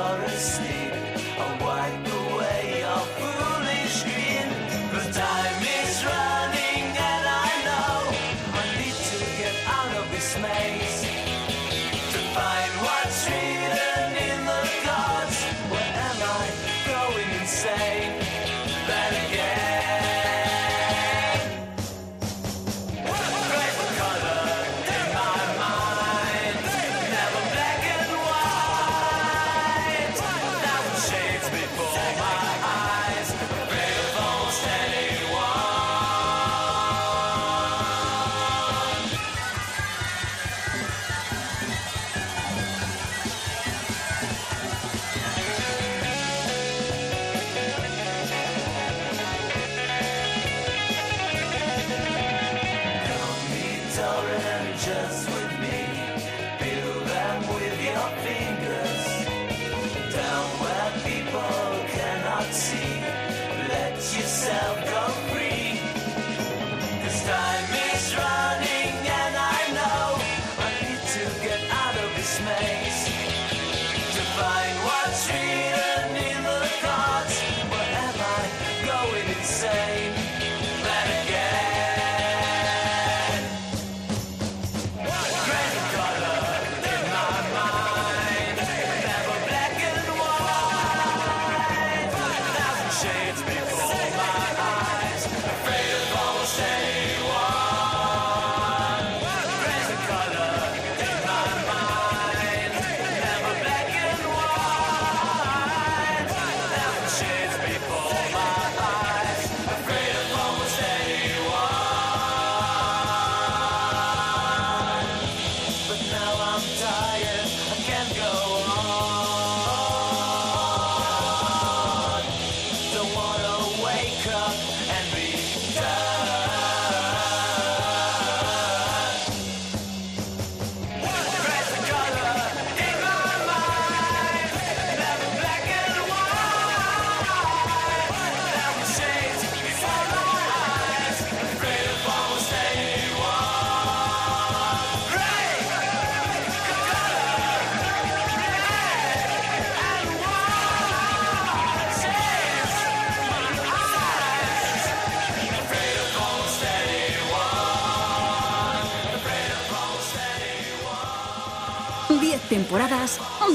And 0.00 0.29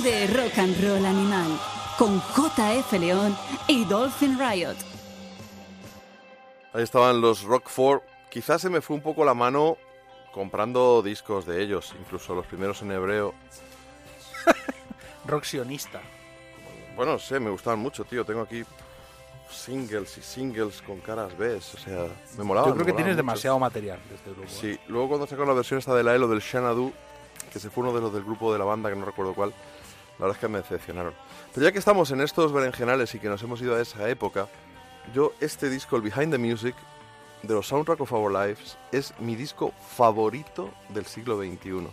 de 0.04 0.28
rock 0.28 0.58
and 0.58 0.84
roll 0.84 1.06
animal 1.06 1.60
con 1.98 2.20
JF 2.20 2.92
León 3.00 3.36
y 3.68 3.86
Dolphin 3.86 4.38
Riot. 4.38 4.76
Ahí 6.74 6.84
estaban 6.84 7.22
los 7.22 7.44
Rock 7.44 7.70
4. 7.74 8.04
Quizás 8.30 8.62
se 8.62 8.70
me 8.70 8.82
fue 8.82 8.98
un 8.98 9.02
poco 9.02 9.24
la 9.24 9.34
mano 9.34 9.78
comprando 10.34 11.02
discos 11.02 11.46
de 11.46 11.62
ellos, 11.64 11.96
incluso 12.00 12.36
los 12.36 12.46
primeros 12.46 12.82
en 12.82 12.92
hebreo. 12.92 13.34
Rock 15.26 15.46
sionista. 15.46 16.02
Bueno, 16.96 17.14
no 17.14 17.20
sé, 17.20 17.40
me 17.40 17.50
gustaban 17.50 17.80
mucho, 17.80 18.04
tío. 18.04 18.26
Tengo 18.26 18.42
aquí 18.42 18.64
singles 19.50 20.18
y 20.18 20.22
singles 20.22 20.82
con 20.82 21.00
caras 21.00 21.38
B. 21.38 21.56
O 21.56 21.62
sea, 21.62 22.08
me 22.38 22.44
molaban. 22.44 22.72
Yo 22.72 22.76
creo 22.76 22.86
que 22.86 22.94
tienes 22.94 23.14
mucho. 23.14 23.18
demasiado 23.18 23.60
material 23.60 24.00
de 24.10 24.16
este 24.16 24.30
grupo. 24.32 24.44
¿eh? 24.44 24.50
Sí, 24.50 24.80
luego 24.88 25.08
cuando 25.10 25.28
sacaron 25.28 25.48
la 25.48 25.56
versión 25.56 25.80
esta 25.80 25.96
de 25.96 26.04
la 26.04 26.14
Elo 26.14 26.28
del 26.28 26.42
Xanadu, 26.42 26.92
que 27.54 27.60
se 27.60 27.70
fue 27.70 27.84
uno 27.84 27.94
de 27.94 28.02
los 28.02 28.14
del 28.14 28.24
grupo 28.24 28.52
de 28.52 28.60
la 28.60 28.66
banda, 28.66 28.90
que 28.90 28.96
no 28.98 29.06
recuerdo 29.06 29.34
cuál, 29.34 29.54
la 30.20 30.26
verdad 30.26 30.36
es 30.36 30.40
que 30.40 30.48
me 30.48 30.58
decepcionaron. 30.60 31.14
Pero 31.54 31.66
ya 31.66 31.72
que 31.72 31.80
estamos 31.80 32.12
en 32.12 32.22
estos 32.22 32.52
berenjenales 32.54 33.14
y 33.16 33.20
que 33.20 33.30
nos 33.30 33.42
hemos 33.44 33.62
ido 33.62 33.76
a 33.76 33.82
esa 33.82 34.08
época, 34.10 34.48
yo 35.14 35.34
este 35.40 35.70
disco, 35.70 35.96
el 35.96 36.02
Behind 36.02 36.32
the 36.32 36.38
Music, 36.38 36.76
de 37.44 37.54
los 37.54 37.68
Soundtrack 37.68 38.02
of 38.02 38.12
Our 38.14 38.32
Lives, 38.32 38.78
es 38.92 39.14
mi 39.20 39.36
disco 39.36 39.72
favorito 39.96 40.72
del 40.90 41.06
siglo 41.06 41.38
XXI. 41.38 41.88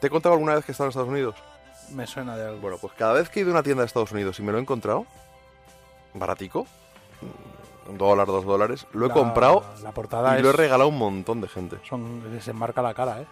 ¿Te 0.00 0.06
he 0.06 0.10
contado 0.10 0.34
alguna 0.34 0.54
vez 0.54 0.64
que 0.64 0.72
he 0.72 0.74
estado 0.74 0.86
en 0.86 0.90
Estados 0.90 1.08
Unidos? 1.10 1.34
Me 1.90 2.06
suena 2.06 2.36
de 2.36 2.46
algo. 2.48 2.60
Bueno, 2.60 2.78
pues 2.80 2.92
cada 2.94 3.12
vez 3.14 3.28
que 3.28 3.40
he 3.40 3.42
ido 3.42 3.50
a 3.52 3.54
una 3.54 3.62
tienda 3.62 3.82
de 3.82 3.86
Estados 3.86 4.12
Unidos 4.12 4.38
y 4.38 4.42
me 4.42 4.50
lo 4.52 4.58
he 4.58 4.60
encontrado, 4.60 5.06
baratico, 6.14 6.66
un 7.88 7.98
dólar, 7.98 8.26
dos 8.26 8.44
dólares, 8.44 8.86
lo 8.92 9.06
he 9.06 9.08
La- 9.08 9.14
comprado 9.14 9.64
la 9.82 9.92
portada 9.92 10.38
y 10.38 10.42
lo 10.42 10.50
he 10.50 10.52
regalado 10.52 10.84
a 10.84 10.86
un 10.92 10.98
montón 10.98 11.40
de 11.40 11.48
gente. 11.48 11.76
Son, 11.88 12.32
les 12.32 12.46
enmarca 12.48 12.82
la 12.82 12.94
cara, 12.94 13.20
¿eh? 13.20 13.26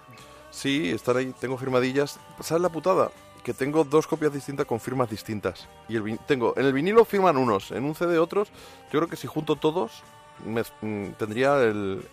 Sí, 0.51 0.91
están 0.91 1.17
ahí, 1.17 1.35
tengo 1.39 1.57
firmadillas. 1.57 2.19
¿Sabes 2.41 2.63
la 2.63 2.69
putada? 2.69 3.11
Que 3.45 3.55
tengo 3.55 3.85
dos 3.85 4.07
copias 4.07 4.33
distintas 4.33 4.67
con 4.67 4.81
firmas 4.81 5.09
distintas. 5.09 5.69
Y 5.89 5.97
el 5.97 6.19
tengo, 6.27 6.55
en 6.57 6.67
el 6.67 6.73
vinilo 6.73 7.05
firman 7.05 7.37
unos, 7.37 7.71
en 7.71 7.85
un 7.85 7.95
CD 7.95 8.19
otros. 8.19 8.49
Yo 8.93 8.99
creo 9.01 9.09
que 9.09 9.17
si 9.17 9.27
junto 9.27 9.57
todos, 9.57 10.03
me- 10.45 10.63
mm, 10.83 11.13
tendría 11.19 11.57
el, 11.63 12.05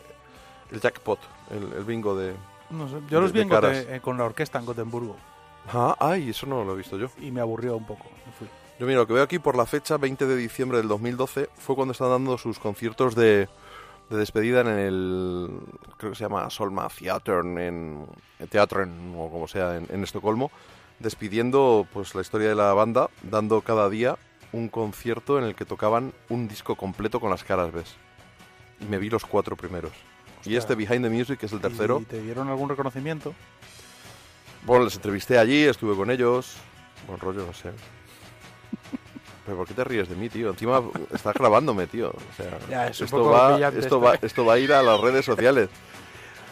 el 0.71 0.79
jackpot, 0.81 1.19
el, 1.51 1.73
el 1.73 1.83
bingo 1.83 2.15
de. 2.15 2.33
No 2.69 2.87
sé, 2.87 2.95
de- 3.01 3.09
yo 3.09 3.19
los 3.21 3.31
vi 3.31 3.41
en. 3.41 3.49
Gote- 3.49 3.95
eh, 3.95 3.99
con 4.01 4.17
la 4.17 4.23
orquesta 4.25 4.59
en 4.59 4.65
Gotemburgo 4.65 5.15
Ah, 5.73 5.95
ay, 5.99 6.29
eso 6.29 6.45
no 6.47 6.63
lo 6.63 6.73
he 6.73 6.77
visto 6.77 6.97
yo. 6.97 7.07
y 7.19 7.29
me 7.31 7.41
aburrió 7.41 7.75
un 7.75 7.85
poco. 7.85 8.05
me 8.25 8.31
fui. 8.31 8.47
Yo 8.79 8.85
mira, 8.85 8.99
lo 8.99 9.07
que 9.07 9.13
veo 9.13 9.23
aquí 9.23 9.39
por 9.39 9.57
la 9.57 9.65
fecha 9.65 9.97
20 9.97 10.27
de 10.27 10.35
diciembre 10.37 10.77
del 10.77 10.87
2012 10.87 11.49
fue 11.57 11.75
cuando 11.75 11.91
están 11.93 12.09
dando 12.09 12.37
sus 12.37 12.59
conciertos 12.59 13.15
de, 13.15 13.49
de 14.09 14.17
despedida 14.17 14.61
en 14.61 14.67
el, 14.67 15.49
creo 15.97 16.11
que 16.11 16.17
se 16.17 16.23
llama 16.23 16.49
Solma 16.49 16.87
Theater, 16.89 17.39
en, 17.45 17.57
en 18.39 18.47
Teatren, 18.49 19.13
o 19.17 19.29
como 19.29 19.47
sea, 19.47 19.75
en, 19.77 19.87
en 19.89 20.03
Estocolmo, 20.03 20.51
despidiendo 20.99 21.85
pues 21.93 22.15
la 22.15 22.21
historia 22.21 22.49
de 22.49 22.55
la 22.55 22.73
banda, 22.73 23.09
dando 23.23 23.61
cada 23.61 23.89
día 23.89 24.17
un 24.53 24.69
concierto 24.69 25.37
en 25.37 25.43
el 25.43 25.55
que 25.55 25.65
tocaban 25.65 26.13
un 26.29 26.47
disco 26.47 26.75
completo 26.75 27.19
con 27.19 27.29
las 27.29 27.43
caras, 27.43 27.71
¿ves? 27.71 27.95
Y 28.79 28.85
me 28.85 28.97
vi 28.97 29.09
los 29.09 29.25
cuatro 29.25 29.55
primeros. 29.55 29.91
Y 30.45 30.55
este 30.55 30.75
Behind 30.75 31.03
the 31.03 31.09
Music, 31.09 31.39
que 31.39 31.47
es 31.47 31.51
el 31.51 31.59
tercero, 31.59 31.99
¿Y 32.01 32.05
te 32.05 32.21
dieron 32.21 32.47
algún 32.47 32.69
reconocimiento? 32.69 33.33
bueno, 34.65 34.85
les 34.85 34.95
entrevisté 34.95 35.37
allí, 35.37 35.63
estuve 35.63 35.95
con 35.95 36.09
ellos. 36.11 36.55
Buen 37.07 37.19
rollo, 37.19 37.45
no 37.45 37.53
sé. 37.53 37.71
Pero 39.47 39.59
¿por 39.59 39.67
qué 39.67 39.73
te 39.73 39.83
ríes 39.85 40.09
de 40.09 40.15
mí, 40.15 40.27
tío? 40.27 40.49
Encima 40.49 40.83
estás 41.13 41.33
grabándome, 41.33 41.87
tío. 41.87 42.09
O 42.09 42.35
sea, 42.35 42.59
Ya, 42.69 42.87
es 42.87 42.99
esto, 42.99 43.23
va, 43.23 43.57
esto, 43.69 44.01
va, 44.01 44.15
esto 44.21 44.45
va 44.45 44.53
a 44.55 44.59
ir 44.59 44.73
a 44.73 44.83
las 44.83 44.99
redes 44.99 45.23
sociales. 45.23 45.69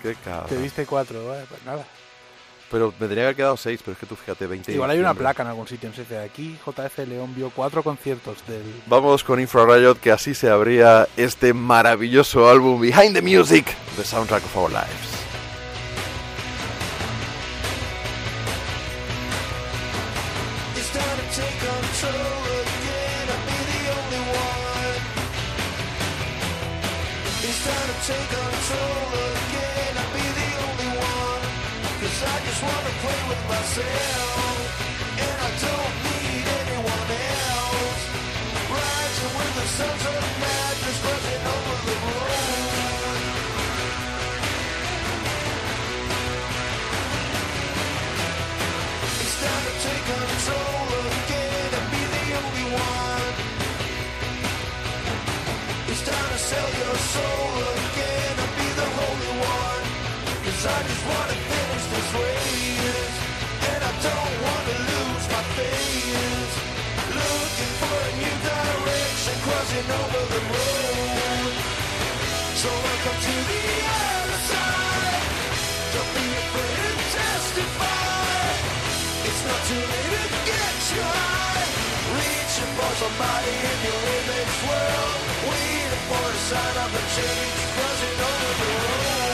Qué 0.02 0.16
cabrón. 0.24 0.48
Te 0.48 0.58
diste 0.60 0.86
cuatro, 0.86 1.28
vale, 1.28 1.44
pues 1.50 1.62
nada. 1.66 1.86
Pero 2.72 2.94
me 2.98 3.08
tenía 3.08 3.16
que 3.16 3.22
haber 3.24 3.36
quedado 3.36 3.58
seis, 3.58 3.82
pero 3.84 3.94
es 3.94 4.00
que 4.00 4.06
tú 4.06 4.16
fíjate, 4.16 4.48
20 4.48 4.72
Igual 4.72 4.92
hay 4.92 5.00
una 5.00 5.14
placa 5.14 5.44
en 5.44 5.50
algún 5.50 5.68
sitio, 5.68 5.90
no 5.90 5.96
sé, 5.96 6.06
de 6.06 6.24
aquí 6.24 6.58
JF 6.66 7.00
León 7.00 7.36
vio 7.36 7.50
cuatro 7.50 7.84
conciertos 7.84 8.38
del... 8.48 8.64
Vamos 8.88 9.26
con 9.26 9.42
Infrared, 9.42 9.98
que 9.98 10.12
así 10.12 10.34
se 10.34 10.50
abría 10.50 11.06
este 11.18 11.54
maravilloso 11.54 12.50
álbum 12.50 12.80
Behind 12.80 13.14
the 13.14 13.22
Music, 13.22 13.66
The 13.98 14.06
Soundtrack 14.06 14.46
of 14.46 14.56
Our 14.56 14.72
Lives. 14.72 15.25
Crossing 69.76 69.92
over 69.92 70.26
the 70.32 70.42
road. 70.52 71.54
So 72.56 72.70
welcome 72.70 73.20
to 73.28 73.36
the 73.50 73.62
other 73.92 74.40
side. 74.50 75.24
Don't 75.94 76.12
be 76.16 76.28
afraid 76.44 76.76
to 76.80 77.08
testify. 77.20 78.48
It's 79.28 79.44
not 79.46 79.62
too 79.68 79.84
late 79.92 80.12
to 80.16 80.40
get 80.48 80.76
you 80.96 81.04
high. 81.04 81.66
Reaching 82.16 82.72
for 82.78 82.92
somebody 83.04 83.52
in 83.52 83.78
your 83.88 84.02
image 84.16 84.56
world. 84.68 85.20
Waiting 85.50 86.04
for 86.10 86.24
a 86.24 86.40
sign 86.50 86.76
of 86.86 86.92
a 86.96 87.04
change. 87.16 87.60
Crossing 87.76 88.20
over 88.32 88.54
the 88.62 88.70
road. 88.86 89.26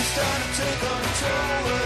It's 0.00 0.10
time 0.16 0.42
to 0.42 0.48
take 0.56 0.78
control 0.80 1.79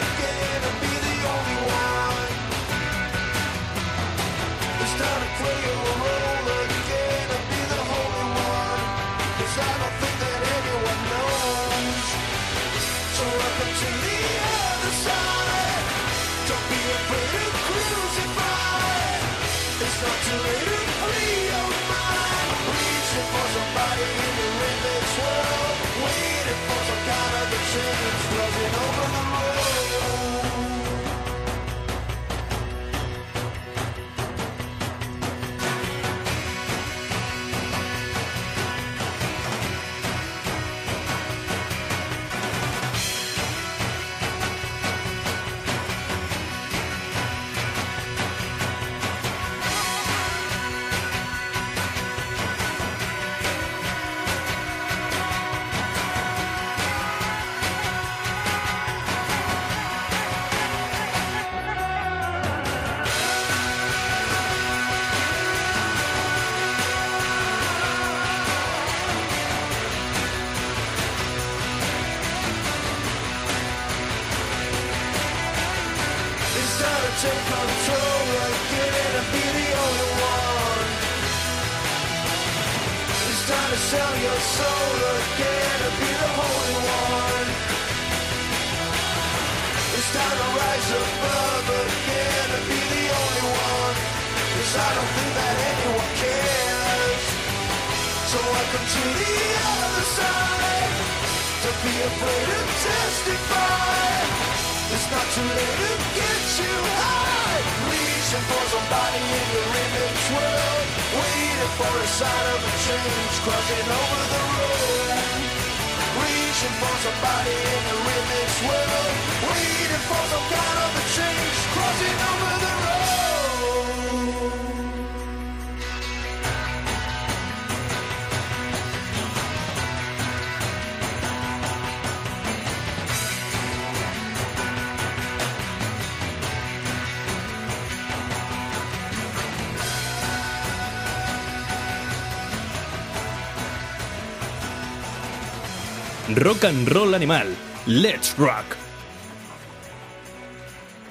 Rock 146.45 146.65
and 146.65 146.87
Roll 146.91 147.15
Animal. 147.15 147.57
Let's 147.87 148.37
Rock. 148.37 148.67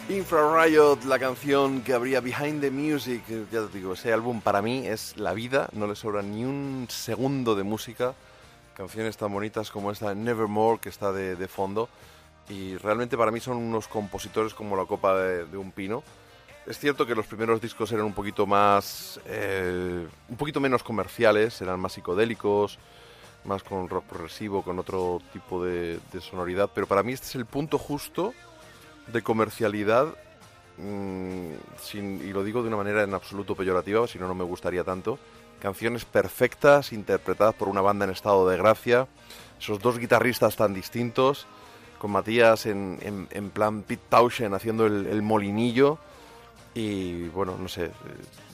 Infra 0.08 0.64
Riot, 0.64 1.00
la 1.08 1.18
canción 1.18 1.82
que 1.82 1.94
habría 1.94 2.22
Behind 2.22 2.62
the 2.62 2.70
Music, 2.70 3.24
eh, 3.30 3.44
ya 3.52 3.66
te 3.66 3.80
digo, 3.80 3.94
ese 3.94 4.14
álbum 4.14 4.42
para 4.42 4.62
mí 4.62 4.86
es 4.86 5.18
la 5.18 5.34
vida, 5.34 5.70
no 5.72 5.88
le 5.88 5.96
sobra 5.96 6.22
ni 6.22 6.46
un 6.46 6.86
segundo 6.88 7.56
de 7.56 7.64
música. 7.64 8.14
Canciones 8.76 9.18
tan 9.18 9.34
bonitas 9.34 9.72
como 9.72 9.90
esta 9.90 10.14
Nevermore 10.14 10.80
que 10.80 10.90
está 10.90 11.12
de, 11.12 11.36
de 11.36 11.48
fondo. 11.48 11.90
Y 12.48 12.78
realmente 12.78 13.18
para 13.18 13.32
mí 13.32 13.40
son 13.40 13.58
unos 13.58 13.88
compositores 13.88 14.54
como 14.54 14.78
la 14.78 14.86
copa 14.86 15.18
de, 15.18 15.46
de 15.46 15.58
un 15.58 15.72
pino. 15.72 16.04
Es 16.68 16.78
cierto 16.78 17.08
que 17.08 17.16
los 17.16 17.26
primeros 17.26 17.60
discos 17.60 17.92
eran 17.92 18.06
un 18.06 18.14
poquito 18.14 18.46
más. 18.46 19.20
eh, 19.26 20.06
un 20.30 20.38
poquito 20.38 20.60
menos 20.60 20.84
comerciales, 20.84 21.60
eran 21.60 21.80
más 21.80 21.94
psicodélicos, 21.94 22.78
más 23.46 23.64
con 23.64 23.90
rock 23.90 24.06
progresivo, 24.06 24.62
con 24.64 24.80
otro 24.80 25.22
tipo 25.34 25.64
de, 25.64 26.00
sonoridad. 26.22 26.70
Pero 26.74 26.88
para 26.88 27.04
mí 27.04 27.14
este 27.14 27.28
es 27.28 27.36
el 27.36 27.46
punto 27.46 27.78
justo 27.78 28.34
de 29.08 29.22
comercialidad, 29.22 30.08
mm, 30.78 31.52
sin- 31.82 32.22
y 32.28 32.32
lo 32.34 32.44
digo 32.44 32.62
de 32.62 32.68
una 32.70 32.78
manera 32.78 33.04
en 33.04 33.14
absoluto 33.14 33.56
peyorativa, 33.56 34.08
si 34.08 34.18
no, 34.20 34.28
no 34.28 34.36
me 34.36 34.44
gustaría 34.44 34.84
tanto. 34.84 35.20
Canciones 35.62 36.06
perfectas, 36.06 36.92
interpretadas 36.94 37.56
por 37.56 37.68
una 37.70 37.82
banda 37.82 38.06
en 38.06 38.12
estado 38.12 38.48
de 38.50 38.58
gracia, 38.58 39.08
esos 39.60 39.80
dos 39.80 39.98
guitarristas 40.00 40.56
tan 40.56 40.74
distintos, 40.74 41.46
con 42.00 42.12
Matías 42.12 42.66
en, 42.66 42.98
en- 43.02 43.28
en 43.32 43.50
plan 43.50 43.82
Pete 43.84 44.04
Townshend 44.10 44.54
haciendo 44.56 44.86
el, 44.86 45.06
el 45.08 45.22
molinillo, 45.22 46.00
y 46.76 47.28
bueno, 47.30 47.56
no 47.58 47.68
sé, 47.68 47.86
eh, 47.86 47.92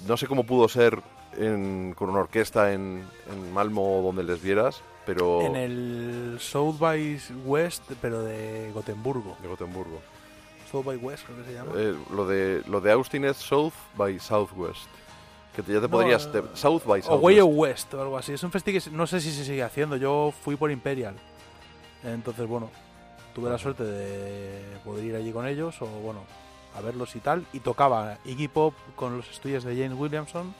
no 0.07 0.17
sé 0.17 0.27
cómo 0.27 0.43
pudo 0.45 0.67
ser 0.67 0.99
en- 1.37 1.93
con 1.97 2.09
una 2.09 2.19
orquesta 2.19 2.73
en, 2.73 3.03
en 3.31 3.53
Malmo 3.53 3.99
o 3.99 4.03
donde 4.03 4.23
les 4.23 4.41
vieras, 4.41 4.81
pero 5.05 5.41
En 5.41 5.55
el 5.55 6.37
South 6.39 6.77
by 6.79 7.19
West, 7.45 7.83
pero 8.01 8.21
de 8.23 8.71
Gotemburgo. 8.73 9.35
de 9.41 9.47
Gotemburgo. 9.47 9.99
South 10.71 10.85
by 10.85 10.97
West, 10.97 11.25
creo 11.25 11.37
que 11.39 11.45
se 11.45 11.53
llama. 11.53 11.71
Eh, 11.75 11.95
lo 12.13 12.27
de 12.27 12.61
lo 12.67 12.79
de 12.81 12.91
Austin 12.91 13.25
es 13.25 13.37
South 13.37 13.73
by 13.97 14.19
Southwest. 14.19 14.87
Que 15.55 15.63
te- 15.63 15.73
ya 15.73 15.79
te 15.79 15.87
No, 15.87 15.89
podrías 15.89 16.25
eh, 16.27 16.29
te- 16.41 16.55
South 16.57 16.83
by 16.85 16.99
o 16.99 17.03
Southwest. 17.03 17.23
Way 17.23 17.39
of 17.39 17.49
West 17.53 17.93
o 17.95 18.01
algo 18.01 18.17
así. 18.17 18.33
Es 18.33 18.43
un 18.43 18.51
festival 18.51 18.81
que 18.83 18.89
no 18.91 19.07
sé 19.07 19.19
si 19.19 19.31
se 19.31 19.43
sigue 19.43 19.63
haciendo. 19.63 19.95
Yo 19.97 20.31
fui 20.43 20.55
por 20.55 20.69
Imperial. 20.69 21.15
Entonces, 22.03 22.47
bueno, 22.47 22.69
tuve 23.33 23.49
la 23.49 23.57
suerte 23.57 23.83
de 23.83 24.61
poder 24.85 25.03
ir 25.05 25.15
allí 25.15 25.31
con 25.31 25.47
ellos 25.47 25.81
o, 25.81 25.85
bueno, 25.87 26.19
a 26.77 26.81
verlos 26.81 27.15
y 27.15 27.19
tal. 27.19 27.45
Y 27.51 27.59
tocaba 27.61 28.19
Iggy 28.25 28.47
Pop 28.47 28.75
con 28.95 29.17
los 29.17 29.29
estudios 29.29 29.63
de 29.63 29.75
James 29.75 29.97
Williamson 29.99 30.53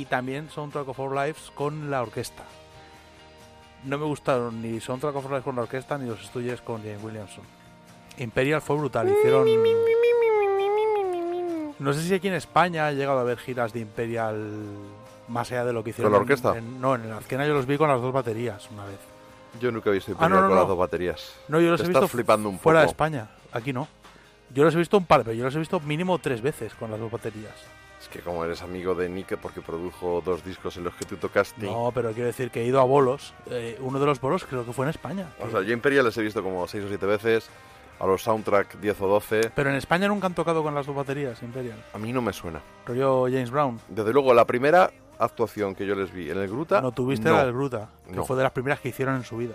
y 0.00 0.04
también 0.04 0.50
Soundtrack 0.50 0.88
of 0.88 0.98
Our 0.98 1.14
Lives 1.14 1.50
con 1.54 1.90
la 1.90 2.02
orquesta. 2.02 2.42
No 3.84 3.98
me 3.98 4.04
gustaron 4.04 4.60
ni 4.62 4.80
Soundtrack 4.80 5.14
of 5.16 5.24
Our 5.24 5.30
Lives 5.32 5.44
con 5.44 5.56
la 5.56 5.62
orquesta 5.62 5.96
ni 5.98 6.08
los 6.08 6.20
estudios 6.22 6.60
con 6.60 6.82
James 6.82 7.02
Williamson. 7.02 7.44
Imperial 8.18 8.60
fue 8.62 8.76
brutal. 8.76 9.08
Hicieron. 9.10 9.46
No 11.78 11.92
sé 11.92 12.00
si 12.02 12.14
aquí 12.14 12.28
en 12.28 12.34
España 12.34 12.86
ha 12.86 12.92
llegado 12.92 13.18
a 13.18 13.20
haber 13.20 13.38
giras 13.38 13.72
de 13.72 13.80
Imperial 13.80 14.50
más 15.28 15.50
allá 15.52 15.64
de 15.66 15.72
lo 15.72 15.84
que 15.84 15.90
hicieron. 15.90 16.12
la 16.12 16.18
en- 16.18 16.22
orquesta? 16.22 16.56
en- 16.56 16.80
no, 16.80 16.94
en 16.94 17.08
la 17.10 17.18
Azquena 17.18 17.46
yo 17.46 17.52
los 17.54 17.66
vi 17.66 17.76
con 17.76 17.88
las 17.88 18.00
dos 18.00 18.12
baterías 18.12 18.68
una 18.70 18.84
vez. 18.86 18.98
Yo 19.60 19.70
nunca 19.70 19.90
he 19.90 19.92
visto 19.94 20.12
Ah, 20.18 20.28
no, 20.28 20.36
Imperial 20.36 20.42
no, 20.42 20.48
con 20.48 20.54
no. 20.56 20.60
las 20.62 20.68
dos 20.68 20.78
baterías. 20.78 21.34
No, 21.48 21.60
yo 21.60 21.70
los 21.70 21.80
Te 21.80 21.86
he 21.86 21.88
visto 21.90 22.08
flipando 22.08 22.48
un 22.48 22.58
fuera 22.58 22.80
de. 22.80 22.86
España. 22.86 23.28
Aquí 23.52 23.72
no. 23.72 23.88
Yo 24.54 24.64
los 24.64 24.74
he 24.74 24.78
visto 24.78 24.96
un 24.96 25.04
par, 25.04 25.22
pero 25.24 25.32
yo 25.34 25.44
los 25.44 25.54
he 25.54 25.58
visto 25.58 25.80
mínimo 25.80 26.18
tres 26.18 26.40
veces 26.40 26.72
con 26.74 26.90
las 26.90 26.98
dos 27.00 27.10
baterías. 27.10 27.52
Es 28.06 28.12
que 28.12 28.20
como 28.20 28.44
eres 28.44 28.62
amigo 28.62 28.94
de 28.94 29.08
Nick 29.08 29.36
porque 29.38 29.60
produjo 29.60 30.22
dos 30.24 30.44
discos 30.44 30.76
en 30.76 30.84
los 30.84 30.94
que 30.94 31.04
tú 31.04 31.16
tocaste. 31.16 31.66
No, 31.66 31.90
pero 31.92 32.12
quiero 32.12 32.28
decir 32.28 32.52
que 32.52 32.62
he 32.62 32.64
ido 32.64 32.80
a 32.80 32.84
bolos. 32.84 33.34
Eh, 33.50 33.76
uno 33.80 33.98
de 33.98 34.06
los 34.06 34.20
bolos 34.20 34.44
creo 34.44 34.64
que 34.64 34.72
fue 34.72 34.84
en 34.86 34.90
España. 34.90 35.26
O 35.40 35.50
sea, 35.50 35.62
yo 35.62 35.72
Imperial 35.72 36.04
les 36.04 36.16
he 36.16 36.22
visto 36.22 36.40
como 36.40 36.68
seis 36.68 36.84
o 36.84 36.88
siete 36.88 37.04
veces. 37.04 37.50
A 37.98 38.06
los 38.06 38.22
soundtrack 38.22 38.78
10 38.78 39.00
o 39.00 39.08
12. 39.08 39.50
Pero 39.56 39.70
en 39.70 39.76
España 39.76 40.06
nunca 40.06 40.26
han 40.28 40.34
tocado 40.34 40.62
con 40.62 40.72
las 40.74 40.86
dos 40.86 40.94
baterías, 40.94 41.42
Imperial. 41.42 41.82
A 41.94 41.98
mí 41.98 42.12
no 42.12 42.20
me 42.22 42.32
suena. 42.32 42.60
Rollo 42.84 43.24
James 43.24 43.50
Brown. 43.50 43.80
Desde 43.88 44.12
luego, 44.12 44.32
la 44.34 44.44
primera 44.44 44.90
actuación 45.18 45.74
que 45.74 45.84
yo 45.86 45.96
les 45.96 46.12
vi 46.12 46.30
en 46.30 46.38
el 46.38 46.46
Gruta. 46.46 46.80
No 46.80 46.92
tuviste 46.92 47.28
no. 47.28 47.36
la 47.36 47.44
del 47.46 47.54
Gruta, 47.54 47.88
que 48.06 48.12
No. 48.14 48.24
fue 48.24 48.36
de 48.36 48.42
las 48.44 48.52
primeras 48.52 48.78
que 48.80 48.90
hicieron 48.90 49.16
en 49.16 49.24
su 49.24 49.38
vida. 49.38 49.54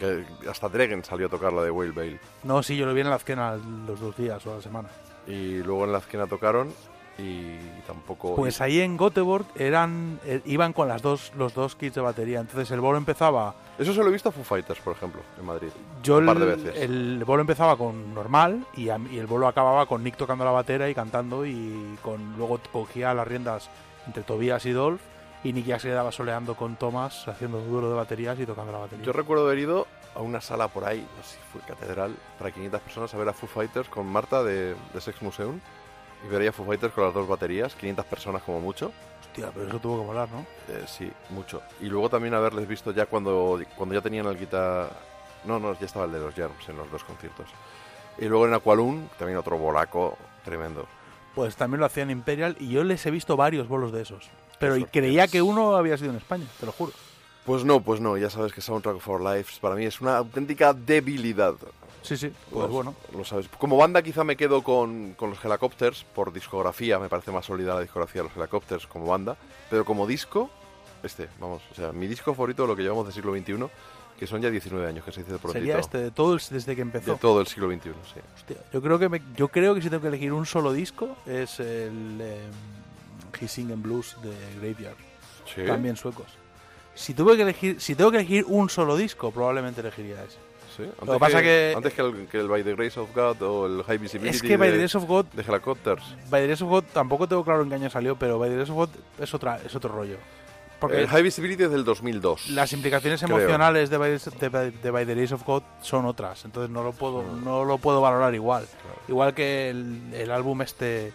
Que 0.00 0.24
hasta 0.50 0.68
Dregen 0.68 1.04
salió 1.04 1.26
a 1.26 1.30
tocar 1.30 1.52
la 1.52 1.62
de 1.62 1.70
Whale 1.70 1.92
Bale. 1.92 2.18
No, 2.42 2.62
sí, 2.64 2.76
yo 2.76 2.84
lo 2.86 2.94
vi 2.94 3.02
en 3.02 3.10
la 3.10 3.16
Azquena 3.16 3.56
los 3.86 4.00
dos 4.00 4.16
días 4.16 4.44
o 4.46 4.52
a 4.52 4.56
la 4.56 4.62
semana. 4.62 4.88
Y 5.26 5.58
luego 5.58 5.84
en 5.84 5.92
la 5.92 5.98
esquina 5.98 6.26
tocaron 6.26 6.72
y 7.18 7.56
tampoco. 7.86 8.34
Pues 8.36 8.60
ahí 8.60 8.80
en 8.80 8.96
Göteborg 8.96 9.46
eran, 9.56 10.18
eh, 10.24 10.40
iban 10.44 10.72
con 10.72 10.88
las 10.88 11.00
dos, 11.02 11.32
los 11.36 11.54
dos 11.54 11.76
kits 11.76 11.94
de 11.94 12.00
batería. 12.00 12.40
Entonces 12.40 12.70
el 12.70 12.80
bolo 12.80 12.98
empezaba. 12.98 13.54
Eso 13.78 13.92
se 13.94 14.00
lo 14.02 14.08
he 14.08 14.12
visto 14.12 14.28
a 14.28 14.32
Foo 14.32 14.44
Fighters, 14.44 14.80
por 14.80 14.94
ejemplo, 14.96 15.22
en 15.38 15.46
Madrid. 15.46 15.68
Yo 16.02 16.18
un 16.18 16.26
par 16.26 16.38
de 16.38 16.44
el, 16.52 16.56
veces. 16.56 16.82
el 16.82 17.24
bolo 17.24 17.40
empezaba 17.42 17.76
con 17.76 18.14
normal 18.14 18.66
y, 18.76 18.88
a- 18.88 18.98
y 19.10 19.18
el 19.18 19.26
bolo 19.26 19.46
acababa 19.48 19.86
con 19.86 20.02
Nick 20.02 20.16
tocando 20.16 20.44
la 20.44 20.50
batera 20.50 20.88
y 20.88 20.94
cantando 20.94 21.44
y 21.46 21.96
con 22.02 22.36
luego 22.36 22.60
cogía 22.72 23.14
las 23.14 23.26
riendas 23.26 23.68
entre 24.06 24.22
Tobias 24.22 24.64
y 24.66 24.72
Dolph 24.72 25.00
y 25.44 25.52
Nick 25.52 25.66
ya 25.66 25.78
se 25.78 25.88
quedaba 25.88 26.10
soleando 26.12 26.54
con 26.56 26.76
Thomas 26.76 27.26
haciendo 27.28 27.60
duelo 27.60 27.90
de 27.90 27.94
baterías 27.96 28.38
y 28.40 28.46
tocando 28.46 28.72
la 28.72 28.78
batería. 28.78 29.04
Yo 29.04 29.12
recuerdo 29.12 29.44
haber 29.46 29.58
ido 29.58 29.86
a 30.14 30.20
una 30.20 30.40
sala 30.40 30.68
por 30.68 30.84
ahí, 30.84 31.00
no 31.16 31.22
sé 31.22 31.34
si 31.34 31.38
fue 31.52 31.60
Catedral, 31.62 32.14
para 32.38 32.50
500 32.52 32.80
personas 32.80 33.12
a 33.14 33.18
ver 33.18 33.28
a 33.28 33.32
Foo 33.32 33.48
Fighters 33.48 33.88
con 33.88 34.06
Marta 34.06 34.42
de, 34.44 34.74
de 34.92 35.00
Sex 35.00 35.20
Museum. 35.22 35.58
Y 36.24 36.28
vería 36.30 36.52
Foo 36.52 36.64
Fighters 36.64 36.92
con 36.92 37.04
las 37.04 37.14
dos 37.14 37.28
baterías, 37.28 37.74
500 37.74 38.04
personas 38.06 38.42
como 38.42 38.60
mucho. 38.60 38.92
Hostia, 39.20 39.50
pero 39.52 39.68
eso 39.68 39.78
tuvo 39.78 40.00
que 40.00 40.06
molar, 40.06 40.28
¿no? 40.30 40.46
Eh, 40.68 40.84
sí, 40.86 41.10
mucho. 41.30 41.60
Y 41.80 41.86
luego 41.86 42.08
también 42.08 42.34
haberles 42.34 42.66
visto 42.66 42.92
ya 42.92 43.06
cuando, 43.06 43.60
cuando 43.76 43.94
ya 43.94 44.00
tenían 44.00 44.26
el 44.26 44.38
guitar... 44.38 44.90
No, 45.44 45.58
no, 45.58 45.78
ya 45.78 45.86
estaba 45.86 46.06
el 46.06 46.12
de 46.12 46.20
los 46.20 46.34
Germs 46.34 46.68
en 46.68 46.76
los 46.76 46.90
dos 46.90 47.04
conciertos. 47.04 47.46
Y 48.16 48.26
luego 48.26 48.46
en 48.46 48.54
Aqualun, 48.54 49.10
también 49.18 49.38
otro 49.38 49.58
bolaco 49.58 50.16
tremendo. 50.44 50.86
Pues 51.34 51.56
también 51.56 51.80
lo 51.80 51.86
hacían 51.86 52.10
Imperial 52.10 52.56
y 52.60 52.70
yo 52.70 52.84
les 52.84 53.04
he 53.06 53.10
visto 53.10 53.36
varios 53.36 53.68
bolos 53.68 53.92
de 53.92 54.02
esos. 54.02 54.30
Pero 54.58 54.76
y 54.76 54.84
creía 54.84 55.26
que 55.26 55.42
uno 55.42 55.76
había 55.76 55.98
sido 55.98 56.10
en 56.10 56.16
España, 56.16 56.46
te 56.60 56.66
lo 56.66 56.72
juro. 56.72 56.92
Pues 57.44 57.64
no, 57.64 57.80
pues 57.80 58.00
no, 58.00 58.16
ya 58.16 58.30
sabes 58.30 58.52
que 58.52 58.60
Soundtrack 58.60 58.96
of 58.96 59.08
Our 59.08 59.20
Lives 59.20 59.58
para 59.60 59.74
mí 59.74 59.84
es 59.84 60.00
una 60.00 60.16
auténtica 60.16 60.72
debilidad. 60.72 61.54
Sí, 62.04 62.16
sí, 62.18 62.30
pues 62.50 62.66
Lo- 62.66 62.72
bueno. 62.72 62.94
Lo 63.16 63.24
sabes. 63.24 63.48
Como 63.58 63.76
banda 63.78 64.02
quizá 64.02 64.22
me 64.24 64.36
quedo 64.36 64.62
con, 64.62 65.14
con 65.14 65.30
los 65.30 65.42
Helicopters 65.44 66.04
por 66.04 66.32
discografía, 66.32 66.98
me 66.98 67.08
parece 67.08 67.32
más 67.32 67.46
sólida 67.46 67.74
la 67.74 67.80
discografía 67.80 68.22
de 68.22 68.28
los 68.28 68.36
Helicopters 68.36 68.86
como 68.86 69.06
banda, 69.06 69.36
pero 69.70 69.84
como 69.86 70.06
disco, 70.06 70.50
este, 71.02 71.28
vamos, 71.40 71.62
o 71.72 71.74
sea, 71.74 71.92
mi 71.92 72.06
disco 72.06 72.32
favorito 72.34 72.62
de 72.62 72.68
lo 72.68 72.76
que 72.76 72.82
llevamos 72.82 73.06
del 73.06 73.14
siglo 73.14 73.32
XXI, 73.34 73.66
que 74.18 74.26
son 74.26 74.40
ya 74.42 74.50
19 74.50 74.86
años 74.86 75.04
que 75.04 75.10
se 75.12 75.20
dice 75.20 75.32
de 75.32 75.38
prontito. 75.38 75.60
Sería 75.64 75.78
este, 75.78 75.98
de 75.98 76.10
todo 76.10 76.34
el- 76.34 76.42
desde 76.50 76.76
que 76.76 76.82
empezó. 76.82 77.12
De 77.14 77.18
todo 77.18 77.40
el 77.40 77.46
siglo 77.46 77.68
XXI, 77.70 77.90
sí. 78.12 78.20
Hostia, 78.36 78.56
yo 78.72 78.82
creo 78.82 78.98
que 78.98 79.08
me- 79.08 79.22
yo 79.34 79.48
creo 79.48 79.74
que 79.74 79.80
si 79.82 79.88
tengo 79.88 80.02
que 80.02 80.08
elegir 80.08 80.32
un 80.32 80.44
solo 80.46 80.72
disco 80.72 81.16
es 81.26 81.58
el 81.58 82.18
eh, 82.20 82.42
He 83.40 83.48
Sing 83.48 83.72
and 83.72 83.82
Blues 83.82 84.16
de 84.22 84.32
Graveyard. 84.60 84.96
Sí. 85.52 85.62
También 85.66 85.96
suecos. 85.96 86.26
Si 86.94 87.12
tuve 87.14 87.34
que 87.36 87.42
elegir, 87.42 87.80
si 87.80 87.94
tengo 87.96 88.10
que 88.12 88.18
elegir 88.18 88.44
un 88.46 88.68
solo 88.70 88.94
disco, 88.96 89.30
probablemente 89.32 89.80
elegiría 89.80 90.22
ese. 90.22 90.38
Sí, 90.76 90.82
Antes 90.82 91.06
Lo 91.06 91.12
que 91.14 91.18
pasa 91.20 91.40
que 91.42 91.72
Antes 91.76 91.92
que 91.94 92.02
el, 92.02 92.26
que 92.26 92.40
el 92.40 92.48
By 92.48 92.64
the 92.64 92.74
Grace 92.74 92.98
of 92.98 93.14
God 93.14 93.40
o 93.42 93.66
el 93.66 93.82
High 93.84 93.98
Visibility 93.98 94.36
es 94.36 94.42
que 94.42 94.56
By 94.56 94.70
the 94.70 94.78
Grace 94.78 94.96
of 94.96 95.04
God, 95.04 95.26
de 95.26 95.42
Helicopters. 95.42 96.02
By 96.30 96.40
the 96.42 96.46
Grace 96.48 96.64
of 96.64 96.70
God 96.70 96.84
tampoco 96.92 97.28
tengo 97.28 97.44
claro 97.44 97.62
en 97.62 97.68
qué 97.68 97.76
año 97.76 97.90
salió, 97.90 98.16
pero 98.16 98.38
By 98.38 98.50
the 98.50 98.56
Grace 98.56 98.72
of 98.72 98.76
God 98.76 98.88
es 99.20 99.32
otra 99.34 99.60
es 99.64 99.74
otro 99.74 99.90
rollo. 99.94 100.16
Porque 100.80 101.00
el 101.00 101.08
High 101.08 101.22
Visibility 101.22 101.62
es 101.62 101.70
del 101.70 101.84
2002. 101.84 102.50
las 102.50 102.72
implicaciones 102.72 103.22
creo. 103.22 103.36
emocionales 103.38 103.88
de 103.88 103.96
By, 103.96 104.18
the- 104.18 104.30
de, 104.38 104.48
By- 104.48 104.70
de 104.70 104.90
By 104.90 105.06
the 105.06 105.14
Grace 105.14 105.32
of 105.34 105.44
God 105.46 105.62
son 105.80 106.04
otras, 106.04 106.44
entonces 106.44 106.70
no 106.70 106.82
lo 106.82 106.92
puedo 106.92 107.22
no 107.22 107.64
lo 107.64 107.78
puedo 107.78 108.00
valorar 108.00 108.34
igual. 108.34 108.66
Igual 109.08 109.32
que 109.34 109.70
el, 109.70 110.12
el 110.12 110.30
álbum 110.30 110.60
este 110.62 111.12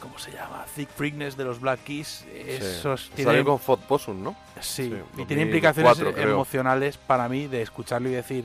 ¿cómo 0.00 0.18
se 0.18 0.30
llama? 0.32 0.64
Thick 0.74 0.90
Freakness 0.90 1.36
de 1.36 1.44
los 1.44 1.60
Black 1.60 1.80
Keys, 1.84 2.24
esos 2.34 3.02
Sí. 3.02 3.10
tienen 3.16 3.32
Salió 3.34 3.44
con 3.44 3.58
Fod 3.58 3.80
Possum, 3.80 4.22
¿no? 4.22 4.36
Sí, 4.60 4.84
y 4.84 4.88
2004, 4.90 5.26
tiene 5.26 5.42
implicaciones 5.42 5.98
creo. 5.98 6.30
emocionales 6.32 6.96
para 6.96 7.28
mí 7.28 7.46
de 7.46 7.62
escucharlo 7.62 8.08
y 8.08 8.12
decir, 8.12 8.44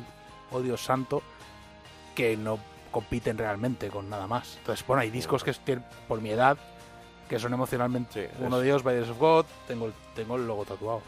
oh 0.52 0.62
Dios 0.62 0.82
santo, 0.84 1.22
que 2.16 2.36
no 2.38 2.60
compiten 2.92 3.38
realmente 3.38 3.88
con 3.90 4.10
nada 4.10 4.28
más. 4.28 4.58
Entonces, 4.58 4.86
bueno, 4.86 5.02
hay 5.02 5.10
discos 5.10 5.44
que 5.44 5.52
tienen, 5.54 5.84
por 6.08 6.22
mi 6.22 6.30
edad, 6.30 6.58
que 7.28 7.40
son 7.40 7.54
emocionalmente... 7.54 8.30
Sí, 8.30 8.36
uno 8.40 8.58
es- 8.58 8.62
de 8.64 8.70
ellos, 8.70 8.84
By 8.84 8.96
the 9.04 9.10
of 9.10 9.18
God, 9.18 9.46
tengo 9.68 9.88
el, 9.88 9.94
tengo 10.16 10.36
el 10.36 10.46
logo 10.46 10.66
tatuado. 10.66 11.02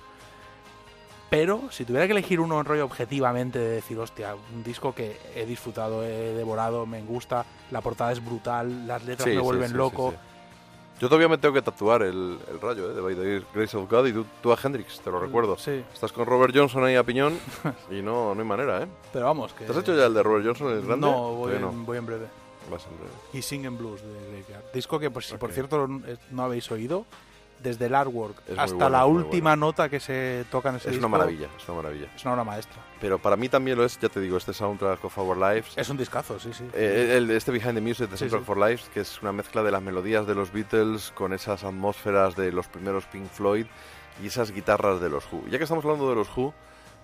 Pero, 1.30 1.70
si 1.72 1.86
tuviera 1.86 2.06
que 2.06 2.12
elegir 2.14 2.40
uno 2.40 2.60
en 2.60 2.66
rollo 2.66 2.86
objetivamente 2.86 3.58
de 3.60 3.70
decir, 3.70 3.98
hostia, 4.00 4.36
un 4.36 4.64
disco 4.64 4.94
que 4.94 5.20
he 5.36 5.46
disfrutado, 5.46 6.04
he 6.04 6.34
devorado, 6.34 6.86
me 6.86 7.02
gusta, 7.02 7.46
la 7.72 7.82
portada 7.82 8.12
es 8.12 8.24
brutal, 8.24 8.88
las 8.88 9.04
letras 9.04 9.28
Sí, 9.30 9.36
me 9.36 9.42
vuelven 9.42 9.70
sí, 9.72 9.74
loco. 9.76 10.14
Yo 11.00 11.10
todavía 11.10 11.28
me 11.28 11.38
tengo 11.38 11.54
que 11.54 11.62
tatuar 11.62 12.04
el, 12.04 12.38
el 12.50 12.62
rayo 12.62 12.90
¿eh? 12.90 12.94
de 12.94 13.02
By 13.02 13.16
the 13.16 13.44
Grace 13.54 13.76
of 13.76 13.90
God 13.92 14.06
y 14.08 14.14
tú, 14.14 14.26
tú 14.42 14.52
a 14.54 14.58
Hendrix, 14.62 15.02
te 15.02 15.12
lo 15.12 15.20
recuerdo. 15.20 15.58
Sí. 15.58 15.84
Estás 15.94 16.12
con 16.14 16.26
Robert 16.26 16.56
Johnson 16.56 16.86
ahí 16.86 16.96
a 16.96 17.04
piñón 17.04 17.38
y 17.92 18.02
no, 18.02 18.34
no 18.34 18.42
hay 18.42 18.48
manera, 18.48 18.84
¿eh? 18.84 18.88
Pero 19.12 19.26
vamos, 19.26 19.52
que... 19.54 19.66
¿Te 19.66 19.72
has 19.72 19.78
hecho 19.80 19.96
ya 19.96 20.06
el 20.06 20.14
de 20.14 20.24
Robert 20.24 20.46
Johnson, 20.46 20.70
el 20.72 20.86
grande? 20.86 21.06
No, 21.08 21.34
voy 21.34 21.54
en, 21.56 21.86
voy 21.86 21.98
en 21.98 22.06
breve. 22.06 22.28
Vas 22.72 22.86
en 22.86 22.98
breve. 22.98 23.12
y 23.34 23.42
Sing 23.42 23.66
and 23.68 23.78
Blues 23.78 24.02
de 24.02 24.08
Graveyard. 24.30 24.72
Disco 24.74 24.98
que, 24.98 25.12
pues, 25.12 25.26
si 25.28 25.36
por 25.38 25.52
cierto 25.52 25.86
no- 25.88 26.02
eh, 26.08 26.18
no 26.32 26.44
habéis 26.44 26.72
oído, 26.72 27.06
desde 27.62 27.88
el 27.88 27.96
artwork 27.96 28.38
Es 28.48 28.58
hasta 28.60 28.76
bueno, 28.76 28.90
la 28.90 29.06
última 29.06 29.56
nota 29.56 29.90
que 29.90 30.00
se 30.00 30.46
toca 30.52 30.70
en 30.70 30.76
ese 30.76 30.90
Es 30.90 30.94
disco. 30.96 31.08
una 31.08 31.18
maravilla, 31.18 31.48
es 31.58 31.68
una 31.68 31.78
maravilla. 31.82 32.08
Es 32.16 32.24
una 32.24 32.34
obra 32.34 32.44
maestra. 32.44 32.82
Pero 33.02 33.18
para 33.20 33.36
mí 33.36 33.50
también 33.50 33.78
lo 33.78 33.86
es, 33.86 34.00
ya 34.00 34.10
te 34.10 34.20
digo, 34.20 34.38
este 34.38 34.54
soundtrack 34.54 35.04
of 35.04 35.18
Our 35.18 35.38
Lives. 35.38 35.74
Es 35.76 35.90
un 35.90 35.98
discazo, 35.98 36.40
sí, 36.40 36.54
sí. 36.54 36.64
Eh, 36.74 37.16
el, 37.18 37.30
este 37.32 37.52
Behind 37.52 37.74
the 37.76 37.82
Music 37.82 38.10
de 38.10 38.18
Sí, 38.18 38.30
Soundtrack 38.30 38.42
sí. 38.42 38.46
for 38.46 38.58
Lives, 38.58 38.90
que 38.94 39.00
es 39.02 39.22
una 39.22 39.32
mezcla 39.32 39.64
de 39.64 39.72
las 39.72 39.82
melodías 39.82 40.28
de 40.28 40.36
los 40.36 40.52
Beatles 40.52 41.12
con 41.16 41.34
esas 41.34 41.64
atmósferas 41.64 42.36
de 42.36 42.52
los 42.52 42.68
primeros 42.68 43.06
Pink 43.06 43.28
Floyd 43.30 43.66
y 44.24 44.28
esas 44.28 44.52
guitarras 44.52 45.02
de 45.02 45.10
los 45.10 45.26
Who. 45.32 45.44
Ya 45.50 45.58
que 45.58 45.64
estamos 45.64 45.84
hablando 45.84 46.10
de 46.10 46.16
los 46.16 46.28
Who, 46.38 46.54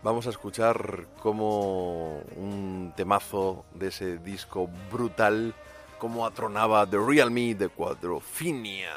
vamos 0.04 0.28
a 0.28 0.30
escuchar 0.30 1.06
como 1.22 2.20
un 2.36 2.94
temazo 2.96 3.66
de 3.74 3.88
ese 3.88 4.18
disco 4.20 4.70
brutal, 4.92 5.54
como 6.00 6.26
atronaba 6.26 6.88
The 6.88 6.98
Real 6.98 7.30
Me 7.32 7.54
de 7.54 7.70
Quadrophenia. 7.70 8.92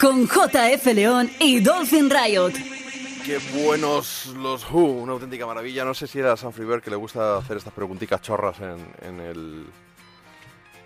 Con 0.00 0.26
JF 0.26 0.86
León 0.94 1.30
y 1.38 1.60
Dolphin 1.60 2.08
Riot. 2.08 2.52
Qué 3.26 3.38
buenos 3.62 4.32
los 4.34 4.64
Who, 4.70 5.02
una 5.02 5.12
auténtica 5.12 5.44
maravilla. 5.44 5.84
No 5.84 5.92
sé 5.92 6.06
si 6.06 6.18
era 6.18 6.34
San 6.34 6.54
Friber 6.54 6.80
que 6.80 6.88
le 6.88 6.96
gusta 6.96 7.36
hacer 7.36 7.58
estas 7.58 7.74
preguntitas 7.74 8.22
chorras 8.22 8.56
en, 8.60 8.78
en 9.02 9.20
el 9.20 9.66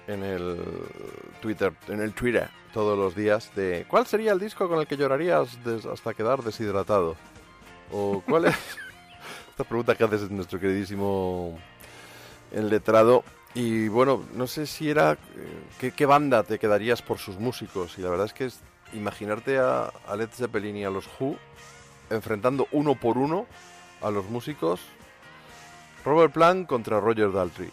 en 0.09 0.25
el 0.25 0.59
Twitter, 1.41 1.73
en 1.87 2.01
el 2.01 2.13
Twitter 2.15 2.51
todos 2.75 2.99
los 2.99 3.15
días 3.15 3.55
de 3.55 3.87
¿cuál 3.87 4.09
sería 4.09 4.33
el 4.33 4.41
disco 4.41 4.69
con 4.69 4.81
el 4.81 4.89
que 4.89 4.97
llorarías 4.97 5.57
hasta 5.93 6.13
quedar 6.13 6.43
deshidratado? 6.43 7.15
O 7.93 8.25
¿cuál 8.27 8.47
es 8.47 8.57
esta 9.51 9.63
pregunta 9.63 9.95
que 9.95 10.03
haces 10.03 10.33
nuestro 10.33 10.59
queridísimo 10.59 11.61
el 12.51 12.69
letrado 12.69 13.23
y 13.55 13.87
bueno, 13.87 14.25
no 14.35 14.49
sé 14.49 14.67
si 14.67 14.91
era 14.91 15.13
eh, 15.13 15.19
¿qué, 15.79 15.93
qué 15.93 16.07
banda 16.07 16.43
te 16.43 16.59
quedarías 16.59 17.03
por 17.03 17.19
sus 17.19 17.39
músicos 17.39 17.97
y 17.99 18.03
la 18.03 18.11
verdad 18.11 18.27
es 18.27 18.33
que 18.33 18.47
es 18.47 18.59
imaginarte 18.95 19.59
a, 19.59 19.93
a 20.07 20.17
Led 20.17 20.31
Zeppelin 20.31 20.77
y 20.77 20.85
a 20.85 20.91
los 20.91 21.09
Who 21.19 21.37
enfrentando 22.11 22.67
uno 22.73 22.95
por 22.95 23.17
uno 23.19 23.47
a 24.03 24.11
los 24.11 24.25
músicos 24.27 24.81
Robert 26.05 26.33
Plant 26.33 26.67
contra 26.67 26.99
Roger 27.01 27.31
Daltrey. 27.33 27.71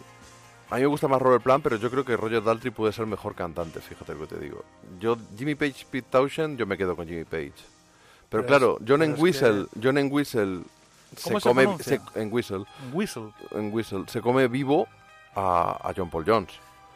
A 0.70 0.74
mí 0.76 0.82
me 0.82 0.86
gusta 0.86 1.08
más 1.08 1.20
Robert 1.20 1.42
Plant, 1.42 1.64
pero 1.64 1.76
yo 1.76 1.90
creo 1.90 2.04
que 2.04 2.16
Roger 2.16 2.42
Daltrey 2.42 2.70
puede 2.70 2.92
ser 2.92 3.06
mejor 3.06 3.34
cantante, 3.34 3.80
fíjate 3.80 4.12
lo 4.14 4.20
que 4.28 4.34
te 4.34 4.40
digo. 4.40 4.62
Yo, 5.00 5.16
Jimmy 5.36 5.54
Page, 5.54 5.86
Pete 5.90 6.06
Townshend, 6.10 6.58
yo 6.58 6.66
me 6.66 6.76
quedo 6.76 6.94
con 6.94 7.06
Jimmy 7.08 7.24
Page. 7.24 7.52
Pero, 8.28 8.42
Pero 8.42 8.46
claro, 8.46 8.78
John 8.86 9.02
es 9.02 9.08
Entwistle, 9.08 9.66
John 9.82 9.96
Entwistle 9.96 10.60
¿Cómo 11.24 11.40
se 11.40 11.48
come 11.48 11.78
se- 11.82 12.00
en 12.16 12.30
Whistle, 12.30 12.64
Whistle. 12.92 13.32
en 13.52 13.72
Whistle, 13.72 14.04
se 14.08 14.20
come 14.20 14.46
vivo 14.48 14.86
a, 15.34 15.88
a 15.88 15.94
John 15.96 16.10
Paul 16.10 16.24
Jones. 16.26 16.50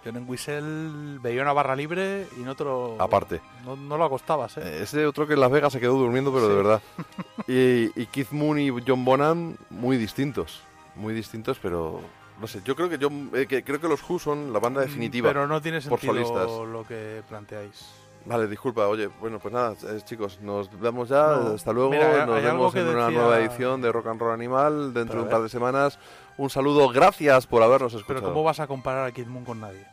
John 0.04 0.16
en 0.16 0.28
Whistle 0.28 1.18
veía 1.20 1.42
una 1.42 1.52
barra 1.52 1.76
libre 1.76 2.26
y 2.36 2.40
no 2.40 2.54
te 2.54 2.64
lo... 2.64 2.96
Aparte. 3.00 3.40
No, 3.64 3.76
no 3.76 3.96
lo 3.96 4.04
acostabas, 4.04 4.56
¿eh? 4.58 4.82
Ese 4.82 5.06
otro 5.06 5.26
que 5.26 5.34
en 5.34 5.40
Las 5.40 5.50
Vegas 5.50 5.72
se 5.72 5.80
quedó 5.80 5.94
durmiendo, 5.94 6.32
pero 6.32 6.48
de 6.48 6.54
Sí. 6.54 6.56
verdad. 6.56 6.82
Y, 7.48 8.00
y 8.00 8.06
Keith 8.06 8.30
Moon 8.30 8.58
y 8.58 8.70
John 8.86 9.04
Bonham, 9.04 9.56
muy 9.70 9.96
distintos. 9.96 10.60
Muy 10.94 11.12
distintos, 11.14 11.58
pero 11.60 12.00
no 12.40 12.46
sé. 12.46 12.60
Yo 12.64 12.76
creo 12.76 12.88
que 12.88 12.98
yo 12.98 13.08
eh, 13.34 13.46
que 13.46 13.64
creo 13.64 13.80
que 13.80 13.88
los 13.88 14.00
Who 14.08 14.18
son 14.18 14.52
la 14.52 14.58
banda 14.58 14.80
definitiva. 14.80 15.30
Mm, 15.30 15.32
Pero 15.32 15.46
no 15.46 15.60
tiene 15.62 15.80
por 15.80 15.98
sentido 16.00 16.24
solistas. 16.26 16.68
lo 16.68 16.84
que 16.86 17.22
planteáis. 17.28 17.86
Vale, 18.24 18.46
disculpa. 18.46 18.86
Oye, 18.86 19.08
bueno, 19.20 19.40
pues 19.40 19.52
nada, 19.52 19.72
eh, 19.88 20.00
chicos, 20.04 20.38
nos 20.40 20.70
vemos 20.80 21.08
ya. 21.08 21.26
No. 21.42 21.54
Hasta 21.54 21.72
luego. 21.72 21.90
Mira, 21.90 22.24
nos 22.26 22.40
vemos 22.42 22.74
en 22.76 22.86
una 22.88 23.06
decía- 23.06 23.18
nueva 23.18 23.38
edición 23.40 23.80
de 23.82 23.90
Rock 23.90 24.06
and 24.06 24.20
Roll 24.20 24.32
Animal 24.32 24.94
dentro 24.94 25.14
Pero 25.14 25.18
de 25.20 25.24
un 25.24 25.30
par 25.30 25.42
de 25.42 25.48
semanas. 25.48 25.98
Un 26.36 26.48
saludo, 26.48 26.88
gracias 26.90 27.46
por 27.46 27.62
habernos 27.62 27.92
escuchado. 27.94 28.20
Pero 28.20 28.32
¿cómo 28.32 28.44
vas 28.44 28.60
a 28.60 28.66
comparar 28.66 29.06
a 29.08 29.12
Kid 29.12 29.26
Moon 29.26 29.44
con 29.44 29.60
nadie? 29.60 29.84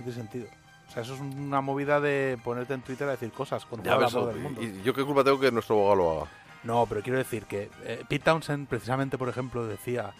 No 0.00 0.04
tiene 0.04 0.18
sentido. 0.18 0.46
O 0.88 0.92
sea, 0.92 1.02
eso 1.02 1.14
es 1.14 1.20
una 1.20 1.60
movida 1.60 2.00
de 2.00 2.38
ponerte 2.42 2.74
en 2.74 2.82
Twitter 2.82 3.06
a 3.06 3.12
decir 3.12 3.30
cosas 3.30 3.64
con 3.64 3.82
ves, 3.82 4.12
voz 4.12 4.34
del 4.34 4.42
mundo. 4.42 4.60
y, 4.60 4.82
yo 4.82 4.92
qué 4.92 5.04
culpa 5.04 5.22
tengo 5.22 5.38
que 5.38 5.52
nuestro 5.52 5.76
abogado 5.76 5.96
lo 5.96 6.10
haga. 6.12 6.30
No, 6.64 6.86
pero 6.86 7.02
quiero 7.02 7.18
decir 7.18 7.44
que 7.44 7.70
eh, 7.84 8.04
Pete 8.08 8.24
Townsend, 8.24 8.66
precisamente, 8.66 9.16
por 9.16 9.28
ejemplo, 9.28 9.66
decía 9.66 10.12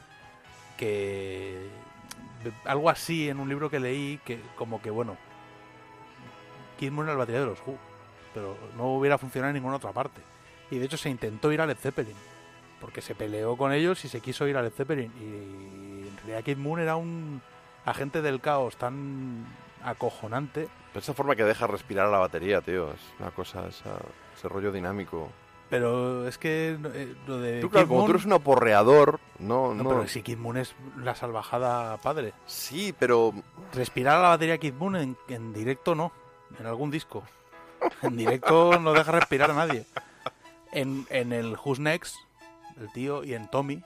que 0.77 1.69
algo 2.65 2.89
así 2.89 3.29
en 3.29 3.41
un 3.41 3.49
libro 3.49 3.69
que 3.69 3.81
leí, 3.81 4.21
que 4.25 4.41
como 4.57 4.81
que, 4.81 4.91
bueno, 4.91 5.17
Kid 6.79 6.93
Moon 6.93 7.07
era 7.07 7.13
el 7.13 7.19
batería 7.19 7.41
de 7.41 7.47
los 7.47 7.59
Who, 7.67 7.77
pero 8.33 8.57
no 8.77 8.95
hubiera 8.95 9.19
funcionado 9.19 9.51
en 9.51 9.55
ninguna 9.55 9.77
otra 9.77 9.93
parte. 9.93 10.23
Y 10.71 10.79
de 10.79 10.87
hecho 10.87 10.97
se 10.97 11.11
intentó 11.11 11.51
ir 11.53 11.61
a 11.61 11.67
Led 11.67 11.77
Zeppelin, 11.77 12.15
porque 12.81 13.03
se 13.03 13.15
peleó 13.15 13.57
con 13.57 13.73
ellos 13.73 14.05
y 14.05 14.09
se 14.09 14.21
quiso 14.21 14.47
ir 14.47 14.57
a 14.57 14.63
Led 14.63 14.73
Zeppelin. 14.73 15.13
Y 15.21 16.09
en 16.09 16.17
realidad 16.19 16.45
Kid 16.45 16.57
Moon 16.57 16.81
era 16.81 16.97
un 16.97 17.43
agente 17.85 18.23
del 18.23 18.41
caos 18.41 18.77
tan 18.77 19.47
acojonante. 19.85 20.69
Pero 20.93 21.01
esa 21.01 21.15
forma 21.15 21.37
que 21.37 21.45
deja 21.45 21.67
respirar 21.67 22.07
a 22.07 22.11
la 22.11 22.19
batería, 22.19 22.61
tío, 22.61 22.91
es 22.93 23.01
una 23.19 23.31
cosa, 23.31 23.67
esa- 23.69 24.01
ese 24.37 24.49
rollo 24.49 24.73
dinámico. 24.73 25.29
Pero 25.69 26.27
es 26.27 26.37
que 26.37 26.77
eh, 26.95 27.15
lo 27.29 27.39
de. 27.39 27.61
Tú, 27.61 27.71
claro, 27.71 27.87
Kid 27.87 27.89
como 27.89 28.01
tú 28.01 28.07
Moon- 28.07 28.11
eres 28.17 28.27
un 28.27 28.33
aporreador, 28.33 29.21
no, 29.39 29.73
No, 29.73 29.85
no. 29.85 29.89
pero 29.89 30.09
si 30.09 30.23
Kid 30.23 30.37
Moon 30.37 30.57
es 30.57 30.75
la 30.97 31.15
salvajada 31.15 31.97
padre. 31.99 32.33
Sí, 32.47 32.93
pero. 32.99 33.33
Respirar 33.73 34.17
a 34.19 34.23
la 34.23 34.29
batería 34.31 34.59
Kid 34.59 34.75
Moon 34.75 34.97
en, 34.97 35.17
en 35.29 35.53
directo 35.53 35.95
no. 35.95 36.11
En 36.59 36.67
algún 36.67 36.91
disco. 36.91 37.23
En 38.03 38.17
directo 38.17 38.81
no 38.81 38.93
deja 38.93 39.13
respirar 39.13 39.53
a 39.53 39.55
nadie. 39.55 39.87
En, 40.73 41.07
en 41.09 41.33
el 41.33 41.57
Who's 41.65 41.79
Next, 41.79 42.17
el 42.81 42.93
tío, 42.93 43.23
y 43.25 43.35
en 43.35 43.49
Tommy, 43.49 43.81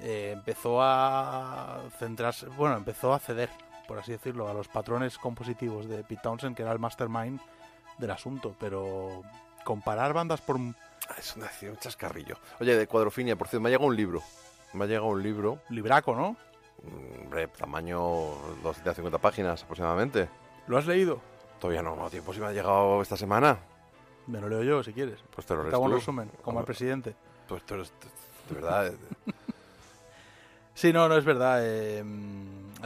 eh, 0.00 0.30
empezó 0.34 0.80
a 0.82 1.80
centrarse. 1.98 2.46
Bueno, 2.48 2.76
empezó 2.76 3.12
a 3.12 3.18
ceder, 3.18 3.50
por 3.86 3.98
así 3.98 4.12
decirlo, 4.12 4.48
a 4.48 4.54
los 4.54 4.68
patrones 4.68 5.18
compositivos 5.18 5.88
de 5.88 6.02
Pete 6.04 6.20
Townsend, 6.22 6.56
que 6.56 6.62
era 6.62 6.72
el 6.72 6.78
mastermind 6.78 7.40
del 7.98 8.10
asunto. 8.10 8.54
Pero 8.58 9.22
comparar 9.64 10.12
bandas 10.12 10.40
por. 10.40 10.58
Es 11.18 11.36
una, 11.36 11.48
un 11.62 11.76
chascarrillo. 11.78 12.36
Oye, 12.60 12.76
de 12.76 12.86
Cuadrofinia, 12.86 13.36
por 13.36 13.48
cierto, 13.48 13.62
me 13.62 13.68
ha 13.68 13.72
llegado 13.72 13.88
un 13.88 13.96
libro. 13.96 14.22
Me 14.72 14.84
ha 14.84 14.86
llegado 14.88 15.06
un 15.06 15.22
libro. 15.22 15.60
Libraco, 15.70 16.14
¿no? 16.14 16.36
mm, 16.82 17.22
Hombre, 17.24 17.46
tamaño 17.48 18.00
250 18.62 19.18
páginas 19.18 19.62
aproximadamente. 19.62 20.28
¿Lo 20.66 20.76
has 20.78 20.86
leído? 20.86 21.20
Todavía 21.60 21.82
no, 21.82 21.94
no 21.96 22.10
tiempo 22.10 22.34
si 22.34 22.40
me 22.40 22.46
ha 22.46 22.52
llegado 22.52 23.00
esta 23.02 23.16
semana. 23.16 23.56
Me 24.26 24.40
lo 24.40 24.48
leo 24.48 24.62
yo, 24.64 24.82
si 24.82 24.92
quieres. 24.92 25.20
Pues 25.34 25.46
te 25.46 25.54
lo 25.54 25.62
hago 25.62 25.84
un 25.84 25.92
resumen, 25.92 26.30
como 26.42 26.58
al 26.58 26.64
presidente. 26.64 27.14
Pues 27.48 27.62
tú 27.64 27.74
eres, 27.74 27.92
de 28.48 28.54
verdad. 28.56 28.88
eh, 28.88 28.96
Sí, 30.74 30.92
no, 30.92 31.08
no 31.08 31.16
es 31.16 31.24
verdad. 31.24 31.60
eh, 31.62 32.02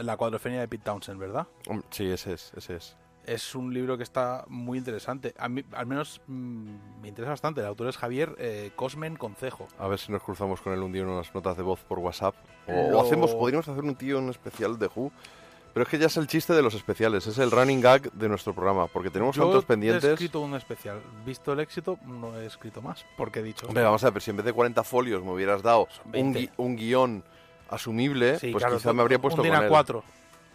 la 0.03 0.17
cuadrofenia 0.17 0.59
de 0.59 0.67
Pete 0.67 0.83
Townsend, 0.83 1.19
¿verdad? 1.19 1.47
Sí, 1.89 2.09
ese 2.09 2.33
es, 2.33 2.51
ese 2.55 2.75
es. 2.75 2.97
Es 3.25 3.53
un 3.53 3.71
libro 3.71 3.97
que 3.97 4.03
está 4.03 4.45
muy 4.47 4.79
interesante. 4.79 5.35
A 5.37 5.47
mí, 5.47 5.63
al 5.73 5.85
menos, 5.85 6.21
mm, 6.25 7.01
me 7.01 7.07
interesa 7.07 7.29
bastante. 7.31 7.61
El 7.61 7.67
autor 7.67 7.87
es 7.87 7.97
Javier 7.97 8.35
eh, 8.39 8.71
Cosmen 8.75 9.15
Concejo. 9.15 9.67
A 9.77 9.87
ver 9.87 9.99
si 9.99 10.11
nos 10.11 10.23
cruzamos 10.23 10.59
con 10.61 10.73
él 10.73 10.79
un 10.79 10.91
día 10.91 11.03
en 11.03 11.09
unas 11.09 11.33
notas 11.35 11.55
de 11.55 11.61
voz 11.61 11.81
por 11.81 11.99
WhatsApp. 11.99 12.33
O, 12.67 12.71
Lo- 12.89 12.97
o 12.97 13.01
hacemos, 13.05 13.35
podríamos 13.35 13.67
hacer 13.67 13.83
un 13.83 13.95
tío 13.95 14.17
un 14.17 14.29
especial 14.29 14.79
de 14.79 14.87
Who. 14.87 15.11
Pero 15.73 15.83
es 15.83 15.89
que 15.89 15.97
ya 15.99 16.07
es 16.07 16.17
el 16.17 16.27
chiste 16.27 16.51
de 16.53 16.61
los 16.61 16.73
especiales, 16.73 17.25
es 17.27 17.37
el 17.37 17.49
running 17.49 17.79
gag 17.79 18.11
de 18.11 18.27
nuestro 18.27 18.53
programa, 18.53 18.87
porque 18.87 19.09
tenemos 19.09 19.37
Yo 19.37 19.43
tantos 19.43 19.63
he 19.63 19.67
pendientes. 19.67 20.03
escrito 20.03 20.41
un 20.41 20.53
especial. 20.55 20.99
Visto 21.25 21.53
el 21.53 21.61
éxito, 21.61 21.97
no 22.05 22.37
he 22.37 22.45
escrito 22.45 22.81
más. 22.81 23.05
Porque 23.15 23.39
he 23.39 23.43
dicho... 23.43 23.67
Hombre, 23.67 23.83
vamos 23.83 24.03
a 24.03 24.09
ver, 24.09 24.21
si 24.21 24.31
en 24.31 24.37
vez 24.37 24.45
de 24.47 24.51
40 24.51 24.83
folios 24.83 25.23
me 25.23 25.31
hubieras 25.31 25.61
dado 25.61 25.87
un, 26.05 26.11
20. 26.11 26.39
gui- 26.41 26.49
un 26.57 26.75
guion 26.75 27.23
asumible, 27.71 28.37
Sí, 28.39 28.51
pues 28.51 28.61
claro, 28.63 28.77
quizá 28.77 28.93
me 28.93 29.01
habría 29.01 29.19
puesto 29.19 29.41
un 29.41 29.47
con 29.47 29.57
DIN 29.57 29.63
él. 29.65 29.71
A4. 29.71 30.03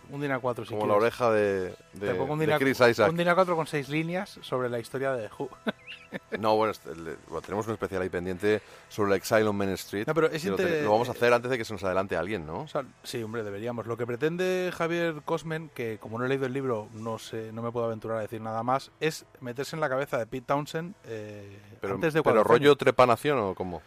Un 0.08 0.20
DIN 0.20 0.30
A4, 0.30 0.64
si 0.66 0.74
Como 0.74 0.86
la 0.86 0.94
oreja 0.94 1.32
de, 1.32 1.74
de, 1.94 2.12
un 2.20 2.38
de 2.38 2.46
DIN 2.46 2.54
A- 2.54 2.58
Chris 2.58 2.78
Isaac. 2.80 3.10
Un 3.10 3.16
DIN 3.16 3.26
A4 3.26 3.56
con 3.56 3.66
seis 3.66 3.88
líneas 3.88 4.38
sobre 4.40 4.68
la 4.68 4.78
historia 4.78 5.12
de 5.12 5.28
Who. 5.36 5.48
No, 6.38 6.54
bueno, 6.56 6.70
este- 6.70 6.94
bueno, 6.94 7.42
tenemos 7.42 7.66
un 7.66 7.72
especial 7.74 8.00
ahí 8.00 8.08
pendiente 8.08 8.62
sobre 8.88 9.10
el 9.10 9.16
Exile 9.16 9.42
on 9.48 9.56
Main 9.56 9.70
Street. 9.70 10.06
No, 10.06 10.14
pero 10.14 10.28
es 10.30 10.44
lo, 10.44 10.56
lo 10.56 10.90
vamos 10.92 11.08
a 11.08 11.12
hacer 11.12 11.32
antes 11.32 11.50
de 11.50 11.58
que 11.58 11.64
se 11.64 11.72
nos 11.74 11.82
adelante 11.82 12.16
alguien, 12.16 12.46
¿no? 12.46 12.60
O 12.62 12.68
sea, 12.68 12.84
sí, 13.02 13.22
hombre, 13.22 13.42
deberíamos. 13.42 13.86
Lo 13.86 13.96
que 13.96 14.06
pretende 14.06 14.70
Javier 14.72 15.20
Cosmen, 15.24 15.68
que 15.74 15.98
como 15.98 16.18
no 16.18 16.24
he 16.24 16.28
leído 16.28 16.46
el 16.46 16.52
libro, 16.52 16.88
no 16.94 17.18
sé, 17.18 17.50
no 17.52 17.60
me 17.60 17.72
puedo 17.72 17.86
aventurar 17.86 18.18
a 18.18 18.20
decir 18.20 18.40
nada 18.40 18.62
más, 18.62 18.92
es 19.00 19.26
meterse 19.40 19.74
en 19.76 19.80
la 19.80 19.88
cabeza 19.88 20.16
de 20.16 20.26
Pete 20.26 20.46
Townsend 20.46 20.94
eh, 21.04 21.58
pero, 21.80 21.94
antes 21.96 22.14
de 22.14 22.22
pero 22.22 22.44
rollo 22.44 22.76
trepanación 22.76 23.38
o 23.38 23.54
cómo? 23.54 23.82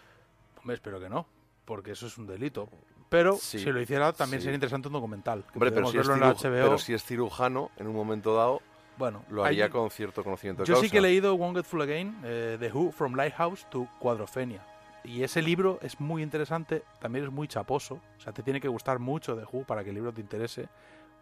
Hombre, 0.60 0.76
espero 0.76 1.00
que 1.00 1.10
no, 1.10 1.26
porque 1.66 1.92
eso 1.92 2.06
es 2.06 2.18
un 2.18 2.28
delito. 2.28 2.70
Pero 3.10 3.36
Sí, 3.38 3.60
si 3.60 3.72
lo 3.72 3.82
hiciera, 3.82 4.14
también 4.14 4.40
sí. 4.40 4.46
sería 4.46 4.56
interesante 4.56 4.88
un 4.88 4.94
documental. 4.94 5.44
que 5.44 5.58
Hombre, 5.58 5.72
pero 5.72 5.88
si, 5.90 5.98
verlo 5.98 6.14
en 6.14 6.20
la 6.20 6.34
HBO. 6.34 6.52
pero 6.52 6.78
si 6.78 6.94
es 6.94 7.04
cirujano, 7.04 7.72
en 7.78 7.88
un 7.88 7.96
momento 7.96 8.36
dado, 8.36 8.62
Bueno, 8.98 9.24
lo 9.30 9.44
haría 9.44 9.66
hay- 9.66 9.70
con 9.72 9.90
cierto 9.90 10.24
conocimiento 10.24 10.64
de 10.64 10.68
Yo 10.68 10.76
sí 10.76 10.90
que 10.90 11.00
he 11.00 11.02
leído 11.02 11.34
Won't 11.36 11.56
Get 11.58 11.66
Full 11.66 11.82
Again, 11.82 12.20
eh, 12.24 12.58
The 12.60 12.72
Who, 12.72 12.92
From 12.92 13.16
Lighthouse 13.16 13.66
to 13.72 13.88
Quadrophenia. 14.00 14.64
Y 15.04 15.24
ese 15.24 15.42
libro 15.42 15.80
es 15.82 16.00
muy 16.00 16.22
interesante, 16.22 16.84
también 17.00 17.26
es 17.26 17.32
muy 17.32 17.48
chaposo. 17.48 17.96
O 18.18 18.22
sea, 18.22 18.34
te 18.34 18.44
tiene 18.44 18.60
que 18.62 18.68
gustar 18.68 19.00
mucho 19.00 19.36
The 19.36 19.46
Who 19.52 19.64
para 19.66 19.84
que 19.84 19.90
el 19.90 19.96
libro 19.96 20.14
te 20.14 20.22
interese. 20.22 20.68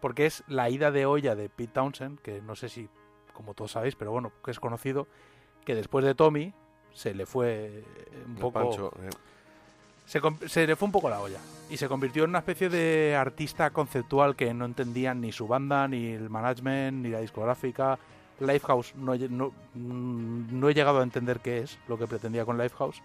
Porque 0.00 0.26
es 0.26 0.44
la 0.48 0.68
ida 0.68 0.90
de 0.90 1.06
olla 1.06 1.34
de 1.34 1.48
Pete 1.48 1.72
Townsend, 1.72 2.20
que 2.20 2.40
no 2.42 2.54
sé 2.54 2.68
si, 2.68 2.88
como 3.32 3.54
todos 3.54 3.72
sabéis, 3.72 3.94
pero 3.96 4.10
bueno, 4.12 4.32
que 4.44 4.50
es 4.50 4.60
conocido, 4.60 5.06
que 5.64 5.74
después 5.74 6.04
de 6.04 6.14
Tommy 6.14 6.52
se 6.92 7.14
le 7.14 7.24
fue 7.26 7.84
un 8.26 8.32
El 8.34 8.38
poco... 8.40 8.52
Pancho, 8.60 8.92
eh. 9.02 9.10
Se, 10.08 10.20
se 10.48 10.66
le 10.66 10.74
fue 10.74 10.86
un 10.86 10.92
poco 10.92 11.10
la 11.10 11.20
olla 11.20 11.38
y 11.68 11.76
se 11.76 11.86
convirtió 11.86 12.24
en 12.24 12.30
una 12.30 12.38
especie 12.38 12.70
de 12.70 13.14
artista 13.14 13.70
conceptual 13.70 14.34
que 14.36 14.54
no 14.54 14.64
entendían 14.64 15.20
ni 15.20 15.32
su 15.32 15.46
banda, 15.46 15.86
ni 15.86 16.06
el 16.12 16.30
management, 16.30 17.02
ni 17.04 17.10
la 17.10 17.20
discográfica. 17.20 17.98
Lifehouse 18.40 18.94
no, 18.94 19.12
he- 19.14 19.28
no, 19.28 19.52
mm, 19.74 20.58
no 20.58 20.68
he 20.70 20.74
llegado 20.74 21.00
a 21.00 21.02
entender 21.02 21.40
qué 21.40 21.58
es 21.58 21.78
lo 21.88 21.98
que 21.98 22.06
pretendía 22.06 22.44
con 22.46 22.56
Lifehouse. 22.56 23.02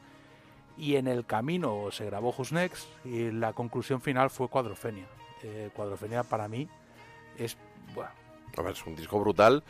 Y 0.78 0.96
en 0.96 1.08
el 1.08 1.26
camino 1.26 1.90
se 1.92 2.06
grabó 2.06 2.34
Who's 2.36 2.52
Next 2.54 2.88
y 3.06 3.32
la 3.32 3.52
conclusión 3.54 4.00
final 4.00 4.30
fue 4.30 4.48
Cuadrofenia. 4.48 5.06
Eh, 5.44 5.70
Cuadrofenia 5.76 6.24
para 6.24 6.48
mí 6.48 6.70
es... 7.38 7.58
Bueno, 7.94 8.12
A 8.58 8.62
ver, 8.62 8.72
es 8.74 8.86
un 8.86 8.96
disco 8.96 9.20
brutal. 9.20 9.62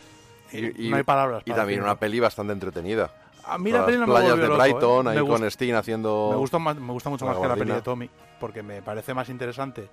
Y, 0.52 0.86
y- 0.86 0.90
no 0.92 0.98
hay 0.98 1.04
palabras 1.04 1.42
Y 1.48 1.52
también 1.52 1.82
una 1.82 1.98
peli 1.98 2.20
bastante 2.20 2.54
entretenida. 2.54 3.12
A 3.46 3.58
mí 3.58 3.72
la 3.72 3.86
peli 3.86 3.98
no 3.98 4.08
me 4.08 4.14
playas 4.14 4.38
de 4.38 4.48
loco, 4.48 4.54
¿eh? 4.54 4.58
Brighton, 4.72 5.08
ahí 5.08 5.18
Me 5.22 5.28
con 5.28 5.44
Sting 5.44 5.74
haciendo... 5.74 6.30
Me 6.32 6.38
gusta, 6.38 6.60
más, 6.60 6.76
me 6.78 6.92
gusta 6.94 7.10
mucho 7.10 7.26
más 7.26 7.38
que 7.38 7.48
la 7.48 7.56
peli 7.56 7.72
de 7.72 7.82
Tommy, 7.82 8.10
porque 8.40 8.64
me 8.64 8.82
parece 8.82 9.14
más 9.14 9.28
interesante 9.30 9.90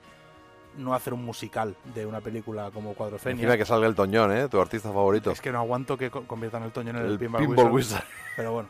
no 0.76 0.94
hacer 0.94 1.12
un 1.12 1.24
musical 1.24 1.74
de 1.94 2.06
una 2.06 2.20
película 2.20 2.70
como 2.72 2.94
Cuadrofenia. 2.94 3.56
Que 3.56 3.64
salga 3.64 3.88
el 3.88 3.94
Toñón, 3.96 4.30
¿eh? 4.32 4.48
Tu 4.48 4.60
artista 4.60 4.88
favorito. 4.92 5.32
Es 5.32 5.40
que 5.40 5.50
no 5.50 5.58
aguanto 5.58 5.96
que 5.98 6.10
co- 6.10 6.22
conviertan 6.28 6.62
el 6.62 6.70
Toñón 6.70 6.96
en 6.96 7.04
el, 7.06 7.10
El 7.12 7.18
Pinball, 7.18 7.40
Pinball 7.40 7.70
Wizard. 7.72 7.98
Wizard. 8.02 8.04
Pero 8.36 8.52
bueno. 8.52 8.68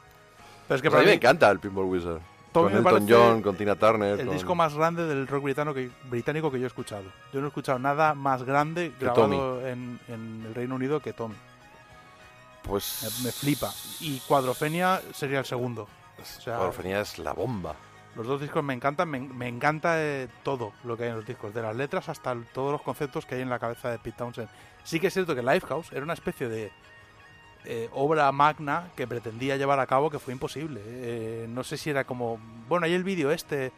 Pero 0.66 0.77
es 0.77 0.82
que 0.82 0.89
Pues 0.90 0.98
a 0.98 1.02
mí 1.02 1.09
me 1.11 1.15
encanta 1.15 1.51
el 1.51 1.59
Pinball 1.61 1.85
Wizard. 1.85 2.20
Tommy 2.52 2.69
con 2.82 2.86
Elton 2.86 3.07
John, 3.09 3.43
con 3.43 3.55
Tina 3.57 3.77
Turner. 3.77 4.19
el 4.19 4.27
con- 4.27 4.35
disco 4.35 4.55
más 4.55 4.74
grande 4.74 5.05
del 5.07 5.27
rock 5.28 5.44
británico 5.44 5.74
que, 5.74 5.90
británico 6.09 6.51
que 6.51 6.59
yo 6.59 6.65
he 6.65 6.69
escuchado. 6.69 7.05
Yo 7.32 7.40
no 7.40 7.47
he 7.47 7.48
escuchado 7.48 7.78
nada 7.78 8.15
más 8.15 8.43
grande 8.44 8.93
grabado 8.98 9.65
en, 9.66 10.01
en 10.09 10.44
el 10.48 10.55
Reino 10.55 10.74
Unido 10.74 11.01
que 11.01 11.12
Tommy. 11.12 11.35
Pues. 12.62 13.19
Me, 13.20 13.27
me 13.27 13.32
flipa. 13.32 13.73
Y 14.01 14.19
Cuadrofenia 14.20 15.01
sería 15.12 15.41
el 15.41 15.45
segundo. 15.45 15.89
O 16.20 16.24
sea, 16.41 16.57
Cuadrofenia 16.57 17.01
es 17.01 17.19
la 17.19 17.32
bomba. 17.32 17.74
Los 18.16 18.27
dos 18.27 18.41
discos 18.41 18.62
me 18.65 18.74
encantan, 18.74 19.09
me, 19.09 19.20
me 19.20 19.47
encanta 19.47 19.95
eh, 20.03 20.28
todo 20.43 20.73
lo 20.85 20.97
que 20.97 21.05
hay 21.05 21.11
en 21.11 21.16
los 21.16 21.27
discos, 21.27 21.55
de 21.55 21.62
las 21.62 21.77
letras 21.77 22.09
hasta 22.09 22.32
el- 22.32 22.45
todos 22.47 22.73
los 22.73 22.82
conceptos 22.82 23.24
que 23.24 23.37
hay 23.37 23.43
en 23.43 23.49
la 23.51 23.59
cabeza 23.61 23.89
de 23.91 23.99
Pete 23.99 24.16
Townshend. 24.19 24.49
Sí 24.82 24.99
que 24.99 25.07
es 25.07 25.12
cierto 25.15 25.35
que 25.35 25.43
Lifehouse 25.43 25.93
era 25.93 26.03
una 26.03 26.15
especie 26.15 26.49
de 26.49 26.73
eh, 27.65 27.89
obra 27.93 28.31
magna 28.32 28.89
que 28.97 29.07
pretendía 29.07 29.57
llevar 29.57 29.78
a 29.81 29.87
cabo 29.87 30.11
que 30.11 30.19
fue 30.19 30.32
imposible. 30.32 30.81
Eh, 30.85 31.47
no 31.49 31.62
sé 31.62 31.77
si 31.77 31.91
era 31.91 32.05
como... 32.05 32.39
Bueno, 32.69 32.87
hay 32.87 32.95
el 32.95 33.05
vídeo 33.05 33.31
este 33.31 33.70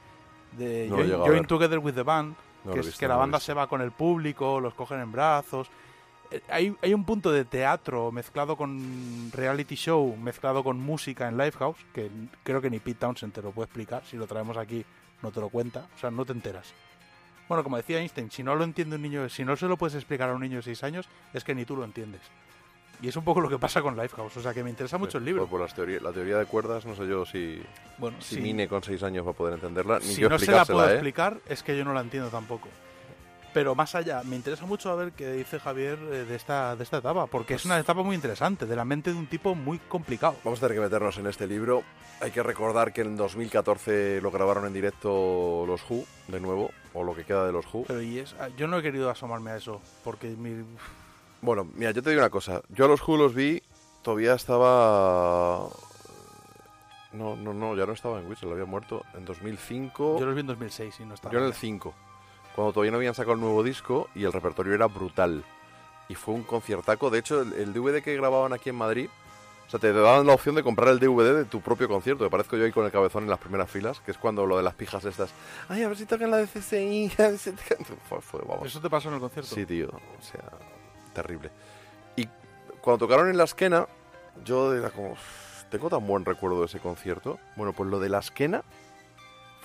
de 0.52 0.86
No 0.88 0.96
Join. 1.26 1.44
Together 1.44 1.78
with 1.78 1.94
the 1.94 2.02
Band, 2.02 2.34
No 2.64 2.72
que 2.72 2.80
es 2.80 2.96
que 2.96 3.09
la 3.09 3.16
banda 3.16 3.38
se 3.40 3.52
va 3.54 3.66
con 3.66 3.80
el 3.82 3.90
público, 3.92 4.60
los 4.60 4.72
cogen 4.74 5.00
en 5.00 5.12
brazos. 5.12 5.68
Hay, 6.48 6.76
hay 6.82 6.94
un 6.94 7.04
punto 7.04 7.32
de 7.32 7.44
teatro 7.44 8.12
mezclado 8.12 8.56
con 8.56 9.30
reality 9.32 9.74
show, 9.74 10.16
mezclado 10.16 10.64
con 10.64 10.80
música 10.80 11.28
en 11.28 11.36
Lifehouse, 11.36 11.78
que 11.92 12.10
creo 12.42 12.60
que 12.60 12.70
ni 12.70 12.78
Pete 12.78 13.00
Townsend 13.00 13.32
te 13.32 13.42
lo 13.42 13.52
puede 13.52 13.66
explicar. 13.66 14.04
Si 14.04 14.16
lo 14.16 14.26
traemos 14.26 14.56
aquí, 14.56 14.84
no 15.22 15.30
te 15.30 15.40
lo 15.40 15.48
cuenta. 15.48 15.86
O 15.94 15.98
sea, 15.98 16.10
no 16.10 16.24
te 16.24 16.32
enteras. 16.32 16.72
Bueno, 17.48 17.64
como 17.64 17.76
decía 17.76 17.98
Einstein, 17.98 18.30
si 18.30 18.42
no 18.42 18.54
lo 18.54 18.64
entiende 18.64 18.96
un 18.96 19.02
niño, 19.02 19.28
si 19.28 19.44
no 19.44 19.56
se 19.56 19.66
lo 19.66 19.76
puedes 19.76 19.94
explicar 19.94 20.30
a 20.30 20.34
un 20.34 20.40
niño 20.40 20.56
de 20.56 20.62
6 20.62 20.84
años, 20.84 21.09
es 21.34 21.44
que 21.44 21.54
ni 21.54 21.64
tú 21.64 21.76
lo 21.76 21.84
entiendes. 21.84 22.22
Y 23.02 23.09
es 23.09 23.16
un 23.16 23.24
poco 23.24 23.40
lo 23.40 23.48
que 23.48 23.59
pasa 23.59 23.82
con 23.82 23.96
Lifehouse. 23.96 24.36
O 24.36 24.40
sea, 24.40 24.54
que 24.54 24.62
me 24.62 24.70
interesa 24.70 24.96
mucho 24.96 25.18
el 25.18 25.24
libro. 25.24 25.42
Por, 25.42 25.59
por 25.59 25.60
las 25.60 26.02
la 26.02 26.12
teoría 26.12 26.38
de 26.38 26.46
cuerdas, 26.46 26.86
no 26.86 26.94
sé 26.94 27.06
yo 27.09 27.26
si, 27.26 27.60
Bueno, 27.98 28.16
si. 28.20 28.40
Mine 28.40 28.68
con 28.68 28.82
seis 28.82 29.02
años 29.02 29.26
va 29.26 29.32
a 29.32 29.34
poder 29.34 29.54
entenderla, 29.54 29.98
ni 29.98 30.04
si 30.04 30.20
yo 30.20 30.28
no 30.28 30.38
se 30.38 30.52
la 30.52 30.64
puedo 30.64 30.88
¿eh? 30.88 30.92
explicar, 30.92 31.40
es 31.48 31.64
que 31.64 31.76
yo 31.76 31.84
no 31.84 31.92
la 31.92 32.00
entiendo 32.00 32.28
tampoco. 32.30 32.68
Pero 33.54 33.74
más 33.74 33.94
allá, 33.94 34.22
me 34.24 34.36
interesa 34.36 34.64
mucho 34.64 34.90
a 34.90 34.94
ver 34.94 35.12
qué 35.12 35.30
dice 35.32 35.60
Javier 35.60 35.98
eh, 36.10 36.24
de 36.24 36.34
esta, 36.36 36.74
de 36.74 36.84
esta 36.84 36.98
etapa, 36.98 37.26
porque 37.26 37.54
es 37.54 37.64
una 37.66 37.78
etapa 37.78 38.02
muy 38.02 38.16
interesante, 38.16 38.64
de 38.64 38.76
la 38.76 38.84
mente 38.84 39.12
de 39.12 39.18
un 39.18 39.26
tipo 39.26 39.54
muy 39.54 39.78
complicado. 39.78 40.36
Vamos 40.42 40.58
a 40.58 40.66
tener 40.66 40.78
que 40.78 40.84
meternos 40.84 41.18
en 41.18 41.26
este 41.26 41.46
libro. 41.46 41.82
Hay 42.20 42.30
que 42.30 42.42
recordar 42.42 42.92
que 42.92 43.02
en 43.02 43.16
2014 43.16 44.20
lo 44.22 44.30
grabaron 44.30 44.66
en 44.66 44.72
directo 44.72 45.64
los 45.66 45.82
Who, 45.88 46.04
de 46.28 46.40
nuevo, 46.40 46.70
o 46.94 47.04
lo 47.04 47.14
que 47.14 47.24
queda 47.24 47.46
de 47.46 47.52
los 47.52 47.66
Who. 47.72 47.84
Pero 47.88 48.00
y 48.00 48.20
es, 48.20 48.34
ah, 48.40 48.48
yo 48.56 48.66
no 48.66 48.78
he 48.78 48.82
querido 48.82 49.10
asomarme 49.10 49.50
a 49.50 49.56
eso, 49.56 49.82
porque 50.02 50.28
mi, 50.28 50.64
Bueno, 51.42 51.68
mira, 51.74 51.90
yo 51.90 52.02
te 52.02 52.10
digo 52.10 52.22
una 52.22 52.30
cosa. 52.30 52.62
Yo 52.70 52.86
a 52.86 52.88
los 52.88 53.06
Who 53.06 53.18
los 53.18 53.34
vi, 53.34 53.62
todavía 54.02 54.34
estaba... 54.34 55.68
No, 57.12 57.36
no, 57.36 57.52
no, 57.52 57.76
ya 57.76 57.84
no 57.84 57.92
estaba 57.92 58.18
en 58.18 58.26
Whistle, 58.26 58.52
había 58.52 58.64
muerto 58.64 59.04
en 59.12 59.26
2005. 59.26 60.18
yo 60.18 60.24
los 60.24 60.34
vi 60.34 60.40
en 60.40 60.46
2006 60.46 61.00
y 61.00 61.04
no 61.04 61.12
estaba. 61.12 61.30
Yo 61.30 61.40
en 61.40 61.44
el 61.44 61.52
5, 61.52 61.94
cuando 62.54 62.72
todavía 62.72 62.90
no 62.92 62.98
habían 62.98 63.14
sacado 63.14 63.34
el 63.34 63.40
nuevo 63.40 63.62
disco 63.62 64.08
y 64.14 64.24
el 64.24 64.32
repertorio 64.32 64.74
era 64.74 64.86
brutal. 64.86 65.44
Y 66.08 66.14
fue 66.14 66.34
un 66.34 66.42
conciertaco. 66.42 67.10
De 67.10 67.18
hecho, 67.18 67.40
el, 67.42 67.52
el 67.54 67.72
DVD 67.72 68.02
que 68.02 68.14
grababan 68.16 68.52
aquí 68.52 68.68
en 68.70 68.76
Madrid, 68.76 69.08
o 69.66 69.70
sea, 69.70 69.80
te 69.80 69.92
daban 69.92 70.26
la 70.26 70.34
opción 70.34 70.54
de 70.54 70.62
comprar 70.62 70.90
el 70.90 70.98
DVD 70.98 71.34
de 71.34 71.44
tu 71.46 71.60
propio 71.62 71.88
concierto. 71.88 72.24
Me 72.24 72.30
parezco 72.30 72.56
yo 72.56 72.64
ahí 72.64 72.72
con 72.72 72.84
el 72.84 72.92
cabezón 72.92 73.24
en 73.24 73.30
las 73.30 73.38
primeras 73.38 73.70
filas, 73.70 74.00
que 74.00 74.10
es 74.10 74.18
cuando 74.18 74.44
lo 74.44 74.56
de 74.58 74.62
las 74.62 74.74
pijas 74.74 75.04
estas. 75.04 75.30
Ay, 75.68 75.82
a 75.82 75.88
ver 75.88 75.96
si 75.96 76.04
tocan 76.04 76.30
la 76.30 76.36
de 76.38 76.46
CCI. 76.46 77.12
a 77.18 77.22
ver 77.28 77.38
si 77.38 77.52
tocan-". 77.52 77.84
Fue, 78.08 78.20
fue, 78.20 78.40
vamos. 78.46 78.66
¿Eso 78.66 78.80
te 78.80 78.90
pasó 78.90 79.08
en 79.08 79.14
el 79.14 79.20
concierto? 79.20 79.54
Sí, 79.54 79.64
tío. 79.64 79.88
O 79.88 80.22
sea, 80.22 80.42
terrible. 81.14 81.50
Y 82.16 82.28
cuando 82.82 83.06
tocaron 83.06 83.30
en 83.30 83.38
la 83.38 83.44
esquena, 83.44 83.86
yo 84.44 84.74
era 84.74 84.90
como, 84.90 85.12
"Uf, 85.12 85.64
tengo 85.70 85.88
tan 85.88 86.06
buen 86.06 86.26
recuerdo 86.26 86.60
de 86.60 86.66
ese 86.66 86.80
concierto. 86.80 87.38
Bueno, 87.56 87.72
pues 87.72 87.88
lo 87.88 87.98
de 87.98 88.10
la 88.10 88.18
esquena 88.18 88.62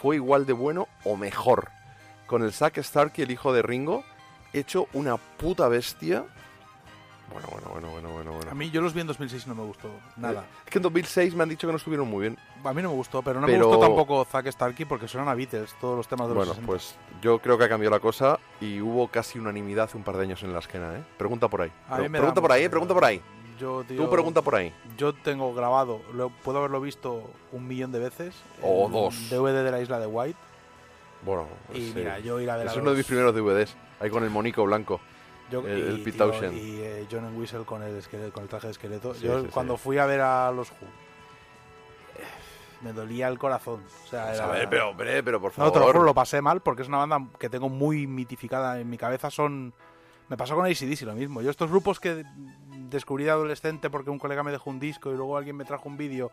fue 0.01 0.15
igual 0.15 0.45
de 0.45 0.53
bueno 0.53 0.87
o 1.03 1.17
mejor. 1.17 1.69
Con 2.27 2.43
el 2.43 2.51
Zack 2.53 2.77
Starkey, 2.81 3.23
el 3.23 3.31
hijo 3.31 3.53
de 3.53 3.61
Ringo, 3.61 4.03
hecho 4.53 4.87
una 4.93 5.17
puta 5.17 5.67
bestia. 5.67 6.25
Bueno, 7.31 7.47
bueno, 7.51 7.67
bueno, 7.69 7.89
bueno, 7.91 8.11
bueno. 8.11 8.31
bueno. 8.33 8.51
A 8.51 8.53
mí 8.53 8.69
yo 8.71 8.79
los 8.81 8.93
vi 8.93 9.01
en 9.01 9.07
2006 9.07 9.43
y 9.45 9.49
no 9.49 9.55
me 9.55 9.63
gustó 9.63 9.89
nada. 10.15 10.45
Es 10.65 10.71
que 10.71 10.79
en 10.79 10.83
2006 10.83 11.35
me 11.35 11.43
han 11.43 11.49
dicho 11.49 11.67
que 11.67 11.73
no 11.73 11.77
estuvieron 11.77 12.07
muy 12.09 12.21
bien. 12.21 12.37
A 12.63 12.73
mí 12.73 12.81
no 12.81 12.89
me 12.89 12.95
gustó, 12.95 13.21
pero 13.21 13.41
no 13.41 13.47
Pero- 13.47 13.59
me 13.59 13.65
gustó 13.65 13.79
tampoco 13.81 14.23
Zack 14.25 14.47
Starkey 14.51 14.85
porque 14.85 15.07
suenan 15.09 15.27
a 15.29 15.35
Beatles, 15.35 15.73
todos 15.81 15.97
los 15.97 16.07
temas 16.07 16.27
de 16.29 16.35
los 16.35 16.45
Bueno, 16.47 16.53
60. 16.53 16.67
pues 16.67 16.95
yo 17.21 17.39
creo 17.39 17.57
que 17.57 17.65
ha 17.65 17.69
cambiado 17.69 17.93
la 17.95 17.99
cosa 17.99 18.39
y 18.61 18.79
hubo 18.81 19.07
casi 19.09 19.39
unanimidad 19.39 19.85
hace 19.85 19.97
un 19.97 20.03
par 20.03 20.15
de 20.15 20.23
años 20.23 20.41
en 20.43 20.53
la 20.53 20.59
esquena, 20.59 20.95
¿eh? 20.97 21.03
Pregunta 21.17 21.49
por 21.49 21.61
ahí. 21.63 21.71
A 21.89 21.95
mí 21.97 22.01
Pre- 22.03 22.09
me 22.09 22.17
da 22.17 22.21
pregunta 22.23 22.41
por 22.41 22.51
ahí, 22.53 22.61
¿eh? 22.61 22.65
mucha 22.65 22.71
Pregunta 22.71 22.93
por 22.93 23.05
ahí. 23.05 23.21
Yo, 23.59 23.83
tío, 23.83 24.03
Tú 24.03 24.09
pregunta 24.09 24.41
por 24.41 24.55
ahí. 24.55 24.73
Yo 24.97 25.13
tengo 25.13 25.53
grabado, 25.53 25.99
lo- 26.13 26.29
puedo 26.29 26.59
haberlo 26.59 26.79
visto 26.79 27.29
un 27.51 27.67
millón 27.67 27.91
de 27.91 27.99
veces. 27.99 28.35
O 28.61 28.87
dos. 28.87 29.29
DVD 29.29 29.63
de 29.63 29.71
la 29.71 29.81
isla 29.81 29.99
de 29.99 30.07
White. 30.07 30.37
Bueno, 31.23 31.47
Y 31.73 31.87
sí. 31.87 31.93
mira, 31.95 32.19
yo 32.19 32.39
ir 32.39 32.49
a 32.49 32.57
ver 32.57 32.67
Es 32.67 32.75
uno 32.77 32.91
de 32.91 32.97
mis 32.97 33.05
primeros 33.05 33.33
DVDs. 33.33 33.75
Ahí 33.99 34.09
con 34.09 34.23
el 34.23 34.29
monico 34.29 34.63
blanco. 34.65 34.99
Yo, 35.51 35.61
el, 35.65 35.77
y, 35.77 35.81
el 35.81 35.97
Pete 36.03 36.11
tío, 36.17 36.25
Townshend. 36.29 36.57
y 36.57 36.81
eh, 36.81 37.07
John 37.09 37.25
and 37.25 37.37
Whistle 37.37 37.63
con 37.63 37.81
el, 37.81 37.95
esqueleto, 37.97 38.33
con 38.33 38.43
el 38.43 38.49
traje 38.49 38.67
de 38.67 38.71
esqueleto. 38.71 39.13
Sí, 39.13 39.25
yo 39.25 39.41
sí, 39.41 39.47
cuando 39.47 39.77
fui 39.77 39.97
a 39.97 40.05
ver 40.05 40.21
a 40.21 40.51
los 40.51 40.69
Who, 40.71 40.75
eh, 42.17 42.23
me 42.81 42.93
dolía 42.93 43.27
el 43.29 43.39
corazón. 43.39 43.81
O 44.03 44.07
sea, 44.07 44.33
era- 44.35 44.45
a 44.45 44.47
ver, 44.51 44.69
pero, 44.69 44.89
hombre, 44.89 45.23
pero 45.23 45.39
por 45.41 45.51
No, 45.51 45.55
favor. 45.55 45.73
te 45.73 45.79
lo 45.79 45.85
juro, 45.87 46.03
lo 46.03 46.13
pasé 46.13 46.41
mal 46.41 46.61
porque 46.61 46.81
es 46.81 46.87
una 46.89 46.97
banda 46.97 47.25
que 47.39 47.49
tengo 47.49 47.69
muy 47.69 48.07
mitificada 48.07 48.79
en 48.79 48.89
mi 48.89 48.97
cabeza. 48.97 49.31
Son. 49.31 49.73
Me 50.29 50.35
pasó 50.35 50.55
con 50.55 50.65
ACDC 50.65 51.03
lo 51.03 51.13
mismo. 51.13 51.41
Yo, 51.41 51.49
estos 51.49 51.69
grupos 51.69 52.01
que 52.01 52.25
descubrí 52.89 53.23
de 53.23 53.31
adolescente 53.31 53.89
porque 53.89 54.09
un 54.09 54.19
colega 54.19 54.43
me 54.43 54.51
dejó 54.51 54.69
un 54.69 54.79
disco 54.79 55.11
y 55.11 55.15
luego 55.15 55.37
alguien 55.37 55.55
me 55.55 55.63
trajo 55.63 55.87
un 55.87 55.95
vídeo 55.95 56.31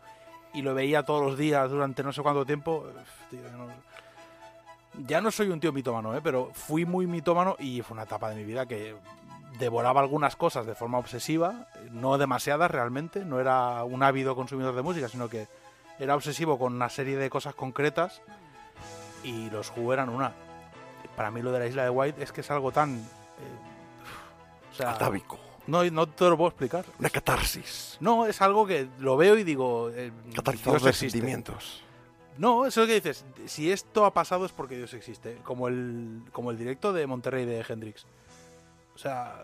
y 0.53 0.61
lo 0.61 0.73
veía 0.73 1.03
todos 1.03 1.25
los 1.25 1.37
días 1.37 1.69
durante 1.71 2.03
no 2.03 2.11
sé 2.11 2.21
cuánto 2.21 2.45
tiempo. 2.45 2.85
tío, 3.31 3.39
no- 3.53 3.67
ya 5.05 5.21
no 5.21 5.31
soy 5.31 5.49
un 5.49 5.59
tío 5.59 5.71
mitómano, 5.73 6.15
¿eh? 6.15 6.21
pero 6.23 6.51
fui 6.53 6.85
muy 6.85 7.07
mitómano 7.07 7.55
y 7.59 7.81
fue 7.81 7.95
una 7.95 8.03
etapa 8.03 8.29
de 8.29 8.35
mi 8.35 8.43
vida 8.43 8.65
que 8.65 8.95
devoraba 9.59 10.01
algunas 10.01 10.35
cosas 10.35 10.65
de 10.65 10.75
forma 10.75 10.97
obsesiva, 10.97 11.67
no 11.91 12.17
demasiadas 12.17 12.69
realmente, 12.71 13.23
no 13.23 13.39
era 13.39 13.83
un 13.83 14.03
ávido 14.03 14.35
consumidor 14.35 14.75
de 14.75 14.81
música, 14.81 15.07
sino 15.07 15.29
que 15.29 15.47
era 15.99 16.15
obsesivo 16.15 16.59
con 16.59 16.73
una 16.73 16.89
serie 16.89 17.15
de 17.17 17.29
cosas 17.29 17.55
concretas 17.55 18.21
y 19.23 19.49
los 19.49 19.71
Who 19.75 19.93
eran 19.93 20.09
una. 20.09 20.33
Para 21.15 21.31
mí 21.31 21.41
lo 21.41 21.51
de 21.51 21.59
la 21.59 21.67
isla 21.67 21.83
de 21.83 21.89
White 21.89 22.21
es 22.21 22.31
que 22.31 22.41
es 22.41 22.51
algo 22.51 22.71
tan... 22.71 22.95
eh, 22.97 23.01
o 24.71 24.75
sea, 24.75 24.91
Atávico. 24.91 25.39
No, 25.67 25.83
no 25.85 26.07
te 26.07 26.25
lo 26.25 26.35
puedo 26.35 26.49
explicar. 26.49 26.85
Una 26.99 27.09
catarsis. 27.09 27.97
No, 28.01 28.25
es 28.25 28.41
algo 28.41 28.67
que 28.67 28.87
lo 28.99 29.15
veo 29.15 29.37
y 29.37 29.43
digo... 29.43 29.89
eh, 29.91 30.11
Catalizador 30.35 30.81
de 30.81 30.93
sentimientos. 30.93 31.84
No, 32.37 32.65
eso 32.65 32.81
es 32.83 32.87
lo 32.87 32.91
que 32.93 32.95
dices. 33.01 33.25
Si 33.45 33.71
esto 33.71 34.05
ha 34.05 34.13
pasado 34.13 34.45
es 34.45 34.51
porque 34.51 34.77
Dios 34.77 34.93
existe. 34.93 35.37
Como 35.43 35.67
el, 35.67 36.21
como 36.31 36.51
el 36.51 36.57
directo 36.57 36.91
de 36.93 37.07
Monterrey 37.07 37.45
de 37.45 37.63
Hendrix. 37.67 38.05
O 38.93 38.97
sea, 38.97 39.43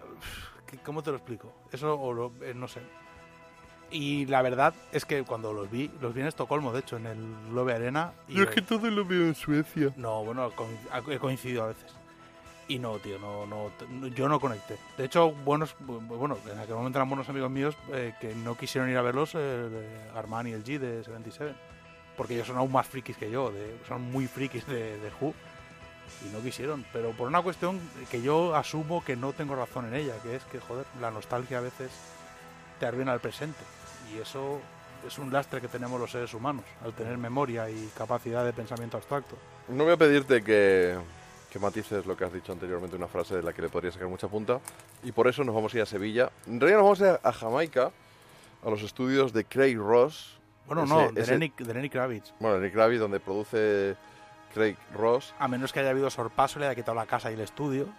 ¿qué- 0.67 0.77
¿cómo 0.79 1.01
te 1.03 1.11
lo 1.11 1.17
explico? 1.17 1.53
Eso 1.71 1.99
o 1.99 2.13
lo- 2.13 2.33
eh, 2.41 2.53
no 2.53 2.67
sé. 2.67 2.81
Y 3.91 4.25
la 4.27 4.41
verdad 4.41 4.73
es 4.93 5.03
que 5.05 5.23
cuando 5.23 5.51
los 5.51 5.69
vi, 5.69 5.91
los 6.01 6.13
vi 6.13 6.21
en 6.21 6.27
Estocolmo, 6.27 6.71
de 6.71 6.79
hecho, 6.79 6.95
en 6.97 7.05
el 7.07 7.17
Globe 7.49 7.73
Arena. 7.73 8.13
Y 8.29 8.35
Yo 8.35 8.43
es 8.43 8.49
que 8.49 8.61
todo 8.61 8.89
lo 8.89 9.03
veo 9.05 9.23
en 9.25 9.35
Suecia. 9.35 9.91
No, 9.97 10.23
bueno, 10.23 10.49
he 11.09 11.19
coincidido 11.19 11.63
a 11.63 11.67
veces. 11.67 11.91
Y 12.69 12.79
no, 12.79 12.99
tío, 12.99 13.19
no, 13.19 13.45
no, 13.45 13.69
yo 14.07 14.29
no 14.29 14.39
conecté. 14.39 14.77
De 14.97 15.03
hecho, 15.05 15.31
buenos, 15.31 15.75
bu- 15.85 15.99
bueno, 16.07 16.37
en 16.49 16.57
aquel 16.57 16.75
momento 16.75 16.99
eran 16.99 17.09
buenos 17.09 17.27
amigos 17.27 17.51
míos 17.51 17.75
eh, 17.91 18.13
que 18.21 18.33
no 18.33 18.55
quisieron 18.55 18.89
ir 18.89 18.95
a 18.95 19.01
verlos, 19.01 19.31
eh, 19.35 20.09
Armand 20.15 20.47
y 20.47 20.51
el 20.53 20.63
G 20.63 20.79
de 20.79 21.03
77. 21.03 21.53
Porque 22.17 22.35
ellos 22.35 22.47
son 22.47 22.57
aún 22.57 22.71
más 22.71 22.87
frikis 22.87 23.17
que 23.17 23.29
yo, 23.31 23.51
de- 23.51 23.77
son 23.87 24.01
muy 24.11 24.27
frikis 24.27 24.65
de, 24.67 24.97
de 24.99 25.11
Who. 25.19 25.33
Y 26.25 26.29
no 26.33 26.41
quisieron, 26.43 26.85
pero 26.93 27.11
por 27.11 27.27
una 27.27 27.41
cuestión 27.41 27.79
que 28.11 28.21
yo 28.21 28.55
asumo 28.55 29.03
que 29.03 29.15
no 29.15 29.33
tengo 29.33 29.55
razón 29.55 29.87
en 29.87 29.95
ella, 29.95 30.13
que 30.21 30.35
es 30.35 30.43
que, 30.45 30.59
joder, 30.59 30.85
la 30.99 31.09
nostalgia 31.09 31.57
a 31.59 31.61
veces 31.61 31.89
te 32.79 32.85
arruina 32.85 33.13
el 33.13 33.19
presente. 33.19 33.59
Y 34.13 34.19
eso 34.19 34.59
es 35.07 35.17
un 35.17 35.31
lastre 35.31 35.61
que 35.61 35.67
tenemos 35.67 35.99
los 35.99 36.11
seres 36.11 36.33
humanos, 36.33 36.65
al 36.83 36.93
tener 36.93 37.17
memoria 37.17 37.69
y 37.69 37.89
capacidad 37.97 38.45
de 38.45 38.53
pensamiento 38.53 38.97
abstracto. 38.97 39.35
No 39.69 39.83
voy 39.85 39.93
a 39.93 39.97
pedirte 39.97 40.43
que, 40.43 40.95
que 41.49 41.59
matices 41.59 42.05
lo 42.05 42.15
que 42.15 42.25
has 42.25 42.33
dicho 42.33 42.51
anteriormente, 42.51 42.97
una 42.97 43.07
frase 43.07 43.37
de 43.37 43.43
la 43.43 43.53
que 43.53 43.61
le 43.63 43.69
podría 43.69 43.91
sacar 43.91 44.07
mucha 44.09 44.27
punta. 44.27 44.59
Y 45.03 45.11
por 45.13 45.27
eso 45.27 45.43
nos 45.43 45.55
vamos 45.55 45.73
a 45.73 45.77
ir 45.77 45.83
a 45.83 45.87
Sevilla. 45.87 46.29
En 46.45 46.59
realidad 46.59 46.79
nos 46.79 46.85
vamos 46.85 47.01
a 47.01 47.13
ir 47.13 47.19
a 47.23 47.31
Jamaica, 47.33 47.91
a 48.63 48.69
los 48.69 48.83
estudios 48.83 49.33
de 49.33 49.45
Craig 49.45 49.75
Ross. 49.77 50.37
Bueno, 50.73 50.85
ese, 50.85 50.93
no, 50.93 51.11
de, 51.11 51.21
ese, 51.21 51.37
Lenny, 51.73 51.89
Kravitz. 51.89 52.33
Bueno, 52.39 52.57
Lenny 52.57 52.71
Kravitz, 52.71 53.01
donde 53.01 53.19
produce 53.19 53.97
Craig 54.53 54.77
Ross. 54.93 55.33
A 55.37 55.49
menos 55.49 55.73
que 55.73 55.81
haya 55.81 55.89
habido 55.89 56.09
sorpaso, 56.09 56.59
le 56.59 56.65
haya 56.65 56.75
quitado 56.75 56.95
la 56.95 57.05
casa 57.05 57.29
y 57.29 57.33
el 57.33 57.41
estudio. 57.41 57.89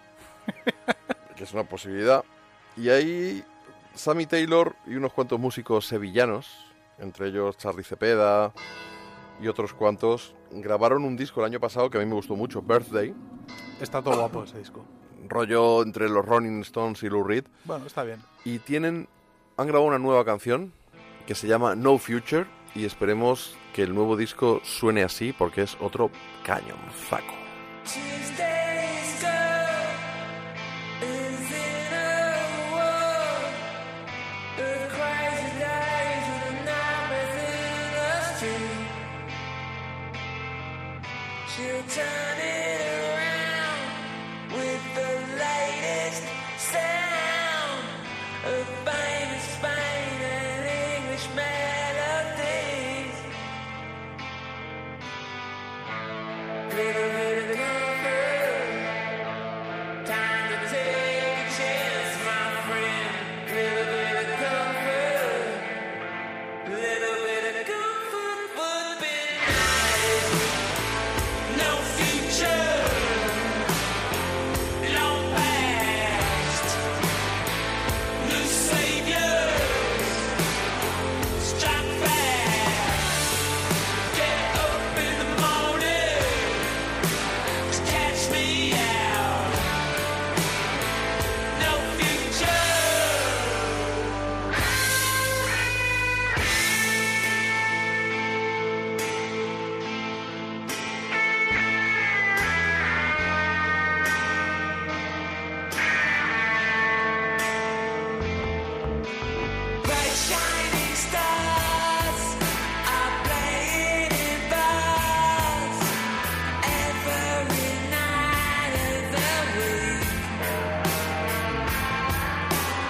que 1.35 1.43
es 1.43 1.53
una 1.53 1.65
posibilidad. 1.65 2.25
Y 2.75 2.89
ahí 2.89 3.43
Sammy 3.93 4.25
Taylor 4.25 4.75
y 4.87 4.95
unos 4.95 5.13
cuantos 5.13 5.39
músicos 5.39 5.85
sevillanos, 5.85 6.65
entre 6.97 7.27
ellos 7.27 7.57
Charlie 7.57 7.83
Cepeda 7.83 8.51
y 9.39 9.47
otros 9.47 9.75
cuantos, 9.75 10.33
grabaron 10.49 11.03
un 11.03 11.15
disco 11.15 11.41
el 11.41 11.45
año 11.45 11.59
pasado 11.59 11.91
que 11.91 11.99
a 11.99 12.01
mí 12.01 12.07
me 12.07 12.15
gustó 12.15 12.35
mucho, 12.35 12.63
Birthday. 12.63 13.13
Está 13.81 14.01
todo 14.01 14.17
guapo 14.17 14.45
ese 14.45 14.57
disco. 14.57 14.83
Rollo 15.29 15.83
entre 15.83 16.09
los 16.09 16.25
Rolling 16.25 16.61
Stones 16.61 17.03
y 17.03 17.09
Lou 17.09 17.23
Reed. 17.23 17.45
Bueno, 17.65 17.85
está 17.85 18.03
bien. 18.03 18.19
Y 18.43 18.57
tienen, 18.57 19.07
han 19.57 19.67
grabado 19.67 19.85
una 19.85 19.99
nueva 19.99 20.25
canción 20.25 20.73
que 21.27 21.35
se 21.35 21.47
llama 21.47 21.75
No 21.75 21.99
Future 21.99 22.47
y 22.75 22.85
esperemos 22.85 23.55
que 23.73 23.83
el 23.83 23.93
nuevo 23.93 24.17
disco 24.17 24.61
suene 24.63 25.03
así 25.03 25.33
porque 25.33 25.63
es 25.63 25.77
otro 25.79 26.09
cañón 26.43 26.79
faco. 26.91 27.33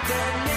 Then 0.06 0.53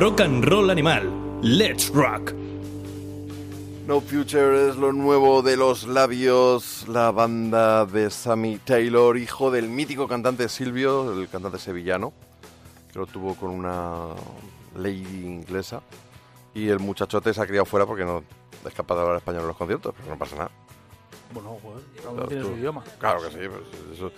Rock 0.00 0.22
and 0.22 0.42
Roll 0.42 0.70
Animal. 0.70 1.12
Let's 1.42 1.90
Rock. 1.90 2.32
No 3.86 4.00
Future 4.00 4.70
es 4.70 4.76
lo 4.76 4.94
nuevo 4.94 5.42
de 5.42 5.58
los 5.58 5.86
labios, 5.86 6.88
la 6.88 7.10
banda 7.10 7.84
de 7.84 8.08
Sammy 8.08 8.56
Taylor, 8.56 9.18
hijo 9.18 9.50
del 9.50 9.68
mítico 9.68 10.08
cantante 10.08 10.48
Silvio, 10.48 11.12
el 11.12 11.28
cantante 11.28 11.58
sevillano, 11.58 12.14
que 12.90 12.98
lo 12.98 13.04
tuvo 13.04 13.34
con 13.34 13.50
una 13.50 14.06
lady 14.74 15.22
inglesa. 15.22 15.82
Y 16.54 16.68
el 16.68 16.78
muchachote 16.78 17.34
se 17.34 17.42
ha 17.42 17.46
criado 17.46 17.66
fuera 17.66 17.84
porque 17.84 18.06
no 18.06 18.24
es 18.66 18.72
capaz 18.72 18.94
de 18.94 19.00
hablar 19.02 19.16
español 19.18 19.42
en 19.42 19.48
los 19.48 19.56
conciertos, 19.58 19.94
pero 19.98 20.08
no 20.08 20.18
pasa 20.18 20.34
nada. 20.34 20.50
Bueno, 21.34 21.58
pues, 21.62 21.84
cada 21.98 22.12
uno 22.12 22.24
tiene 22.24 22.44
su 22.44 22.52
idioma. 22.52 22.82
Claro 22.98 23.20
que 23.20 23.28
sí, 23.32 23.48
pues 23.50 23.98
eso, 23.98 24.10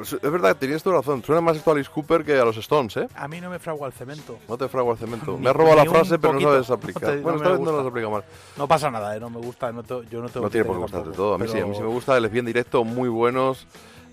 es 0.00 0.20
verdad, 0.22 0.56
tenías 0.56 0.82
tu 0.82 0.90
razón. 0.90 1.22
Suena 1.22 1.40
más 1.40 1.56
esto 1.56 1.70
a 1.70 1.74
Alice 1.74 1.90
Cooper 1.92 2.24
que 2.24 2.38
a 2.38 2.44
los 2.44 2.56
Stones, 2.56 2.96
¿eh? 2.96 3.08
A 3.14 3.28
mí 3.28 3.40
no 3.40 3.50
me 3.50 3.58
fragua 3.58 3.86
el 3.86 3.92
cemento. 3.92 4.38
No 4.48 4.56
te 4.56 4.68
fragua 4.68 4.92
el 4.94 4.98
cemento. 4.98 5.36
Me 5.38 5.50
has 5.50 5.56
robado 5.56 5.76
la 5.76 5.84
frase, 5.84 6.18
pero 6.18 6.32
poquito. 6.32 6.50
no 6.56 6.62
sabes 6.64 6.70
aplicar. 6.70 7.02
No 7.04 7.10
te- 7.16 7.20
bueno, 7.22 7.38
no 7.38 7.42
esta 7.44 7.48
vez 7.50 7.58
no 7.58 7.64
gusta. 7.64 7.72
lo 7.72 7.80
has 7.80 7.86
aplicado 7.86 8.10
mal. 8.12 8.24
No 8.56 8.68
pasa 8.68 8.90
nada, 8.90 9.16
¿eh? 9.16 9.20
No 9.20 9.30
me 9.30 9.38
gusta, 9.40 9.72
no 9.72 9.82
te- 9.82 10.06
yo 10.10 10.20
no 10.22 10.28
tengo 10.28 10.46
No 10.46 10.50
tiene 10.50 10.64
por 10.64 10.76
qué 10.76 10.82
gustarte 10.82 11.10
todo. 11.10 11.34
A 11.34 11.38
mí 11.38 11.46
sí, 11.48 11.58
a 11.58 11.64
mí 11.66 11.72
sí 11.72 11.78
pero- 11.78 11.88
me 11.88 11.94
gusta. 11.94 12.18
Les 12.20 12.30
vi 12.32 12.38
en 12.38 12.46
directo, 12.46 12.84
muy 12.84 13.08
buenos. 13.08 13.66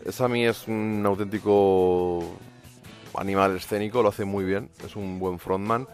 Sammy 0.10 0.46
es 0.46 0.68
un 0.68 1.04
auténtico 1.06 2.24
animal 3.16 3.56
escénico, 3.58 4.02
lo 4.02 4.10
hace 4.10 4.26
muy 4.26 4.44
bien. 4.44 4.70
Es 4.86 4.96
un 4.96 5.20
buen 5.20 5.40
frontman. 5.40 5.88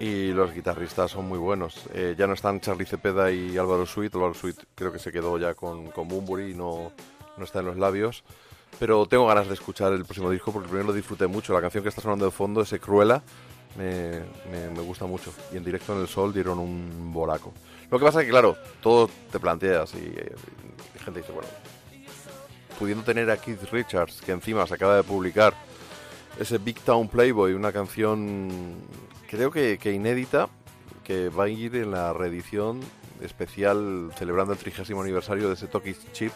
Y 0.00 0.32
los 0.32 0.52
guitarristas 0.52 1.12
son 1.12 1.28
muy 1.28 1.38
buenos. 1.38 1.86
Eh, 1.94 2.16
ya 2.18 2.26
no 2.26 2.32
están 2.34 2.60
Charlie 2.60 2.84
Cepeda 2.84 3.30
y 3.30 3.56
Álvaro 3.56 3.86
Sweet. 3.86 4.14
Álvaro 4.16 4.34
Sweet 4.34 4.56
creo 4.74 4.92
que 4.92 4.98
se 4.98 5.12
quedó 5.12 5.38
ya 5.38 5.54
con, 5.54 5.86
con 5.92 6.08
Bunbury 6.08 6.50
y 6.50 6.54
no, 6.54 6.90
no 7.36 7.44
está 7.44 7.60
en 7.60 7.66
los 7.66 7.76
labios. 7.76 8.24
Pero 8.78 9.06
tengo 9.06 9.26
ganas 9.26 9.46
de 9.48 9.54
escuchar 9.54 9.92
el 9.92 10.04
próximo 10.04 10.30
disco 10.30 10.52
porque 10.52 10.68
primero 10.68 10.88
lo 10.88 10.92
disfruté 10.92 11.26
mucho. 11.26 11.52
La 11.52 11.60
canción 11.60 11.82
que 11.82 11.88
está 11.88 12.00
sonando 12.02 12.24
de 12.24 12.30
fondo, 12.30 12.60
ese 12.60 12.80
Cruella, 12.80 13.22
me, 13.78 14.20
me- 14.70 14.80
gusta 14.82 15.06
mucho. 15.06 15.32
Y 15.52 15.56
en 15.56 15.64
directo 15.64 15.94
en 15.94 16.00
el 16.02 16.08
sol 16.08 16.32
dieron 16.32 16.58
un 16.58 17.12
bolaco. 17.12 17.52
Lo 17.90 17.98
que 17.98 18.04
pasa 18.04 18.20
es 18.20 18.24
que, 18.26 18.30
claro, 18.30 18.56
todo 18.82 19.08
te 19.30 19.38
planteas 19.38 19.94
y, 19.94 19.98
eh, 19.98 20.32
y 20.94 20.98
gente 20.98 21.20
dice, 21.20 21.32
bueno, 21.32 21.48
pudiendo 22.78 23.04
tener 23.04 23.30
a 23.30 23.36
Keith 23.36 23.62
Richards, 23.70 24.20
que 24.20 24.32
encima 24.32 24.66
se 24.66 24.74
acaba 24.74 24.96
de 24.96 25.04
publicar 25.04 25.54
ese 26.38 26.58
Big 26.58 26.80
Town 26.80 27.08
Playboy, 27.08 27.52
una 27.54 27.72
canción 27.72 28.74
creo 29.28 29.50
que, 29.52 29.78
que 29.78 29.92
inédita, 29.92 30.48
que 31.04 31.28
va 31.28 31.44
a 31.44 31.48
ir 31.48 31.76
en 31.76 31.92
la 31.92 32.12
reedición 32.12 32.80
especial 33.20 34.10
celebrando 34.18 34.52
el 34.52 34.58
30 34.58 34.82
aniversario 35.00 35.48
de 35.48 35.54
ese 35.54 35.68
Toki 35.68 35.94
Chip, 36.12 36.32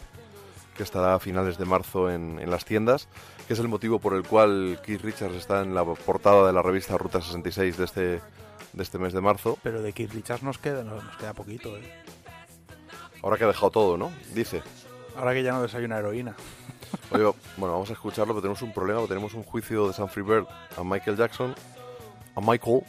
que 0.79 0.83
estará 0.85 1.15
a 1.15 1.19
finales 1.19 1.59
de 1.59 1.67
marzo 1.67 2.11
en, 2.11 2.39
en 2.41 2.51
las 2.51 2.65
tiendas, 2.65 3.09
que 3.47 3.53
es 3.53 3.59
el 3.59 3.69
motivo 3.69 3.99
por 3.99 4.15
el 4.15 4.23
cual 4.23 4.81
Keith 4.83 5.03
Richards 5.03 5.35
está 5.35 5.61
en 5.61 5.75
la 5.75 5.85
portada 5.85 6.47
de 6.47 6.53
la 6.55 6.63
revista 6.63 6.97
Ruta 6.97 7.21
66 7.21 7.77
de 7.77 7.85
este, 7.85 8.01
de 8.01 8.83
este 8.83 8.99
mes 8.99 9.13
de 9.13 9.21
marzo. 9.21 9.59
Pero 9.63 9.83
de 9.83 9.93
Keith 9.93 10.13
Richards 10.15 10.43
nos 10.43 10.57
queda, 10.57 10.83
nos, 10.85 11.05
nos 11.05 11.17
queda 11.19 11.35
poquito, 11.35 11.77
¿eh? 11.77 11.93
Ahora 13.23 13.37
que 13.37 13.45
ha 13.45 13.49
dejado 13.49 13.71
todo, 13.71 13.99
¿no? 13.99 14.11
Dice. 14.33 14.63
Ahora 15.17 15.35
que 15.35 15.43
ya 15.43 15.53
no 15.53 15.61
desayuna 15.61 15.99
heroína. 15.99 16.35
Oye, 17.11 17.25
bueno, 17.57 17.73
vamos 17.75 17.91
a 17.91 17.95
escucharlo, 17.95 18.33
pero 18.33 18.41
tenemos 18.43 18.63
un 18.63 18.73
problema, 18.73 19.05
tenemos 19.07 19.35
un 19.35 19.43
juicio 19.43 19.89
de 19.89 19.93
San 19.93 20.09
Bird 20.15 20.47
a 20.77 20.85
Michael 20.85 21.17
Jackson, 21.17 21.55
a 22.37 22.41
Michael. 22.41 22.83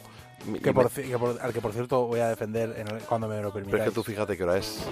Que 0.62 0.72
por, 0.72 0.88
que 0.90 1.18
por- 1.18 1.38
al 1.42 1.52
que 1.52 1.60
por 1.60 1.72
cierto 1.72 2.06
voy 2.06 2.20
a 2.20 2.28
defender 2.28 2.74
en 2.78 2.88
el- 2.88 3.02
cuando 3.02 3.28
me 3.28 3.42
lo 3.42 3.52
pero 3.52 3.64
es 3.64 3.70
permitáis. 3.70 3.84
que 3.90 3.94
tú 3.94 4.02
fíjate 4.02 4.36
qué 4.38 4.42
hora 4.44 4.56
es. 4.56 4.86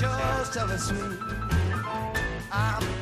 That 0.00 0.38
yours 0.38 0.48
tell 0.48 0.70
us 0.70 0.88
sweet. 0.88 1.20
I'm 2.50 2.99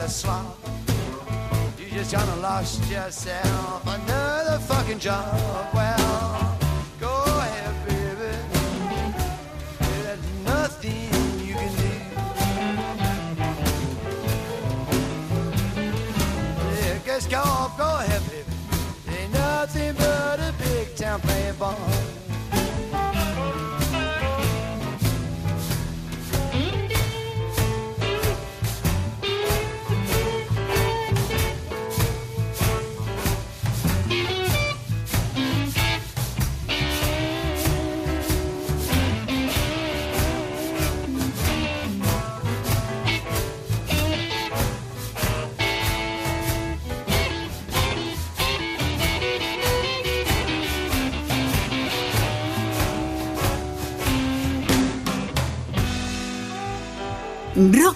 a 0.00 0.08
slob. 0.08 0.56
You 1.78 1.86
just 1.90 2.12
gonna 2.12 2.36
lost 2.36 2.88
yourself 2.90 3.82
another 3.86 4.58
fucking 4.60 4.98
job. 4.98 5.63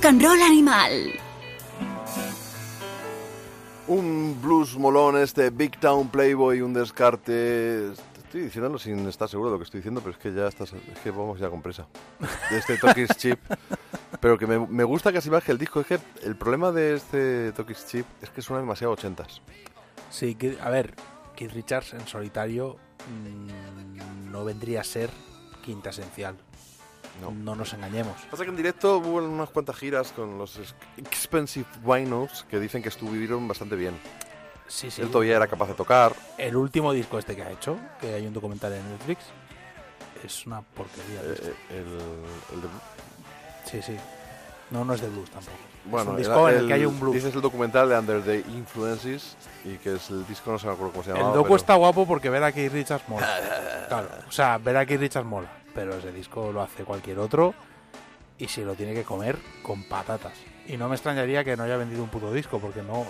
And 0.08 0.22
roll 0.22 0.40
animal. 0.40 1.20
Un 3.88 4.40
blues 4.40 4.74
molón 4.78 5.18
este 5.18 5.50
Big 5.50 5.78
Town 5.80 6.08
Playboy, 6.08 6.62
un 6.62 6.72
descarte. 6.72 7.92
Estoy 8.24 8.42
diciéndolo 8.42 8.78
sin 8.78 9.06
estar 9.06 9.28
seguro 9.28 9.50
de 9.50 9.54
lo 9.54 9.58
que 9.58 9.64
estoy 9.64 9.80
diciendo, 9.80 10.00
pero 10.00 10.12
es 10.12 10.18
que 10.18 10.32
ya 10.32 10.46
estás, 10.46 10.72
es 10.72 10.98
que 11.02 11.10
vamos 11.10 11.38
ya 11.38 11.50
con 11.50 11.60
presa. 11.60 11.86
De 12.50 12.56
este 12.58 12.78
Tokis 12.78 13.10
Chip. 13.18 13.38
Pero 14.20 14.38
que 14.38 14.46
me, 14.46 14.58
me 14.66 14.84
gusta 14.84 15.12
que 15.12 15.18
así 15.18 15.28
baje 15.28 15.52
el 15.52 15.58
disco. 15.58 15.80
Es 15.80 15.86
que 15.86 15.98
el 16.22 16.36
problema 16.36 16.72
de 16.72 16.96
este 16.96 17.52
Tokis 17.52 17.86
Chip 17.86 18.06
es 18.22 18.30
que 18.30 18.40
suena 18.40 18.60
demasiado 18.60 18.94
ochentas. 18.94 19.42
Sí, 20.10 20.36
que, 20.36 20.56
a 20.62 20.70
ver, 20.70 20.94
Keith 21.36 21.52
Richards 21.52 21.92
en 21.92 22.06
solitario 22.06 22.76
mm, 23.10 24.30
no 24.30 24.44
vendría 24.44 24.80
a 24.80 24.84
ser 24.84 25.10
quinta 25.62 25.90
esencial. 25.90 26.36
No. 27.20 27.54
nos 27.54 27.72
engañemos. 27.72 28.14
Pasa 28.30 28.44
que 28.44 28.50
en 28.50 28.56
directo 28.56 28.98
hubo 28.98 29.16
unas 29.18 29.50
cuantas 29.50 29.76
giras 29.76 30.12
con 30.12 30.38
los 30.38 30.56
ex- 30.58 30.74
Expensive 30.96 31.66
Winos 31.84 32.44
que 32.50 32.58
dicen 32.60 32.82
que 32.82 32.88
estuvieron 32.88 33.46
bastante 33.48 33.76
bien. 33.76 33.98
Sí, 34.66 34.90
sí. 34.90 35.00
Él 35.02 35.08
todavía 35.10 35.36
era 35.36 35.46
capaz 35.46 35.68
de 35.68 35.74
tocar. 35.74 36.12
El 36.36 36.54
último 36.56 36.92
disco 36.92 37.18
este 37.18 37.34
que 37.34 37.42
ha 37.42 37.50
hecho, 37.50 37.78
que 38.00 38.14
hay 38.14 38.26
un 38.26 38.34
documental 38.34 38.72
en 38.74 38.88
Netflix, 38.90 39.24
es 40.24 40.46
una 40.46 40.60
porquería. 40.62 41.20
Eh, 41.22 41.54
el, 41.70 42.56
el 42.56 42.62
de- 42.62 42.68
Sí, 43.64 43.80
sí. 43.82 43.96
No, 44.70 44.84
no 44.84 44.92
es 44.94 45.00
de 45.00 45.08
blues 45.08 45.30
tampoco. 45.30 45.56
Bueno, 45.86 46.02
es 46.02 46.08
un 46.10 46.16
disco 46.18 46.48
el- 46.48 46.54
en 46.56 46.60
el 46.62 46.66
que 46.68 46.74
hay 46.74 46.84
un 46.84 47.00
blues. 47.00 47.14
Dices 47.14 47.34
el 47.34 47.40
documental 47.40 47.88
de 47.88 47.98
Under 47.98 48.22
the 48.22 48.40
Influences 48.50 49.36
y 49.64 49.76
que 49.78 49.94
es 49.94 50.10
el 50.10 50.26
disco, 50.26 50.50
no 50.52 50.58
se 50.58 50.66
me 50.66 50.72
acuerdo 50.74 50.92
cómo 50.92 51.04
se 51.04 51.10
El 51.12 51.16
llama. 51.16 51.30
docu 51.30 51.56
está 51.56 51.74
guapo 51.76 52.06
porque 52.06 52.28
ver 52.28 52.44
a 52.44 52.52
Keith 52.52 52.72
Richards 52.72 53.08
mola. 53.08 53.26
Claro, 53.88 54.08
o 54.28 54.32
sea, 54.32 54.58
ver 54.58 54.76
a 54.76 54.84
Keith 54.84 55.00
Richards 55.00 55.26
mola. 55.26 55.48
Pero 55.78 55.94
ese 55.94 56.10
disco 56.10 56.50
lo 56.50 56.60
hace 56.60 56.82
cualquier 56.82 57.20
otro 57.20 57.54
y 58.36 58.48
se 58.48 58.64
lo 58.64 58.74
tiene 58.74 58.94
que 58.94 59.04
comer 59.04 59.38
con 59.62 59.84
patatas. 59.84 60.32
Y 60.66 60.76
no 60.76 60.88
me 60.88 60.96
extrañaría 60.96 61.44
que 61.44 61.56
no 61.56 61.62
haya 61.62 61.76
vendido 61.76 62.02
un 62.02 62.08
puto 62.08 62.32
disco 62.32 62.58
porque 62.58 62.82
no. 62.82 63.06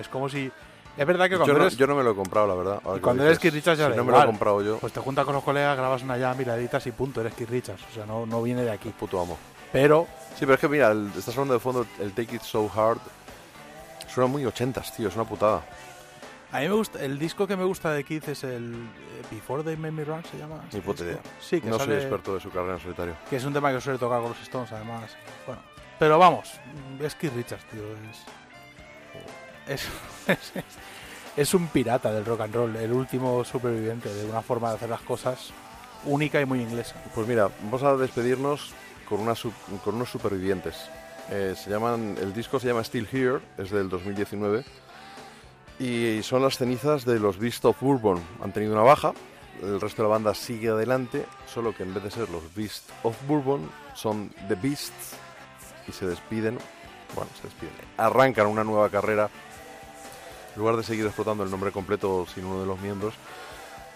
Es 0.00 0.08
como 0.08 0.30
si. 0.30 0.50
Es 0.96 1.06
verdad 1.06 1.26
que 1.26 1.32
yo, 1.32 1.38
cuando 1.40 1.54
no, 1.58 1.60
eres. 1.64 1.76
yo 1.76 1.86
no 1.86 1.94
me 1.94 2.02
lo 2.02 2.12
he 2.12 2.14
comprado, 2.14 2.46
la 2.46 2.54
verdad. 2.54 2.80
y 2.96 3.00
cuando 3.00 3.22
eres. 3.26 3.38
Keith 3.38 3.52
Richards 3.52 3.78
ya 3.78 3.90
Si 3.90 3.96
no 3.98 4.04
me 4.04 4.12
lo 4.12 4.22
he 4.22 4.24
comprado 4.24 4.62
yo. 4.62 4.78
Pues 4.78 4.94
te 4.94 5.00
juntas 5.00 5.26
con 5.26 5.34
los 5.34 5.44
colegas, 5.44 5.76
grabas 5.76 6.02
una 6.02 6.18
jam 6.18 6.40
y 6.40 6.44
la 6.46 6.56
editas 6.56 6.86
y 6.86 6.92
punto, 6.92 7.20
eres 7.20 7.34
Keith 7.34 7.50
Richards. 7.50 7.82
O 7.90 7.94
sea, 7.94 8.06
no, 8.06 8.24
no 8.24 8.42
viene 8.42 8.62
de 8.62 8.70
aquí. 8.70 8.88
Puto 8.98 9.20
amo. 9.20 9.36
Pero 9.72 10.06
Sí, 10.36 10.46
pero 10.46 10.54
es 10.54 10.60
que 10.60 10.68
mira, 10.68 10.90
el- 10.90 11.10
estás 11.18 11.34
hablando 11.34 11.52
de 11.52 11.60
fondo, 11.60 11.86
el 12.00 12.12
Take 12.14 12.36
It 12.36 12.42
So 12.42 12.70
Hard. 12.74 12.98
Suena 14.08 14.26
muy 14.26 14.46
ochentas, 14.46 14.96
tío, 14.96 15.08
es 15.08 15.14
una 15.16 15.24
putada. 15.24 15.60
A 16.52 16.60
mí 16.60 16.68
me 16.68 16.74
gusta. 16.74 17.02
El 17.04 17.18
disco 17.18 17.46
que 17.46 17.56
me 17.56 17.64
gusta 17.64 17.92
de 17.92 18.04
Keith 18.04 18.28
es 18.28 18.44
el 18.44 18.74
eh, 18.74 19.22
Before 19.30 19.62
They 19.62 19.76
Made 19.76 19.92
Me 19.92 20.04
Run, 20.04 20.22
se 20.24 20.38
llama. 20.38 20.64
Ni 20.72 20.80
puta 20.80 21.04
idea. 21.04 21.18
Sí, 21.40 21.60
que 21.60 21.68
no 21.68 21.76
soy 21.76 21.86
sale- 21.86 22.00
experto 22.00 22.34
de 22.34 22.40
su 22.40 22.50
carrera 22.50 22.74
en 22.74 22.80
solitario. 22.80 23.14
Que 23.28 23.36
es 23.36 23.44
un 23.44 23.52
tema 23.52 23.72
que 23.72 23.80
suele 23.80 23.98
tocar 23.98 24.20
con 24.20 24.30
los 24.30 24.40
Stones, 24.42 24.72
además. 24.72 25.10
Bueno, 25.46 25.62
pero 25.98 26.18
vamos, 26.18 26.52
es 27.00 27.14
Keith 27.14 27.34
Richards, 27.34 27.64
tío. 27.66 27.82
Es, 29.66 29.84
es, 29.86 29.88
es, 30.28 30.64
es 31.36 31.54
un 31.54 31.68
pirata 31.68 32.12
del 32.12 32.24
rock 32.24 32.40
and 32.42 32.54
roll, 32.54 32.76
el 32.76 32.92
último 32.92 33.44
superviviente 33.44 34.12
de 34.12 34.24
una 34.28 34.42
forma 34.42 34.70
de 34.70 34.76
hacer 34.76 34.88
las 34.88 35.02
cosas 35.02 35.50
única 36.04 36.40
y 36.40 36.46
muy 36.46 36.60
inglesa. 36.62 36.96
Pues 37.14 37.26
mira, 37.28 37.48
vamos 37.62 37.82
a 37.82 37.96
despedirnos 37.96 38.72
con, 39.08 39.20
una 39.20 39.34
con 39.84 39.94
unos 39.94 40.10
supervivientes. 40.10 40.76
Eh, 41.30 41.54
se 41.56 41.70
llaman, 41.70 42.16
el 42.20 42.32
disco 42.32 42.58
se 42.58 42.66
llama 42.68 42.82
Still 42.82 43.06
Here, 43.12 43.38
es 43.58 43.70
del 43.70 43.88
2019 43.88 44.64
y 45.80 46.22
son 46.22 46.42
las 46.42 46.58
cenizas 46.58 47.06
de 47.06 47.18
los 47.18 47.38
Beasts 47.38 47.64
of 47.64 47.80
Bourbon. 47.80 48.22
Han 48.42 48.52
tenido 48.52 48.74
una 48.74 48.82
baja, 48.82 49.14
el 49.62 49.80
resto 49.80 50.02
de 50.02 50.08
la 50.08 50.14
banda 50.14 50.34
sigue 50.34 50.68
adelante, 50.68 51.24
solo 51.46 51.74
que 51.74 51.82
en 51.82 51.94
vez 51.94 52.04
de 52.04 52.10
ser 52.10 52.28
los 52.28 52.54
Beasts 52.54 52.92
of 53.02 53.16
Bourbon 53.26 53.68
son 53.94 54.30
The 54.46 54.56
Beasts 54.56 55.16
y 55.88 55.92
se 55.92 56.06
despiden, 56.06 56.58
bueno, 57.14 57.30
se 57.40 57.48
despiden, 57.48 57.72
arrancan 57.96 58.46
una 58.46 58.62
nueva 58.62 58.90
carrera. 58.90 59.30
En 60.54 60.58
lugar 60.58 60.76
de 60.76 60.82
seguir 60.82 61.06
explotando 61.06 61.44
el 61.44 61.50
nombre 61.50 61.72
completo 61.72 62.26
sin 62.26 62.44
uno 62.44 62.60
de 62.60 62.66
los 62.66 62.78
miembros, 62.80 63.14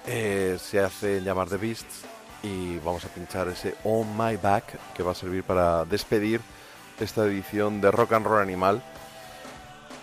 eh, 0.06 0.56
se 0.58 0.80
hace 0.80 1.20
llamar 1.20 1.48
The 1.48 1.58
Beasts 1.58 2.06
y 2.42 2.78
vamos 2.78 3.04
a 3.04 3.08
pinchar 3.08 3.48
ese 3.48 3.74
On 3.84 4.16
My 4.16 4.36
Back 4.36 4.78
que 4.94 5.02
va 5.02 5.12
a 5.12 5.14
servir 5.14 5.44
para 5.44 5.84
despedir 5.84 6.40
esta 6.98 7.24
edición 7.26 7.82
de 7.82 7.90
Rock 7.90 8.12
and 8.12 8.26
Roll 8.26 8.40
Animal 8.40 8.82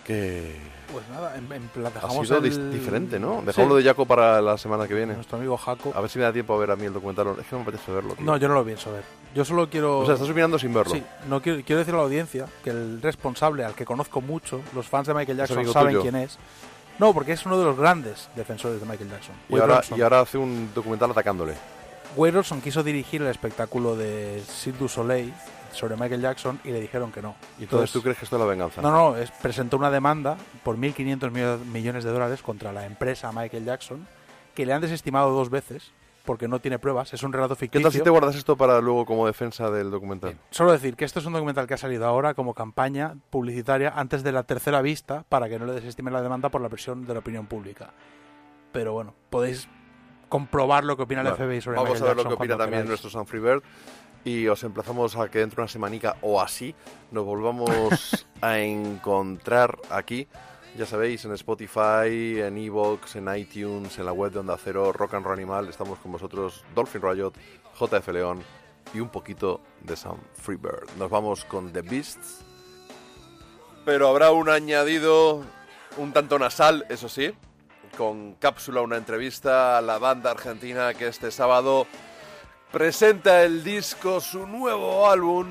que 0.05 0.80
Pues 0.91 1.07
nada, 1.09 1.35
en, 1.37 1.51
en 1.51 1.67
plan, 1.69 1.87
ha 1.87 1.89
dejamos 1.89 2.27
sido 2.27 2.39
el- 2.39 2.71
diferente, 2.71 3.19
¿no? 3.19 3.39
Sí. 3.39 3.45
Dejámoslo 3.47 3.75
de 3.77 3.83
Jaco 3.83 4.05
para 4.05 4.41
la 4.41 4.57
semana 4.57 4.87
que 4.87 4.93
viene. 4.93 5.13
Nuestro 5.15 5.37
amigo 5.37 5.57
Jaco. 5.57 5.93
A 5.95 6.01
ver 6.01 6.09
si 6.09 6.19
me 6.19 6.25
da 6.25 6.33
tiempo 6.33 6.53
a 6.53 6.57
ver 6.57 6.71
a 6.71 6.75
mí 6.75 6.85
el 6.85 6.93
documental. 6.93 7.27
Es 7.39 7.45
que 7.47 7.55
no 7.55 7.59
me 7.59 7.63
apetece 7.63 7.91
verlo. 7.91 8.13
tío. 8.15 8.25
No, 8.25 8.37
yo 8.37 8.47
no 8.47 8.55
lo 8.55 8.65
pienso 8.65 8.91
ver. 8.91 9.03
Yo 9.33 9.45
solo 9.45 9.69
quiero. 9.69 9.99
O 9.99 10.05
sea, 10.05 10.15
estás 10.15 10.29
opinando 10.29 10.59
sin 10.59 10.73
verlo. 10.73 10.93
Sí, 10.93 11.03
no 11.29 11.41
quiero, 11.41 11.61
quiero 11.65 11.79
decir 11.79 11.93
a 11.93 11.97
la 11.97 12.03
audiencia 12.03 12.45
que 12.63 12.69
el 12.71 13.01
responsable, 13.01 13.63
al 13.63 13.73
que 13.75 13.85
conozco 13.85 14.19
mucho, 14.21 14.61
los 14.75 14.87
fans 14.87 15.07
de 15.07 15.13
Michael 15.13 15.37
Jackson 15.37 15.65
saben 15.71 15.89
tuyo. 15.93 16.01
quién 16.01 16.15
es. 16.15 16.37
No, 16.99 17.13
porque 17.13 17.31
es 17.31 17.45
uno 17.45 17.57
de 17.57 17.65
los 17.65 17.77
grandes 17.77 18.29
defensores 18.35 18.79
de 18.79 18.85
Michael 18.85 19.09
Jackson. 19.09 19.35
Y 19.49 19.57
ahora, 19.57 19.81
y 19.95 20.01
ahora 20.01 20.19
hace 20.21 20.37
un 20.37 20.69
documental 20.75 21.09
atacándole. 21.11 21.53
Wade 22.17 22.33
Robson 22.33 22.59
quiso 22.61 22.83
dirigir 22.83 23.21
el 23.21 23.29
espectáculo 23.29 23.95
de 23.95 24.43
Cirque 24.45 24.79
du 24.79 24.89
Soleil 24.89 25.33
sobre 25.73 25.95
Michael 25.95 26.21
Jackson 26.21 26.59
y 26.63 26.71
le 26.71 26.79
dijeron 26.81 27.11
que 27.11 27.21
no. 27.21 27.35
Y 27.59 27.63
entonces 27.63 27.91
tú 27.91 28.01
crees 28.01 28.17
que 28.17 28.25
esto 28.25 28.35
es 28.35 28.39
la 28.41 28.45
venganza. 28.47 28.81
No, 28.81 28.91
no, 28.91 29.17
es, 29.17 29.31
presentó 29.31 29.77
una 29.77 29.89
demanda 29.91 30.37
por 30.63 30.77
1.500 30.77 31.31
millo- 31.31 31.57
millones 31.65 32.03
de 32.03 32.11
dólares 32.11 32.41
contra 32.41 32.71
la 32.71 32.85
empresa 32.85 33.31
Michael 33.31 33.65
Jackson, 33.65 34.07
que 34.55 34.65
le 34.65 34.73
han 34.73 34.81
desestimado 34.81 35.31
dos 35.31 35.49
veces 35.49 35.91
porque 36.25 36.47
no 36.47 36.59
tiene 36.59 36.77
pruebas. 36.77 37.13
Es 37.15 37.23
un 37.23 37.33
relato 37.33 37.55
¿Qué 37.55 37.61
ficticio. 37.61 37.83
tal 37.83 37.91
si 37.93 38.01
te 38.03 38.09
guardas 38.11 38.35
esto 38.35 38.55
para 38.55 38.79
luego 38.79 39.05
como 39.07 39.25
defensa 39.25 39.71
del 39.71 39.89
documental? 39.89 40.37
Solo 40.51 40.71
decir 40.71 40.95
que 40.95 41.03
esto 41.05 41.19
es 41.19 41.25
un 41.25 41.33
documental 41.33 41.65
que 41.65 41.73
ha 41.73 41.77
salido 41.77 42.05
ahora 42.05 42.35
como 42.35 42.53
campaña 42.53 43.15
publicitaria 43.31 43.91
antes 43.95 44.21
de 44.21 44.31
la 44.31 44.43
tercera 44.43 44.81
vista 44.83 45.23
para 45.29 45.49
que 45.49 45.57
no 45.57 45.65
le 45.65 45.73
desestimen 45.73 46.13
la 46.13 46.21
demanda 46.21 46.49
por 46.49 46.61
la 46.61 46.69
presión 46.69 47.07
de 47.07 47.13
la 47.13 47.19
opinión 47.21 47.47
pública. 47.47 47.89
Pero 48.71 48.93
bueno, 48.93 49.15
podéis 49.31 49.67
comprobar 50.29 50.83
lo 50.83 50.95
que 50.95 51.03
opina 51.03 51.21
el 51.21 51.27
FBI 51.33 51.59
sobre 51.59 51.77
Vamos 51.77 51.93
Michael 51.93 52.03
a 52.03 52.13
ver 52.13 52.23
lo 52.23 52.29
que 52.29 52.35
opina 52.35 52.53
también 52.55 52.69
queráis. 52.83 52.87
nuestro 52.89 53.09
San 53.09 53.25
Freebird. 53.25 53.63
Y 54.23 54.47
os 54.47 54.63
emplazamos 54.63 55.15
a 55.15 55.29
que 55.29 55.39
dentro 55.39 55.57
de 55.57 55.61
una 55.63 55.67
semanica 55.67 56.17
o 56.21 56.41
así 56.41 56.75
nos 57.11 57.25
volvamos 57.25 58.25
a 58.41 58.59
encontrar 58.59 59.77
aquí. 59.89 60.27
Ya 60.77 60.85
sabéis, 60.85 61.25
en 61.25 61.33
Spotify, 61.33 62.39
en 62.39 62.57
Evox, 62.57 63.17
en 63.17 63.35
iTunes, 63.35 63.97
en 63.97 64.05
la 64.05 64.13
web 64.13 64.31
de 64.31 64.39
Onda 64.39 64.57
Cero, 64.63 64.93
Rock 64.93 65.15
and 65.15 65.25
Roll 65.25 65.37
Animal. 65.37 65.67
Estamos 65.67 65.99
con 65.99 66.13
vosotros, 66.13 66.63
Dolphin 66.73 67.01
Riot, 67.01 67.33
JF 67.77 68.07
León 68.09 68.41
y 68.93 68.99
un 68.99 69.09
poquito 69.09 69.61
de 69.81 69.95
Sam 69.95 70.17
Freebird. 70.33 70.89
Nos 70.97 71.09
vamos 71.09 71.43
con 71.45 71.73
The 71.73 71.81
Beasts. 71.81 72.45
Pero 73.83 74.07
habrá 74.07 74.31
un 74.31 74.49
añadido 74.49 75.43
un 75.97 76.13
tanto 76.13 76.39
nasal, 76.39 76.85
eso 76.89 77.09
sí, 77.09 77.33
con 77.97 78.35
cápsula, 78.35 78.81
una 78.81 78.97
entrevista 78.97 79.77
a 79.77 79.81
la 79.81 79.97
banda 79.97 80.31
argentina 80.31 80.93
que 80.93 81.07
este 81.07 81.31
sábado 81.31 81.87
presenta 82.71 83.43
el 83.43 83.63
disco, 83.63 84.21
su 84.21 84.47
nuevo 84.47 85.09
álbum, 85.09 85.47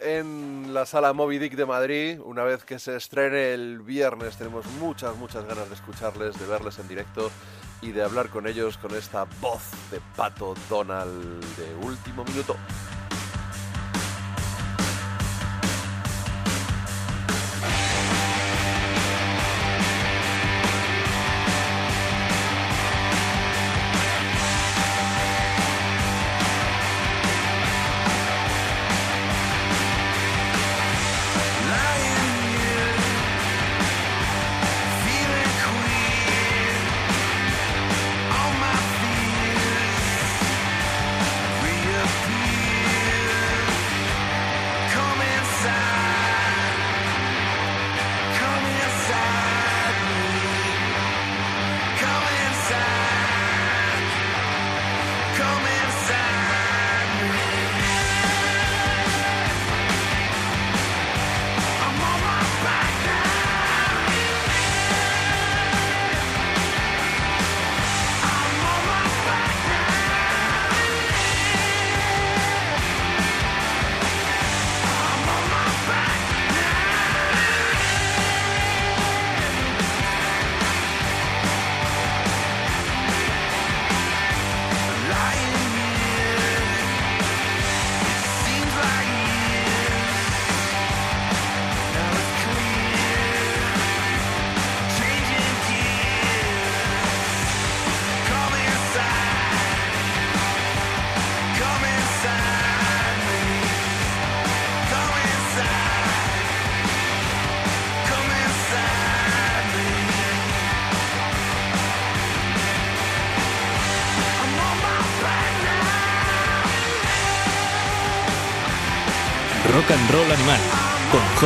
en 0.00 0.72
la 0.72 0.86
sala 0.86 1.12
Moby 1.12 1.38
Dick 1.38 1.54
de 1.54 1.66
Madrid. 1.66 2.20
Una 2.24 2.44
vez 2.44 2.64
que 2.64 2.78
se 2.78 2.96
estrene 2.96 3.52
el 3.52 3.80
viernes, 3.80 4.36
tenemos 4.36 4.66
muchas, 4.78 5.16
muchas 5.16 5.44
ganas 5.44 5.68
de 5.68 5.74
escucharles, 5.74 6.38
de 6.38 6.46
verles 6.46 6.78
en 6.78 6.88
directo 6.88 7.30
y 7.82 7.90
de 7.92 8.02
hablar 8.02 8.28
con 8.28 8.46
ellos 8.46 8.78
con 8.78 8.94
esta 8.94 9.24
voz 9.40 9.62
de 9.90 10.00
Pato 10.16 10.54
Donald 10.70 11.44
de 11.56 11.86
último 11.86 12.24
minuto. 12.24 12.56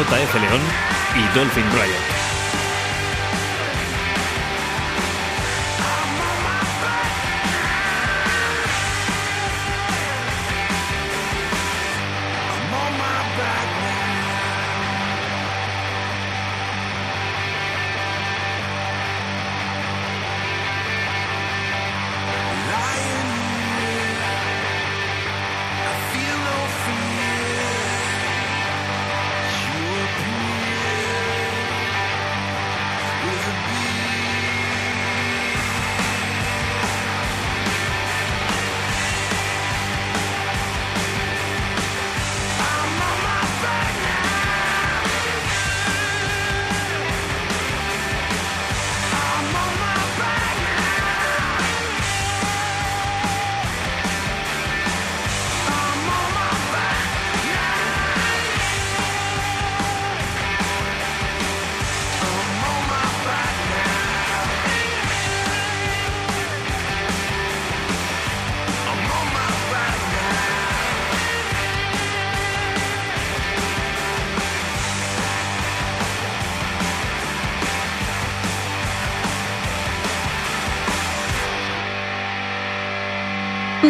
JF 0.03 0.35
León 0.35 0.61
y 1.15 1.35
Dolphin 1.35 1.65
Riot. 1.73 2.20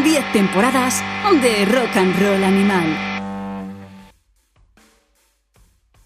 10 0.03 0.33
temporadas 0.33 1.03
de 1.43 1.65
rock 1.67 1.97
and 1.97 2.15
roll 2.19 2.43
animal. 2.43 3.11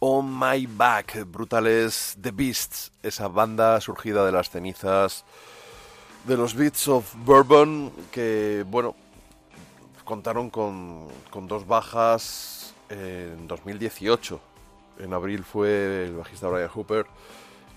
On 0.01 0.39
My 0.39 0.67
Back, 0.67 1.25
brutales 1.27 2.17
The 2.21 2.33
Beasts, 2.33 2.91
esa 3.03 3.29
banda 3.29 3.81
surgida 3.81 4.27
de 4.27 4.33
las 4.33 4.51
cenizas 4.51 5.25
de 6.25 6.37
los 6.37 6.55
Beats 6.55 6.89
of 6.89 7.15
Bourbon, 7.25 7.93
que, 8.11 8.65
bueno, 8.67 8.97
contaron 10.05 10.51
con, 10.51 11.07
con 11.31 11.47
dos 11.47 11.65
bajas 11.65 12.75
en 12.89 13.47
2018. 13.47 14.41
En 14.99 15.13
abril 15.13 15.45
fue 15.45 16.07
el 16.07 16.17
bajista 16.17 16.49
Brian 16.49 16.69
Hooper 16.69 17.07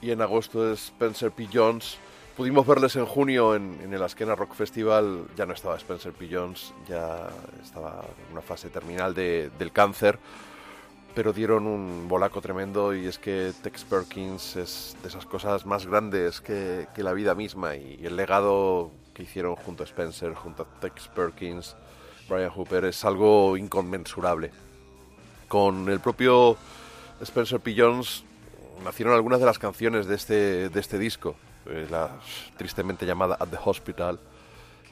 y 0.01 0.11
en 0.11 0.21
agosto 0.21 0.71
es 0.71 0.85
Spencer 0.85 1.31
P. 1.31 1.47
Jones, 1.53 1.97
Pudimos 2.37 2.67
verles 2.67 2.95
en 2.95 3.07
junio 3.07 3.55
en, 3.55 3.91
el 3.91 4.03
Askena 4.03 4.35
Rock 4.35 4.53
Festival. 4.53 5.25
Ya 5.35 5.47
no 5.47 5.53
estaba 5.53 5.75
Spencer 5.75 6.13
P. 6.13 6.29
Jones, 6.31 6.71
ya 6.87 7.29
estaba 7.63 8.05
en 8.27 8.31
una 8.33 8.43
fase 8.43 8.69
terminal 8.69 9.15
de- 9.15 9.49
del 9.57 9.71
cáncer 9.71 10.19
pero 11.15 11.33
dieron 11.33 11.65
un 11.65 12.07
bolaco 12.07 12.41
tremendo 12.41 12.93
y 12.93 13.07
es 13.07 13.17
que 13.17 13.51
Tex 13.63 13.85
Perkins 13.85 14.55
es 14.55 14.95
de 15.01 15.07
esas 15.09 15.25
cosas 15.25 15.65
más 15.65 15.87
grandes 15.87 16.41
que, 16.41 16.87
la 16.97 17.11
vida 17.13 17.33
misma 17.33 17.75
y, 17.75 18.05
el 18.05 18.15
legado 18.15 18.91
que 19.15 19.23
hicieron 19.23 19.55
junto 19.55 19.81
a 19.81 19.87
Spencer, 19.87 20.35
junto 20.35 20.61
a 20.61 20.79
Tex 20.79 21.07
Perkins, 21.07 21.75
Brian 22.29 22.51
Hooper 22.51 22.85
es 22.85 23.03
algo 23.03 23.57
inconmensurable. 23.57 24.51
Con 25.47 25.89
el 25.89 25.99
propio 25.99 26.55
Spencer 27.19 27.61
P. 27.61 27.75
Nacieron 28.83 29.15
algunas 29.15 29.39
de 29.39 29.45
las 29.47 29.57
canciones 29.57 30.05
de 30.05 30.13
este, 30.13 30.69
de 30.69 30.79
este 30.79 30.99
disco, 30.99 31.35
la 31.89 32.11
tristemente 32.57 33.05
llamada 33.05 33.37
At 33.39 33.49
the 33.49 33.57
Hospital, 33.63 34.19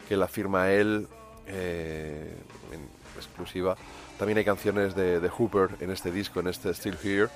que 0.08 0.16
la 0.16 0.28
firma 0.28 0.72
él 0.72 1.08
eh, 1.48 2.38
en 2.72 2.90
exclusiva. 3.18 3.76
También 4.18 4.38
hay 4.38 4.46
canciones 4.46 4.96
de, 4.96 5.20
de 5.20 5.30
Hooper 5.30 5.78
en 5.80 5.92
este 5.92 6.12
disco, 6.12 6.40
en 6.40 6.48
este 6.48 6.74
Still 6.74 6.98
Here, 7.04 7.30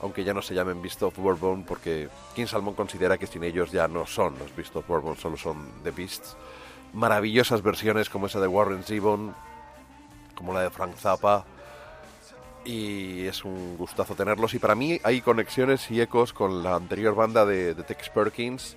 aunque 0.00 0.24
ya 0.24 0.34
no 0.34 0.42
se 0.42 0.54
llamen 0.54 0.82
Beast 0.82 1.02
of 1.02 1.16
Bourbon, 1.16 1.64
porque 1.64 2.08
King 2.34 2.46
Salmon 2.46 2.74
considera 2.74 3.18
que 3.18 3.26
sin 3.26 3.44
ellos 3.44 3.70
ya 3.70 3.88
no 3.88 4.06
son 4.06 4.38
los 4.38 4.54
Beast 4.54 4.74
of 4.76 4.86
Bourbon, 4.86 5.16
solo 5.16 5.36
son 5.36 5.70
The 5.84 5.90
Beasts. 5.90 6.36
Maravillosas 6.92 7.62
versiones 7.62 8.10
como 8.10 8.26
esa 8.26 8.40
de 8.40 8.48
Warren 8.48 8.82
Zevon, 8.82 9.34
como 10.34 10.52
la 10.52 10.62
de 10.62 10.70
Frank 10.70 10.96
Zappa, 10.96 11.44
y 12.64 13.26
es 13.26 13.44
un 13.44 13.76
gustazo 13.76 14.14
tenerlos. 14.14 14.54
Y 14.54 14.58
para 14.58 14.74
mí 14.74 15.00
hay 15.02 15.20
conexiones 15.20 15.90
y 15.90 16.00
ecos 16.00 16.32
con 16.32 16.62
la 16.62 16.76
anterior 16.76 17.14
banda 17.14 17.44
de, 17.44 17.74
Tex 17.74 18.10
Perkins, 18.10 18.76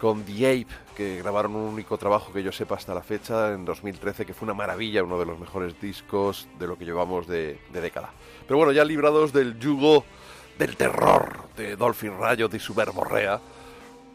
con 0.00 0.24
The 0.24 0.46
Ape, 0.46 0.74
que 0.96 1.18
grabaron 1.18 1.56
un 1.56 1.72
único 1.72 1.96
trabajo 1.98 2.32
que 2.32 2.42
yo 2.42 2.52
sepa 2.52 2.76
hasta 2.76 2.94
la 2.94 3.02
fecha, 3.02 3.52
en 3.52 3.64
2013, 3.64 4.26
que 4.26 4.34
fue 4.34 4.46
una 4.46 4.54
maravilla, 4.54 5.02
uno 5.02 5.18
de 5.18 5.26
los 5.26 5.38
mejores 5.38 5.80
discos 5.80 6.48
de 6.58 6.66
lo 6.66 6.76
que 6.76 6.84
llevamos 6.84 7.26
de, 7.26 7.58
década. 7.72 8.10
Pero 8.46 8.58
bueno, 8.58 8.72
ya 8.72 8.84
librados 8.84 9.32
del 9.32 9.58
yugo 9.58 10.04
del 10.58 10.76
terror 10.76 11.48
de 11.56 11.76
Dolphin 11.76 12.14
Riot 12.20 12.54
y 12.54 12.58
su 12.58 12.74
verborrea, 12.74 13.40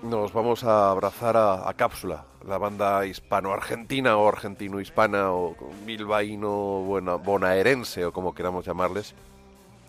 nos 0.04 0.34
vamos 0.34 0.64
a 0.64 0.90
abrazar 0.90 1.38
a 1.38 1.72
Cápsula, 1.76 2.26
la 2.48 2.58
banda 2.58 3.06
hispano-argentina 3.06 4.18
o 4.18 4.28
argentino-hispana 4.28 5.32
o 5.32 5.56
bilbaíno 5.86 6.82
bonaerense 7.24 8.06
o 8.06 8.14
como 8.14 8.34
queramos 8.34 8.66
llamarles. 8.66 9.14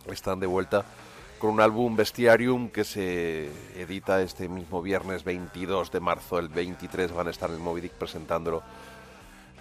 Están 0.07 0.41
de 0.41 0.47
vuelta 0.47 0.85
con 1.39 1.51
un 1.51 1.61
álbum 1.61 1.97
Bestiarium 1.97 2.69
que 2.69 2.85
se 2.85 3.51
edita 3.77 4.23
este 4.23 4.49
mismo 4.49 4.83
viernes 4.83 5.25
22 5.25 5.91
de 5.91 6.01
marzo. 6.01 6.39
El 6.39 6.49
23 6.49 7.13
van 7.13 7.29
a 7.29 7.31
estar 7.31 7.51
en 7.51 7.61
Moby 7.61 7.81
Dick 7.81 7.93
presentándolo. 7.93 8.63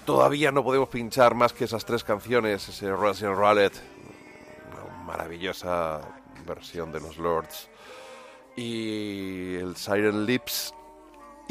Todavía 0.06 0.52
no 0.52 0.64
podemos 0.64 0.90
pinchar 0.90 1.36
más 1.36 1.54
que 1.54 1.66
esas 1.66 1.86
tres 1.86 2.04
canciones, 2.04 2.68
ese 2.68 2.92
Russian 2.92 3.36
Rallet, 3.36 3.74
una 4.72 5.04
maravillosa 5.04 6.02
versión 6.46 6.92
de 6.92 7.00
los 7.00 7.18
Lords, 7.18 7.70
y 8.56 9.56
el 9.56 9.76
Siren 9.76 10.26
Lips, 10.26 10.74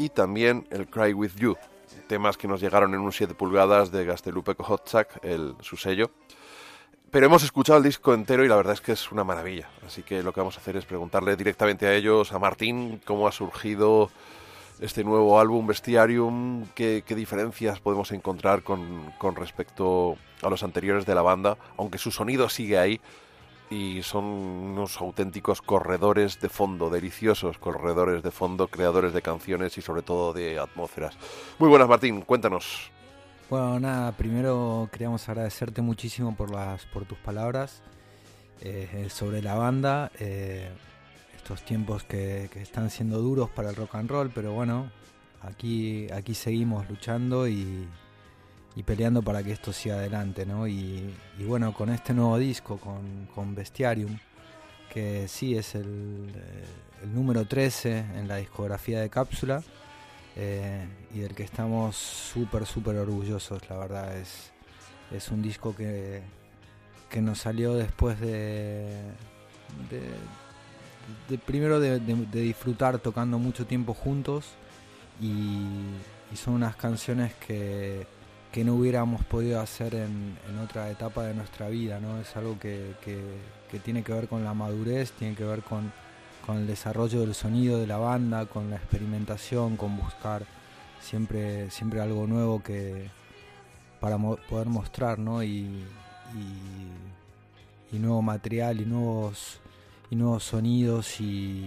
y 0.01 0.09
también 0.09 0.67
el 0.71 0.87
Cry 0.87 1.13
With 1.13 1.35
You, 1.35 1.55
temas 2.07 2.35
que 2.35 2.47
nos 2.47 2.59
llegaron 2.59 2.95
en 2.95 3.01
un 3.01 3.11
7 3.11 3.35
pulgadas 3.35 3.91
de 3.91 4.03
Gastelupe 4.03 4.55
Hotzak, 4.57 5.23
el, 5.23 5.55
su 5.61 5.77
sello. 5.77 6.09
Pero 7.11 7.27
hemos 7.27 7.43
escuchado 7.43 7.77
el 7.77 7.83
disco 7.83 8.13
entero 8.13 8.43
y 8.43 8.47
la 8.47 8.55
verdad 8.55 8.73
es 8.73 8.81
que 8.81 8.93
es 8.93 9.11
una 9.11 9.23
maravilla. 9.23 9.69
Así 9.85 10.01
que 10.01 10.23
lo 10.23 10.33
que 10.33 10.39
vamos 10.39 10.57
a 10.57 10.61
hacer 10.61 10.75
es 10.75 10.85
preguntarle 10.85 11.35
directamente 11.35 11.85
a 11.85 11.93
ellos, 11.93 12.31
a 12.31 12.39
Martín, 12.39 12.99
cómo 13.05 13.27
ha 13.27 13.31
surgido 13.31 14.09
este 14.79 15.03
nuevo 15.03 15.39
álbum 15.39 15.67
Bestiarium, 15.67 16.65
qué, 16.73 17.03
qué 17.05 17.13
diferencias 17.13 17.79
podemos 17.79 18.11
encontrar 18.11 18.63
con, 18.63 19.13
con 19.19 19.35
respecto 19.35 20.17
a 20.41 20.49
los 20.49 20.63
anteriores 20.63 21.05
de 21.05 21.13
la 21.13 21.21
banda, 21.21 21.57
aunque 21.77 21.99
su 21.99 22.11
sonido 22.11 22.49
sigue 22.49 22.79
ahí 22.79 22.99
y 23.71 24.03
son 24.03 24.25
unos 24.25 24.99
auténticos 24.99 25.61
corredores 25.61 26.39
de 26.41 26.49
fondo, 26.49 26.89
deliciosos 26.89 27.57
corredores 27.57 28.21
de 28.21 28.29
fondo, 28.29 28.67
creadores 28.67 29.13
de 29.13 29.21
canciones 29.21 29.77
y 29.77 29.81
sobre 29.81 30.03
todo 30.03 30.33
de 30.33 30.59
atmósferas. 30.59 31.17
Muy 31.57 31.69
buenas 31.69 31.87
Martín, 31.87 32.21
cuéntanos. 32.21 32.91
Bueno, 33.49 33.79
nada, 33.79 34.11
primero 34.11 34.89
queríamos 34.91 35.27
agradecerte 35.27 35.81
muchísimo 35.81 36.35
por 36.35 36.51
las 36.51 36.85
por 36.87 37.05
tus 37.05 37.17
palabras 37.17 37.81
eh, 38.59 39.07
sobre 39.09 39.41
la 39.41 39.55
banda. 39.55 40.11
eh, 40.19 40.69
estos 41.35 41.65
tiempos 41.65 42.03
que, 42.03 42.49
que 42.53 42.61
están 42.61 42.91
siendo 42.91 43.19
duros 43.19 43.49
para 43.49 43.71
el 43.71 43.75
rock 43.75 43.95
and 43.95 44.11
roll, 44.11 44.29
pero 44.29 44.53
bueno, 44.53 44.91
aquí, 45.41 46.07
aquí 46.11 46.35
seguimos 46.35 46.87
luchando 46.87 47.47
y, 47.47 47.87
y 48.75 48.83
peleando 48.83 49.21
para 49.21 49.43
que 49.43 49.51
esto 49.51 49.73
siga 49.73 49.95
adelante, 49.95 50.45
¿no? 50.45 50.67
Y, 50.67 51.13
bueno, 51.45 51.73
con 51.73 51.89
este 51.89 52.13
nuevo 52.13 52.37
disco, 52.37 52.77
con, 52.77 53.27
con 53.35 53.53
Bestiarium, 53.55 54.17
que 54.93 55.27
sí 55.27 55.55
es 55.57 55.75
el, 55.75 56.31
eh, 56.35 57.07
número 57.13 57.45
13 57.45 57.97
en 58.15 58.27
la 58.27 58.37
discografía 58.37 58.99
de 59.01 59.09
Cápsula 59.09 59.63
eh, 60.35 60.85
y 61.13 61.19
del 61.19 61.33
que 61.35 61.43
estamos 61.43 61.95
súper, 61.95 62.65
súper 62.65 62.95
orgullosos, 62.97 63.61
la 63.69 63.77
verdad. 63.77 64.17
Es, 64.17 64.51
es 65.11 65.29
un 65.29 65.41
disco 65.41 65.75
que, 65.75 66.21
que 67.09 67.21
nos 67.21 67.39
salió 67.39 67.73
después 67.73 68.19
de, 68.21 68.87
de, 69.89 71.37
primero 71.37 71.79
de- 71.79 71.99
de 71.99 72.41
disfrutar 72.41 72.99
tocando 72.99 73.39
mucho 73.39 73.65
tiempo 73.65 73.93
juntos 73.93 74.45
y, 75.19 75.65
y 76.31 76.35
son 76.35 76.53
unas 76.55 76.75
canciones 76.75 77.33
que, 77.35 78.05
que 78.51 78.63
no 78.65 78.75
hubiéramos 78.75 79.23
podido 79.23 79.61
hacer 79.61 79.95
en, 79.95 80.37
en 80.49 80.59
otra 80.59 80.89
etapa 80.89 81.23
de 81.23 81.33
nuestra 81.33 81.69
vida, 81.69 81.99
¿no? 81.99 82.19
Es 82.19 82.35
algo 82.35 82.59
que, 82.59 82.95
que- 83.03 83.79
tiene 83.79 84.03
que 84.03 84.11
ver 84.11 84.27
con 84.27 84.43
la 84.43 84.53
madurez, 84.53 85.13
tiene 85.13 85.33
que 85.33 85.45
ver 85.45 85.61
con, 85.61 85.93
con 86.45 86.57
el 86.57 86.67
desarrollo 86.67 87.21
del 87.21 87.33
sonido 87.33 87.79
de 87.79 87.87
la 87.87 87.97
banda, 87.97 88.45
con 88.45 88.69
la 88.69 88.75
experimentación, 88.75 89.77
con 89.77 89.95
buscar 89.95 90.43
siempre, 90.99 91.71
siempre 91.71 92.01
algo 92.01 92.27
nuevo 92.27 92.61
que 92.61 93.09
para 94.01 94.17
poder 94.17 94.67
mostrar, 94.67 95.19
¿no? 95.19 95.41
Y, 95.41 95.85
y, 96.35 97.95
y 97.95 97.99
nuevo 97.99 98.21
material 98.21 98.81
y 98.81 98.85
nuevos 98.85 99.61
y 100.09 100.15
nuevos 100.17 100.43
sonidos 100.43 101.21
y 101.21 101.65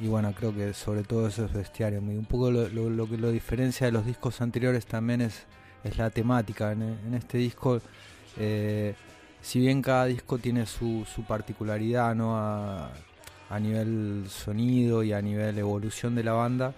y 0.00 0.08
bueno 0.08 0.32
creo 0.32 0.54
que 0.54 0.74
sobre 0.74 1.02
todo 1.02 1.28
eso 1.28 1.44
es 1.44 1.52
bestiario 1.52 2.00
un 2.00 2.26
poco 2.26 2.50
lo, 2.50 3.08
que 3.08 3.16
lo 3.16 3.30
diferencia 3.30 3.86
de 3.86 3.92
los 3.92 4.04
discos 4.04 4.40
anteriores 4.40 4.86
también 4.86 5.20
es 5.20 5.46
es 5.84 5.98
la 5.98 6.10
temática 6.10 6.72
en, 6.72 7.14
este 7.14 7.38
disco 7.38 7.80
eh, 8.36 8.94
si 9.40 9.60
bien 9.60 9.80
cada 9.80 10.06
disco 10.06 10.38
tiene 10.38 10.66
su, 10.66 11.06
su 11.06 11.22
particularidad 11.24 12.14
¿no? 12.14 12.36
a, 12.36 12.90
nivel 13.60 14.24
sonido 14.28 15.02
y 15.04 15.12
a 15.12 15.22
nivel 15.22 15.56
evolución 15.58 16.14
de 16.14 16.24
la 16.24 16.32
banda 16.32 16.74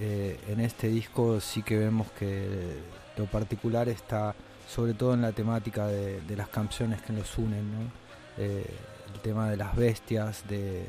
eh, 0.00 0.40
en 0.48 0.60
este 0.60 0.88
disco 0.88 1.40
sí 1.40 1.62
que 1.62 1.76
vemos 1.76 2.10
que 2.12 2.78
lo 3.16 3.26
particular 3.26 3.88
está 3.88 4.34
sobre 4.68 4.92
todo 4.94 5.14
en 5.14 5.22
la 5.22 5.32
temática 5.32 5.86
de, 5.86 6.36
las 6.36 6.48
canciones 6.48 7.00
que 7.00 7.12
nos 7.12 7.38
unen, 7.38 7.72
¿no? 7.72 7.90
Eh, 8.36 8.66
el 9.14 9.20
tema 9.20 9.50
de 9.50 9.56
las 9.56 9.74
bestias, 9.74 10.46
de, 10.46 10.86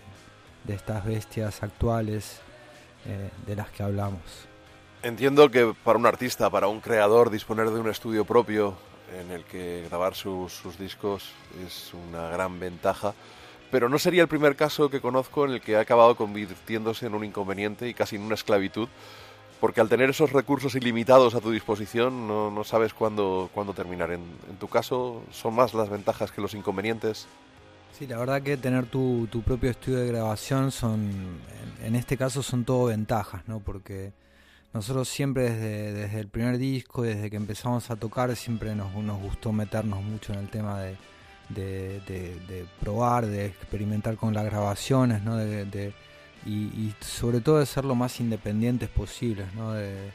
de 0.70 0.76
estas 0.76 1.04
bestias 1.04 1.64
actuales 1.64 2.42
eh, 3.08 3.30
de 3.48 3.56
las 3.56 3.70
que 3.72 3.82
hablamos. 3.82 4.22
Entiendo 5.02 5.50
que 5.50 5.74
para 5.84 5.98
un 5.98 6.06
artista, 6.06 6.50
para 6.52 6.68
un 6.68 6.80
creador, 6.80 7.32
disponer 7.32 7.72
de 7.72 7.80
un 7.80 7.90
estudio 7.90 8.24
propio 8.24 8.76
en 9.20 9.32
el 9.32 9.46
que 9.46 9.88
grabar 9.90 10.14
sus, 10.14 10.62
discos 10.78 11.32
es 11.66 11.92
una 11.94 12.30
gran 12.30 12.60
ventaja, 12.60 13.16
pero 13.72 13.90
no 13.90 13.98
sería 13.98 14.22
el 14.22 14.28
primer 14.28 14.56
caso 14.56 14.92
que 14.92 15.02
conozco 15.02 15.46
en 15.46 15.54
el 15.54 15.62
que 15.62 15.76
ha 15.76 15.80
acabado 15.80 16.16
convirtiéndose 16.16 17.08
en 17.08 17.16
un 17.16 17.24
inconveniente 17.24 17.88
y 17.88 17.96
casi 17.96 18.18
en 18.18 18.22
una 18.22 18.36
esclavitud, 18.36 18.90
porque 19.60 19.82
al 19.82 19.90
tener 19.90 20.12
esos 20.12 20.32
recursos 20.32 20.76
ilimitados 20.76 21.34
a 21.34 21.42
tu 21.42 21.50
disposición 21.50 22.28
no, 22.28 22.52
no 22.52 22.64
sabes 22.64 22.94
cuándo, 22.94 23.50
cuándo 23.56 23.74
terminar. 23.74 24.12
En 24.12 24.58
tu 24.60 24.68
caso, 24.68 25.24
¿son 25.32 25.56
más 25.56 25.74
las 25.74 25.90
ventajas 25.90 26.32
que 26.32 26.42
los 26.42 26.54
inconvenientes? 26.54 27.28
Sí, 27.98 28.08
la 28.08 28.18
verdad 28.18 28.42
que 28.42 28.56
tener 28.56 28.86
tu, 28.86 29.28
tu 29.30 29.42
propio 29.42 29.70
estudio 29.72 30.00
de 30.00 30.08
grabación 30.08 30.72
son, 30.72 31.10
en, 31.84 31.96
este 31.96 32.16
caso 32.18 32.42
son 32.42 32.64
todo 32.64 32.86
ventajas, 32.86 33.42
¿no? 33.48 33.60
Porque 33.60 34.14
nosotros 34.74 35.10
siempre 35.10 35.50
desde, 35.50 35.94
desde 35.94 36.20
el 36.20 36.30
primer 36.30 36.58
disco, 36.58 37.02
desde 37.02 37.30
que 37.30 37.36
empezamos 37.36 37.90
a 37.92 37.98
tocar, 37.98 38.34
siempre 38.38 38.74
nos, 38.76 38.94
nos 38.96 39.20
gustó 39.20 39.52
meternos 39.52 40.02
mucho 40.02 40.32
en 40.34 40.40
el 40.40 40.50
tema 40.50 40.80
de, 40.80 40.96
de, 41.50 42.00
de- 42.48 42.66
probar, 42.80 43.26
de 43.26 43.48
experimentar 43.48 44.16
con 44.16 44.34
las 44.34 44.46
grabaciones, 44.46 45.22
¿no? 45.24 45.38
Y, 46.46 46.94
sobre 47.02 47.42
todo 47.42 47.60
de 47.60 47.66
ser 47.66 47.84
lo 47.84 47.96
más 47.96 48.20
independientes 48.22 48.88
posibles, 48.90 49.54
¿no? 49.56 49.74
De, 49.74 50.12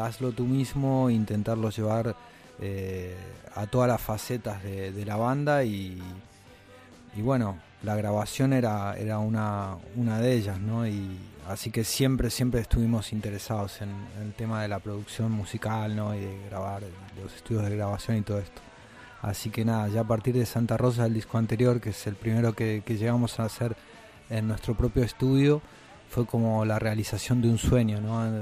hazlo 0.00 0.32
tú 0.32 0.44
mismo, 0.44 1.08
intentarlo 1.10 1.70
llevar 1.70 2.16
eh, 2.58 3.16
a 3.54 3.66
todas 3.66 3.88
las 3.88 4.00
facetas 4.00 4.62
de 4.64 5.04
la 5.06 5.16
banda 5.16 5.62
y, 5.62 6.02
y 7.16 7.22
bueno, 7.22 7.58
la 7.82 7.96
grabación 7.96 8.52
era, 8.52 8.96
era 8.96 9.18
una, 9.18 9.76
una 9.96 10.18
de 10.18 10.34
ellas, 10.34 10.60
¿no? 10.60 10.86
Y 10.86 11.16
así 11.48 11.70
que 11.70 11.84
siempre, 11.84 12.30
siempre 12.30 12.60
estuvimos 12.60 13.12
interesados 13.12 13.80
en, 13.82 13.90
el 14.22 14.32
tema 14.34 14.62
de 14.62 14.68
la 14.68 14.78
producción 14.78 15.32
musical, 15.32 15.96
¿no? 15.96 16.14
Y 16.14 16.20
de 16.20 16.46
grabar, 16.48 16.82
los 17.22 17.34
estudios 17.34 17.64
de 17.64 17.76
grabación 17.76 18.18
y 18.18 18.22
todo 18.22 18.38
esto. 18.38 18.60
Así 19.22 19.50
que 19.50 19.64
nada, 19.64 19.88
ya 19.88 20.02
a 20.02 20.04
partir 20.04 20.34
de 20.34 20.46
Santa 20.46 20.76
Rosa, 20.76 21.06
el 21.06 21.14
disco 21.14 21.36
anterior, 21.38 21.80
que 21.80 21.90
es 21.90 22.06
el 22.06 22.14
primero 22.14 22.54
que, 22.54 22.82
que 22.84 22.96
llegamos 22.96 23.38
a 23.40 23.44
hacer 23.44 23.76
en 24.30 24.48
nuestro 24.48 24.74
propio 24.74 25.02
estudio, 25.02 25.60
fue 26.08 26.26
como 26.26 26.64
la 26.64 26.78
realización 26.78 27.42
de 27.42 27.48
un 27.48 27.58
sueño, 27.58 28.00
¿no? 28.00 28.26
Eh, 28.26 28.40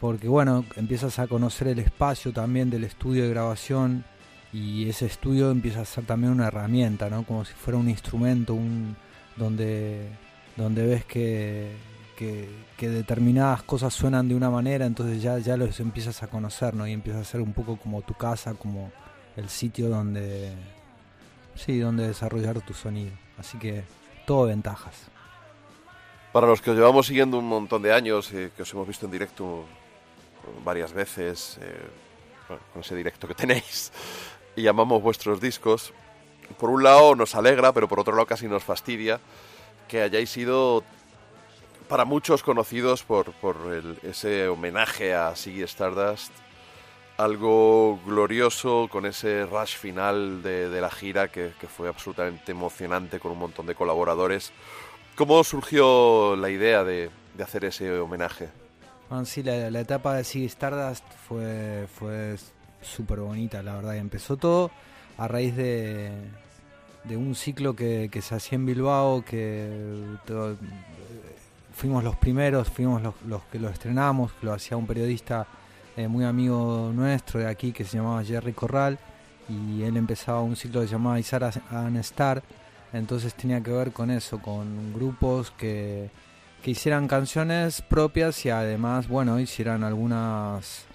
Porque 0.00 0.28
bueno, 0.28 0.64
empiezas 0.76 1.18
a 1.18 1.26
conocer 1.26 1.68
el 1.68 1.78
espacio 1.78 2.32
también 2.32 2.70
del 2.70 2.84
estudio 2.84 3.24
de 3.24 3.30
grabación 3.30 4.04
y 4.52 4.88
ese 4.88 5.06
estudio 5.06 5.50
empieza 5.50 5.80
a 5.80 5.84
ser 5.84 6.04
también 6.04 6.32
una 6.32 6.48
herramienta, 6.48 7.08
¿no? 7.08 7.24
Como 7.24 7.44
si 7.44 7.54
fuera 7.54 7.78
un 7.78 7.88
instrumento, 7.88 8.54
un 8.54 8.96
donde 9.36 10.08
donde 10.56 10.86
ves 10.86 11.04
que, 11.04 11.72
que, 12.16 12.88
determinadas 12.88 13.62
cosas 13.62 13.94
suenan 13.94 14.28
de 14.28 14.34
una 14.34 14.50
manera, 14.50 14.86
entonces 14.86 15.22
ya, 15.22 15.38
ya 15.38 15.56
los 15.56 15.80
empiezas 15.80 16.22
a 16.22 16.26
conocer, 16.26 16.74
¿no? 16.74 16.86
Y 16.86 16.92
empieza 16.92 17.20
a 17.20 17.24
ser 17.24 17.40
un 17.40 17.52
poco 17.52 17.76
como 17.76 18.02
tu 18.02 18.14
casa, 18.14 18.54
como 18.54 18.92
el 19.36 19.48
sitio 19.48 19.88
donde 19.88 20.52
sí, 21.54 21.78
donde 21.78 22.08
desarrollar 22.08 22.60
tu 22.60 22.74
sonido. 22.74 23.12
Así 23.38 23.58
que 23.58 23.84
todo 24.26 24.46
ventajas. 24.46 25.08
Para 26.32 26.46
los 26.46 26.60
que 26.60 26.70
os 26.70 26.76
llevamos 26.76 27.06
siguiendo 27.06 27.38
un 27.38 27.46
montón 27.46 27.82
de 27.82 27.92
años, 27.92 28.32
eh, 28.32 28.50
que 28.56 28.62
os 28.62 28.72
hemos 28.72 28.86
visto 28.86 29.06
en 29.06 29.12
directo 29.12 29.64
varias 30.64 30.92
veces, 30.92 31.58
eh, 31.60 32.56
con 32.72 32.82
ese 32.82 32.96
directo 32.96 33.28
que 33.28 33.34
tenéis, 33.34 33.92
y 34.56 34.62
llamamos 34.62 35.02
vuestros 35.02 35.40
discos, 35.40 35.92
por 36.58 36.70
un 36.70 36.82
lado 36.82 37.14
nos 37.14 37.34
alegra, 37.34 37.72
pero 37.72 37.88
por 37.88 38.00
otro 38.00 38.14
lado 38.14 38.26
casi 38.26 38.46
nos 38.46 38.62
fastidia 38.64 39.20
que 39.88 40.02
hayáis 40.02 40.30
sido 40.30 40.84
para 41.88 42.04
muchos 42.04 42.42
conocidos 42.42 43.02
por, 43.02 43.32
por 43.32 43.56
el- 43.72 43.98
ese 44.02 44.48
homenaje 44.48 45.14
a 45.14 45.34
Siggy 45.36 45.62
Stardust, 45.62 46.32
algo 47.18 48.00
glorioso 48.06 48.88
con 48.90 49.04
ese 49.06 49.44
rush 49.46 49.76
final 49.76 50.42
de, 50.42 50.68
de 50.70 50.80
la 50.80 50.90
gira 50.90 51.28
que, 51.28 51.52
que 51.60 51.66
fue 51.68 51.88
absolutamente 51.88 52.52
emocionante 52.52 53.20
con 53.20 53.32
un 53.32 53.38
montón 53.38 53.66
de 53.66 53.74
colaboradores. 53.74 54.52
¿Cómo 55.14 55.44
surgió 55.44 56.34
la 56.36 56.48
idea 56.48 56.84
de, 56.84 57.10
de 57.34 57.44
hacer 57.44 57.66
ese 57.66 57.98
homenaje? 57.98 58.48
Bueno, 59.10 59.26
sí, 59.26 59.42
la, 59.42 59.70
la 59.70 59.80
etapa 59.80 60.14
de 60.14 60.24
Ziggy 60.24 60.46
Stardust 60.46 61.04
fue, 61.28 61.86
fue 61.98 62.36
súper 62.82 63.20
bonita, 63.20 63.62
la 63.62 63.76
verdad. 63.76 63.94
Y 63.94 63.98
empezó 63.98 64.36
todo 64.36 64.70
a 65.18 65.28
raíz 65.28 65.56
de, 65.56 66.12
de 67.04 67.16
un 67.16 67.34
ciclo 67.34 67.74
que, 67.74 68.10
se 68.22 68.34
hacía 68.34 68.56
en 68.56 68.66
Bilbao, 68.66 69.24
que 69.24 69.70
fuimos 71.74 72.04
los 72.04 72.16
primeros, 72.16 72.68
fuimos 72.68 73.02
los, 73.02 73.42
que 73.50 73.58
lo 73.58 73.68
estrenamos, 73.68 74.32
lo 74.42 74.52
hacía 74.52 74.76
un 74.76 74.86
periodista 74.86 75.46
eh, 75.96 76.08
muy 76.08 76.24
amigo 76.24 76.90
nuestro 76.94 77.40
de 77.40 77.48
aquí 77.48 77.72
que 77.72 77.84
se 77.84 77.96
llamaba 77.96 78.24
Jerry 78.24 78.52
Corral. 78.52 78.98
Y 79.48 79.82
él 79.82 79.96
empezaba 79.96 80.40
un 80.40 80.56
ciclo 80.56 80.80
que 80.80 80.86
se 80.86 80.92
llamaba 80.92 81.18
Isar 81.18 81.50
an 81.70 81.96
Star. 81.96 82.42
Entonces 82.92 83.34
tenía 83.34 83.60
que 83.60 83.72
ver 83.72 83.92
con 83.92 84.10
eso, 84.10 84.40
con 84.40 84.92
grupos 84.92 85.50
que, 85.50 86.10
que 86.62 86.70
hicieran 86.70 87.08
canciones 87.08 87.82
propias 87.82 88.44
y 88.46 88.50
además, 88.50 89.08
bueno, 89.08 89.40
hicieran 89.40 89.82
algunas 89.82 90.86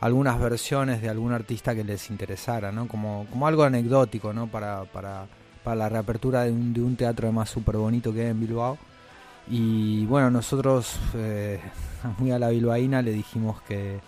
algunas 0.00 0.38
versiones 0.38 1.00
de 1.00 1.08
algún 1.08 1.32
artista 1.32 1.74
que 1.74 1.84
les 1.84 2.10
interesara, 2.10 2.72
¿no? 2.72 2.88
Como, 2.88 3.26
como 3.30 3.46
algo 3.46 3.62
anecdótico, 3.64 4.32
¿no? 4.32 4.46
Para, 4.46 4.84
para, 4.84 5.26
para 5.64 5.76
la 5.76 5.88
reapertura 5.88 6.44
de 6.44 6.52
un, 6.52 6.72
de 6.72 6.82
un 6.82 6.96
teatro 6.96 7.26
además 7.26 7.50
súper 7.50 7.76
bonito 7.76 8.12
que 8.12 8.22
hay 8.22 8.30
en 8.30 8.40
Bilbao. 8.40 8.78
Y 9.48 10.04
bueno, 10.06 10.30
nosotros, 10.30 10.98
eh, 11.14 11.60
muy 12.18 12.30
a 12.32 12.38
la 12.38 12.48
bilbaína, 12.48 13.00
le 13.02 13.12
dijimos 13.12 13.62
que, 13.62 14.00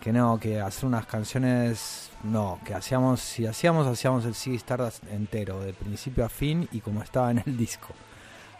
que 0.00 0.12
no, 0.12 0.38
que 0.38 0.60
hacer 0.60 0.86
unas 0.86 1.06
canciones, 1.06 2.10
no, 2.22 2.58
que 2.64 2.74
hacíamos, 2.74 3.20
si 3.20 3.46
hacíamos, 3.46 3.86
hacíamos 3.86 4.24
el 4.24 4.34
Ziggy 4.34 4.56
Stardust 4.56 5.04
entero, 5.10 5.60
de 5.60 5.72
principio 5.72 6.24
a 6.24 6.28
fin 6.28 6.68
y 6.72 6.80
como 6.80 7.02
estaba 7.02 7.30
en 7.30 7.42
el 7.44 7.56
disco. 7.58 7.88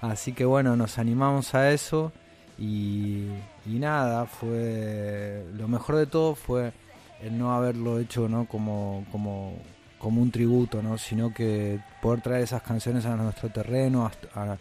Así 0.00 0.32
que 0.32 0.44
bueno, 0.44 0.76
nos 0.76 0.98
animamos 0.98 1.54
a 1.54 1.70
eso 1.70 2.12
y, 2.58 3.28
nada, 3.66 4.26
fue 4.26 5.44
lo 5.54 5.68
mejor 5.68 5.96
de 5.96 6.06
todo 6.06 6.34
fue 6.34 6.72
el 7.20 7.38
no 7.38 7.54
haberlo 7.54 7.98
hecho 7.98 8.28
¿no? 8.28 8.46
como, 8.46 9.04
como, 9.12 9.54
como 9.98 10.22
un 10.22 10.30
tributo, 10.30 10.82
¿no? 10.82 10.96
sino 10.98 11.32
que 11.32 11.78
poder 12.00 12.22
traer 12.22 12.44
esas 12.44 12.62
canciones 12.62 13.04
a 13.06 13.16
nuestro 13.16 13.50
terreno, 13.50 14.10
a, 14.34 14.56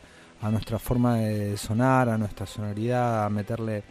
nuestra 0.52 0.78
forma 0.78 1.18
de 1.18 1.58
sonar, 1.58 2.10
a 2.10 2.18
nuestra 2.18 2.46
sonoridad, 2.46 3.26
a 3.26 3.30
meterle 3.30 3.84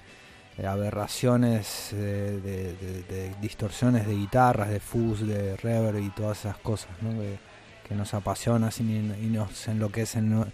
eh, 0.57 0.66
aberraciones 0.66 1.91
eh, 1.92 2.76
de, 3.08 3.34
distorsiones 3.41 4.07
de 4.07 4.15
guitarras, 4.15 4.68
de 4.68 4.78
fuzz, 4.81 5.20
de 5.26 5.57
reverb 5.57 5.99
y 6.00 6.10
todas 6.10 6.41
esas 6.41 6.58
cosas 6.58 6.91
¿no? 7.02 7.10
que, 7.10 7.94
nos 7.94 8.12
apasionan 8.15 8.70
y, 8.81 9.26
y 9.26 9.31
nos 9.31 9.68
enloquecen. 9.68 10.44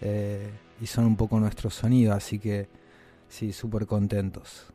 Eh, 0.00 0.50
y 0.80 0.86
son 0.86 1.04
un 1.04 1.16
poco 1.16 1.38
nuestro 1.40 1.70
sonido, 1.70 2.12
así 2.12 2.38
que 2.38 2.68
sí, 3.34 3.52
súper 3.52 3.86
contentos 3.86 4.66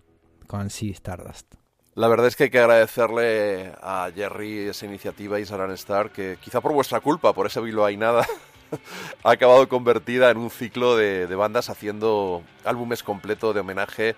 con 0.45 0.69
Sí 0.69 0.89
Stardust. 0.89 1.55
La 1.95 2.09
verdad 2.09 2.27
es 2.27 2.35
que 2.35 2.45
hay 2.45 2.49
que 2.49 2.59
agradecerle 2.59 3.73
a 3.81 4.11
Jerry 4.13 4.67
esa 4.67 4.85
iniciativa 4.85 5.39
y 5.39 5.45
Saran 5.45 5.71
Star, 5.71 6.11
que 6.11 6.37
quizá 6.41 6.59
por 6.59 6.73
vuestra 6.73 6.99
culpa, 6.99 7.33
por 7.33 7.47
esa 7.47 7.61
bilbainada, 7.61 8.27
ha 9.23 9.31
acabado 9.31 9.67
convertida 9.69 10.29
en 10.29 10.37
un 10.37 10.49
ciclo 10.49 10.97
de, 10.97 11.25
de 11.27 11.35
bandas 11.35 11.69
haciendo 11.69 12.43
álbumes 12.65 13.01
completos 13.01 13.53
de 13.53 13.61
homenaje 13.61 14.15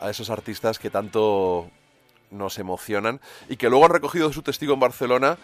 a 0.00 0.10
esos 0.10 0.30
artistas 0.30 0.80
que 0.80 0.90
tanto 0.90 1.70
nos 2.32 2.58
emocionan 2.58 3.20
y 3.48 3.56
que 3.56 3.70
luego 3.70 3.84
han 3.84 3.92
recogido 3.92 4.32
su 4.32 4.42
testigo 4.42 4.74
en 4.74 4.80
Barcelona 4.80 5.38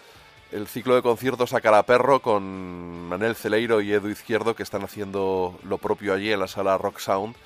el 0.50 0.66
ciclo 0.66 0.96
de 0.96 1.02
conciertos 1.02 1.54
a 1.54 1.60
cara 1.60 1.84
perro 1.84 2.20
con 2.20 3.08
Manel 3.08 3.36
Celeiro 3.36 3.80
y 3.80 3.92
Edu 3.92 4.08
Izquierdo 4.08 4.54
que 4.56 4.64
están 4.64 4.82
haciendo 4.82 5.58
lo 5.62 5.78
propio 5.78 6.12
allí 6.12 6.32
en 6.32 6.40
la 6.40 6.48
sala 6.48 6.76
Rock 6.76 6.98
Sound 6.98 7.36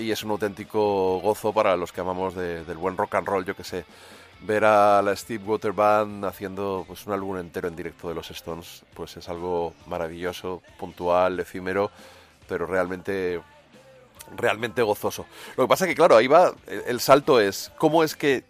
y 0.00 0.10
es 0.10 0.22
un 0.24 0.30
auténtico 0.30 1.20
gozo 1.20 1.52
para 1.52 1.76
los 1.76 1.92
que 1.92 2.00
amamos 2.00 2.34
de- 2.34 2.64
del 2.64 2.78
buen 2.78 2.96
rock 2.96 3.14
and 3.16 3.26
roll, 3.26 3.44
yo 3.44 3.54
que 3.54 3.64
sé. 3.64 3.84
Ver 4.42 4.64
a 4.64 5.02
la 5.02 5.14
Steve 5.14 5.44
Water 5.44 5.72
Band 5.72 6.24
haciendo 6.24 6.84
pues, 6.86 7.06
un 7.06 7.12
álbum 7.12 7.36
entero 7.36 7.68
en 7.68 7.76
directo 7.76 8.08
de 8.08 8.14
los 8.14 8.30
Stones, 8.30 8.82
pues 8.94 9.16
es 9.18 9.28
algo 9.28 9.74
maravilloso, 9.86 10.62
puntual, 10.78 11.38
efímero, 11.40 11.90
pero 12.48 12.66
realmente 12.66 13.40
realmente 14.36 14.82
gozoso. 14.82 15.26
Lo 15.56 15.64
que 15.64 15.68
pasa 15.68 15.86
que, 15.86 15.94
claro, 15.94 16.16
ahí 16.16 16.26
va, 16.28 16.54
el, 16.86 17.00
salto 17.00 17.40
es, 17.40 17.72
¿cómo 17.78 18.04
es 18.04 18.14
que 18.14 18.44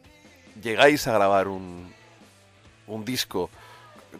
llegáis 0.62 1.06
a 1.06 1.12
grabar 1.14 1.48
un, 1.48 1.92
un 2.86 3.04
disco? 3.04 3.48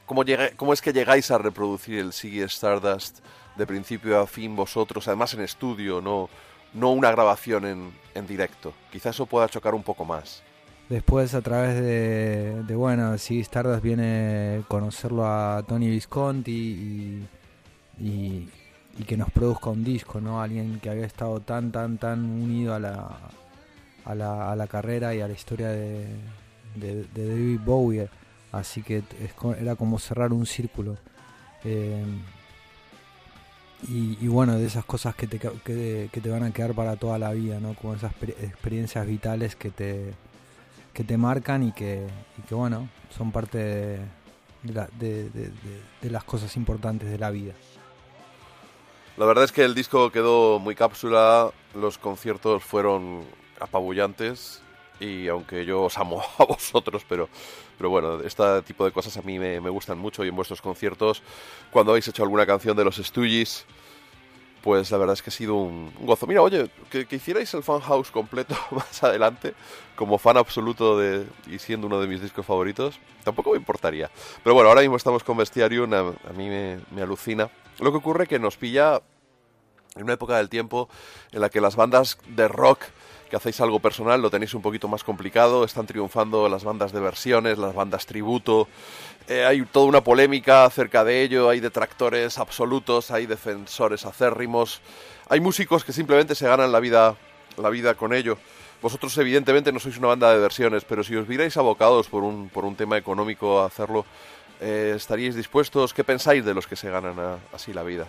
¿Cómo, 0.06 0.24
¿Cómo 0.56 0.72
es 0.72 0.80
que 0.80 0.92
llegáis 0.92 1.30
a 1.30 1.38
reproducir 1.38 1.98
el 1.98 2.12
Ziggy 2.12 2.40
Stardust 2.42 3.18
de 3.56 3.66
principio 3.66 4.18
a 4.18 4.26
fin 4.26 4.56
vosotros, 4.56 5.06
además 5.06 5.34
en 5.34 5.42
estudio, 5.42 6.00
no, 6.00 6.30
no 6.74 6.92
una 6.92 7.10
grabación 7.10 7.66
en, 7.66 7.92
en 8.14 8.26
directo? 8.26 8.72
Quizás 8.92 9.14
eso 9.16 9.26
pueda 9.26 9.48
chocar 9.48 9.74
un 9.74 9.82
poco 9.82 10.04
más. 10.04 10.42
Después 10.90 11.34
a 11.34 11.40
través 11.40 11.80
de, 11.80 12.74
bueno, 12.74 13.16
si 13.16 13.38
Stardust 13.38 13.80
viene 13.80 14.64
conocerlo 14.66 15.24
a 15.24 15.62
Tony 15.62 15.88
Visconti 15.88 17.24
y, 17.96 18.48
que 19.06 19.16
nos 19.16 19.30
produzca 19.30 19.70
un 19.70 19.84
disco, 19.84 20.20
¿no? 20.20 20.42
Alguien 20.42 20.80
que 20.80 20.90
había 20.90 21.06
estado 21.06 21.38
tan, 21.38 21.70
tan, 21.70 21.96
tan 21.96 22.24
unido 22.24 22.74
a 22.74 22.80
la, 22.80 23.18
a 24.04 24.14
la, 24.16 24.50
a 24.50 24.56
la 24.56 24.66
carrera 24.66 25.14
y 25.14 25.20
a 25.20 25.28
la 25.28 25.32
historia 25.32 25.68
de, 25.68 26.08
David 26.74 27.60
Bowie. 27.64 28.08
Así 28.50 28.82
que 28.82 28.98
es 28.98 29.60
era 29.60 29.76
como 29.76 29.96
cerrar 30.00 30.32
un 30.32 30.44
círculo. 30.44 30.96
Eh, 31.62 32.04
y, 33.88 34.28
bueno, 34.28 34.58
de 34.58 34.66
esas 34.66 34.84
cosas 34.84 35.14
que 35.14 35.26
te, 35.26 35.38
que, 35.38 36.08
que 36.12 36.20
te 36.20 36.28
van 36.28 36.44
a 36.44 36.52
quedar 36.52 36.74
para 36.74 36.96
toda 36.96 37.18
la 37.18 37.32
vida, 37.32 37.60
¿no? 37.60 37.74
Como 37.74 37.94
esas 37.94 38.12
exper- 38.12 38.36
experiencias 38.42 39.06
vitales 39.06 39.56
que 39.56 39.70
te, 39.70 40.12
que 40.92 41.04
te 41.04 41.16
marcan 41.16 41.62
y 41.62 41.72
que, 41.72 42.06
que 42.48 42.54
bueno, 42.54 42.88
son 43.16 43.32
parte 43.32 44.00
de 44.62 45.50
las 46.02 46.24
cosas 46.24 46.56
importantes 46.56 47.10
de 47.10 47.18
la 47.18 47.30
vida. 47.30 47.54
La 49.16 49.26
verdad 49.26 49.44
es 49.44 49.52
que 49.52 49.64
el 49.64 49.74
disco 49.74 50.10
quedó 50.10 50.58
muy 50.58 50.74
cápsula, 50.74 51.50
los 51.74 51.98
conciertos 51.98 52.62
fueron 52.62 53.24
apabullantes 53.60 54.62
y 55.00 55.28
aunque 55.28 55.64
yo 55.64 55.82
os 55.82 55.98
amo 55.98 56.22
a 56.38 56.44
vosotros, 56.44 57.04
pero, 57.08 57.28
pero 57.76 57.90
bueno, 57.90 58.20
este 58.20 58.62
tipo 58.62 58.84
de 58.84 58.92
cosas 58.92 59.16
a 59.16 59.22
mí 59.22 59.38
me, 59.38 59.58
gustan 59.70 59.98
mucho 59.98 60.24
y 60.24 60.28
en 60.28 60.36
vuestros 60.36 60.60
conciertos, 60.60 61.22
cuando 61.70 61.92
habéis 61.92 62.06
hecho 62.08 62.22
alguna 62.22 62.46
canción 62.46 62.76
de 62.76 62.84
los 62.84 62.96
Stooges, 62.96 63.64
pues 64.62 64.90
la 64.90 64.98
verdad 64.98 65.14
es 65.14 65.22
que 65.22 65.30
ha 65.30 65.32
sido 65.32 65.54
un, 65.54 65.90
un 65.98 66.06
gozo. 66.06 66.26
Mira, 66.26 66.42
oye, 66.42 66.68
que, 66.90 67.06
que 67.06 67.16
hicierais 67.16 67.52
el 67.54 67.62
Fan 67.62 67.80
House 67.80 68.10
completo 68.10 68.54
más 68.70 69.02
adelante, 69.02 69.54
como 69.96 70.18
fan 70.18 70.36
absoluto 70.36 70.98
de 70.98 71.26
y 71.46 71.58
siendo 71.58 71.86
uno 71.86 71.98
de 71.98 72.06
mis 72.06 72.20
discos 72.20 72.44
favoritos, 72.44 73.00
tampoco 73.24 73.52
me 73.52 73.56
importaría. 73.56 74.10
Pero 74.44 74.54
bueno, 74.54 74.68
ahora 74.68 74.82
mismo 74.82 74.96
estamos 74.96 75.24
con 75.24 75.38
Bestiarium, 75.38 75.92
a, 75.94 76.00
a 76.00 76.32
mí 76.36 76.48
me, 76.48 76.80
me 76.90 77.00
alucina. 77.00 77.50
Lo 77.78 77.90
que 77.90 77.98
ocurre 77.98 78.26
que 78.26 78.38
nos 78.38 78.58
pilla 78.58 79.00
en 79.96 80.04
una 80.04 80.12
época 80.12 80.36
del 80.36 80.48
tiempo 80.48 80.88
en 81.32 81.40
la 81.40 81.48
que 81.48 81.60
las 81.60 81.76
bandas 81.76 82.18
de 82.28 82.46
rock 82.48 82.80
que 83.30 83.36
hacéis 83.36 83.60
algo 83.60 83.78
personal 83.80 84.20
lo 84.20 84.28
tenéis 84.30 84.52
un 84.54 84.60
poquito 84.60 84.88
más 84.88 85.04
complicado, 85.04 85.64
están 85.64 85.86
triunfando 85.86 86.48
las 86.48 86.64
bandas 86.64 86.92
de 86.92 87.00
versiones, 87.00 87.56
las 87.56 87.74
bandas 87.74 88.04
tributo, 88.04 88.68
eh, 89.28 89.44
hay 89.46 89.62
toda 89.62 89.86
una 89.86 90.02
polémica 90.02 90.64
acerca 90.64 91.04
de 91.04 91.22
ello, 91.22 91.48
hay 91.48 91.60
detractores 91.60 92.36
absolutos, 92.38 93.10
hay 93.10 93.26
defensores 93.26 94.04
acérrimos, 94.04 94.80
hay 95.28 95.40
músicos 95.40 95.84
que 95.84 95.92
simplemente 95.92 96.34
se 96.34 96.46
ganan 96.48 96.72
la 96.72 96.80
vida, 96.80 97.14
la 97.56 97.70
vida 97.70 97.94
con 97.94 98.12
ello. 98.12 98.36
Vosotros 98.82 99.16
evidentemente 99.18 99.72
no 99.72 99.78
sois 99.78 99.96
una 99.98 100.08
banda 100.08 100.32
de 100.32 100.40
versiones, 100.40 100.84
pero 100.84 101.04
si 101.04 101.14
os 101.14 101.28
vierais 101.28 101.56
abocados 101.56 102.08
por 102.08 102.24
un, 102.24 102.48
por 102.48 102.64
un 102.64 102.74
tema 102.76 102.96
económico 102.96 103.60
a 103.60 103.66
hacerlo, 103.66 104.04
eh, 104.60 104.94
¿estaríais 104.96 105.36
dispuestos? 105.36 105.94
¿Qué 105.94 106.02
pensáis 106.02 106.44
de 106.44 106.54
los 106.54 106.66
que 106.66 106.76
se 106.76 106.90
ganan 106.90 107.18
a- 107.20 107.38
así 107.54 107.72
la 107.72 107.82
vida? 107.82 108.06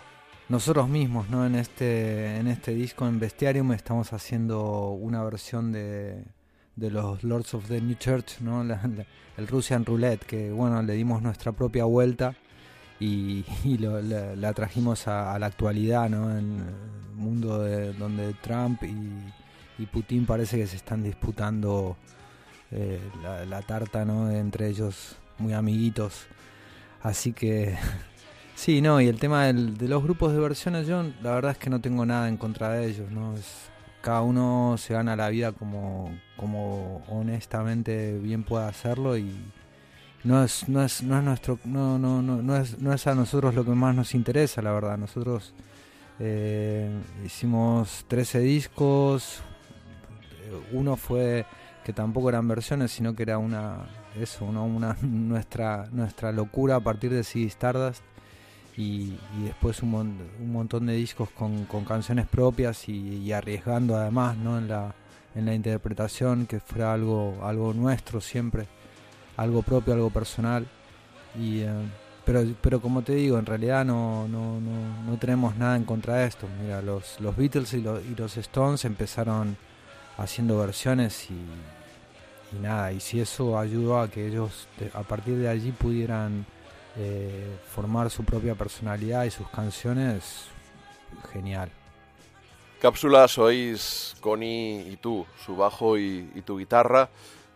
Nosotros 0.52 0.90
mismos, 0.90 1.30
¿no? 1.30 1.46
En 1.46 1.56
este, 1.56 2.36
en 2.36 2.48
este 2.48 2.76
disco, 2.76 3.08
en 3.08 3.22
Bestiarium, 3.22 3.72
estamos 3.72 4.12
haciendo 4.12 4.90
una 4.90 5.24
versión 5.24 5.72
de, 5.72 6.26
de 6.76 6.92
los 6.92 7.24
Lords 7.24 7.54
of 7.54 7.70
the 7.70 7.80
New 7.80 7.96
Church, 7.96 8.42
¿no? 8.42 8.62
El 8.62 9.48
Russian 9.48 9.86
Roulette, 9.86 10.26
que 10.26 10.52
bueno, 10.52 10.84
le 10.84 10.92
dimos 10.96 11.22
nuestra 11.22 11.54
propia 11.54 11.86
vuelta 11.86 12.36
y, 13.00 13.46
y 13.64 13.78
lo- 13.78 14.02
la, 14.02 14.52
trajimos 14.52 15.08
a, 15.08 15.40
la 15.40 15.46
actualidad, 15.46 16.10
¿no? 16.10 16.30
En 16.38 16.58
el 16.58 17.16
mundo 17.16 17.60
de, 17.64 17.94
donde 17.94 18.34
Trump 18.42 18.84
y, 18.84 19.86
Putin 19.86 20.26
parece 20.26 20.58
que 20.58 20.68
se 20.68 20.76
están 20.76 21.02
disputando 21.02 21.96
eh, 22.72 23.00
la 23.48 23.62
tarta, 23.62 24.04
¿no? 24.04 24.30
Entre 24.30 24.68
ellos, 24.68 25.16
muy 25.40 25.54
amiguitos. 25.54 26.28
Así 27.02 27.32
que 27.32 27.78
Sí, 28.62 28.80
no, 28.80 29.02
y 29.02 29.08
el 29.08 29.18
tema 29.20 29.46
del- 29.48 29.76
de 29.76 29.88
los 29.88 30.04
grupos 30.04 30.34
de 30.34 30.40
versiones, 30.40 30.86
yo 30.86 31.02
la 31.24 31.32
verdad 31.34 31.54
es 31.54 31.58
que 31.58 31.72
no 31.72 31.82
tengo 31.82 32.06
nada 32.06 32.28
en 32.30 32.38
contra 32.38 32.70
de 32.70 32.86
ellos, 32.86 33.10
¿no? 33.12 33.34
Es, 33.34 33.72
cada 34.02 34.22
uno 34.22 34.76
se 34.78 34.94
gana 34.94 35.16
la 35.16 35.30
vida 35.30 35.52
como, 35.52 36.16
como 36.38 37.04
honestamente 37.08 38.20
bien 38.20 38.44
pueda 38.44 38.68
hacerlo 38.68 39.18
y 39.18 39.32
no 40.24 40.44
es, 40.44 40.70
no 40.70 40.84
es, 40.84 41.02
no 41.02 41.18
es 41.18 41.24
nuestro, 41.24 41.58
no, 41.66 41.98
no, 41.98 42.22
no, 42.22 42.42
no 42.44 42.56
es, 42.56 42.78
no 42.80 42.94
es 42.94 43.08
a 43.08 43.16
nosotros 43.16 43.56
lo 43.56 43.66
que 43.66 43.72
más 43.72 43.96
nos 43.96 44.14
interesa, 44.14 44.62
la 44.62 44.72
verdad. 44.74 44.96
Nosotros 44.98 45.54
eh, 46.20 46.88
hicimos 47.26 48.06
13 48.08 48.40
discos, 48.42 49.42
uno 50.72 50.98
fue 50.98 51.46
que 51.84 51.94
tampoco 51.94 52.30
eran 52.30 52.48
versiones, 52.48 52.92
sino 52.92 53.16
que 53.16 53.24
era 53.24 53.40
una, 53.40 53.88
eso, 54.16 54.46
una, 54.46 54.62
una 54.62 54.96
nuestra, 55.02 55.88
nuestra 55.92 56.32
locura 56.32 56.76
a 56.76 56.80
partir 56.80 57.12
de 57.12 57.24
Ziggy 57.24 57.48
Stardust 57.48 58.04
y, 58.78 59.14
y 59.38 59.44
después 59.44 59.82
un, 59.84 59.92
mon- 59.92 60.30
un 60.40 60.52
montón 60.52 60.86
de 60.86 60.94
discos 60.94 61.30
con, 61.32 61.66
con 61.66 61.84
canciones 61.86 62.28
propias 62.28 62.88
y, 62.88 63.32
arriesgando 63.34 63.96
además 63.96 64.38
¿no? 64.38 64.58
en, 64.58 64.68
la, 64.68 64.94
en 65.36 65.46
la 65.46 65.54
interpretación 65.54 66.46
que 66.46 66.60
fuera 66.60 66.94
algo, 66.94 67.38
algo 67.44 67.74
nuestro 67.74 68.22
siempre, 68.22 68.68
algo 69.38 69.62
propio, 69.62 69.94
algo 69.94 70.10
personal. 70.10 70.66
Y, 71.40 71.62
eh, 71.62 71.70
pero, 72.26 72.44
pero 72.62 72.80
como 72.82 73.02
te 73.02 73.16
digo, 73.16 73.40
en 73.40 73.46
realidad 73.46 73.84
no, 73.84 74.28
no, 74.28 74.60
no, 74.62 75.04
no 75.06 75.18
tenemos 75.18 75.56
nada 75.56 75.76
en 75.76 75.84
contra 75.84 76.16
de 76.18 76.28
esto. 76.28 76.48
Mira, 76.62 76.82
los, 76.82 77.20
los 77.20 77.36
Beatles 77.36 77.74
y, 77.74 77.82
los 77.82 78.02
y 78.06 78.16
los 78.16 78.38
Stones 78.38 78.86
empezaron 78.86 79.58
haciendo 80.18 80.58
versiones 80.60 81.30
y, 81.32 82.56
y 82.56 82.60
nada, 82.62 82.92
y 82.92 83.00
si 83.00 83.20
eso 83.20 83.58
ayudó 83.58 84.00
a 84.00 84.10
que 84.10 84.28
ellos 84.28 84.68
a 84.94 85.04
partir 85.04 85.38
de 85.38 85.50
allí 85.50 85.72
pudieran 85.72 86.46
eh, 86.98 87.58
formar 87.74 88.10
su 88.10 88.24
propia 88.24 88.56
personalidad 88.56 89.24
y 89.24 89.32
sus 89.32 89.48
canciones, 89.50 90.48
genial. 91.32 91.72
Cápsula 92.82 93.28
sois 93.28 94.16
Connie 94.22 94.88
y 94.90 94.98
tú, 94.98 95.26
su 95.46 95.56
bajo 95.56 95.98
y, 95.98 96.32
y 96.34 96.42
tu 96.42 96.58
guitarra. 96.58 97.10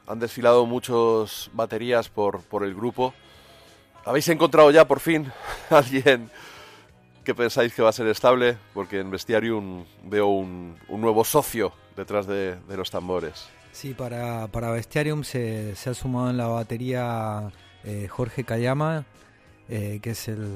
Han 0.08 0.20
desfilado 0.20 0.66
muchos 0.66 1.50
baterías 1.54 2.10
por, 2.10 2.42
por 2.44 2.64
el 2.64 2.76
grupo. 2.76 3.14
¿Habéis 4.06 4.30
encontrado 4.30 4.70
ya 4.70 4.88
por 4.88 5.00
fin 5.00 5.32
alguien 5.72 6.30
que 7.24 7.34
pensáis 7.34 7.74
que 7.74 7.82
va 7.82 7.90
a 7.90 7.94
ser 7.94 8.08
estable? 8.08 8.58
Porque 8.74 9.00
en 9.00 9.10
Bestiarium 9.10 9.86
veo 10.04 10.28
un, 10.28 10.78
un 10.90 11.02
nuevo 11.02 11.24
socio 11.26 11.74
detrás 11.96 12.28
de, 12.28 12.56
de 12.56 12.78
los 12.78 12.92
tambores. 12.92 13.48
Sí, 13.72 13.94
para, 13.94 14.48
para 14.48 14.70
Bestiarium 14.70 15.24
se, 15.24 15.76
se 15.76 15.90
ha 15.90 15.94
sumado 15.94 16.30
en 16.30 16.38
la 16.38 16.48
batería 16.48 17.52
eh, 17.84 18.08
Jorge 18.08 18.44
Kayama, 18.44 19.06
eh, 19.68 20.00
que 20.02 20.12
es 20.12 20.28
el, 20.28 20.48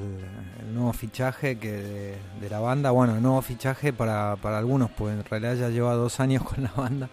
nuevo 0.72 0.92
fichaje 0.92 1.58
que 1.58 1.72
de, 1.72 2.16
de 2.40 2.50
la 2.50 2.60
banda. 2.60 2.90
Bueno, 2.90 3.16
el 3.16 3.22
nuevo 3.22 3.42
fichaje 3.42 3.92
para, 3.92 4.36
para 4.36 4.58
algunos, 4.58 4.90
pues 4.90 5.14
en 5.14 5.24
realidad 5.24 5.56
ya 5.56 5.68
lleva 5.68 5.94
dos 5.94 6.20
años 6.20 6.44
con 6.48 6.62
la 6.62 6.72
banda. 6.72 7.10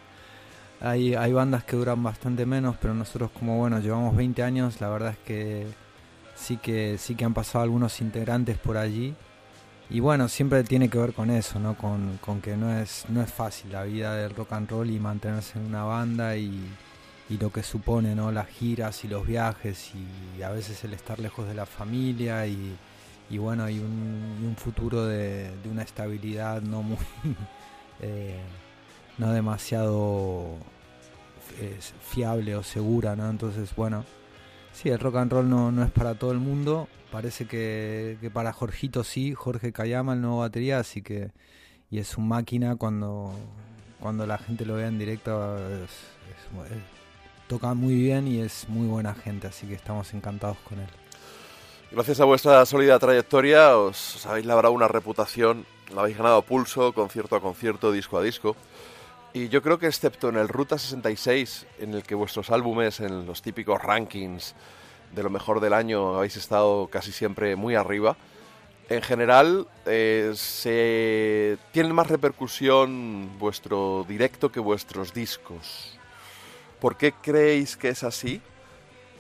Hay, 0.79 1.15
hay 1.15 1.33
bandas 1.33 1.63
que 1.63 1.75
duran 1.75 2.03
bastante 2.03 2.45
menos, 2.45 2.75
pero 2.79 2.93
nosotros 2.93 3.31
como 3.31 3.57
bueno, 3.57 3.79
llevamos 3.79 4.15
20 4.15 4.43
años, 4.43 4.79
la 4.79 4.89
verdad 4.89 5.11
es 5.13 5.17
que 5.19 5.67
sí 6.35 6.57
que 6.57 6.99
sí 6.99 7.15
que 7.15 7.25
han 7.25 7.33
pasado 7.33 7.63
algunos 7.63 7.99
integrantes 8.01 8.57
por 8.57 8.77
allí. 8.77 9.15
Y 9.89 10.01
bueno, 10.01 10.27
siempre 10.27 10.63
tiene 10.63 10.89
que 10.89 10.97
ver 10.97 11.13
con 11.13 11.31
eso, 11.31 11.59
¿no? 11.59 11.75
Con, 11.77 12.17
con 12.17 12.41
que 12.41 12.57
no 12.57 12.77
es, 12.77 13.05
no 13.09 13.21
es 13.21 13.31
fácil 13.31 13.71
la 13.71 13.83
vida 13.83 14.15
del 14.15 14.35
rock 14.35 14.51
and 14.53 14.69
roll 14.69 14.89
y 14.89 14.99
mantenerse 14.99 15.57
en 15.57 15.65
una 15.65 15.83
banda 15.85 16.35
y, 16.35 16.69
y 17.29 17.37
lo 17.37 17.51
que 17.51 17.63
supone, 17.63 18.15
¿no? 18.15 18.31
Las 18.31 18.47
giras 18.47 19.03
y 19.03 19.07
los 19.07 19.25
viajes 19.27 19.91
y 20.37 20.41
a 20.41 20.49
veces 20.49 20.83
el 20.83 20.93
estar 20.93 21.19
lejos 21.19 21.47
de 21.47 21.53
la 21.53 21.65
familia 21.65 22.47
y, 22.47 22.75
y 23.29 23.37
bueno, 23.37 23.69
y 23.69 23.79
un, 23.79 24.43
un 24.45 24.55
futuro 24.55 25.05
de, 25.05 25.51
de 25.57 25.69
una 25.69 25.83
estabilidad 25.83 26.61
no 26.61 26.81
muy, 26.83 26.97
eh, 28.01 28.39
no 29.17 29.31
demasiado 29.31 30.55
es 31.61 31.93
fiable 32.01 32.55
o 32.55 32.63
segura, 32.63 33.15
¿no? 33.15 33.29
Entonces, 33.29 33.75
bueno, 33.75 34.05
sí, 34.73 34.89
el 34.89 34.99
rock 34.99 35.15
and 35.17 35.31
roll 35.31 35.49
no, 35.49 35.71
no 35.71 35.83
es 35.83 35.91
para 35.91 36.15
todo 36.15 36.31
el 36.31 36.39
mundo. 36.39 36.87
Parece 37.11 37.45
que, 37.47 38.17
que 38.21 38.29
para 38.29 38.51
Jorgito 38.53 39.03
sí, 39.03 39.33
Jorge 39.33 39.71
Kayama, 39.71 40.13
el 40.13 40.21
nuevo 40.21 40.39
batería, 40.39 40.79
así 40.79 41.01
que. 41.01 41.31
Y 41.89 41.99
es 41.99 42.17
un 42.17 42.27
máquina 42.27 42.75
cuando, 42.75 43.33
cuando 44.01 44.27
la 44.27 44.37
gente 44.37 44.65
lo 44.65 44.75
vea 44.75 44.87
en 44.87 44.99
directo. 44.99 45.57
es- 45.83 46.96
toca 47.47 47.73
muy 47.73 47.95
bien 47.95 48.27
y 48.27 48.39
es 48.39 48.67
muy 48.69 48.87
buena 48.87 49.13
gente, 49.13 49.47
así 49.47 49.67
que 49.67 49.73
estamos 49.73 50.13
encantados 50.13 50.57
con 50.59 50.79
él. 50.79 50.87
Gracias 51.91 52.19
a 52.19 52.25
vuestra 52.25 52.65
sólida 52.65 52.99
trayectoria 52.99 53.77
os, 53.77 54.17
os 54.17 54.25
habéis 54.25 54.45
labrado 54.45 54.73
una 54.73 54.87
reputación, 54.87 55.65
la 55.93 56.01
habéis 56.01 56.17
ganado 56.17 56.37
a 56.37 56.41
pulso, 56.41 56.93
concierto 56.93 57.35
a 57.35 57.41
concierto, 57.41 57.91
disco 57.91 58.17
a 58.17 58.23
disco. 58.23 58.55
Y 59.33 59.49
yo 59.49 59.61
creo 59.61 59.79
que 59.79 59.87
excepto 59.87 60.29
en 60.29 60.37
el 60.37 60.47
Ruta 60.47 60.77
66, 60.77 61.65
en 61.79 61.93
el 61.93 62.03
que 62.03 62.15
vuestros 62.15 62.49
álbumes, 62.49 62.99
en 62.99 63.25
los 63.25 63.41
típicos 63.41 63.81
rankings 63.81 64.55
de 65.13 65.23
lo 65.23 65.29
mejor 65.29 65.59
del 65.59 65.73
año, 65.73 66.15
habéis 66.15 66.35
estado 66.37 66.87
casi 66.87 67.11
siempre 67.11 67.55
muy 67.55 67.75
arriba, 67.75 68.17
en 68.89 69.01
general 69.01 69.67
eh, 69.85 70.31
se 70.35 71.57
tiene 71.71 71.91
más 71.91 72.07
repercusión 72.07 73.37
vuestro 73.37 74.05
directo 74.07 74.51
que 74.51 74.61
vuestros 74.61 75.13
discos. 75.13 75.96
¿Por 76.79 76.97
qué 76.97 77.11
creéis 77.13 77.75
que 77.77 77.89
es 77.89 78.03
así? 78.03 78.41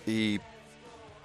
Y 0.05 0.39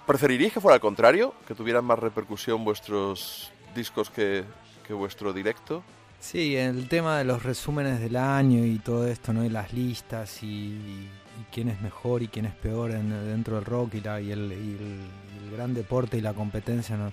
¿Preferiríais 0.05 0.51
que 0.53 0.59
fuera 0.59 0.75
al 0.75 0.81
contrario? 0.81 1.33
¿Que 1.47 1.55
tuvieran 1.55 1.85
más 1.85 1.97
repercusión 1.99 2.65
vuestros 2.65 3.51
discos 3.73 4.09
que, 4.09 4.43
que 4.85 4.93
vuestro 4.93 5.31
directo? 5.31 5.81
Sí, 6.19 6.55
el 6.57 6.87
tema 6.89 7.17
de 7.17 7.23
los 7.23 7.43
resúmenes 7.43 7.99
del 8.01 8.15
año 8.17 8.65
y 8.65 8.79
todo 8.79 9.07
esto, 9.07 9.31
¿no? 9.33 9.45
Y 9.45 9.49
las 9.49 9.71
listas 9.73 10.43
y, 10.43 10.47
y 10.47 11.09
quién 11.53 11.69
es 11.69 11.79
mejor 11.81 12.21
y 12.21 12.27
quién 12.27 12.45
es 12.45 12.53
peor 12.53 12.91
en- 12.91 13.09
dentro 13.27 13.55
del 13.55 13.65
rock 13.65 13.95
y, 13.95 14.01
la, 14.01 14.19
y, 14.19 14.31
el, 14.31 14.51
y 14.51 14.53
el- 14.53 14.99
y 15.41 15.45
el 15.47 15.51
gran 15.55 15.73
deporte 15.73 16.17
y 16.17 16.21
la 16.21 16.33
competencia, 16.33 16.97
¿no? 16.97 17.11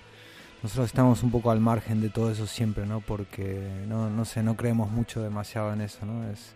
Nosotros 0.62 0.86
estamos 0.86 1.22
un 1.22 1.30
poco 1.30 1.50
al 1.50 1.60
margen 1.60 2.00
de 2.00 2.08
todo 2.10 2.30
eso 2.30 2.46
siempre, 2.46 2.86
¿no? 2.86 3.00
Porque, 3.00 3.68
no, 3.88 4.10
no 4.10 4.24
sé, 4.24 4.42
no 4.42 4.56
creemos 4.56 4.90
mucho 4.90 5.22
demasiado 5.22 5.72
en 5.72 5.80
eso, 5.80 6.04
¿no? 6.06 6.28
Es, 6.30 6.54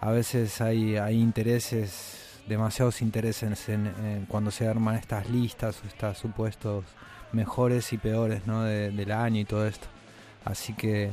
a 0.00 0.10
veces 0.10 0.60
hay, 0.60 0.96
intereses, 1.20 2.40
demasiados 2.46 3.02
intereses 3.02 3.68
en, 3.68 4.26
cuando 4.28 4.50
se 4.50 4.66
arman 4.68 4.94
estas 4.96 5.28
listas 5.30 5.80
o 5.84 5.86
estos 5.86 6.18
supuestos 6.18 6.84
mejores 7.32 7.92
y 7.92 7.98
peores, 7.98 8.46
¿no? 8.46 8.62
De- 8.62 8.90
del 8.90 9.12
año 9.12 9.40
y 9.40 9.44
todo 9.44 9.66
esto. 9.66 9.86
Así 10.44 10.72
que 10.72 11.10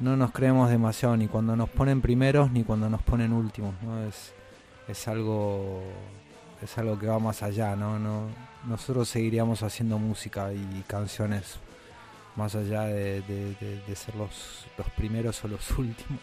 no 0.00 0.16
nos 0.16 0.32
creemos 0.32 0.70
demasiado 0.70 1.16
ni 1.16 1.28
cuando 1.28 1.56
nos 1.56 1.68
ponen 1.70 2.00
primeros 2.00 2.50
ni 2.52 2.62
cuando 2.64 2.88
nos 2.90 3.02
ponen 3.02 3.32
últimos, 3.32 3.74
¿no? 3.82 4.04
Es, 4.06 4.32
es 4.88 5.08
algo 5.08 5.82
es 6.62 6.78
algo 6.78 6.98
que 6.98 7.06
va 7.06 7.18
más 7.18 7.42
allá, 7.42 7.76
¿no? 7.76 7.98
no 7.98 8.28
nosotros 8.66 9.08
seguiríamos 9.08 9.62
haciendo 9.62 9.98
música 9.98 10.50
y 10.52 10.82
canciones 10.86 11.56
más 12.36 12.54
allá 12.54 12.82
de, 12.84 13.20
de- 13.22 13.54
de- 13.60 13.80
de 13.86 13.96
ser 13.96 14.14
los, 14.14 14.66
los 14.78 14.88
primeros 14.90 15.44
o 15.44 15.48
los 15.48 15.70
últimos. 15.78 16.20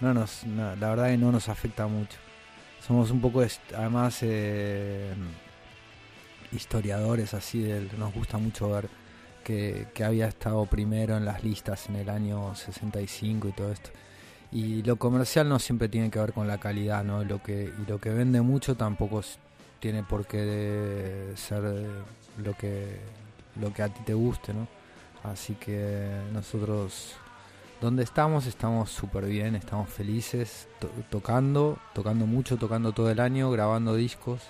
No 0.00 0.14
nos, 0.14 0.44
no, 0.44 0.76
la 0.76 0.90
verdad 0.90 1.08
que 1.08 1.18
no 1.18 1.32
nos 1.32 1.48
afecta 1.48 1.86
mucho. 1.86 2.18
Somos 2.86 3.10
un 3.10 3.20
poco, 3.20 3.42
además, 3.76 4.18
eh, 4.22 5.12
historiadores 6.52 7.34
así, 7.34 7.68
nos 7.98 8.14
gusta 8.14 8.38
mucho 8.38 8.70
ver 8.70 8.88
que, 9.44 10.04
había 10.04 10.28
estado 10.28 10.66
primero 10.66 11.16
en 11.16 11.24
las 11.24 11.42
listas 11.42 11.88
en 11.88 11.96
el 11.96 12.08
año 12.08 12.54
65 12.54 13.48
y 13.48 13.52
todo 13.52 13.72
esto. 13.72 13.90
Y 14.52 14.82
lo 14.82 14.96
comercial 14.96 15.48
no 15.48 15.58
siempre 15.58 15.88
tiene 15.88 16.10
que 16.10 16.18
ver 16.18 16.32
con 16.32 16.46
la 16.46 16.58
calidad, 16.58 17.04
¿no? 17.04 17.24
Lo 17.24 17.42
que, 17.42 17.72
y 17.78 17.90
lo 17.90 17.98
que 17.98 18.10
vende 18.10 18.40
mucho 18.40 18.76
tampoco 18.76 19.22
tiene 19.80 20.02
por 20.02 20.26
qué 20.26 21.32
ser 21.36 21.62
eh, 21.64 21.86
lo 22.42 22.54
que, 22.54 22.98
lo 23.60 23.72
que 23.72 23.82
a 23.82 23.88
ti 23.88 24.00
te 24.04 24.14
guste, 24.14 24.54
¿no? 24.54 24.66
Así 25.24 25.54
que 25.54 26.08
nosotros, 26.32 27.14
donde 27.80 28.02
estamos, 28.02 28.46
estamos 28.46 28.90
súper 28.90 29.26
bien, 29.26 29.54
estamos 29.54 29.88
felices, 29.88 30.68
to- 30.80 30.90
tocando, 31.10 31.78
tocando 31.94 32.26
mucho, 32.26 32.56
tocando 32.56 32.92
todo 32.92 33.10
el 33.10 33.20
año, 33.20 33.50
grabando 33.50 33.94
discos, 33.94 34.40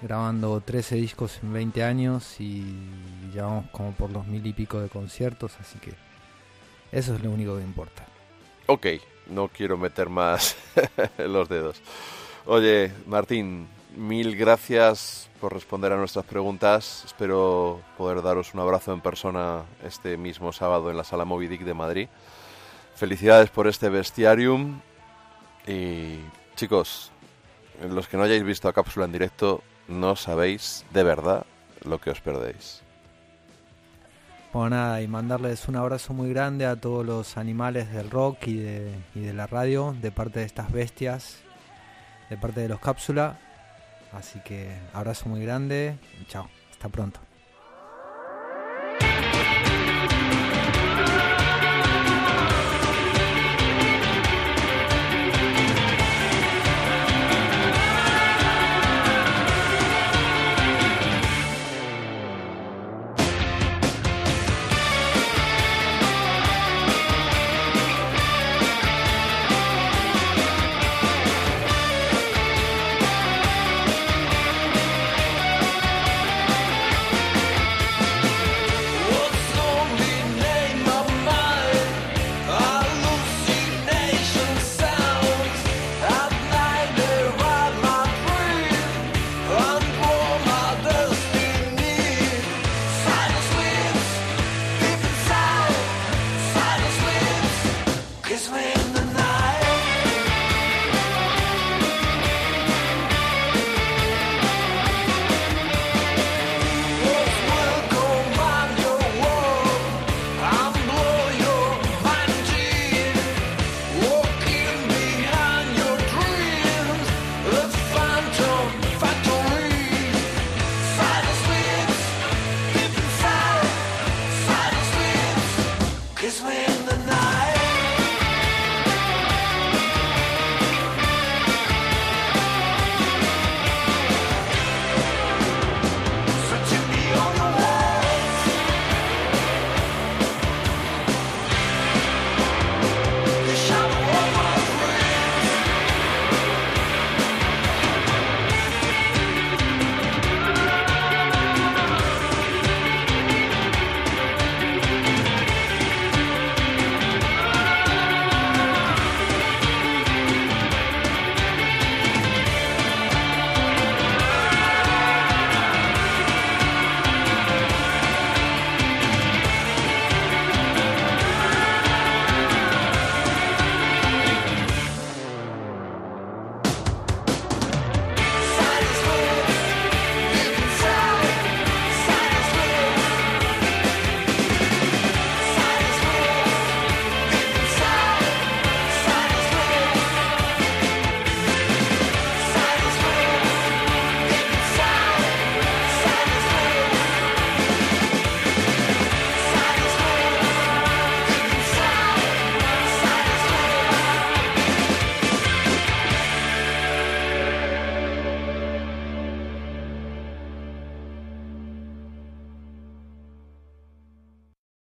grabando 0.00 0.60
13 0.60 0.96
discos 0.96 1.38
en 1.42 1.52
20 1.52 1.84
años 1.84 2.40
y 2.40 2.64
llevamos 3.32 3.66
como 3.70 3.92
por 3.92 4.10
los 4.10 4.26
mil 4.26 4.44
y 4.46 4.52
pico 4.52 4.80
de 4.80 4.88
conciertos, 4.88 5.52
así 5.60 5.78
que 5.78 5.94
eso 6.90 7.14
es 7.14 7.22
lo 7.22 7.30
único 7.30 7.56
que 7.56 7.62
importa. 7.62 8.04
Ok, 8.66 8.86
no 9.28 9.48
quiero 9.48 9.76
meter 9.76 10.08
más 10.08 10.56
los 11.18 11.48
dedos. 11.48 11.80
Oye, 12.46 12.92
Martín, 13.06 13.68
mil 13.96 14.36
gracias 14.36 15.28
por 15.40 15.52
responder 15.52 15.92
a 15.92 15.96
nuestras 15.96 16.24
preguntas. 16.24 17.02
Espero 17.04 17.80
poder 17.96 18.22
daros 18.22 18.54
un 18.54 18.60
abrazo 18.60 18.92
en 18.92 19.00
persona 19.00 19.62
este 19.84 20.16
mismo 20.16 20.52
sábado 20.52 20.90
en 20.90 20.96
la 20.96 21.04
Sala 21.04 21.24
Moby 21.24 21.48
Dick 21.48 21.62
de 21.62 21.74
Madrid. 21.74 22.08
Felicidades 23.02 23.50
por 23.50 23.66
este 23.66 23.88
bestiarium. 23.88 24.78
Y 25.66 26.18
chicos, 26.54 27.10
los 27.90 28.06
que 28.06 28.16
no 28.16 28.22
hayáis 28.22 28.44
visto 28.44 28.68
a 28.68 28.72
Cápsula 28.72 29.06
en 29.06 29.10
directo, 29.10 29.60
no 29.88 30.14
sabéis 30.14 30.84
de 30.92 31.02
verdad 31.02 31.44
lo 31.84 32.00
que 32.00 32.10
os 32.10 32.20
perdéis. 32.20 32.80
Bueno, 34.52 34.76
nada, 34.76 35.02
y 35.02 35.08
mandarles 35.08 35.66
un 35.66 35.74
abrazo 35.74 36.12
muy 36.12 36.28
grande 36.30 36.64
a 36.64 36.76
todos 36.76 37.04
los 37.04 37.36
animales 37.36 37.92
del 37.92 38.08
rock 38.08 38.46
y 38.46 38.58
de, 38.58 38.94
y 39.16 39.20
de 39.22 39.34
la 39.34 39.48
radio, 39.48 39.96
de 40.00 40.12
parte 40.12 40.38
de 40.38 40.46
estas 40.46 40.70
bestias, 40.70 41.38
de 42.30 42.36
parte 42.36 42.60
de 42.60 42.68
los 42.68 42.78
cápsula. 42.78 43.36
Así 44.12 44.38
que 44.44 44.78
abrazo 44.92 45.28
muy 45.28 45.42
grande, 45.42 45.98
y 46.20 46.24
chao, 46.26 46.48
hasta 46.70 46.88
pronto. 46.88 47.18